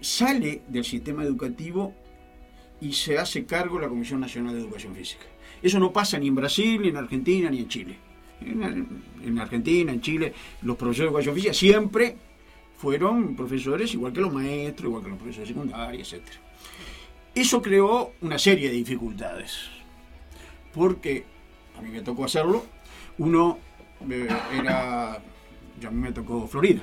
sale 0.00 0.62
del 0.68 0.84
sistema 0.84 1.24
educativo 1.24 1.94
y 2.80 2.92
se 2.92 3.18
hace 3.18 3.44
cargo 3.44 3.80
la 3.80 3.88
Comisión 3.88 4.20
Nacional 4.20 4.54
de 4.54 4.60
Educación 4.60 4.94
Física. 4.94 5.24
Eso 5.62 5.80
no 5.80 5.92
pasa 5.92 6.18
ni 6.18 6.28
en 6.28 6.34
Brasil, 6.34 6.80
ni 6.82 6.88
en 6.88 6.96
Argentina, 6.96 7.50
ni 7.50 7.60
en 7.60 7.68
Chile. 7.68 7.96
En, 8.40 9.02
en 9.24 9.38
Argentina, 9.40 9.92
en 9.92 10.00
Chile, 10.00 10.32
los 10.62 10.76
profesores 10.76 11.10
de 11.10 11.18
educación 11.18 11.34
física 11.34 11.54
siempre 11.54 12.16
fueron 12.78 13.34
profesores 13.34 13.92
igual 13.92 14.12
que 14.12 14.20
los 14.20 14.32
maestros, 14.32 14.86
igual 14.86 15.02
que 15.02 15.10
los 15.10 15.18
profesores 15.18 15.48
secundarios, 15.48 16.12
etc. 16.12 16.22
Eso 17.34 17.60
creó 17.60 18.12
una 18.22 18.38
serie 18.38 18.68
de 18.68 18.76
dificultades, 18.76 19.68
porque 20.72 21.24
a 21.76 21.82
mí 21.82 21.90
me 21.90 22.00
tocó 22.02 22.24
hacerlo, 22.24 22.64
uno 23.18 23.58
eh, 24.08 24.28
era, 24.54 25.18
ya 25.80 25.88
a 25.88 25.90
mí 25.90 26.00
me 26.00 26.12
tocó 26.12 26.46
Florida, 26.46 26.82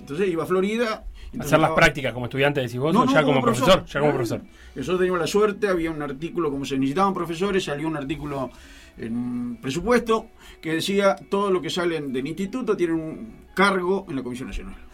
entonces 0.00 0.28
iba 0.28 0.42
a 0.42 0.46
Florida... 0.46 1.04
Hacer 1.38 1.60
las 1.60 1.72
prácticas 1.72 2.12
como 2.12 2.26
estudiante 2.26 2.60
decís 2.60 2.78
vos 2.78 2.94
no, 2.94 3.02
o 3.02 3.06
ya 3.06 3.22
como, 3.22 3.40
profesor, 3.42 3.84
ya 3.84 4.00
como 4.00 4.12
Ah, 4.12 4.14
profesor. 4.14 4.42
Nosotros 4.74 4.98
teníamos 4.98 5.20
la 5.20 5.26
suerte, 5.26 5.68
había 5.68 5.90
un 5.90 6.00
artículo, 6.00 6.50
como 6.50 6.64
se 6.64 6.76
necesitaban 6.76 7.12
profesores, 7.14 7.64
salió 7.64 7.86
un 7.86 7.96
artículo 7.96 8.50
en 8.96 9.58
presupuesto 9.60 10.28
que 10.60 10.74
decía 10.74 11.16
todo 11.28 11.50
lo 11.50 11.60
que 11.60 11.68
salen 11.68 12.12
del 12.12 12.26
instituto 12.26 12.76
tienen 12.76 12.96
un 12.96 13.46
cargo 13.54 14.06
en 14.08 14.16
la 14.16 14.22
Comisión 14.22 14.48
Nacional. 14.48 14.85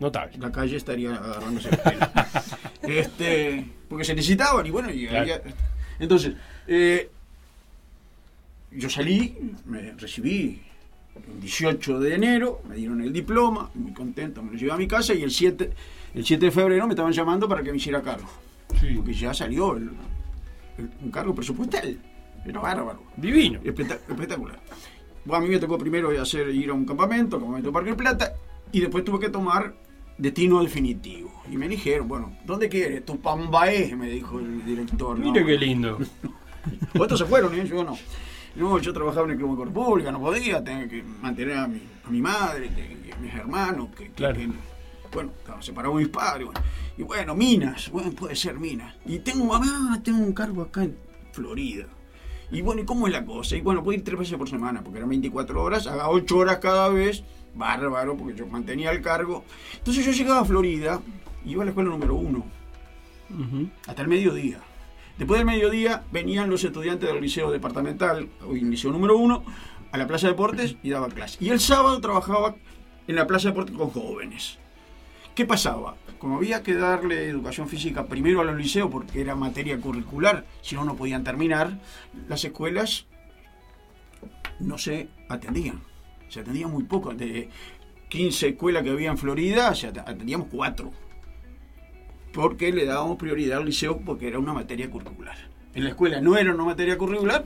Notable. 0.00 0.36
La 0.38 0.50
calle 0.50 0.76
estaría 0.76 1.14
agarrándose 1.14 1.68
el 1.68 1.78
pelo. 1.78 2.06
este, 2.82 3.66
porque 3.88 4.04
se 4.04 4.14
necesitaban 4.14 4.66
y 4.66 4.70
bueno, 4.70 4.90
y 4.90 5.06
Claro. 5.06 5.20
había- 5.22 5.42
entonces, 5.98 6.34
eh, 6.66 7.10
yo 8.72 8.88
salí, 8.88 9.36
me 9.66 9.92
recibí 9.92 10.62
el 11.34 11.40
18 11.40 11.98
de 12.00 12.14
enero, 12.14 12.62
me 12.68 12.76
dieron 12.76 13.02
el 13.02 13.12
diploma, 13.12 13.70
muy 13.74 13.92
contento, 13.92 14.42
me 14.42 14.52
lo 14.52 14.58
llevé 14.58 14.72
a 14.72 14.76
mi 14.76 14.86
casa 14.88 15.12
y 15.12 15.22
el 15.22 15.30
7, 15.30 15.70
el 16.14 16.24
7 16.24 16.46
de 16.46 16.50
febrero 16.52 16.86
me 16.86 16.94
estaban 16.94 17.12
llamando 17.12 17.48
para 17.48 17.62
que 17.62 17.70
me 17.70 17.76
hiciera 17.76 18.00
cargo. 18.00 18.28
Porque 18.96 19.12
ya 19.12 19.34
salió 19.34 19.76
el- 19.76 19.90
el- 20.78 20.90
un 21.02 21.10
cargo 21.10 21.34
presupuestal. 21.34 21.98
Era 22.46 22.60
bárbaro. 22.60 23.02
Divino. 23.16 23.60
Espectac- 23.62 24.00
espectacular. 24.08 24.58
Bueno, 25.26 25.44
a 25.44 25.46
mí 25.46 25.52
me 25.52 25.58
tocó 25.58 25.76
primero 25.76 26.08
hacer 26.22 26.48
ir 26.48 26.70
a 26.70 26.72
un 26.72 26.86
campamento, 26.86 27.38
campamento 27.38 27.70
Parque 27.70 27.94
Plata, 27.94 28.32
y 28.72 28.80
después 28.80 29.04
tuve 29.04 29.18
que 29.20 29.28
tomar 29.28 29.74
destino 30.20 30.62
definitivo. 30.62 31.30
Y 31.50 31.56
me 31.56 31.68
dijeron, 31.68 32.06
bueno, 32.08 32.32
¿dónde 32.44 32.68
quieres? 32.68 33.04
Tupambaé, 33.04 33.94
me 33.96 34.08
dijo 34.08 34.38
el 34.38 34.64
director. 34.64 35.18
¿no? 35.18 35.32
Mire 35.32 35.44
qué 35.44 35.58
lindo. 35.58 35.98
Otros 36.98 37.18
se 37.18 37.26
fueron, 37.26 37.54
¿eh? 37.58 37.66
yo 37.66 37.82
no. 37.84 37.96
No, 38.56 38.78
yo 38.78 38.92
trabajaba 38.92 39.26
en 39.26 39.32
el 39.32 39.36
Club 39.38 39.50
de 39.52 39.56
Cor 39.56 39.72
Pública, 39.72 40.10
no 40.12 40.20
podía, 40.20 40.62
tenía 40.62 40.88
que 40.88 41.02
mantener 41.02 41.56
a 41.56 41.68
mi, 41.68 41.80
a 42.04 42.10
mi 42.10 42.20
madre, 42.20 42.68
a 43.16 43.20
mis 43.20 43.32
hermanos, 43.34 43.88
que, 43.96 44.08
Claro. 44.10 44.36
que- 44.36 44.48
bueno, 45.12 45.30
estaban 45.38 45.62
separados 45.62 45.96
mis 45.96 46.08
padres. 46.08 46.46
bueno. 46.46 46.60
Y 46.98 47.02
bueno, 47.02 47.34
Minas, 47.34 47.90
bueno, 47.90 48.10
puede 48.12 48.36
ser 48.36 48.58
Minas. 48.58 48.94
Y 49.06 49.20
tengo, 49.20 49.44
mamá, 49.46 50.00
tengo 50.04 50.18
un 50.18 50.32
cargo 50.32 50.62
acá 50.62 50.84
en 50.84 50.96
Florida. 51.32 51.86
Y 52.52 52.60
bueno, 52.62 52.82
¿y 52.82 52.84
cómo 52.84 53.06
es 53.06 53.12
la 53.12 53.24
cosa? 53.24 53.56
Y 53.56 53.60
bueno, 53.60 53.82
puedo 53.82 53.96
ir 53.96 54.04
tres 54.04 54.18
veces 54.18 54.36
por 54.36 54.48
semana, 54.48 54.82
porque 54.82 54.98
eran 54.98 55.08
24 55.08 55.62
horas, 55.62 55.86
haga 55.86 56.08
8 56.10 56.36
horas 56.36 56.58
cada 56.58 56.88
vez, 56.88 57.22
bárbaro, 57.54 58.16
porque 58.16 58.34
yo 58.34 58.46
mantenía 58.46 58.90
el 58.90 59.02
cargo. 59.02 59.44
Entonces 59.76 60.04
yo 60.04 60.12
llegaba 60.12 60.40
a 60.40 60.44
Florida, 60.44 61.00
iba 61.44 61.62
a 61.62 61.64
la 61.64 61.70
escuela 61.70 61.90
número 61.90 62.14
uno, 62.14 62.44
hasta 63.86 64.02
el 64.02 64.08
mediodía. 64.08 64.60
Después 65.18 65.38
del 65.38 65.46
mediodía 65.46 66.02
venían 66.10 66.48
los 66.48 66.64
estudiantes 66.64 67.08
del 67.08 67.20
liceo 67.20 67.50
departamental, 67.50 68.28
hoy 68.46 68.60
liceo 68.62 68.90
número 68.90 69.16
uno, 69.18 69.44
a 69.92 69.98
la 69.98 70.06
Plaza 70.06 70.26
de 70.26 70.32
Deportes 70.32 70.76
y 70.82 70.90
daba 70.90 71.08
clase. 71.08 71.36
Y 71.40 71.50
el 71.50 71.60
sábado 71.60 72.00
trabajaba 72.00 72.56
en 73.06 73.16
la 73.16 73.26
Plaza 73.26 73.48
de 73.48 73.52
Deportes 73.52 73.76
con 73.76 73.90
jóvenes. 73.90 74.58
¿Qué 75.34 75.44
pasaba? 75.44 75.96
Como 76.18 76.36
había 76.36 76.62
que 76.62 76.74
darle 76.74 77.28
educación 77.28 77.68
física 77.68 78.06
primero 78.06 78.40
a 78.40 78.44
los 78.44 78.56
liceos 78.56 78.90
porque 78.90 79.20
era 79.20 79.34
materia 79.34 79.80
curricular, 79.80 80.44
si 80.62 80.74
no, 80.74 80.84
no 80.84 80.96
podían 80.96 81.24
terminar, 81.24 81.78
las 82.28 82.44
escuelas 82.44 83.06
no 84.58 84.78
se 84.78 85.08
atendían. 85.28 85.82
Se 86.30 86.40
atendían 86.40 86.70
muy 86.70 86.84
poco. 86.84 87.12
De 87.12 87.50
15 88.08 88.48
escuelas 88.48 88.82
que 88.82 88.90
había 88.90 89.10
en 89.10 89.18
Florida, 89.18 89.74
se 89.74 89.88
at- 89.88 89.98
atendíamos 89.98 90.48
4 90.50 90.90
porque 92.32 92.72
le 92.72 92.84
dábamos 92.86 93.18
prioridad 93.18 93.58
al 93.58 93.66
liceo 93.66 93.98
porque 93.98 94.28
era 94.28 94.38
una 94.38 94.52
materia 94.52 94.88
curricular. 94.88 95.36
En 95.74 95.82
la 95.84 95.90
escuela 95.90 96.20
no 96.20 96.36
era 96.36 96.54
una 96.54 96.64
materia 96.64 96.96
curricular, 96.96 97.44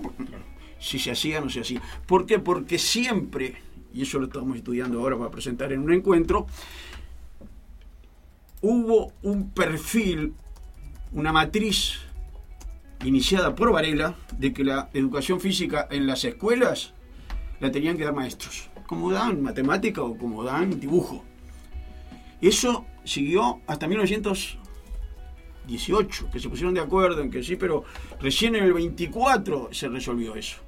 si 0.79 0.99
se 0.99 1.11
hacía 1.11 1.41
no 1.41 1.49
se 1.51 1.61
hacía. 1.61 1.81
¿Por 2.07 2.27
qué? 2.27 2.39
Porque 2.39 2.79
siempre, 2.79 3.57
y 3.95 4.03
eso 4.03 4.19
lo 4.19 4.27
estamos 4.27 4.57
estudiando 4.57 5.01
ahora 5.01 5.17
para 5.17 5.31
presentar 5.31 5.73
en 5.73 5.81
un 5.81 5.93
encuentro, 5.93 6.47
hubo 8.61 9.13
un 9.23 9.51
perfil, 9.51 10.35
una 11.13 11.33
matriz 11.33 12.01
iniciada 13.05 13.55
por 13.55 13.73
Varela 13.73 14.17
de 14.39 14.53
que 14.53 14.65
la 14.65 14.91
educación 14.95 15.41
física 15.41 15.87
en 15.91 16.07
las 16.07 16.25
escuelas 16.25 16.93
la 17.61 17.71
tenían 17.71 17.97
que 17.97 18.05
dar 18.05 18.15
maestros, 18.15 18.69
como 18.87 19.11
dan 19.13 19.43
matemática 19.43 20.03
o 20.03 20.17
como 20.17 20.43
dan 20.45 20.81
dibujo. 20.81 21.23
Eso 22.41 22.87
siguió 23.05 23.61
hasta 23.67 23.87
1918, 23.87 26.31
que 26.31 26.41
se 26.41 26.49
pusieron 26.49 26.75
de 26.75 26.81
acuerdo 26.81 27.21
en 27.23 27.31
que 27.31 27.43
sí, 27.43 27.57
pero 27.57 27.85
recién 28.21 28.55
en 28.57 28.65
el 28.65 28.73
24 28.73 29.69
se 29.73 29.89
resolvió 29.89 30.35
eso. 30.37 30.59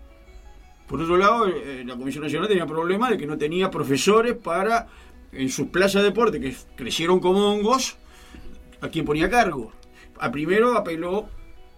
Por 0.87 1.01
otro 1.03 1.17
lado, 1.17 1.47
eh, 1.49 1.83
la 1.85 1.97
Comisión 1.97 2.23
Nacional 2.25 2.49
tenía 2.49 2.67
problema 2.67 3.11
de 3.11 3.19
que 3.19 3.27
no 3.27 3.37
tenía 3.37 3.71
profesores 3.71 4.35
para, 4.35 4.87
en 5.33 5.49
sus 5.49 5.67
plazas 5.69 6.03
de 6.03 6.09
deporte, 6.11 6.41
que 6.41 6.55
crecieron 6.77 7.19
como 7.21 7.51
hongos, 7.51 7.97
a 8.81 8.89
quien 8.89 9.05
ponía 9.05 9.29
cargo. 9.29 9.73
A 10.19 10.31
primero 10.31 10.77
apeló 10.79 11.29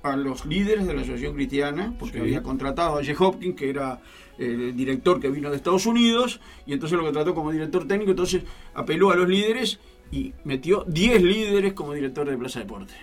a 0.03 0.15
los 0.17 0.45
líderes 0.47 0.87
de 0.87 0.95
la 0.95 1.01
Asociación 1.01 1.35
Cristiana, 1.35 1.95
porque 1.99 2.19
Sí. 2.19 2.21
había 2.21 2.43
contratado 2.43 2.99
a 2.99 3.05
J. 3.05 3.15
Hopkins, 3.19 3.57
que 3.57 3.71
era 3.71 4.01
el 4.39 4.77
director 4.77 5.21
que 5.21 5.29
vino 5.31 5.51
de 5.51 5.57
Estados 5.57 5.87
Unidos, 5.87 6.41
y 6.67 6.73
entonces 6.73 6.97
lo 6.97 7.05
contrató 7.05 7.35
como 7.35 7.51
director 7.53 7.87
técnico, 7.87 8.13
entonces 8.13 8.43
apeló 8.75 9.11
a 9.11 9.17
los 9.17 9.29
líderes 9.29 9.79
y 10.11 10.33
metió 10.45 10.85
10 10.87 11.23
líderes 11.23 11.73
como 11.75 11.93
director 11.93 12.29
de 12.29 12.37
Plaza 12.39 12.61
Deporte. 12.61 12.95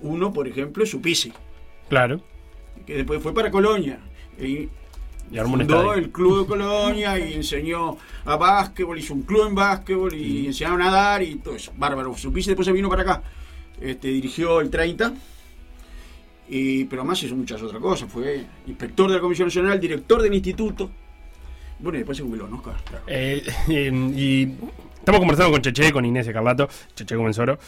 Uno, 0.00 0.32
por 0.32 0.48
ejemplo, 0.48 0.84
es 0.84 0.90
Supisi, 0.90 1.32
Claro. 1.88 2.20
que 2.86 2.94
después 2.96 3.22
fue 3.22 3.34
para 3.34 3.50
Colonia. 3.50 4.00
Y 4.40 4.68
Y 5.30 5.38
fundó 5.40 5.92
el 5.94 6.10
club 6.10 6.42
de 6.42 6.46
Colonia 6.46 7.18
y 7.18 7.34
enseñó 7.34 7.98
a 8.24 8.36
básquetbol, 8.36 8.98
hizo 8.98 9.12
un 9.14 9.22
club 9.22 9.48
en 9.48 9.54
básquetbol 9.54 10.14
y 10.14 10.46
enseñaba 10.46 10.76
a 10.76 10.78
nadar 10.78 11.22
y 11.22 11.34
todo 11.36 11.54
eso. 11.54 11.72
Bárbaro. 11.76 12.14
Supisi 12.16 12.48
después 12.48 12.64
se 12.66 12.72
vino 12.72 12.88
para 12.88 13.02
acá. 13.02 13.22
Este, 13.80 14.08
dirigió 14.08 14.60
el 14.60 14.70
30. 14.70 15.12
Y, 16.48 16.84
pero 16.84 17.02
además 17.02 17.22
hizo 17.22 17.36
muchas 17.36 17.62
otras 17.62 17.80
cosas. 17.80 18.10
Fue 18.10 18.44
inspector 18.66 19.08
de 19.08 19.16
la 19.16 19.20
Comisión 19.20 19.48
Nacional, 19.48 19.78
director 19.78 20.22
del 20.22 20.34
instituto. 20.34 20.90
Bueno, 21.78 21.96
y 21.96 22.00
después 22.00 22.18
se 22.18 22.24
jubiló, 22.24 22.48
¿no, 22.48 22.56
Oscar? 22.56 22.76
Claro. 22.84 23.04
Eh, 23.06 23.42
eh, 23.68 24.12
y 24.16 24.54
estamos 24.98 25.20
conversando 25.20 25.52
con 25.52 25.62
Cheche, 25.62 25.92
con 25.92 26.04
Inés 26.04 26.28
Carlato, 26.32 26.68
Cheche 26.94 27.14
Comensoro. 27.16 27.58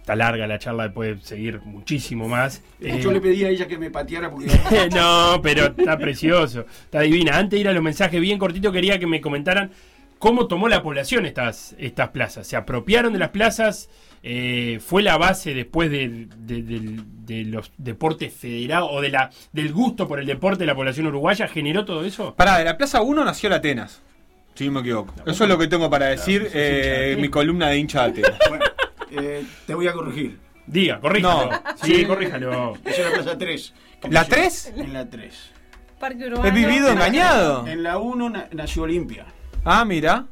está 0.00 0.16
larga 0.16 0.46
la 0.46 0.58
charla, 0.58 0.92
puede 0.92 1.20
seguir 1.20 1.60
muchísimo 1.60 2.28
más. 2.28 2.62
Eh, 2.80 3.00
Yo 3.00 3.12
le 3.12 3.20
pedí 3.20 3.44
a 3.44 3.50
ella 3.50 3.68
que 3.68 3.78
me 3.78 3.90
pateara 3.90 4.30
porque 4.30 4.46
no, 4.94 5.40
pero 5.42 5.66
está 5.66 5.96
precioso, 5.98 6.66
está 6.84 7.00
divina. 7.00 7.36
Antes 7.36 7.58
de 7.58 7.60
ir 7.60 7.68
a 7.68 7.72
los 7.72 7.82
mensajes 7.82 8.20
bien 8.20 8.38
cortito, 8.38 8.72
quería 8.72 8.98
que 8.98 9.06
me 9.06 9.20
comentaran 9.20 9.70
cómo 10.18 10.48
tomó 10.48 10.68
la 10.68 10.82
población 10.82 11.26
estas, 11.26 11.76
estas 11.78 12.08
plazas. 12.08 12.46
¿Se 12.46 12.56
apropiaron 12.56 13.12
de 13.12 13.18
las 13.18 13.30
plazas? 13.30 13.88
Eh, 14.26 14.80
¿Fue 14.80 15.02
la 15.02 15.18
base 15.18 15.52
después 15.52 15.90
de, 15.90 16.28
los 17.44 17.72
deportes 17.76 18.32
federados 18.32 18.88
o 18.90 19.02
de 19.02 19.10
la, 19.10 19.28
del 19.52 19.70
gusto 19.70 20.08
por 20.08 20.18
el 20.18 20.24
deporte 20.24 20.60
de 20.60 20.66
la 20.66 20.74
población 20.74 21.08
uruguaya? 21.08 21.46
¿Generó 21.46 21.84
todo 21.84 22.02
eso? 22.06 22.34
Pará, 22.34 22.56
de 22.56 22.64
la 22.64 22.78
Plaza 22.78 23.02
1 23.02 23.22
nació 23.22 23.50
la 23.50 23.56
Atenas. 23.56 24.00
Si 24.54 24.64
no 24.64 24.72
me 24.72 24.80
equivoco. 24.80 25.12
Eso 25.26 25.44
es 25.44 25.50
lo 25.50 25.58
que 25.58 25.66
tengo 25.66 25.90
para 25.90 26.06
decir 26.06 26.48
eh, 26.54 27.12
en 27.12 27.20
mi 27.20 27.28
columna 27.28 27.68
de 27.68 27.76
hincha 27.76 28.08
de 28.08 28.22
Atenas. 28.22 28.38
Bueno, 28.48 28.64
eh, 29.10 29.44
te 29.66 29.74
voy 29.74 29.88
a 29.88 29.92
corregir. 29.92 30.38
Diga, 30.66 31.00
corríjalo. 31.00 31.50
No. 31.50 31.62
Sí, 31.82 32.06
corríjalo. 32.06 32.78
Es 32.82 32.98
en 32.98 33.04
la 33.04 33.10
plaza 33.12 33.36
3. 33.38 33.74
¿La 34.08 34.24
3? 34.24 34.72
En 34.78 34.92
la 34.94 35.10
3. 35.10 35.50
Parque 36.00 36.26
urbano. 36.28 36.46
He 36.46 36.50
vivido 36.50 36.88
engañado. 36.88 37.66
En 37.66 37.82
la 37.82 37.98
1 37.98 38.30
na- 38.30 38.48
nació 38.52 38.84
Olimpia, 38.84 39.26
Ah, 39.66 39.84
mira. 39.84 40.24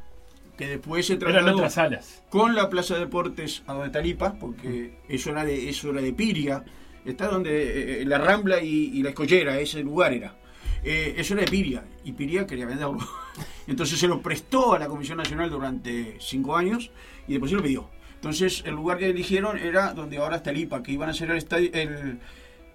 Que 0.62 0.68
después 0.68 1.04
se 1.04 1.16
trasladó 1.16 1.56
otras 1.56 1.74
salas. 1.74 2.22
con 2.30 2.54
la 2.54 2.70
Plaza 2.70 2.94
de 2.94 3.00
Deportes 3.00 3.64
a 3.66 3.72
donde 3.72 3.88
está 3.88 4.00
Lipa, 4.00 4.34
porque 4.34 4.94
eso 5.08 5.30
era 5.30 5.44
de, 5.44 5.68
eso 5.68 5.90
era 5.90 6.00
de 6.00 6.12
Piria. 6.12 6.64
Está 7.04 7.26
donde 7.26 8.02
eh, 8.02 8.04
la 8.04 8.18
Rambla 8.18 8.62
y, 8.62 8.90
y 8.94 9.02
la 9.02 9.08
Escollera, 9.08 9.58
ese 9.58 9.82
lugar 9.82 10.12
era. 10.12 10.36
Eh, 10.84 11.14
eso 11.16 11.34
era 11.34 11.42
de 11.42 11.50
Piria, 11.50 11.84
y 12.04 12.12
Piria 12.12 12.46
quería 12.46 12.66
venderlo. 12.66 12.98
Entonces 13.66 13.98
se 13.98 14.06
lo 14.06 14.22
prestó 14.22 14.74
a 14.74 14.78
la 14.78 14.86
Comisión 14.86 15.18
Nacional 15.18 15.50
durante 15.50 16.16
cinco 16.20 16.56
años 16.56 16.92
y 17.26 17.32
después 17.32 17.50
se 17.50 17.56
lo 17.56 17.62
pidió. 17.64 17.90
Entonces 18.14 18.62
el 18.64 18.74
lugar 18.74 18.98
que 18.98 19.10
eligieron 19.10 19.58
era 19.58 19.94
donde 19.94 20.18
ahora 20.18 20.36
está 20.36 20.50
el 20.50 20.58
IPA, 20.58 20.84
que 20.84 20.92
iban 20.92 21.08
a 21.08 21.14
ser 21.14 21.32
el, 21.32 21.38
estadio, 21.38 21.70
el, 21.72 22.20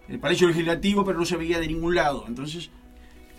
el 0.10 0.20
Palacio 0.20 0.50
Legislativo, 0.50 1.06
pero 1.06 1.18
no 1.18 1.24
se 1.24 1.38
veía 1.38 1.58
de 1.58 1.68
ningún 1.68 1.96
lado. 1.96 2.26
Entonces 2.28 2.70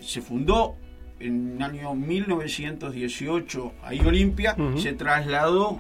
se 0.00 0.22
fundó 0.22 0.78
en 1.20 1.56
el 1.56 1.62
año 1.62 1.94
1918 1.94 3.72
ahí 3.82 4.00
Olimpia, 4.00 4.56
se 4.76 4.92
trasladó 4.92 5.78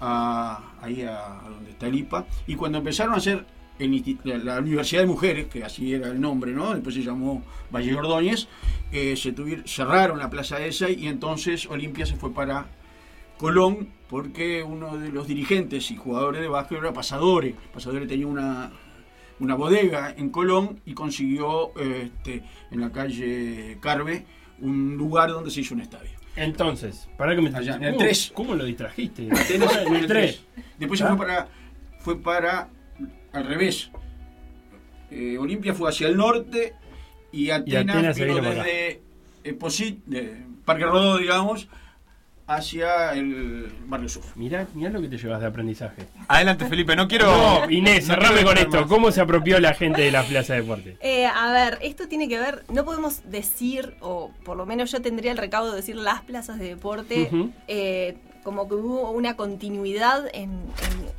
a, 0.00 0.72
ahí 0.80 1.02
a, 1.02 1.40
a 1.40 1.48
donde 1.48 1.70
está 1.70 1.86
el 1.86 1.94
IPA, 1.96 2.26
y 2.46 2.54
cuando 2.54 2.78
empezaron 2.78 3.14
a 3.14 3.18
hacer 3.18 3.44
el 3.78 4.18
la, 4.24 4.38
la 4.38 4.58
Universidad 4.58 5.02
de 5.02 5.06
Mujeres, 5.06 5.46
que 5.46 5.64
así 5.64 5.94
era 5.94 6.08
el 6.08 6.20
nombre, 6.20 6.52
¿no? 6.52 6.74
Después 6.74 6.94
se 6.94 7.02
llamó 7.02 7.42
Valle 7.70 7.94
Ordóñez, 7.94 8.48
eh, 8.92 9.16
se 9.16 9.34
cerraron 9.66 10.18
la 10.18 10.30
plaza 10.30 10.64
esa 10.64 10.90
y 10.90 11.06
entonces 11.06 11.66
Olimpia 11.66 12.06
se 12.06 12.16
fue 12.16 12.32
para 12.32 12.66
Colón 13.36 13.88
porque 14.08 14.62
uno 14.62 14.96
de 14.96 15.10
los 15.10 15.28
dirigentes 15.28 15.90
y 15.90 15.96
jugadores 15.96 16.40
de 16.40 16.48
básquet 16.48 16.78
era 16.78 16.92
Pasadore. 16.92 17.54
Pasadore 17.72 18.06
tenía 18.06 18.26
una, 18.26 18.72
una 19.40 19.54
bodega 19.54 20.14
en 20.16 20.30
Colón 20.30 20.80
y 20.86 20.94
consiguió 20.94 21.72
eh, 21.78 22.10
este, 22.12 22.42
en 22.70 22.80
la 22.80 22.90
calle 22.90 23.78
Carve 23.80 24.24
un 24.60 24.96
lugar 24.96 25.30
donde 25.30 25.50
se 25.50 25.60
hizo 25.60 25.74
un 25.74 25.80
estadio. 25.80 26.10
Entonces, 26.36 27.08
para 27.16 27.34
que 27.34 27.42
me 27.42 27.48
Allá, 27.56 27.76
en 27.76 27.82
el 27.84 27.90
¿Cómo- 27.94 28.04
3. 28.04 28.32
¿Cómo 28.34 28.54
lo 28.54 28.64
distrajiste? 28.64 29.28
Atenas 29.30 29.76
en 29.86 29.94
el 29.94 30.06
3. 30.06 30.44
Después 30.78 30.98
se 31.00 31.04
¿Ah? 31.04 31.08
fue 31.08 31.26
para, 31.26 31.48
fue 32.00 32.20
para 32.20 32.68
al 33.32 33.46
revés. 33.46 33.90
Eh, 35.10 35.36
Olimpia 35.38 35.74
fue 35.74 35.88
hacia 35.88 36.06
el 36.08 36.16
norte 36.16 36.74
y 37.32 37.50
Atenas, 37.50 37.96
Atenas 37.96 38.16
se 38.16 38.24
vino 38.24 38.40
desde 38.40 39.02
Esposit, 39.44 40.04
de 40.04 40.44
Parque 40.64 40.84
Rodó, 40.84 41.18
digamos, 41.18 41.68
hacia 42.48 43.12
el 43.12 43.70
barrio 43.86 44.08
sur. 44.08 44.24
Mirá, 44.34 44.66
mirá 44.74 44.90
lo 44.90 45.00
que 45.00 45.08
te 45.08 45.18
llevas 45.18 45.40
de 45.40 45.46
aprendizaje. 45.46 46.06
Adelante, 46.26 46.66
Felipe. 46.66 46.96
No 46.96 47.06
quiero. 47.06 47.26
No, 47.26 47.70
Inés, 47.70 48.08
no 48.08 48.14
cerrame 48.14 48.42
con 48.42 48.58
esto. 48.58 48.80
más. 48.80 48.88
¿Cómo 48.88 49.12
se 49.12 49.20
apropió 49.20 49.60
la 49.60 49.74
gente 49.74 50.02
de 50.02 50.10
la 50.10 50.22
Plaza 50.24 50.54
de 50.54 50.62
Deportes? 50.62 50.96
Eh, 51.00 51.26
a 51.26 51.52
ver, 51.52 51.78
esto 51.82 52.08
tiene 52.08 52.28
que 52.28 52.38
ver, 52.38 52.64
no 52.72 52.84
podemos 52.84 53.30
decir, 53.30 53.94
o 54.00 54.32
por 54.44 54.56
lo 54.56 54.66
menos 54.66 54.90
yo 54.90 55.00
tendría 55.02 55.30
el 55.30 55.38
recaudo 55.38 55.70
de 55.70 55.76
decir 55.76 55.96
las 55.96 56.22
plazas 56.22 56.58
de 56.58 56.68
deporte, 56.68 57.30
eh, 57.68 58.16
como 58.48 58.66
que 58.66 58.76
hubo 58.76 59.10
una 59.10 59.36
continuidad 59.36 60.24
en, 60.32 60.62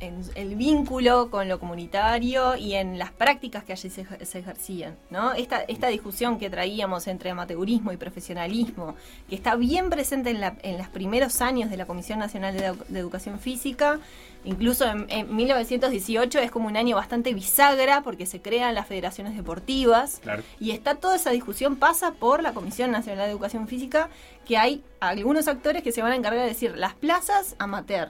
en 0.00 0.20
el 0.34 0.56
vínculo 0.56 1.30
con 1.30 1.46
lo 1.48 1.60
comunitario 1.60 2.56
y 2.56 2.74
en 2.74 2.98
las 2.98 3.12
prácticas 3.12 3.62
que 3.62 3.72
allí 3.72 3.88
se, 3.88 4.02
ej- 4.02 4.24
se 4.24 4.38
ejercían. 4.40 4.96
¿no? 5.10 5.32
Esta, 5.34 5.60
esta 5.68 5.86
discusión 5.86 6.38
que 6.40 6.50
traíamos 6.50 7.06
entre 7.06 7.30
amateurismo 7.30 7.92
y 7.92 7.96
profesionalismo, 7.96 8.96
que 9.28 9.36
está 9.36 9.54
bien 9.54 9.90
presente 9.90 10.30
en, 10.30 10.40
la- 10.40 10.56
en 10.62 10.76
los 10.78 10.88
primeros 10.88 11.40
años 11.40 11.70
de 11.70 11.76
la 11.76 11.86
Comisión 11.86 12.18
Nacional 12.18 12.56
de, 12.56 12.72
Edu- 12.72 12.86
de 12.88 12.98
Educación 12.98 13.38
Física, 13.38 14.00
Incluso 14.42 14.86
en, 14.86 15.04
en 15.10 15.36
1918 15.36 16.38
es 16.38 16.50
como 16.50 16.66
un 16.66 16.78
año 16.78 16.96
bastante 16.96 17.34
bisagra 17.34 18.00
porque 18.00 18.24
se 18.24 18.40
crean 18.40 18.74
las 18.74 18.86
federaciones 18.86 19.36
deportivas 19.36 20.18
Claro. 20.22 20.42
y 20.58 20.70
está 20.70 20.94
toda 20.94 21.16
esa 21.16 21.28
discusión 21.30 21.76
pasa 21.76 22.12
por 22.12 22.42
la 22.42 22.54
Comisión 22.54 22.90
Nacional 22.90 23.26
de 23.26 23.32
Educación 23.32 23.68
Física 23.68 24.08
que 24.50 24.58
hay 24.58 24.82
algunos 24.98 25.46
actores 25.46 25.84
que 25.84 25.92
se 25.92 26.02
van 26.02 26.10
a 26.10 26.16
encargar 26.16 26.42
de 26.42 26.48
decir 26.48 26.76
las 26.76 26.94
plazas 26.94 27.54
amateur, 27.60 28.08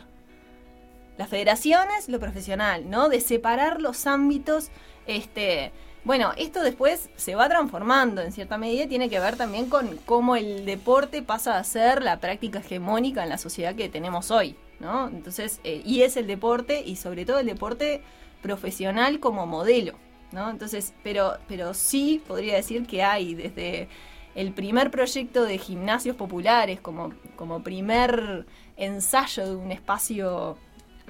las 1.19 1.29
federaciones 1.29 2.09
lo 2.09 2.19
profesional, 2.19 2.89
¿no? 2.89 3.11
De 3.11 3.21
separar 3.21 3.83
los 3.83 4.07
ámbitos 4.07 4.71
este 5.07 5.71
bueno, 6.03 6.33
esto 6.39 6.63
después 6.63 7.11
se 7.17 7.35
va 7.35 7.47
transformando 7.51 8.23
en 8.23 8.33
cierta 8.33 8.57
medida 8.57 8.89
tiene 8.89 9.11
que 9.11 9.21
ver 9.21 9.37
también 9.37 9.69
con 9.69 9.99
cómo 10.07 10.35
el 10.35 10.65
deporte 10.65 11.21
pasa 11.21 11.59
a 11.59 11.65
ser 11.65 12.03
la 12.03 12.21
práctica 12.21 12.61
hegemónica 12.61 13.23
en 13.23 13.29
la 13.29 13.37
sociedad 13.37 13.75
que 13.75 13.91
tenemos 13.91 14.31
hoy, 14.31 14.57
¿no? 14.79 15.09
Entonces, 15.09 15.61
eh, 15.63 15.83
y 15.85 16.05
es 16.05 16.17
el 16.17 16.27
deporte 16.27 16.83
y 16.83 16.97
sobre 16.97 17.27
todo 17.27 17.41
el 17.41 17.47
deporte 17.47 18.01
profesional 18.41 19.21
como 19.21 19.45
modelo, 19.45 19.93
¿no? 20.33 20.49
Entonces, 20.49 20.95
pero, 21.03 21.37
pero 21.49 21.75
sí 21.75 22.23
podría 22.27 22.55
decir 22.55 22.87
que 22.87 23.03
hay 23.03 23.35
desde 23.35 23.91
el 24.35 24.53
primer 24.53 24.91
proyecto 24.91 25.45
de 25.45 25.59
gimnasios 25.59 26.17
populares 26.17 26.81
como, 26.81 27.13
como 27.37 27.63
primer 27.63 28.47
ensayo 28.77 29.47
de 29.47 29.57
un 29.57 29.73
espacio, 29.73 30.57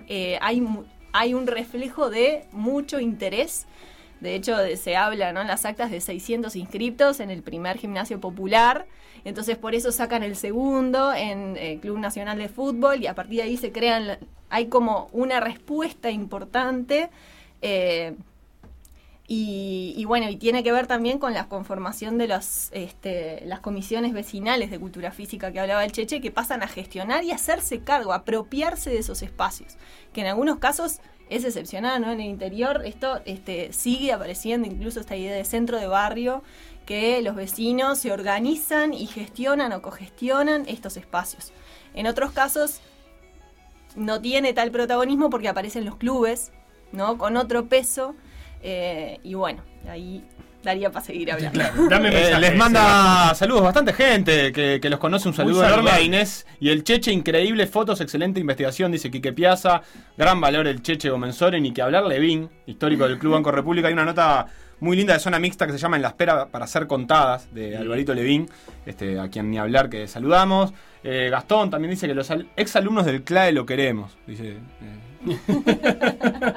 eh, 0.09 0.39
hay, 0.41 0.67
hay 1.13 1.35
un 1.35 1.47
reflejo 1.47 2.11
de 2.11 2.45
mucho 2.53 3.01
interés 3.01 3.67
de 4.21 4.35
hecho, 4.35 4.55
se 4.77 4.97
habla 4.97 5.33
¿no? 5.33 5.41
en 5.41 5.47
las 5.47 5.65
actas 5.65 5.91
de 5.91 6.01
600 6.01 6.55
inscriptos 6.55 7.21
en 7.21 7.31
el 7.31 7.43
primer 7.43 7.79
gimnasio 7.79 8.21
popular. 8.21 8.87
Entonces, 9.25 9.57
por 9.57 9.75
eso 9.75 9.93
sacan 9.93 10.23
el 10.23 10.37
segundo 10.37 11.13
en 11.13 11.57
el 11.57 11.81
Club 11.81 11.99
Nacional 11.99 12.39
de 12.39 12.49
Fútbol 12.49 13.03
y 13.03 13.07
a 13.07 13.15
partir 13.15 13.37
de 13.39 13.43
ahí 13.45 13.57
se 13.57 13.73
crean, 13.73 14.19
hay 14.51 14.67
como 14.67 15.09
una 15.13 15.41
respuesta 15.41 16.11
importante. 16.11 17.11
eh, 17.63 18.15
y, 19.33 20.05
bueno, 20.07 20.29
y 20.29 20.35
tiene 20.35 20.65
que 20.65 20.73
ver 20.73 20.89
también 20.89 21.21
con 21.21 21.35
la 21.35 21.47
conformación 21.47 22.19
de 22.19 22.27
los, 22.27 22.69
este, 22.73 23.45
las 23.47 23.61
comisiones 23.61 24.13
vecinales 24.13 24.73
de 24.73 24.81
cultura 24.81 25.13
física 25.13 25.53
que 25.53 25.61
hablaba 25.61 25.85
el 25.85 25.93
Cheche, 25.93 26.21
que 26.21 26.33
pasan 26.33 26.65
a 26.65 26.67
gestionar 26.67 27.23
y 27.23 27.31
hacerse 27.31 27.79
cargo, 27.79 28.13
apropiarse 28.13 28.91
de 28.91 28.99
esos 28.99 29.23
espacios, 29.23 29.77
que 30.13 30.23
en 30.23 30.27
algunos 30.27 30.59
casos 30.59 30.99
es 31.29 31.45
excepcional, 31.45 32.03
¿no? 32.03 32.11
En 32.11 32.21
el 32.21 32.27
interior 32.27 32.83
esto 32.85 33.21
este, 33.25 33.73
sigue 33.73 34.13
apareciendo, 34.13 34.67
incluso 34.67 34.99
esta 34.99 35.15
idea 35.15 35.33
de 35.33 35.45
centro 35.45 35.79
de 35.79 35.87
barrio, 35.87 36.43
que 36.85 37.23
los 37.23 37.37
vecinos 37.37 38.01
se 38.01 38.11
organizan 38.11 38.93
y 38.93 39.07
gestionan 39.07 39.73
o 39.73 39.81
cogestionan 39.81 40.65
estos 40.67 40.97
espacios. 40.97 41.53
En 41.95 42.09
otros 42.09 42.33
casos 42.33 42.81
no 43.95 44.21
tiene 44.21 44.55
tal 44.55 44.73
protagonismo 44.73 45.31
porque 45.31 45.49
aparecen 45.49 45.85
los 45.85 45.95
clubes, 45.95 46.51
¿no? 46.91 47.17
Con 47.17 47.37
otro 47.37 47.69
peso. 47.69 48.17
Eh, 48.63 49.19
y 49.23 49.35
bueno, 49.35 49.63
ahí 49.89 50.25
daría 50.63 50.91
para 50.91 51.05
seguir 51.05 51.33
hablando. 51.33 51.59
Dame 51.89 52.09
Eh, 52.13 52.39
les 52.39 52.55
manda 52.57 53.35
saludos 53.35 53.63
bastante 53.63 53.93
gente 53.95 54.53
que, 54.53 54.79
que 54.81 54.91
los 54.91 54.99
conoce. 54.99 55.29
Un 55.29 55.35
saludo 55.35 55.61
Un 55.61 55.67
enorme 55.67 55.91
a. 55.91 56.01
Inés 56.03 56.47
y 56.61 56.69
el 56.69 56.85
Cheche. 56.85 57.13
Increíble 57.13 57.67
fotos, 57.67 58.01
excelente 58.03 58.41
investigación, 58.41 58.93
dice 58.93 59.11
Quique 59.11 59.33
Piazza. 59.33 59.81
Gran 60.19 60.41
valor 60.41 60.67
el 60.67 60.83
Cheche 60.83 61.09
Gomenzore. 61.09 61.61
Ni 61.61 61.73
que 61.73 61.81
hablar 61.81 62.05
Levín, 62.05 62.51
histórico 62.67 63.09
del 63.09 63.19
Club 63.19 63.33
Banco 63.35 63.51
República. 63.51 63.89
Hay 63.89 63.95
una 63.95 64.05
nota 64.05 64.47
muy 64.81 64.97
linda 64.97 65.15
de 65.15 65.21
zona 65.21 65.39
mixta 65.39 65.67
que 65.67 65.73
se 65.73 65.79
llama 65.79 65.97
En 65.97 66.03
la 66.03 66.09
espera 66.09 66.47
para 66.49 66.67
ser 66.67 66.87
contadas 66.87 67.53
de 67.55 67.77
Alvarito 67.77 68.13
Levín, 68.15 68.49
este, 68.87 69.19
a 69.19 69.29
quien 69.29 69.51
ni 69.51 69.59
hablar 69.59 69.89
que 69.91 70.07
saludamos. 70.09 70.73
Eh, 71.03 71.29
Gastón 71.31 71.71
también 71.71 71.91
dice 71.91 72.07
que 72.07 72.15
los 72.15 72.31
al- 72.31 72.49
exalumnos 72.57 73.07
del 73.07 73.23
CLAE 73.23 73.53
lo 73.53 73.65
queremos. 73.65 74.17
Dice. 74.27 74.57
eh. 75.27 75.37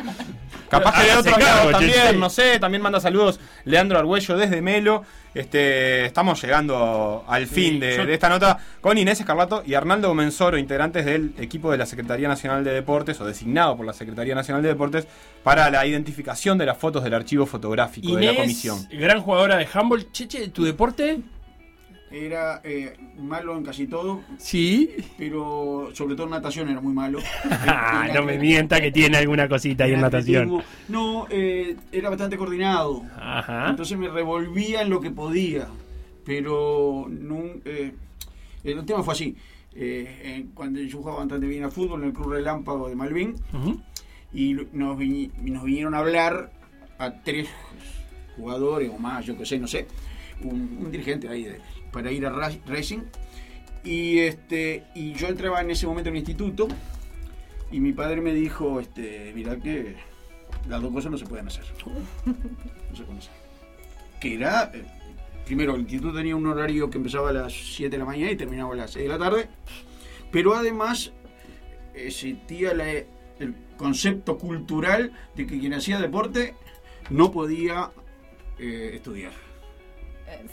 Capaz 0.80 1.01
que 1.01 1.07
de 1.11 1.17
otros 1.17 1.38
lados 1.39 1.71
también, 1.71 2.19
no 2.19 2.30
sé, 2.30 2.59
también 2.59 2.82
manda 2.82 2.99
saludos 2.99 3.39
Leandro 3.65 3.97
Argüello 3.99 4.38
desde 4.38 4.61
Melo. 4.61 5.03
Este, 5.34 6.05
estamos 6.05 6.39
llegando 6.43 7.26
al 7.28 7.47
fin 7.47 7.80
de, 7.80 7.97
yo- 7.97 8.05
de 8.05 8.13
esta 8.13 8.30
nota 8.30 8.59
con 8.82 8.97
Inés 8.99 9.19
Escarlato 9.19 9.63
y 9.65 9.74
Arnaldo 9.74 10.07
Gomenzoro, 10.09 10.57
integrantes 10.59 11.05
del 11.05 11.34
equipo 11.39 11.71
de 11.71 11.78
la 11.80 11.88
Secretaría 11.88 12.28
Nacional 12.28 12.63
de 12.63 12.71
Deportes 12.71 13.19
o 13.19 13.26
designado 13.26 13.76
por 13.76 13.86
la 13.86 13.93
Secretaría 13.93 14.36
Nacional 14.36 14.61
de 14.61 14.69
Deportes 14.69 15.07
para 15.43 15.71
la 15.71 15.86
identificación 15.88 16.57
de 16.59 16.67
las 16.67 16.78
fotos 16.78 17.03
del 17.03 17.15
archivo 17.15 17.45
fotográfico 17.47 18.15
de 18.15 18.26
la 18.28 18.36
comisión. 18.36 18.88
gran 18.91 19.21
jugadora 19.21 19.57
de 19.57 19.67
handball. 19.74 20.11
Cheche, 20.11 20.49
¿tu 20.49 20.63
deporte? 20.63 21.19
Era 22.16 22.61
eh, 22.64 22.95
malo 23.18 23.57
en 23.57 23.64
casi 23.64 23.88
todo, 23.88 24.22
Sí. 24.38 24.91
pero 25.18 25.89
sobre 25.93 26.14
todo 26.14 26.26
en 26.28 26.32
natación 26.32 26.70
era 26.70 26.80
muy 26.80 26.93
malo. 26.93 27.18
Ah, 27.68 28.07
no 28.14 28.24
me 28.24 28.38
mienta 28.38 28.80
que 28.80 28.91
tiene 28.91 29.18
alguna 29.18 29.49
cosita 29.49 29.86
ahí 29.86 29.93
en 29.93 30.01
natación. 30.01 30.43
atletismo, 30.43 30.64
No, 30.89 31.26
eh, 31.32 31.76
era 31.91 32.09
bastante 32.09 32.38
coordinado. 32.38 33.01
Ajá. 33.20 33.70
Entonces 33.72 33.97
me 33.97 34.09
revolvía 34.09 34.84
en 34.84 34.91
lo 34.91 35.01
que 35.01 35.09
podía. 35.09 35.68
Pero 36.24 37.07
nun- 37.09 37.61
eh, 37.66 37.93
el 38.64 38.86
tema 38.86 39.01
fue 39.01 39.14
así. 39.14 39.36
Eh, 39.76 40.45
cuando 40.53 40.80
yo 40.80 40.99
jugaba 40.99 41.18
bastante 41.20 41.47
bien 41.47 41.64
al 41.64 41.72
fútbol 41.72 42.01
en 42.03 42.09
el 42.09 42.14
Club 42.14 42.34
Relámpago 42.34 42.89
de 42.89 42.95
Malvin, 42.95 43.36
y 44.32 44.55
nos, 44.72 44.97
vi- 44.99 45.32
nos 45.41 45.64
vinieron 45.64 45.95
a 45.95 45.99
hablar 45.99 46.51
a 46.99 47.11
tres 47.24 47.47
jugadores 48.36 48.91
o 48.93 48.99
más, 48.99 49.26
yo 49.26 49.36
que 49.36 49.45
sé, 49.47 49.57
no 49.57 49.68
sé, 49.68 49.88
un, 50.43 50.78
un 50.80 50.91
dirigente 50.91 51.28
ahí 51.28 51.43
de- 51.45 51.59
para 51.93 52.11
ir 52.11 52.25
a 52.25 52.29
Ra- 52.31 52.51
Racing. 52.67 53.03
Y, 53.85 54.19
este, 54.19 54.83
y 54.95 55.13
yo 55.13 55.27
entraba 55.27 55.61
en 55.61 55.71
ese 55.71 55.87
momento 55.87 56.09
en 56.09 56.15
el 56.15 56.19
instituto 56.19 56.67
y 57.71 57.79
mi 57.79 57.93
padre 57.93 58.19
me 58.21 58.33
dijo, 58.33 58.79
este, 58.81 59.31
mira 59.35 59.57
que 59.57 59.95
las 60.67 60.81
dos 60.81 60.91
cosas 60.93 61.11
no 61.11 61.17
se 61.17 61.25
pueden 61.25 61.47
hacer. 61.47 61.63
No 62.25 62.95
se 62.97 63.03
pueden 63.03 63.19
hacer. 63.19 63.31
Que 64.19 64.35
era, 64.35 64.71
eh, 64.73 64.83
primero, 65.45 65.75
el 65.75 65.81
instituto 65.81 66.13
tenía 66.13 66.35
un 66.35 66.45
horario 66.47 66.89
que 66.89 66.97
empezaba 66.97 67.29
a 67.29 67.33
las 67.33 67.51
7 67.53 67.89
de 67.89 67.97
la 67.97 68.05
mañana 68.05 68.31
y 68.31 68.35
terminaba 68.35 68.73
a 68.73 68.77
las 68.77 68.91
6 68.91 69.03
de 69.03 69.09
la 69.09 69.17
tarde, 69.17 69.49
pero 70.31 70.55
además 70.55 71.11
existía 71.93 72.73
la- 72.73 72.89
el 72.91 73.55
concepto 73.77 74.37
cultural 74.37 75.11
de 75.35 75.45
que 75.47 75.59
quien 75.59 75.73
hacía 75.73 75.99
deporte 75.99 76.53
no 77.09 77.31
podía 77.31 77.91
eh, 78.59 78.91
estudiar. 78.93 79.31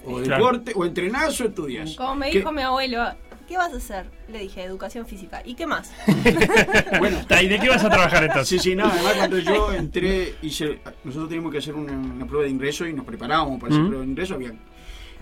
O 0.05 0.21
Claro. 0.23 0.45
deporte, 0.45 0.73
o 0.75 0.85
entrenás 0.85 1.41
o 1.41 1.45
estudias. 1.45 1.95
Como 1.97 2.15
me 2.17 2.31
dijo 2.31 2.51
mi 2.53 2.63
abuelo, 2.63 3.05
¿qué 3.49 3.57
vas 3.57 3.73
a 3.73 3.77
hacer? 3.77 4.07
Le 4.29 4.41
dije, 4.41 4.63
educación 4.63 5.07
física. 5.07 5.43
¿Y 5.45 5.55
qué 5.55 5.67
más? 5.67 5.93
Bueno, 6.99 7.19
¿Y 7.43 7.49
de 7.49 7.59
qué 7.59 7.69
vas 7.69 7.85
a 7.85 7.91
trabajar 7.91 8.25
entonces? 8.25 8.49
Sí, 8.49 8.71
sí, 8.71 8.77
no, 8.77 8.87
además 8.87 9.15
cuando 9.17 9.39
yo 9.39 9.73
entré, 9.73 10.35
hice, 10.43 10.81
nosotros 11.05 11.29
teníamos 11.29 11.53
que 11.53 11.59
hacer 11.59 11.75
una, 11.75 11.93
una 11.93 12.27
prueba 12.27 12.45
de 12.45 12.51
ingreso 12.51 12.87
y 12.87 12.93
nos 12.93 13.05
preparábamos 13.05 13.61
para 13.61 13.73
esa 13.73 13.81
Ujú. 13.81 13.89
prueba 13.89 14.05
de 14.05 14.11
ingreso. 14.11 14.35
Había, 14.35 14.53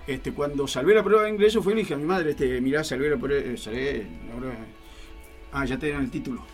este, 0.06 0.32
cuando 0.32 0.66
salvé 0.66 0.94
la 0.94 1.02
prueba 1.02 1.24
de 1.24 1.30
ingreso 1.30 1.62
fue 1.62 1.72
y 1.72 1.76
le 1.76 1.82
dije 1.82 1.94
a 1.94 1.98
mi 1.98 2.04
madre, 2.04 2.30
este, 2.30 2.60
mirá, 2.60 2.82
salvé 2.84 3.10
la 3.10 3.16
prueba, 3.16 3.40
eh, 3.52 3.56
salvé 3.56 4.06
la 4.28 4.36
prueba. 4.36 4.54
Ah, 5.52 5.64
ya 5.64 5.78
te 5.78 5.86
dieron 5.86 6.04
el 6.04 6.10
título. 6.10 6.44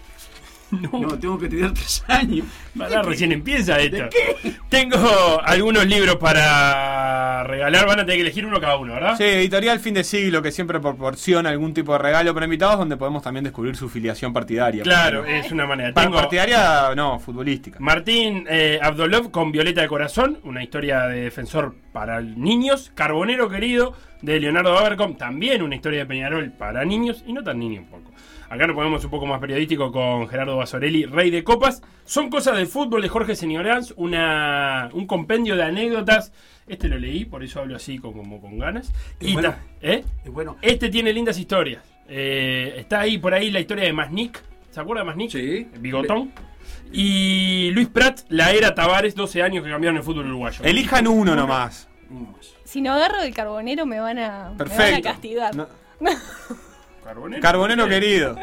No. 0.80 1.18
tengo 1.18 1.38
que 1.38 1.46
estudiar 1.46 1.72
tres 1.72 2.04
años. 2.08 2.46
Pará, 2.76 3.02
recién 3.02 3.32
empieza 3.32 3.78
esto. 3.80 3.96
¿De 3.96 4.08
qué? 4.08 4.52
Tengo 4.68 5.40
algunos 5.42 5.86
libros 5.86 6.16
para 6.16 7.44
regalar. 7.44 7.86
Van 7.86 8.00
a 8.00 8.02
tener 8.02 8.16
que 8.16 8.22
elegir 8.22 8.46
uno 8.46 8.60
cada 8.60 8.76
uno, 8.76 8.94
¿verdad? 8.94 9.16
Sí, 9.16 9.24
editorial 9.24 9.80
Fin 9.80 9.94
de 9.94 10.04
Siglo, 10.04 10.42
que 10.42 10.50
siempre 10.50 10.80
proporciona 10.80 11.50
algún 11.50 11.74
tipo 11.74 11.92
de 11.92 11.98
regalo 11.98 12.34
para 12.34 12.46
invitados, 12.46 12.78
donde 12.78 12.96
podemos 12.96 13.22
también 13.22 13.44
descubrir 13.44 13.76
su 13.76 13.88
filiación 13.88 14.32
partidaria. 14.32 14.82
Claro, 14.82 15.24
es 15.24 15.50
una 15.52 15.66
manera. 15.66 15.92
Para 15.92 16.06
Tengo 16.06 16.18
partidaria, 16.18 16.94
no, 16.94 17.18
futbolística. 17.18 17.78
Martín 17.80 18.46
eh, 18.48 18.78
Abdolov 18.82 19.30
con 19.30 19.52
Violeta 19.52 19.82
de 19.82 19.88
Corazón, 19.88 20.38
una 20.44 20.62
historia 20.62 21.06
de 21.06 21.22
defensor 21.22 21.74
para 21.92 22.20
niños. 22.20 22.92
Carbonero 22.94 23.48
querido 23.48 23.94
de 24.22 24.40
Leonardo 24.40 24.76
Abercom, 24.78 25.16
también 25.16 25.62
una 25.62 25.76
historia 25.76 26.00
de 26.00 26.06
Peñarol 26.06 26.50
para 26.52 26.84
niños 26.84 27.22
y 27.26 27.32
no 27.32 27.42
tan 27.42 27.58
niño 27.58 27.82
un 27.82 27.86
poco. 27.86 28.10
Acá 28.48 28.66
nos 28.66 28.76
ponemos 28.76 29.04
un 29.04 29.10
poco 29.10 29.26
más 29.26 29.40
periodístico 29.40 29.90
con 29.90 30.28
Gerardo 30.28 30.56
Basorelli, 30.56 31.06
Rey 31.06 31.30
de 31.30 31.42
Copas. 31.44 31.82
Son 32.04 32.30
cosas 32.30 32.56
del 32.56 32.66
fútbol 32.66 33.02
de 33.02 33.08
Jorge 33.08 33.34
Señoranz, 33.36 33.92
una, 33.96 34.90
un 34.92 35.06
compendio 35.06 35.56
de 35.56 35.64
anécdotas. 35.64 36.32
Este 36.66 36.88
lo 36.88 36.98
leí, 36.98 37.24
por 37.24 37.42
eso 37.44 37.60
hablo 37.60 37.76
así 37.76 37.98
como, 37.98 38.18
como 38.22 38.40
con 38.40 38.58
ganas. 38.58 38.92
Es 39.20 39.28
Y 39.28 39.32
bueno. 39.34 39.50
ta- 39.50 39.58
¿eh? 39.82 40.04
Bueno, 40.26 40.56
Este 40.62 40.88
tiene 40.88 41.12
lindas 41.12 41.38
historias. 41.38 41.82
Eh, 42.08 42.74
está 42.78 43.00
ahí 43.00 43.18
por 43.18 43.34
ahí 43.34 43.50
la 43.50 43.60
historia 43.60 43.84
de 43.84 43.92
Masnik. 43.92 44.40
¿Se 44.70 44.80
acuerda 44.80 45.02
de 45.02 45.06
Masnik? 45.06 45.30
Sí. 45.30 45.68
El 45.72 45.80
Bigotón. 45.80 46.32
Y 46.92 47.70
Luis 47.72 47.88
Prat, 47.88 48.20
la 48.28 48.52
era 48.52 48.74
Tavares, 48.74 49.14
12 49.14 49.42
años 49.42 49.64
que 49.64 49.70
cambiaron 49.70 49.96
el 49.96 50.02
fútbol 50.02 50.26
uruguayo. 50.26 50.62
Elijan 50.64 51.06
uno 51.06 51.34
nomás. 51.34 51.88
uno. 52.10 52.34
Si 52.64 52.80
no 52.80 52.92
agarro 52.92 53.20
el 53.22 53.34
carbonero 53.34 53.84
me 53.86 54.00
van 54.00 54.18
a, 54.18 54.50
me 54.58 54.64
van 54.64 54.94
a 54.94 55.00
castigar. 55.02 55.54
No- 55.54 55.68
Carbonero. 57.04 57.42
Carbonero 57.42 57.88
querido. 57.88 58.36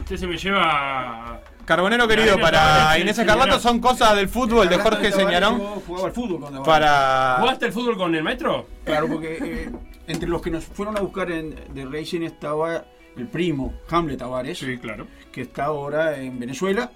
Usted 0.00 0.16
se 0.16 0.26
me 0.26 0.36
lleva. 0.36 1.40
Carbonero 1.64 2.08
querido 2.08 2.40
para 2.40 2.98
Inés 2.98 3.16
sí, 3.16 3.22
Escarlato 3.22 3.60
son 3.60 3.78
cosas 3.78 4.16
del 4.16 4.28
fútbol 4.28 4.68
de 4.70 4.78
Jorge 4.78 5.12
Señarón 5.12 5.58
jugaba 5.86 6.08
al 6.08 6.14
fútbol 6.14 6.40
con 6.40 6.62
para... 6.62 7.36
¿Jugaste 7.40 7.66
el 7.66 7.72
fútbol 7.72 7.96
con 7.98 8.14
el 8.14 8.22
maestro? 8.22 8.66
Claro, 8.84 9.06
porque 9.06 9.38
eh, 9.38 9.70
entre 10.06 10.28
los 10.30 10.40
que 10.40 10.50
nos 10.50 10.64
fueron 10.64 10.96
a 10.96 11.00
buscar 11.00 11.30
en, 11.30 11.54
de 11.74 11.84
Racing 11.84 12.22
estaba 12.22 12.86
el 13.16 13.26
primo, 13.26 13.74
Hamlet 13.90 14.18
Tavares, 14.18 14.64
claro. 14.80 15.06
que 15.30 15.42
está 15.42 15.66
ahora 15.66 16.18
en 16.18 16.38
Venezuela. 16.38 16.90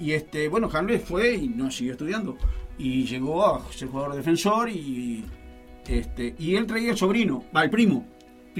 Y 0.00 0.12
este, 0.12 0.48
bueno, 0.48 0.68
Hamlet 0.72 1.04
fue 1.04 1.34
y 1.34 1.48
no 1.48 1.70
siguió 1.70 1.92
estudiando. 1.92 2.36
Y 2.78 3.04
llegó 3.04 3.46
a 3.46 3.72
ser 3.72 3.88
jugador 3.88 4.16
defensor 4.16 4.70
y 4.70 5.24
este 5.86 6.34
y 6.38 6.56
él 6.56 6.66
traía 6.66 6.90
el 6.90 6.96
sobrino, 6.96 7.44
va, 7.54 7.62
el 7.62 7.70
primo. 7.70 8.06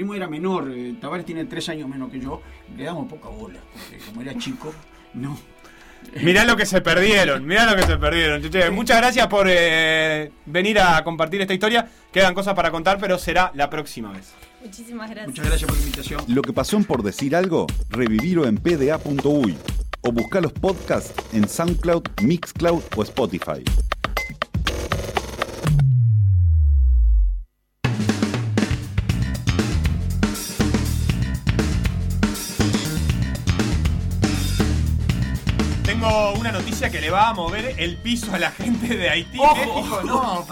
El 0.00 0.06
primo 0.06 0.14
era 0.14 0.28
menor, 0.28 0.72
eh, 0.74 0.94
Tavares 0.98 1.26
tiene 1.26 1.44
tres 1.44 1.68
años 1.68 1.86
menos 1.86 2.10
que 2.10 2.18
yo, 2.18 2.40
le 2.74 2.84
damos 2.84 3.06
poca 3.06 3.28
bola, 3.28 3.60
porque 3.70 4.02
como 4.02 4.22
era 4.22 4.34
chico, 4.38 4.72
no. 5.12 5.38
Mirá 6.22 6.46
lo 6.46 6.56
que 6.56 6.64
se 6.64 6.80
perdieron, 6.80 7.44
mirá 7.44 7.70
lo 7.70 7.76
que 7.76 7.82
se 7.82 7.98
perdieron. 7.98 8.40
Che, 8.40 8.70
Muchas 8.70 8.96
gracias 8.96 9.26
por 9.26 9.46
eh, 9.50 10.32
venir 10.46 10.80
a 10.80 11.04
compartir 11.04 11.42
esta 11.42 11.52
historia. 11.52 11.86
Quedan 12.10 12.32
cosas 12.32 12.54
para 12.54 12.70
contar, 12.70 12.96
pero 12.98 13.18
será 13.18 13.52
la 13.54 13.68
próxima 13.68 14.10
vez. 14.10 14.32
Muchísimas 14.64 15.10
gracias. 15.10 15.28
Muchas 15.28 15.46
gracias 15.46 15.68
por 15.68 15.76
la 15.76 15.84
invitación. 15.84 16.24
Lo 16.28 16.40
que 16.40 16.54
pasó 16.54 16.80
por 16.84 17.02
decir 17.02 17.36
algo, 17.36 17.66
revivirlo 17.90 18.46
en 18.46 18.56
pda.uy 18.56 19.58
o 20.00 20.12
buscar 20.12 20.40
los 20.40 20.54
podcasts 20.54 21.12
en 21.34 21.46
SoundCloud, 21.46 22.04
Mixcloud 22.22 22.82
o 22.96 23.02
Spotify. 23.02 23.62
Tengo 36.00 36.32
una 36.32 36.50
noticia 36.50 36.88
que 36.88 36.98
le 36.98 37.10
va 37.10 37.28
a 37.28 37.34
mover 37.34 37.74
el 37.76 37.98
piso 37.98 38.32
a 38.34 38.38
la 38.38 38.50
gente 38.52 38.96
de 38.96 39.10
Haití. 39.10 39.36
Ojo, 39.38 39.54
México, 39.54 40.00
no. 40.02 40.46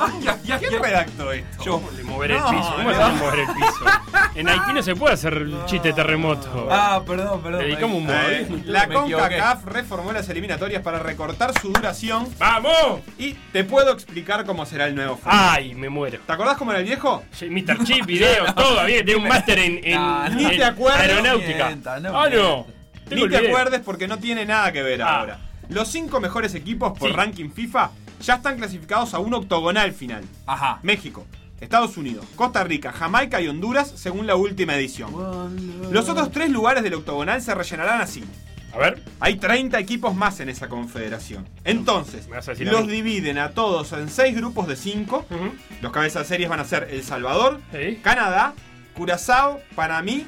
¿Quién 0.59 0.83
redactó 0.83 1.33
esto? 1.33 1.65
Yo 1.65 1.83
le 1.97 2.05
moveré 2.05 2.39
No, 2.39 2.51
el 2.51 2.57
piso. 2.57 2.71
¿Cómo 2.73 2.83
no. 2.83 2.91
le 2.91 2.99
va 2.99 3.07
a 3.07 3.13
mover 3.15 3.39
el 3.41 3.47
piso? 3.47 3.85
En 4.35 4.47
Haití 4.51 4.73
no 4.75 4.83
se 4.83 4.95
puede 4.95 5.15
hacer 5.15 5.47
chiste 5.65 5.89
de 5.89 5.95
terremoto. 5.95 6.69
Ah, 6.71 7.01
perdón, 7.07 7.41
perdón. 7.41 7.61
Le 7.63 7.69
dedicamos 7.69 7.97
un 7.97 8.11
Eh, 8.11 8.47
móvil. 8.51 8.63
La. 8.71 8.89
CONCACAF 8.89 9.65
reformó 9.65 10.13
las 10.13 10.29
eliminatorias 10.29 10.83
para 10.83 10.99
recortar 10.99 11.59
su 11.59 11.73
duración 11.73 12.29
¡Vamos! 12.39 13.01
y 13.19 13.33
te 13.51 13.65
puedo 13.65 13.91
explicar 13.93 14.45
cómo 14.45 14.67
será 14.67 14.85
el 14.87 14.95
nuevo 14.95 15.17
fútbol. 15.17 15.33
¡Ay, 15.35 15.75
me 15.75 15.89
muero! 15.89 16.19
¿Te 16.27 16.31
acordás 16.33 16.59
cómo 16.59 16.73
era 16.73 16.81
el 16.81 16.87
viejo? 16.87 17.25
Sí, 17.33 17.49
Mr. 17.49 17.85
Chip, 17.85 18.05
videos, 18.05 18.55
todo. 18.55 18.81
Había 18.81 19.03
tiene 19.03 19.23
un 19.23 19.29
máster 19.29 19.59
en, 19.61 19.81
en, 19.83 19.95
No, 19.99 20.29
ni 20.29 20.45
en 20.45 20.57
te 20.59 20.65
acuerdas. 20.65 21.01
aeronáutica. 21.01 21.59
No 21.59 21.67
mienta, 21.69 22.01
no 22.01 22.21
ah, 22.21 22.29
no. 22.29 22.78
Ni 23.11 23.29
te 23.29 23.37
acuerdes 23.49 23.81
porque 23.81 24.09
no 24.09 24.19
tiene 24.19 24.45
nada 24.45 24.73
que 24.73 24.83
ver 24.83 25.03
Ah. 25.03 25.21
ahora. 25.21 25.39
Los 25.69 25.89
cinco 25.89 26.21
mejores 26.21 26.55
equipos 26.55 26.99
por 26.99 27.11
Sí. 27.11 27.17
ranking 27.17 27.51
FIFA 27.51 27.91
ya 28.21 28.35
están 28.37 28.57
clasificados 28.57 29.15
a 29.15 29.19
un 29.19 29.35
octogonal 29.35 29.93
final. 29.93 30.25
Ajá. 30.47 30.79
México, 30.83 31.27
Estados 31.61 31.97
Unidos, 31.97 32.25
Costa 32.37 32.65
Rica, 32.65 32.93
Jamaica 32.93 33.41
y 33.41 33.49
Honduras 33.49 33.93
según 33.97 34.27
la 34.27 34.35
última 34.37 34.75
edición. 34.77 35.13
Los 35.93 36.09
otros 36.09 36.31
tres 36.31 36.51
lugares 36.51 36.83
del 36.83 36.95
octogonal 36.95 37.43
se 37.43 37.55
rellenarán 37.55 38.01
así. 38.01 38.25
A 38.73 38.79
ver. 38.79 39.03
Hay 39.19 39.37
30 39.37 39.79
equipos 39.79 40.15
más 40.15 40.41
en 40.41 40.51
esa 40.51 40.69
confederación. 40.69 41.47
Entonces, 41.65 42.29
Me 42.29 42.37
vas 42.37 42.49
a 42.49 42.51
decir 42.53 42.69
a 42.69 42.73
los 42.73 42.87
mí. 42.87 42.93
dividen 42.93 43.39
a 43.39 43.51
todos 43.53 43.93
en 43.93 44.09
seis 44.11 44.37
grupos 44.37 44.69
de 44.69 44.77
cinco. 44.77 45.25
Ujú. 45.31 45.53
Los 45.81 45.91
cabezas 45.91 46.23
de 46.25 46.29
series 46.35 46.51
van 46.51 46.61
a 46.61 46.65
ser 46.65 46.89
El 46.91 47.03
Salvador, 47.03 47.61
Sí. 47.73 47.99
Canadá, 48.03 48.53
Curazao, 48.95 49.61
Panamí, 49.75 50.27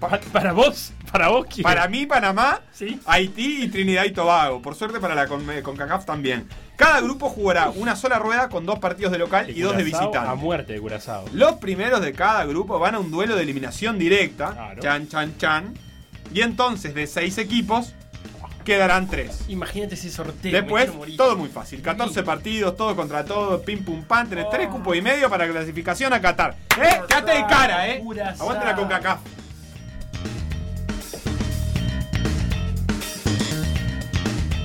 Pa- 0.00 0.20
para 0.32 0.52
vos, 0.52 0.92
para 1.10 1.28
vos, 1.28 1.46
¿quién? 1.48 1.62
para 1.62 1.88
mí, 1.88 2.04
Panamá, 2.06 2.60
Sí. 2.72 3.00
Haití 3.06 3.62
y 3.64 3.68
Trinidad 3.68 4.04
y 4.04 4.10
Tobago. 4.12 4.60
Por 4.60 4.74
suerte 4.74 5.00
para 5.00 5.14
la 5.14 5.26
con- 5.26 5.46
CONCACAF 5.62 6.04
también. 6.04 6.48
Cada 6.76 7.00
grupo 7.00 7.30
jugará 7.30 7.70
una 7.70 7.96
sola 7.96 8.18
rueda 8.18 8.50
con 8.50 8.66
dos 8.66 8.78
partidos 8.78 9.10
de 9.12 9.18
local 9.18 9.48
y 9.48 9.60
dos 9.60 9.74
de 9.76 9.84
visitante. 9.84 10.18
A 10.18 10.34
muerte 10.34 10.74
de 10.74 10.80
Curazao. 10.80 11.24
Los 11.32 11.54
primeros 11.54 12.02
de 12.02 12.12
cada 12.12 12.44
grupo 12.44 12.78
van 12.78 12.94
a 12.96 12.98
un 12.98 13.10
duelo 13.10 13.34
de 13.36 13.42
eliminación 13.42 13.98
directa. 13.98 14.52
Claro. 14.52 14.82
Chan, 14.82 15.08
chan, 15.08 15.38
chan. 15.38 15.74
Y 16.34 16.42
entonces 16.42 16.94
de 16.94 17.06
seis 17.06 17.38
equipos 17.38 17.94
quedarán 18.64 19.08
tres. 19.08 19.44
Imagínate 19.48 19.94
ese 19.94 20.10
sorteo. 20.10 20.52
Después, 20.52 20.90
todo 21.16 21.36
muy 21.38 21.48
fácil. 21.48 21.80
14 21.80 22.22
partidos, 22.24 22.76
todo 22.76 22.94
contra 22.96 23.24
todo, 23.24 23.62
pim 23.62 23.82
pum 23.84 24.02
pam. 24.02 24.28
Tenés 24.28 24.50
tres 24.50 24.68
cupos 24.68 24.94
y 24.96 25.00
medio 25.00 25.30
para 25.30 25.48
clasificación 25.48 26.12
a 26.12 26.20
Qatar. 26.20 26.56
¿Eh? 26.76 27.00
Quédate 27.08 27.32
de 27.32 27.46
cara, 27.46 27.88
¿eh? 27.88 28.02
Aguante 28.38 28.64
la 28.66 28.74
CONCACAF. 28.74 29.20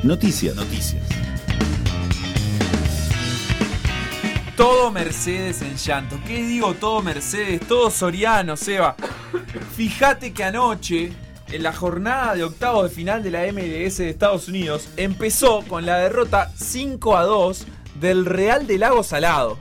Noticias. 0.04 0.56
Noticias. 0.56 1.04
Todo 4.58 4.92
Mercedes 4.92 5.62
en 5.62 5.76
llanto. 5.76 6.20
¿Qué 6.28 6.44
digo 6.44 6.74
todo 6.76 7.02
Mercedes? 7.02 7.62
Todo 7.68 7.90
Soriano, 7.90 8.58
Seba. 8.58 8.96
Fíjate 9.76 10.34
que 10.34 10.44
anoche, 10.44 11.12
en 11.52 11.64
la 11.64 11.74
jornada 11.74 12.36
de 12.36 12.44
octavos 12.44 12.84
de 12.90 12.96
final 12.96 13.24
de 13.24 13.32
la 13.32 13.52
MLS 13.52 13.98
de 13.98 14.10
Estados 14.10 14.48
Unidos, 14.48 14.90
empezó 14.98 15.62
con 15.68 15.86
la 15.86 15.98
derrota 15.98 16.52
5 16.56 17.18
a 17.18 17.24
2 17.24 17.66
del 17.96 18.26
Real 18.26 18.68
de 18.68 18.78
Lago 18.78 19.04
Salado, 19.04 19.58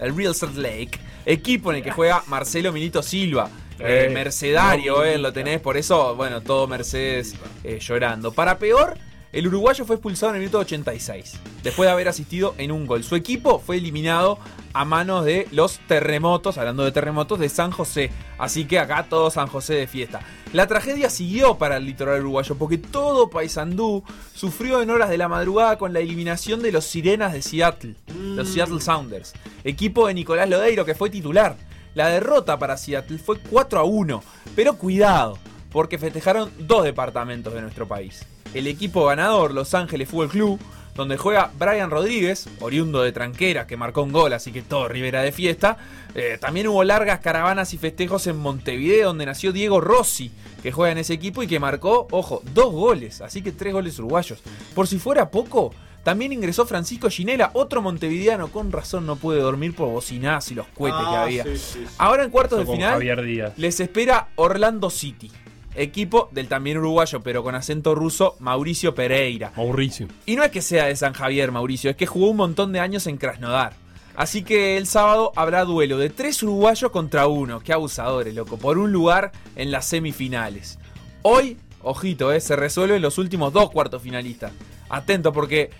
el 0.00 0.16
Real 0.16 0.34
Salt 0.34 0.56
Lake, 0.56 0.98
equipo 1.24 1.70
en 1.70 1.78
el 1.78 1.82
que 1.82 1.90
juega 1.90 2.22
Marcelo 2.26 2.72
Milito 2.72 3.02
Silva. 3.02 3.50
Eh, 3.78 4.06
Eh, 4.08 4.10
mercedario, 4.10 4.96
no, 4.98 5.04
eh, 5.04 5.18
lo 5.18 5.32
tenés, 5.32 5.60
por 5.60 5.76
eso, 5.76 6.14
bueno, 6.16 6.40
todo 6.40 6.66
Mercedes 6.66 7.34
eh, 7.62 7.78
llorando. 7.80 8.32
Para 8.32 8.58
peor, 8.58 8.96
el 9.32 9.46
uruguayo 9.48 9.84
fue 9.84 9.96
expulsado 9.96 10.30
en 10.30 10.36
el 10.36 10.40
minuto 10.40 10.58
86, 10.58 11.34
después 11.62 11.86
de 11.86 11.92
haber 11.92 12.08
asistido 12.08 12.54
en 12.58 12.72
un 12.72 12.86
gol. 12.86 13.04
Su 13.04 13.16
equipo 13.16 13.58
fue 13.58 13.76
eliminado 13.76 14.38
a 14.72 14.84
manos 14.84 15.24
de 15.24 15.48
los 15.52 15.78
terremotos, 15.88 16.58
hablando 16.58 16.84
de 16.84 16.92
terremotos, 16.92 17.38
de 17.38 17.48
San 17.48 17.70
José. 17.70 18.10
Así 18.38 18.66
que 18.66 18.78
acá 18.78 19.06
todo 19.08 19.30
San 19.30 19.48
José 19.48 19.74
de 19.74 19.86
fiesta. 19.86 20.20
La 20.52 20.66
tragedia 20.66 21.10
siguió 21.10 21.58
para 21.58 21.78
el 21.78 21.86
litoral 21.86 22.20
uruguayo, 22.20 22.56
porque 22.56 22.78
todo 22.78 23.30
Paysandú 23.30 24.04
sufrió 24.34 24.82
en 24.82 24.90
horas 24.90 25.10
de 25.10 25.18
la 25.18 25.28
madrugada 25.28 25.76
con 25.76 25.92
la 25.92 26.00
eliminación 26.00 26.62
de 26.62 26.72
los 26.72 26.84
Sirenas 26.84 27.32
de 27.32 27.42
Seattle, 27.42 27.94
los 28.14 28.48
Seattle 28.48 28.80
Sounders, 28.80 29.32
equipo 29.64 30.06
de 30.06 30.14
Nicolás 30.14 30.48
Lodeiro, 30.48 30.84
que 30.84 30.94
fue 30.94 31.10
titular. 31.10 31.56
La 31.94 32.08
derrota 32.08 32.58
para 32.58 32.76
Seattle 32.76 33.18
fue 33.18 33.38
4 33.38 33.80
a 33.80 33.84
1, 33.84 34.22
pero 34.54 34.76
cuidado, 34.76 35.38
porque 35.72 35.98
festejaron 35.98 36.50
dos 36.58 36.84
departamentos 36.84 37.54
de 37.54 37.62
nuestro 37.62 37.88
país. 37.88 38.26
El 38.56 38.66
equipo 38.66 39.06
ganador, 39.06 39.52
Los 39.52 39.74
Ángeles 39.74 40.08
Fútbol 40.08 40.28
Club, 40.28 40.60
donde 40.94 41.18
juega 41.18 41.50
Brian 41.58 41.90
Rodríguez, 41.90 42.48
oriundo 42.60 43.02
de 43.02 43.12
Tranquera, 43.12 43.66
que 43.66 43.76
marcó 43.76 44.02
un 44.02 44.12
gol, 44.12 44.32
así 44.32 44.50
que 44.50 44.62
todo 44.62 44.88
Rivera 44.88 45.20
de 45.22 45.30
fiesta. 45.30 45.76
Eh, 46.14 46.38
también 46.40 46.66
hubo 46.68 46.82
largas 46.84 47.20
caravanas 47.20 47.74
y 47.74 47.78
festejos 47.78 48.26
en 48.26 48.38
Montevideo, 48.38 49.08
donde 49.08 49.26
nació 49.26 49.52
Diego 49.52 49.80
Rossi, 49.82 50.30
que 50.62 50.72
juega 50.72 50.92
en 50.92 50.98
ese 50.98 51.12
equipo 51.12 51.42
y 51.42 51.46
que 51.46 51.60
marcó, 51.60 52.08
ojo, 52.10 52.40
dos 52.54 52.72
goles, 52.72 53.20
así 53.20 53.42
que 53.42 53.52
tres 53.52 53.74
goles 53.74 53.98
uruguayos. 53.98 54.38
Por 54.74 54.86
si 54.88 54.98
fuera 54.98 55.30
poco, 55.30 55.74
también 56.02 56.32
ingresó 56.32 56.64
Francisco 56.64 57.10
Ginela, 57.10 57.50
otro 57.52 57.82
montevideano, 57.82 58.48
con 58.48 58.72
razón 58.72 59.04
no 59.04 59.16
puede 59.16 59.40
dormir 59.40 59.74
por 59.76 59.88
bocinazos 59.90 60.52
y 60.52 60.54
los 60.54 60.66
cohetes 60.68 61.00
que 61.00 61.14
Ah, 61.14 61.22
había. 61.24 61.42
sí, 61.44 61.58
sí, 61.58 61.80
sí. 61.80 61.84
Ahora 61.98 62.24
en 62.24 62.30
cuartos 62.30 62.60
de 62.60 62.72
final 62.72 62.98
Díaz. 63.26 63.52
les 63.58 63.80
espera 63.80 64.28
Orlando 64.36 64.88
City, 64.88 65.30
equipo 65.76 66.28
del 66.32 66.48
también 66.48 66.78
uruguayo, 66.78 67.20
pero 67.22 67.42
con 67.42 67.54
acento 67.54 67.94
ruso, 67.94 68.36
Mauricio 68.38 68.94
Pereira. 68.94 69.52
Mauricio. 69.56 70.08
Y 70.26 70.36
no 70.36 70.42
es 70.42 70.50
que 70.50 70.62
sea 70.62 70.86
de 70.86 70.96
San 70.96 71.12
Javier, 71.12 71.52
Mauricio, 71.52 71.90
es 71.90 71.96
que 71.96 72.06
jugó 72.06 72.30
un 72.30 72.36
montón 72.36 72.72
de 72.72 72.80
años 72.80 73.06
en 73.06 73.16
Krasnodar. 73.16 73.74
Así 74.16 74.42
que 74.42 74.78
el 74.78 74.86
sábado 74.86 75.32
habrá 75.36 75.64
duelo 75.64 75.98
de 75.98 76.08
tres 76.08 76.42
uruguayos 76.42 76.90
contra 76.90 77.26
uno. 77.26 77.60
Qué 77.60 77.74
abusadores, 77.74 78.34
loco. 78.34 78.56
Por 78.56 78.78
un 78.78 78.90
lugar 78.90 79.30
en 79.56 79.70
las 79.70 79.86
semifinales. 79.86 80.78
Hoy, 81.20 81.58
ojito, 81.82 82.32
eh, 82.32 82.40
se 82.40 82.56
resuelven 82.56 83.02
los 83.02 83.18
últimos 83.18 83.52
dos 83.52 83.70
cuartos 83.70 84.02
finalistas. 84.02 84.52
Atento 84.88 85.34
porque 85.34 85.70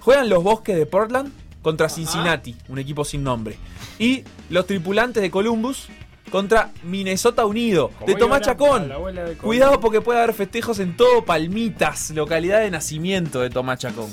juegan 0.00 0.28
los 0.28 0.42
bosques 0.42 0.76
de 0.76 0.84
Portland 0.84 1.32
contra 1.62 1.88
Cincinnati, 1.88 2.54
un 2.68 2.78
equipo 2.78 3.02
sin 3.04 3.24
nombre. 3.24 3.56
Y 3.98 4.24
los 4.50 4.66
tripulantes 4.66 5.22
de 5.22 5.30
Columbus 5.30 5.88
contra 6.30 6.70
Minnesota 6.82 7.46
Unido, 7.46 7.90
Como 7.98 8.06
de 8.06 8.14
Tomás 8.14 8.42
Chacón. 8.42 8.88
de. 8.88 9.36
Cuidado 9.36 9.80
porque 9.80 10.00
puede 10.00 10.20
haber 10.20 10.34
festejos 10.34 10.78
en 10.78 10.96
todo 10.96 11.24
Palmitas, 11.24 12.10
localidad 12.10 12.60
de 12.60 12.70
nacimiento 12.70 13.40
de 13.40 13.50
Tomás 13.50 13.78
Chacón. 13.80 14.12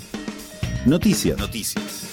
Noticias. 0.85 1.38
Noticias. 1.38 2.10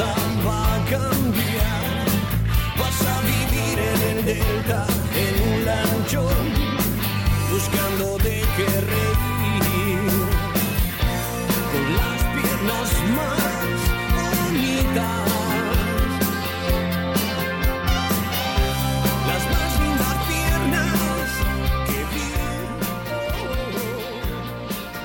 Va 0.00 0.74
a 0.74 0.84
cambiar. 0.84 2.04
Vas 2.78 3.00
a 3.06 3.20
vivir 3.22 3.78
en 3.78 4.00
el 4.10 4.24
delta 4.24 4.86
en 5.14 5.34
un 5.48 5.64
lanchón 5.64 6.46
buscando 7.50 8.18
de 8.18 8.44
qué 8.56 8.66
reír 8.66 10.02
con 11.72 11.84
las 11.96 12.20
piernas 12.34 12.88
más 13.16 13.78
bonitas. 14.16 15.26
Las 19.28 19.44
más 19.52 19.70
lindas 19.80 20.16
piernas 20.28 20.98
que 21.86 21.98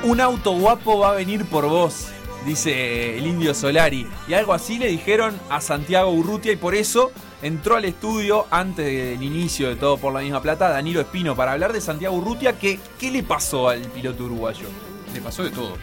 vi. 0.03 0.10
Un 0.11 0.18
auto 0.20 0.52
guapo 0.53 0.99
va 0.99 1.10
a 1.11 1.14
venir 1.14 1.45
por 1.45 1.66
vos, 1.68 2.07
dice 2.45 3.18
el 3.18 3.28
indio 3.28 3.53
Solari. 3.53 4.07
Y 4.28 4.34
algo 4.34 4.53
así 4.53 4.78
le 4.78 4.88
dijeron 4.88 5.38
a 5.49 5.61
Santiago 5.61 6.11
Urrutia 6.11 6.52
y 6.52 6.56
por 6.56 6.76
eso 6.76 7.11
entró 7.41 7.76
al 7.76 7.86
estudio 7.86 8.45
antes 8.52 8.86
del 8.86 9.24
inicio 9.24 9.70
de 9.70 9.76
todo 9.76 9.98
por 9.98 10.14
la 10.14 10.22
misma 10.22 10.41
plata 10.41 10.70
Danilo 10.70 11.02
Espino 11.02 11.36
para 11.36 11.53
hablar 11.53 11.74
de 11.74 11.82
Santiago 11.82 12.16
Urrutia. 12.16 12.57
Que, 12.57 12.80
¿Qué 12.99 13.11
le 13.11 13.24
pasó 13.24 13.70
al 13.70 13.82
piloto 13.82 14.26
uruguayo? 14.26 14.68
Le 15.14 15.22
pasó 15.22 15.44
de 15.44 15.52
todo. 15.52 15.74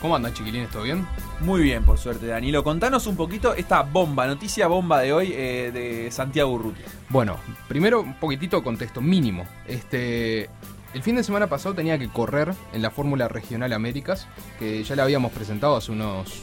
¿Cómo 0.00 0.14
andan, 0.14 0.34
chiquilines? 0.34 0.70
¿Todo 0.70 0.82
bien? 0.82 1.06
Muy 1.40 1.62
bien, 1.62 1.82
por 1.82 1.98
suerte, 1.98 2.26
Danilo. 2.26 2.62
Contanos 2.62 3.06
un 3.06 3.16
poquito 3.16 3.54
esta 3.54 3.82
bomba, 3.82 4.26
noticia 4.26 4.66
bomba 4.66 5.00
de 5.00 5.12
hoy 5.12 5.32
eh, 5.32 5.70
de 5.72 6.10
Santiago 6.10 6.52
Urrutia. 6.52 6.84
Bueno, 7.08 7.38
primero 7.66 8.02
un 8.02 8.14
poquitito 8.14 8.58
de 8.58 8.62
contexto 8.62 9.00
mínimo. 9.00 9.46
Este, 9.66 10.50
el 10.94 11.02
fin 11.02 11.16
de 11.16 11.24
semana 11.24 11.46
pasado 11.48 11.74
tenía 11.74 11.98
que 11.98 12.08
correr 12.08 12.54
en 12.72 12.82
la 12.82 12.90
Fórmula 12.90 13.28
Regional 13.28 13.72
Américas, 13.72 14.26
que 14.58 14.82
ya 14.82 14.96
la 14.96 15.02
habíamos 15.02 15.32
presentado 15.32 15.76
hace 15.76 15.92
unos, 15.92 16.42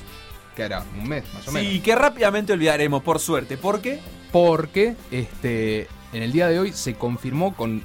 ¿qué 0.56 0.64
era? 0.64 0.84
Un 1.00 1.10
mes 1.10 1.24
más 1.34 1.48
o 1.48 1.52
menos. 1.52 1.72
Sí, 1.72 1.80
que 1.80 1.96
rápidamente 1.96 2.54
olvidaremos, 2.54 3.02
por 3.04 3.20
suerte. 3.20 3.58
¿Por 3.58 3.82
qué? 3.82 4.00
Porque 4.32 4.96
este, 5.12 5.88
en 6.14 6.24
el 6.24 6.32
día 6.32 6.48
de 6.48 6.60
hoy 6.60 6.72
se 6.72 6.96
confirmó 6.96 7.56
con 7.56 7.84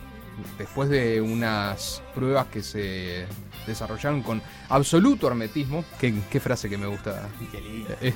después 0.57 0.89
de 0.89 1.21
unas 1.21 2.03
pruebas 2.15 2.47
que 2.47 2.63
se 2.63 3.27
desarrollaron 3.67 4.23
con 4.23 4.41
absoluto 4.69 5.27
hermetismo, 5.27 5.85
qué, 6.01 6.15
qué 6.31 6.41
frase 6.41 6.69
que 6.71 6.79
me 6.79 6.87
gusta. 6.87 7.29
Eh, 8.01 8.15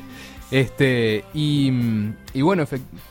Este, 0.52 1.24
y, 1.32 1.72
y 2.34 2.42
bueno, 2.42 2.66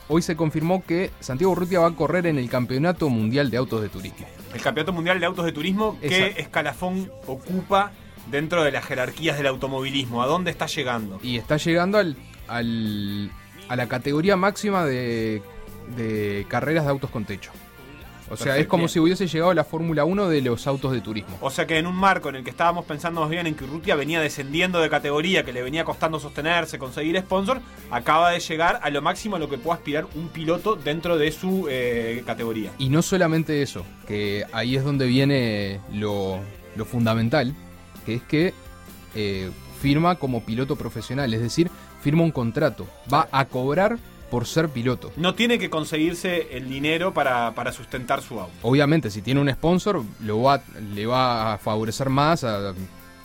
hoy 0.06 0.22
se 0.22 0.36
confirmó 0.36 0.84
que 0.84 1.10
Santiago 1.18 1.52
Urrutia 1.52 1.80
va 1.80 1.88
a 1.88 1.96
correr 1.96 2.26
en 2.28 2.38
el 2.38 2.48
Campeonato 2.48 3.08
Mundial 3.08 3.50
de 3.50 3.56
Autos 3.56 3.82
de 3.82 3.88
Turismo. 3.88 4.28
El 4.54 4.60
Campeonato 4.60 4.92
Mundial 4.92 5.18
de 5.20 5.26
Autos 5.26 5.44
de 5.44 5.52
Turismo, 5.52 5.98
¿qué 6.00 6.34
escalafón 6.36 7.10
ocupa 7.26 7.92
dentro 8.30 8.62
de 8.64 8.70
las 8.72 8.84
jerarquías 8.84 9.36
del 9.38 9.46
automovilismo? 9.46 10.22
¿A 10.22 10.26
dónde 10.26 10.50
está 10.50 10.66
llegando? 10.66 11.18
Y 11.22 11.38
está 11.38 11.56
llegando 11.56 11.98
al, 11.98 12.16
al- 12.48 13.30
a 13.68 13.76
la 13.76 13.86
categoría 13.88 14.36
máxima 14.36 14.84
de, 14.84 15.42
de 15.96 16.44
carreras 16.48 16.84
de 16.84 16.90
autos 16.90 17.10
con 17.10 17.24
techo. 17.24 17.50
O 18.32 18.36
sea, 18.36 18.46
Perfecto. 18.46 18.62
es 18.62 18.68
como 18.68 18.88
si 18.88 18.98
hubiese 18.98 19.26
llegado 19.26 19.52
la 19.52 19.62
Fórmula 19.62 20.06
1 20.06 20.30
de 20.30 20.40
los 20.40 20.66
autos 20.66 20.92
de 20.92 21.02
turismo. 21.02 21.36
O 21.42 21.50
sea 21.50 21.66
que 21.66 21.76
en 21.76 21.86
un 21.86 21.94
marco 21.94 22.30
en 22.30 22.36
el 22.36 22.44
que 22.44 22.48
estábamos 22.48 22.86
pensando 22.86 23.20
más 23.20 23.28
bien 23.28 23.46
en 23.46 23.54
que 23.54 23.64
Urrutia 23.64 23.94
venía 23.94 24.22
descendiendo 24.22 24.80
de 24.80 24.88
categoría, 24.88 25.44
que 25.44 25.52
le 25.52 25.62
venía 25.62 25.84
costando 25.84 26.18
sostenerse, 26.18 26.78
conseguir 26.78 27.18
sponsor, 27.18 27.60
acaba 27.90 28.30
de 28.30 28.40
llegar 28.40 28.80
a 28.82 28.88
lo 28.88 29.02
máximo 29.02 29.36
a 29.36 29.38
lo 29.38 29.50
que 29.50 29.58
puede 29.58 29.76
aspirar 29.76 30.06
un 30.14 30.28
piloto 30.28 30.76
dentro 30.76 31.18
de 31.18 31.30
su 31.30 31.66
eh, 31.68 32.22
categoría. 32.24 32.70
Y 32.78 32.88
no 32.88 33.02
solamente 33.02 33.60
eso, 33.60 33.84
que 34.08 34.46
ahí 34.52 34.76
es 34.76 34.84
donde 34.84 35.06
viene 35.06 35.80
lo, 35.92 36.38
lo 36.74 36.86
fundamental, 36.86 37.54
que 38.06 38.14
es 38.14 38.22
que 38.22 38.54
eh, 39.14 39.50
firma 39.82 40.14
como 40.14 40.42
piloto 40.42 40.76
profesional, 40.76 41.34
es 41.34 41.42
decir, 41.42 41.70
firma 42.00 42.22
un 42.22 42.30
contrato, 42.30 42.86
va 43.12 43.28
a 43.30 43.44
cobrar 43.44 43.98
por 44.32 44.46
ser 44.46 44.70
piloto. 44.70 45.12
No 45.16 45.34
tiene 45.34 45.58
que 45.58 45.68
conseguirse 45.68 46.56
el 46.56 46.66
dinero 46.66 47.12
para, 47.12 47.54
para 47.54 47.70
sustentar 47.70 48.22
su 48.22 48.40
auto. 48.40 48.54
Obviamente, 48.62 49.10
si 49.10 49.20
tiene 49.20 49.42
un 49.42 49.50
sponsor, 49.52 50.02
lo 50.20 50.40
va, 50.40 50.62
le 50.94 51.04
va 51.04 51.52
a 51.52 51.58
favorecer 51.58 52.08
más, 52.08 52.42
a- 52.42 52.72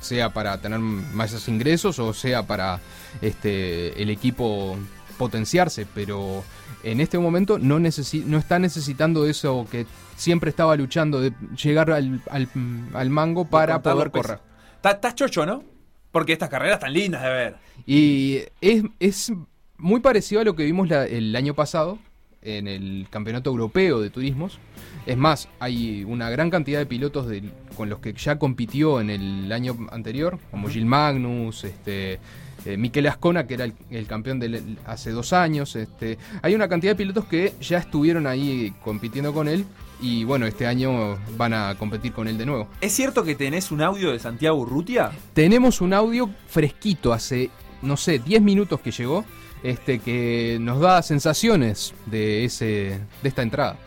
sea 0.01 0.33
para 0.33 0.59
tener 0.59 0.79
más 0.79 1.47
ingresos 1.47 1.97
o 1.99 2.13
sea 2.13 2.43
para 2.45 2.79
este, 3.21 3.99
el 4.01 4.09
equipo 4.09 4.77
potenciarse, 5.17 5.87
pero 5.95 6.43
en 6.83 6.99
este 7.01 7.17
momento 7.17 7.57
no, 7.57 7.79
necesi- 7.79 8.23
no 8.25 8.37
está 8.37 8.59
necesitando 8.59 9.25
eso 9.25 9.65
que 9.71 9.85
siempre 10.17 10.49
estaba 10.49 10.75
luchando 10.75 11.21
de 11.21 11.31
llegar 11.63 11.89
al, 11.91 12.21
al- 12.29 12.49
al 12.93 13.09
mango 13.09 13.45
para 13.45 13.81
poder 13.81 14.11
correr. 14.11 14.39
Estás 14.75 14.95
estás 14.95 15.15
chocho, 15.15 15.45
¿no? 15.45 15.63
Porque 16.11 16.33
estas 16.33 16.49
carreras 16.49 16.79
tan 16.79 16.91
lindas 16.93 17.23
de 17.23 17.29
ver. 17.29 17.55
Y 17.85 18.39
es, 18.61 18.83
es 18.99 19.31
muy 19.77 19.99
parecido 19.99 20.41
a 20.41 20.43
lo 20.43 20.55
que 20.55 20.63
vimos 20.65 20.89
la- 20.89 21.05
el 21.05 21.35
año 21.35 21.53
pasado 21.53 21.99
en 22.41 22.67
el 22.67 23.07
Campeonato 23.09 23.49
Europeo 23.49 23.99
de 24.01 24.09
Turismos. 24.09 24.59
Es 25.05 25.17
más, 25.17 25.47
hay 25.59 26.03
una 26.03 26.29
gran 26.29 26.49
cantidad 26.49 26.79
de 26.79 26.85
pilotos 26.85 27.27
con 27.75 27.89
los 27.89 27.99
que 27.99 28.13
ya 28.13 28.37
compitió 28.39 28.99
en 29.01 29.09
el 29.09 29.51
año 29.51 29.75
anterior, 29.91 30.37
como 30.51 30.67
Gil 30.69 30.85
Magnus, 30.85 31.63
este, 31.63 32.19
eh, 32.65 32.77
Miquel 32.77 33.07
Ascona, 33.07 33.47
que 33.47 33.53
era 33.55 33.65
el, 33.65 33.73
el 33.89 34.05
campeón 34.07 34.39
del, 34.39 34.77
hace 34.85 35.11
dos 35.11 35.33
años. 35.33 35.75
Este, 35.75 36.17
hay 36.41 36.55
una 36.55 36.67
cantidad 36.67 36.91
de 36.91 36.95
pilotos 36.95 37.25
que 37.25 37.53
ya 37.61 37.77
estuvieron 37.79 38.27
ahí 38.27 38.73
compitiendo 38.83 39.33
con 39.33 39.47
él 39.47 39.65
y 40.01 40.23
bueno, 40.23 40.45
este 40.45 40.67
año 40.67 41.17
van 41.37 41.53
a 41.53 41.75
competir 41.75 42.11
con 42.13 42.27
él 42.27 42.37
de 42.37 42.45
nuevo. 42.45 42.67
¿Es 42.81 42.93
cierto 42.93 43.23
que 43.23 43.35
tenés 43.35 43.71
un 43.71 43.81
audio 43.81 44.11
de 44.11 44.19
Santiago 44.19 44.57
Urrutia? 44.57 45.11
Tenemos 45.33 45.81
un 45.81 45.93
audio 45.93 46.29
fresquito, 46.47 47.13
hace, 47.13 47.49
no 47.81 47.97
sé, 47.97 48.19
10 48.19 48.41
minutos 48.41 48.79
que 48.81 48.91
llegó, 48.91 49.23
este, 49.63 49.99
que 49.99 50.57
nos 50.59 50.79
da 50.79 51.01
sensaciones 51.01 51.93
de, 52.05 52.45
ese, 52.45 52.99
de 53.21 53.29
esta 53.29 53.41
entrada. 53.41 53.77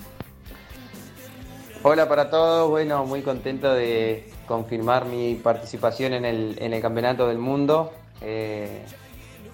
Hola 1.83 2.09
para 2.09 2.29
todos, 2.29 2.69
bueno, 2.69 3.07
muy 3.07 3.23
contento 3.23 3.73
de 3.73 4.29
confirmar 4.47 5.07
mi 5.07 5.37
participación 5.37 6.13
en 6.13 6.25
el, 6.27 6.57
en 6.61 6.75
el 6.75 6.83
Campeonato 6.83 7.27
del 7.29 7.39
Mundo. 7.39 7.93
Eh, 8.21 8.85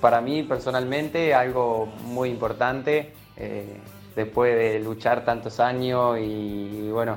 para 0.00 0.20
mí 0.20 0.42
personalmente 0.42 1.34
algo 1.34 1.86
muy 2.02 2.30
importante, 2.30 3.12
eh, 3.36 3.76
después 4.14 4.56
de 4.56 4.80
luchar 4.80 5.24
tantos 5.24 5.60
años 5.60 6.18
y, 6.18 6.88
bueno, 6.90 7.16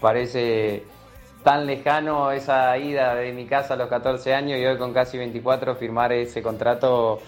parece 0.00 0.84
tan 1.42 1.66
lejano 1.66 2.30
esa 2.32 2.76
ida 2.76 3.14
de 3.14 3.32
mi 3.32 3.46
casa 3.46 3.74
a 3.74 3.76
los 3.76 3.88
14 3.88 4.34
años 4.34 4.58
y 4.58 4.66
hoy 4.66 4.76
con 4.76 4.92
casi 4.92 5.16
24 5.16 5.76
firmar 5.76 6.12
ese 6.12 6.42
contrato 6.42 7.20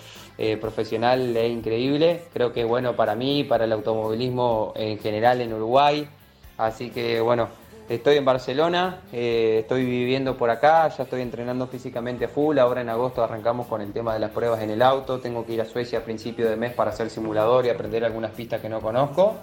eh, 0.42 0.56
profesional 0.56 1.36
es 1.36 1.50
increíble. 1.52 2.22
Creo 2.32 2.50
que 2.50 2.62
es 2.62 2.66
bueno 2.66 2.96
para 2.96 3.14
mí, 3.14 3.44
para 3.44 3.66
el 3.66 3.72
automovilismo 3.72 4.72
en 4.74 4.98
general 4.98 5.42
en 5.42 5.52
Uruguay. 5.52 6.08
Así 6.56 6.88
que 6.88 7.20
bueno, 7.20 7.50
estoy 7.90 8.16
en 8.16 8.24
Barcelona, 8.24 9.02
eh, 9.12 9.58
estoy 9.60 9.84
viviendo 9.84 10.38
por 10.38 10.48
acá, 10.48 10.88
ya 10.96 11.04
estoy 11.04 11.20
entrenando 11.20 11.66
físicamente 11.66 12.26
full. 12.26 12.58
Ahora 12.58 12.80
en 12.80 12.88
agosto 12.88 13.22
arrancamos 13.22 13.66
con 13.66 13.82
el 13.82 13.92
tema 13.92 14.14
de 14.14 14.20
las 14.20 14.30
pruebas 14.30 14.62
en 14.62 14.70
el 14.70 14.80
auto. 14.80 15.20
Tengo 15.20 15.44
que 15.44 15.52
ir 15.52 15.60
a 15.60 15.66
Suecia 15.66 15.98
a 15.98 16.02
principio 16.04 16.48
de 16.48 16.56
mes 16.56 16.72
para 16.72 16.88
hacer 16.88 17.10
simulador 17.10 17.66
y 17.66 17.68
aprender 17.68 18.02
algunas 18.02 18.30
pistas 18.30 18.62
que 18.62 18.70
no 18.70 18.80
conozco. 18.80 19.34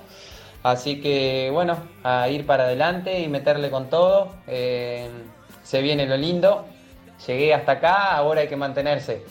Así 0.63 0.99
que 0.99 1.51
bueno, 1.53 1.77
a 2.03 2.27
ir 2.27 2.43
para 2.47 2.63
adelante 2.63 3.19
y 3.19 3.27
meterle 3.27 3.69
con 3.69 3.87
todo. 3.91 4.31
Eh, 4.47 5.07
se 5.63 5.79
viene 5.83 6.07
lo 6.07 6.17
lindo. 6.17 6.65
Llegué 7.27 7.53
hasta 7.53 7.73
acá, 7.73 8.15
ahora 8.15 8.41
hay 8.41 8.47
que 8.47 8.55
mantenerse. 8.55 9.21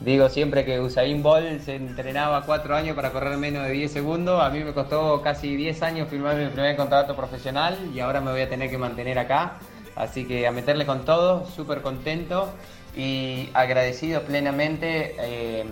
Digo 0.00 0.28
siempre 0.28 0.64
que 0.64 0.80
Usain 0.80 1.22
Bolt 1.22 1.60
se 1.60 1.76
entrenaba 1.76 2.44
cuatro 2.44 2.74
años 2.74 2.96
para 2.96 3.10
correr 3.10 3.36
menos 3.36 3.64
de 3.64 3.72
10 3.72 3.92
segundos. 3.92 4.42
A 4.42 4.50
mí 4.50 4.64
me 4.64 4.72
costó 4.72 5.20
casi 5.22 5.56
10 5.56 5.82
años 5.82 6.08
firmar 6.08 6.36
mi 6.36 6.46
primer 6.48 6.76
contrato 6.76 7.14
profesional 7.14 7.78
y 7.94 8.00
ahora 8.00 8.20
me 8.20 8.30
voy 8.30 8.40
a 8.40 8.48
tener 8.48 8.70
que 8.70 8.78
mantener 8.78 9.18
acá. 9.18 9.58
Así 9.96 10.24
que 10.24 10.46
a 10.46 10.52
meterle 10.52 10.86
con 10.86 11.04
todo, 11.04 11.46
súper 11.46 11.82
contento 11.82 12.52
y 12.96 13.48
agradecido 13.54 14.22
plenamente 14.22 15.14
eh, 15.18 15.64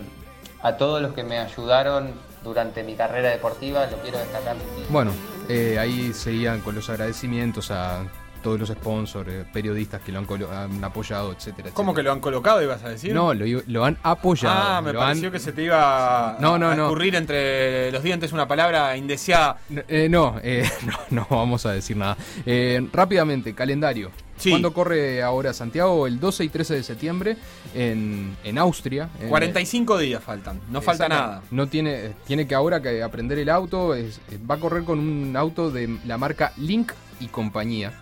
a 0.63 0.77
todos 0.77 1.01
los 1.01 1.15
que 1.15 1.25
me 1.25 1.39
ayudaron 1.39 2.13
durante 2.45 2.83
mi 2.83 2.95
carrera 2.95 3.31
deportiva, 3.31 3.87
lo 3.87 3.97
quiero 3.99 4.19
destacar. 4.19 4.57
Bueno, 4.91 5.13
eh, 5.49 5.79
ahí 5.79 6.13
seguían 6.13 6.61
con 6.61 6.75
los 6.75 6.89
agradecimientos 6.91 7.71
a 7.71 8.05
todos 8.49 8.61
los 8.61 8.69
sponsors, 8.71 9.29
eh, 9.31 9.45
periodistas 9.53 10.01
que 10.01 10.11
lo 10.11 10.21
han, 10.21 10.83
apoyado, 10.83 11.33
etcétera, 11.33 11.69
¿Cómo 11.75 11.93
que 11.93 12.03
lo 12.03 12.13
han 12.13 12.21
colocado, 12.21 12.63
ibas 12.63 12.83
a 12.83 12.89
decir? 12.89 13.13
No, 13.13 13.35
lo, 13.35 13.45
lo 13.67 13.85
han 13.85 13.99
apoyado. 14.03 14.57
Ah, 14.59 14.81
me 14.81 14.95
pareció 14.95 15.27
han- 15.29 15.33
que 15.33 15.39
se 15.39 15.53
te 15.53 15.65
iba 15.65 16.37
a, 16.37 16.41
No, 16.41 16.57
no, 16.59 16.71
a 16.71 16.75
no. 16.75 16.85
escurrir 16.85 17.15
entre 17.15 17.93
los 17.93 18.03
dientes 18.03 18.33
una 18.33 18.49
palabra 18.49 18.97
indeseada. 18.97 19.59
Eh, 19.87 20.09
no, 20.11 20.37
eh, 20.43 20.67
no, 20.87 20.95
no 21.11 21.27
vamos 21.29 21.67
a 21.67 21.73
decir 21.73 21.97
nada. 21.99 22.17
Eh, 22.47 22.89
rápidamente, 22.91 23.55
calendario. 23.55 24.11
Sí. 24.39 24.51
¿Cuándo 24.51 24.73
corre 24.73 25.21
ahora 25.23 25.53
Santiago? 25.53 26.07
El 26.07 26.21
12 26.21 26.45
y 26.45 26.49
13 26.49 26.75
de 26.77 26.83
septiembre 26.85 27.37
en, 27.75 28.35
en 28.45 28.57
Austria. 28.57 29.11
en- 29.21 29.29
45 29.29 29.99
días 29.99 30.23
faltan, 30.25 30.61
no 30.71 30.81
falta 30.81 31.07
nada. 31.09 31.43
No 31.51 31.67
tiene, 31.67 32.15
tiene 32.27 32.47
que 32.47 32.55
ahora 32.55 32.81
que 32.81 33.03
aprender 33.03 33.39
el 33.39 33.51
auto. 33.51 33.95
es- 33.95 34.21
va 34.51 34.55
a 34.55 34.59
correr 34.59 34.85
con 34.85 34.99
un 35.01 35.37
auto 35.37 35.71
de 35.71 35.99
la 36.07 36.17
marca 36.17 36.53
Link 36.57 36.93
y 37.21 37.27
compañía. 37.27 37.93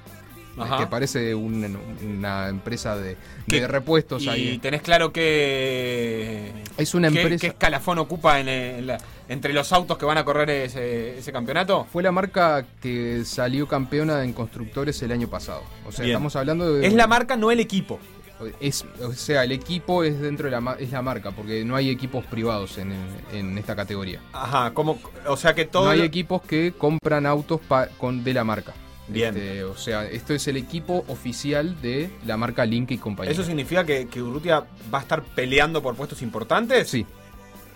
Ajá. 0.59 0.79
Que 0.79 0.87
parece 0.87 1.35
un- 1.35 1.79
una 2.03 2.49
empresa 2.49 2.97
de, 2.97 3.17
¿Qué- 3.47 3.61
de 3.61 3.69
repuestos 3.69 4.23
y 4.23 4.29
ahí. 4.29 4.59
tenés 4.59 4.83
claro 4.83 5.13
que 5.13 6.53
Es 6.79 6.95
una 6.95 7.11
¿Qué, 7.11 7.21
empresa- 7.21 7.41
qué 7.41 7.47
escalafón 7.49 7.99
ocupa 7.99 8.41
en, 8.41 8.49
eh, 8.49 8.79
en 8.79 8.87
la- 8.87 8.99
entre 9.29 9.53
los 9.53 9.73
autos 9.73 9.99
que 9.99 10.05
van 10.05 10.19
a 10.19 10.25
correr 10.25 10.51
ese, 10.51 11.19
ese 11.19 11.33
campeonato? 11.33 11.87
Fue 11.93 12.03
la 12.03 12.13
marca 12.13 12.65
que 12.81 13.23
salió 13.25 13.67
campeona 13.69 14.23
en 14.25 14.33
constructores 14.33 15.01
el 15.03 15.13
año 15.13 15.29
pasado. 15.29 15.63
O 15.87 15.93
sea, 15.93 16.05
Bien. 16.05 16.15
estamos 16.17 16.37
hablando 16.37 16.73
de. 16.75 16.87
Es 16.87 16.95
la 16.95 17.07
marca, 17.07 17.37
no 17.37 17.51
el 17.51 17.61
equipo. 17.61 17.99
Es, 18.61 18.85
o 19.03 19.13
sea, 19.15 19.45
el 19.45 19.53
equipo 19.53 20.05
es 20.05 20.21
dentro 20.21 20.51
de 20.51 20.61
la, 20.61 20.77
es 20.79 20.91
la 20.91 21.01
marca, 21.01 21.31
porque 21.31 21.65
no 21.65 21.75
hay 21.75 21.89
equipos 21.89 22.23
privados 22.27 22.77
en, 22.77 22.93
en 23.33 23.57
esta 23.57 23.75
categoría. 23.75 24.21
Ajá, 24.35 24.75
como, 24.75 24.99
o 25.27 25.37
sea 25.39 25.55
que 25.55 25.65
todo. 25.65 25.85
no 25.87 25.91
hay 25.93 26.01
lo- 26.01 26.05
equipos 26.05 26.43
que 26.43 26.75
compran 26.77 27.25
autos 27.25 27.61
pa- 27.67 27.89
con, 27.97 28.23
de 28.23 28.35
la 28.35 28.45
marca. 28.45 28.75
Bien. 29.09 29.37
Este, 29.37 29.65
o 29.65 29.77
sea, 29.77 30.05
esto 30.07 30.35
es 30.35 30.49
el 30.49 30.57
equipo 30.57 31.05
oficial 31.09 31.81
de 31.81 32.11
la 32.27 32.37
marca 32.37 32.65
Link 32.65 32.91
y 32.91 32.99
compañía. 32.99 33.33
¿Eso 33.33 33.45
significa 33.45 33.85
que, 33.85 34.09
que 34.09 34.21
Urrutia 34.21 34.65
va 34.93 34.99
a 34.99 35.03
estar 35.03 35.23
peleando 35.23 35.83
por 35.83 35.95
puestos 35.95 36.23
importantes? 36.23 36.89
Sí, 36.89 37.07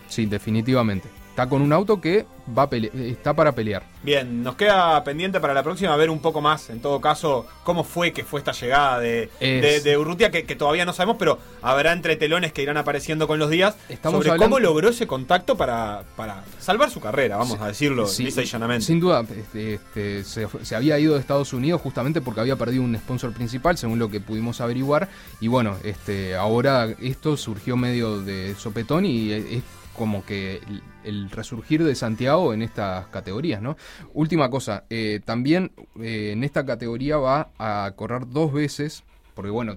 sí, 0.09 0.27
definitivamente. 0.27 1.09
Está 1.41 1.49
con 1.49 1.63
un 1.63 1.73
auto 1.73 2.03
que 2.03 2.27
va 2.57 2.65
a 2.65 2.69
pele- 2.71 2.91
está 3.11 3.33
para 3.33 3.53
pelear. 3.53 3.83
Bien, 4.03 4.43
nos 4.43 4.57
queda 4.57 5.03
pendiente 5.05 5.41
para 5.41 5.55
la 5.55 5.63
próxima 5.63 5.97
ver 5.97 6.11
un 6.11 6.19
poco 6.21 6.43
más, 6.43 6.69
en 6.69 6.81
todo 6.83 7.01
caso, 7.01 7.47
cómo 7.65 7.83
fue 7.83 8.13
que 8.13 8.25
fue 8.25 8.41
esta 8.41 8.53
llegada 8.53 8.99
de, 9.01 9.31
de, 9.41 9.81
de 9.81 9.97
Urrutia, 9.97 10.31
que, 10.31 10.45
que 10.45 10.55
todavía 10.57 10.85
no 10.85 10.93
sabemos, 10.93 11.17
pero 11.19 11.39
habrá 11.63 11.93
entre 11.93 12.17
telones 12.17 12.53
que 12.53 12.61
irán 12.63 12.77
apareciendo 12.77 13.27
con 13.27 13.39
los 13.39 13.49
días 13.49 13.75
Estamos 13.89 14.19
sobre 14.19 14.33
hablando- 14.33 14.57
cómo 14.57 14.59
logró 14.61 14.91
ese 14.91 15.07
contacto 15.07 15.57
para, 15.57 16.03
para 16.15 16.45
salvar 16.59 16.91
su 16.91 17.01
carrera, 17.01 17.39
vamos 17.39 17.59
a 17.59 17.69
decirlo 17.69 18.07
Sí, 18.07 18.25
lisa 18.25 18.43
y 18.43 18.45
llanamente. 18.47 18.85
Sin 18.85 19.01
duda, 19.01 19.25
este, 19.35 19.75
este, 19.75 20.25
se, 20.25 20.47
se 20.63 20.77
había 20.77 20.99
ido 20.99 21.15
de 21.15 21.21
Estados 21.21 21.55
Unidos 21.55 21.81
justamente 21.81 22.21
porque 22.21 22.41
había 22.43 22.57
perdido 22.57 22.83
un 22.83 22.95
sponsor 22.99 23.33
principal, 23.33 23.79
según 23.79 23.99
lo 23.99 24.11
que 24.11 24.21
pudimos 24.21 24.61
averiguar. 24.61 25.09
Y 25.41 25.49
bueno, 25.49 25.77
este, 25.85 26.37
ahora 26.37 26.87
esto 27.01 27.39
surgió 27.39 27.79
medio 27.79 28.21
de 28.21 28.55
sopetón 28.59 29.07
y 29.07 29.33
es 29.33 29.63
como 30.01 30.25
que 30.25 30.57
el, 30.67 30.83
el 31.05 31.31
resurgir 31.31 31.85
de 31.85 31.95
Santiago 31.95 32.55
en 32.55 32.63
estas 32.63 33.07
categorías, 33.09 33.61
¿no? 33.61 33.77
Última 34.15 34.49
cosa, 34.49 34.85
eh, 34.89 35.21
también 35.23 35.73
eh, 36.01 36.31
en 36.33 36.43
esta 36.43 36.65
categoría 36.65 37.19
va 37.19 37.51
a 37.59 37.93
correr 37.95 38.23
dos 38.27 38.51
veces. 38.51 39.05
Porque 39.35 39.51
bueno, 39.53 39.75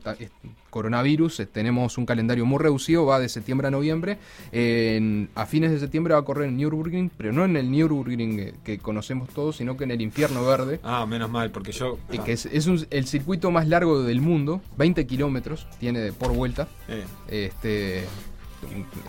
coronavirus, 0.69 1.43
tenemos 1.53 1.97
un 1.97 2.05
calendario 2.05 2.45
muy 2.45 2.59
reducido, 2.59 3.05
va 3.05 3.19
de 3.19 3.29
septiembre 3.29 3.67
a 3.67 3.71
noviembre. 3.71 4.17
En- 4.51 5.29
a 5.35 5.45
fines 5.45 5.71
de 5.71 5.79
septiembre 5.79 6.13
va 6.15 6.19
a 6.19 6.23
correr 6.23 6.49
en 6.49 6.57
Nürburgring, 6.57 7.11
pero 7.15 7.31
no 7.31 7.45
en 7.45 7.55
el 7.55 7.71
Nürburgring 7.71 8.53
que 8.63 8.79
conocemos 8.79 9.29
todos, 9.29 9.55
sino 9.57 9.77
que 9.77 9.83
en 9.85 9.91
el 9.91 10.01
Infierno 10.01 10.43
Verde. 10.45 10.79
Ah, 10.83 11.05
menos 11.05 11.29
mal, 11.29 11.51
porque 11.51 11.71
yo... 11.71 11.97
eh, 12.11 12.19
Que 12.25 12.33
es, 12.33 12.45
es 12.47 12.65
un- 12.67 12.85
el 12.89 13.05
circuito 13.05 13.51
más 13.51 13.67
largo 13.67 14.01
del 14.03 14.19
mundo, 14.19 14.61
20 14.77 15.05
kilómetros 15.05 15.67
tiene 15.79 16.11
por 16.11 16.33
vuelta. 16.33 16.67
Eh. 16.89 17.03
Este, 17.29 18.03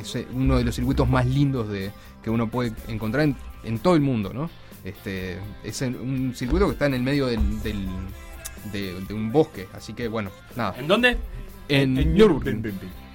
es 0.00 0.26
uno 0.32 0.56
de 0.58 0.64
los 0.64 0.74
circuitos 0.74 1.08
más 1.08 1.26
lindos 1.26 1.68
de, 1.68 1.90
que 2.22 2.30
uno 2.30 2.48
puede 2.48 2.72
encontrar 2.88 3.24
en, 3.24 3.36
en 3.64 3.78
todo 3.78 3.94
el 3.94 4.00
mundo, 4.00 4.32
¿no? 4.32 4.50
Este, 4.84 5.38
es 5.62 5.80
un 5.82 6.32
circuito 6.34 6.66
que 6.66 6.72
está 6.72 6.86
en 6.86 6.94
el 6.94 7.02
medio 7.02 7.26
del, 7.26 7.62
del- 7.62 7.88
de, 8.72 9.00
de 9.02 9.14
un 9.14 9.30
bosque, 9.30 9.66
así 9.74 9.92
que 9.92 10.08
bueno, 10.08 10.30
nada. 10.56 10.74
¿En 10.78 10.88
dónde? 10.88 11.18
En, 11.68 11.98
En 11.98 12.14
Nürburgring. 12.14 12.62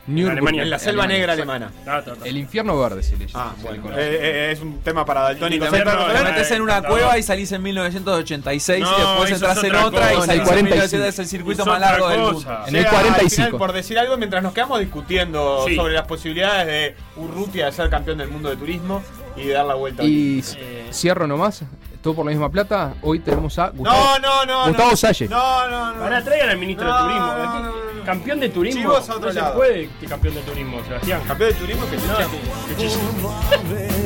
Nürburgring, 0.09 0.31
Alemania. 0.39 0.63
En 0.63 0.69
la 0.69 0.79
selva 0.79 1.07
negra 1.07 1.33
alemana. 1.33 1.71
Ah, 1.87 2.01
ta, 2.03 2.15
ta. 2.15 2.25
El 2.25 2.37
infierno 2.37 2.77
verde 2.79 3.03
se 3.03 3.15
le 3.17 3.27
llama. 3.27 3.51
Ah, 3.51 3.55
se 3.61 3.67
bueno. 3.67 3.89
Eh, 3.97 4.19
eh, 4.21 4.51
es 4.51 4.59
un 4.61 4.79
tema 4.81 5.05
para 5.05 5.31
¿eh? 5.31 5.35
Te 5.35 5.49
metes 5.49 6.51
en 6.51 6.61
una 6.61 6.81
cueva 6.81 7.17
y 7.17 7.23
salís 7.23 7.51
en 7.51 7.61
1986 7.63 8.81
No, 8.81 8.89
y 8.97 8.99
después 9.01 9.31
entras 9.31 9.63
en 9.63 9.75
otra 9.75 9.85
otra 9.85 10.13
y 10.13 10.15
cosa. 10.15 10.25
salís 10.27 10.41
En 10.41 10.47
el 10.47 10.59
en 10.59 10.67
45. 10.67 10.75
1900 10.75 11.07
es 11.13 11.19
el 11.19 11.27
circuito 11.27 11.65
más 11.65 11.75
otra 11.77 11.89
largo 11.91 12.09
del 12.09 12.19
cosa. 12.19 12.33
mundo. 12.33 12.67
En 12.67 12.75
el 12.75 12.85
O 12.85 12.89
sea, 12.89 12.99
al 12.99 13.05
45. 13.05 13.35
final, 13.45 13.57
por 13.59 13.73
decir 13.73 13.99
algo, 13.99 14.17
mientras 14.17 14.43
nos 14.43 14.53
quedamos 14.53 14.79
discutiendo 14.79 15.65
Sí. 15.67 15.75
sobre 15.75 15.93
las 15.93 16.07
posibilidades 16.07 16.67
de 16.67 16.95
Urrutia 17.21 17.65
de 17.67 17.71
ser 17.71 17.89
campeón 17.89 18.17
del 18.17 18.29
mundo 18.29 18.49
de 18.49 18.55
turismo 18.55 19.03
y 19.35 19.43
de 19.47 19.53
dar 19.53 19.65
la 19.65 19.75
vuelta. 19.75 20.03
Y 20.03 20.43
cierro 20.91 21.27
nomás, 21.27 21.63
todo 22.01 22.15
por 22.15 22.25
la 22.25 22.31
misma 22.31 22.49
plata. 22.49 22.93
Hoy 23.01 23.19
tenemos 23.19 23.57
a 23.59 23.69
Gustavo, 23.69 24.19
No, 24.19 24.19
no, 24.19 24.45
no. 24.45 24.67
Gustavo 24.67 24.91
no. 24.91 24.97
Salle. 24.97 25.27
No, 25.27 25.67
no, 25.69 25.93
no. 25.95 26.03
Ahora 26.03 26.23
traigan 26.23 26.49
al 26.49 26.57
ministro 26.57 26.87
No, 26.87 26.95
de 26.95 27.01
Turismo. 27.03 27.25
no, 27.27 27.31
Aquí, 27.33 27.63
no, 27.63 27.69
no, 27.69 27.93
no. 27.93 28.03
Campeón 28.05 28.39
de 28.39 28.49
turismo. 28.49 28.81
Chivos 28.81 29.09
a 29.09 29.13
otro 29.15 29.27
no 29.27 29.33
se 29.33 29.39
lado. 29.41 29.55
puede 29.55 29.89
que 29.99 30.05
campeón 30.07 30.35
de 30.35 30.41
turismo, 30.41 30.83
Sebastián. 30.85 31.21
Campeón 31.27 31.49
de 31.51 31.55
turismo 31.59 31.85
que 31.89 31.97
No, 31.97 32.17
que- 32.17 32.75
que. 32.75 33.99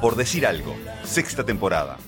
Por 0.00 0.14
decir 0.16 0.46
algo, 0.46 0.76
sexta 1.04 1.44
temporada. 1.44 1.98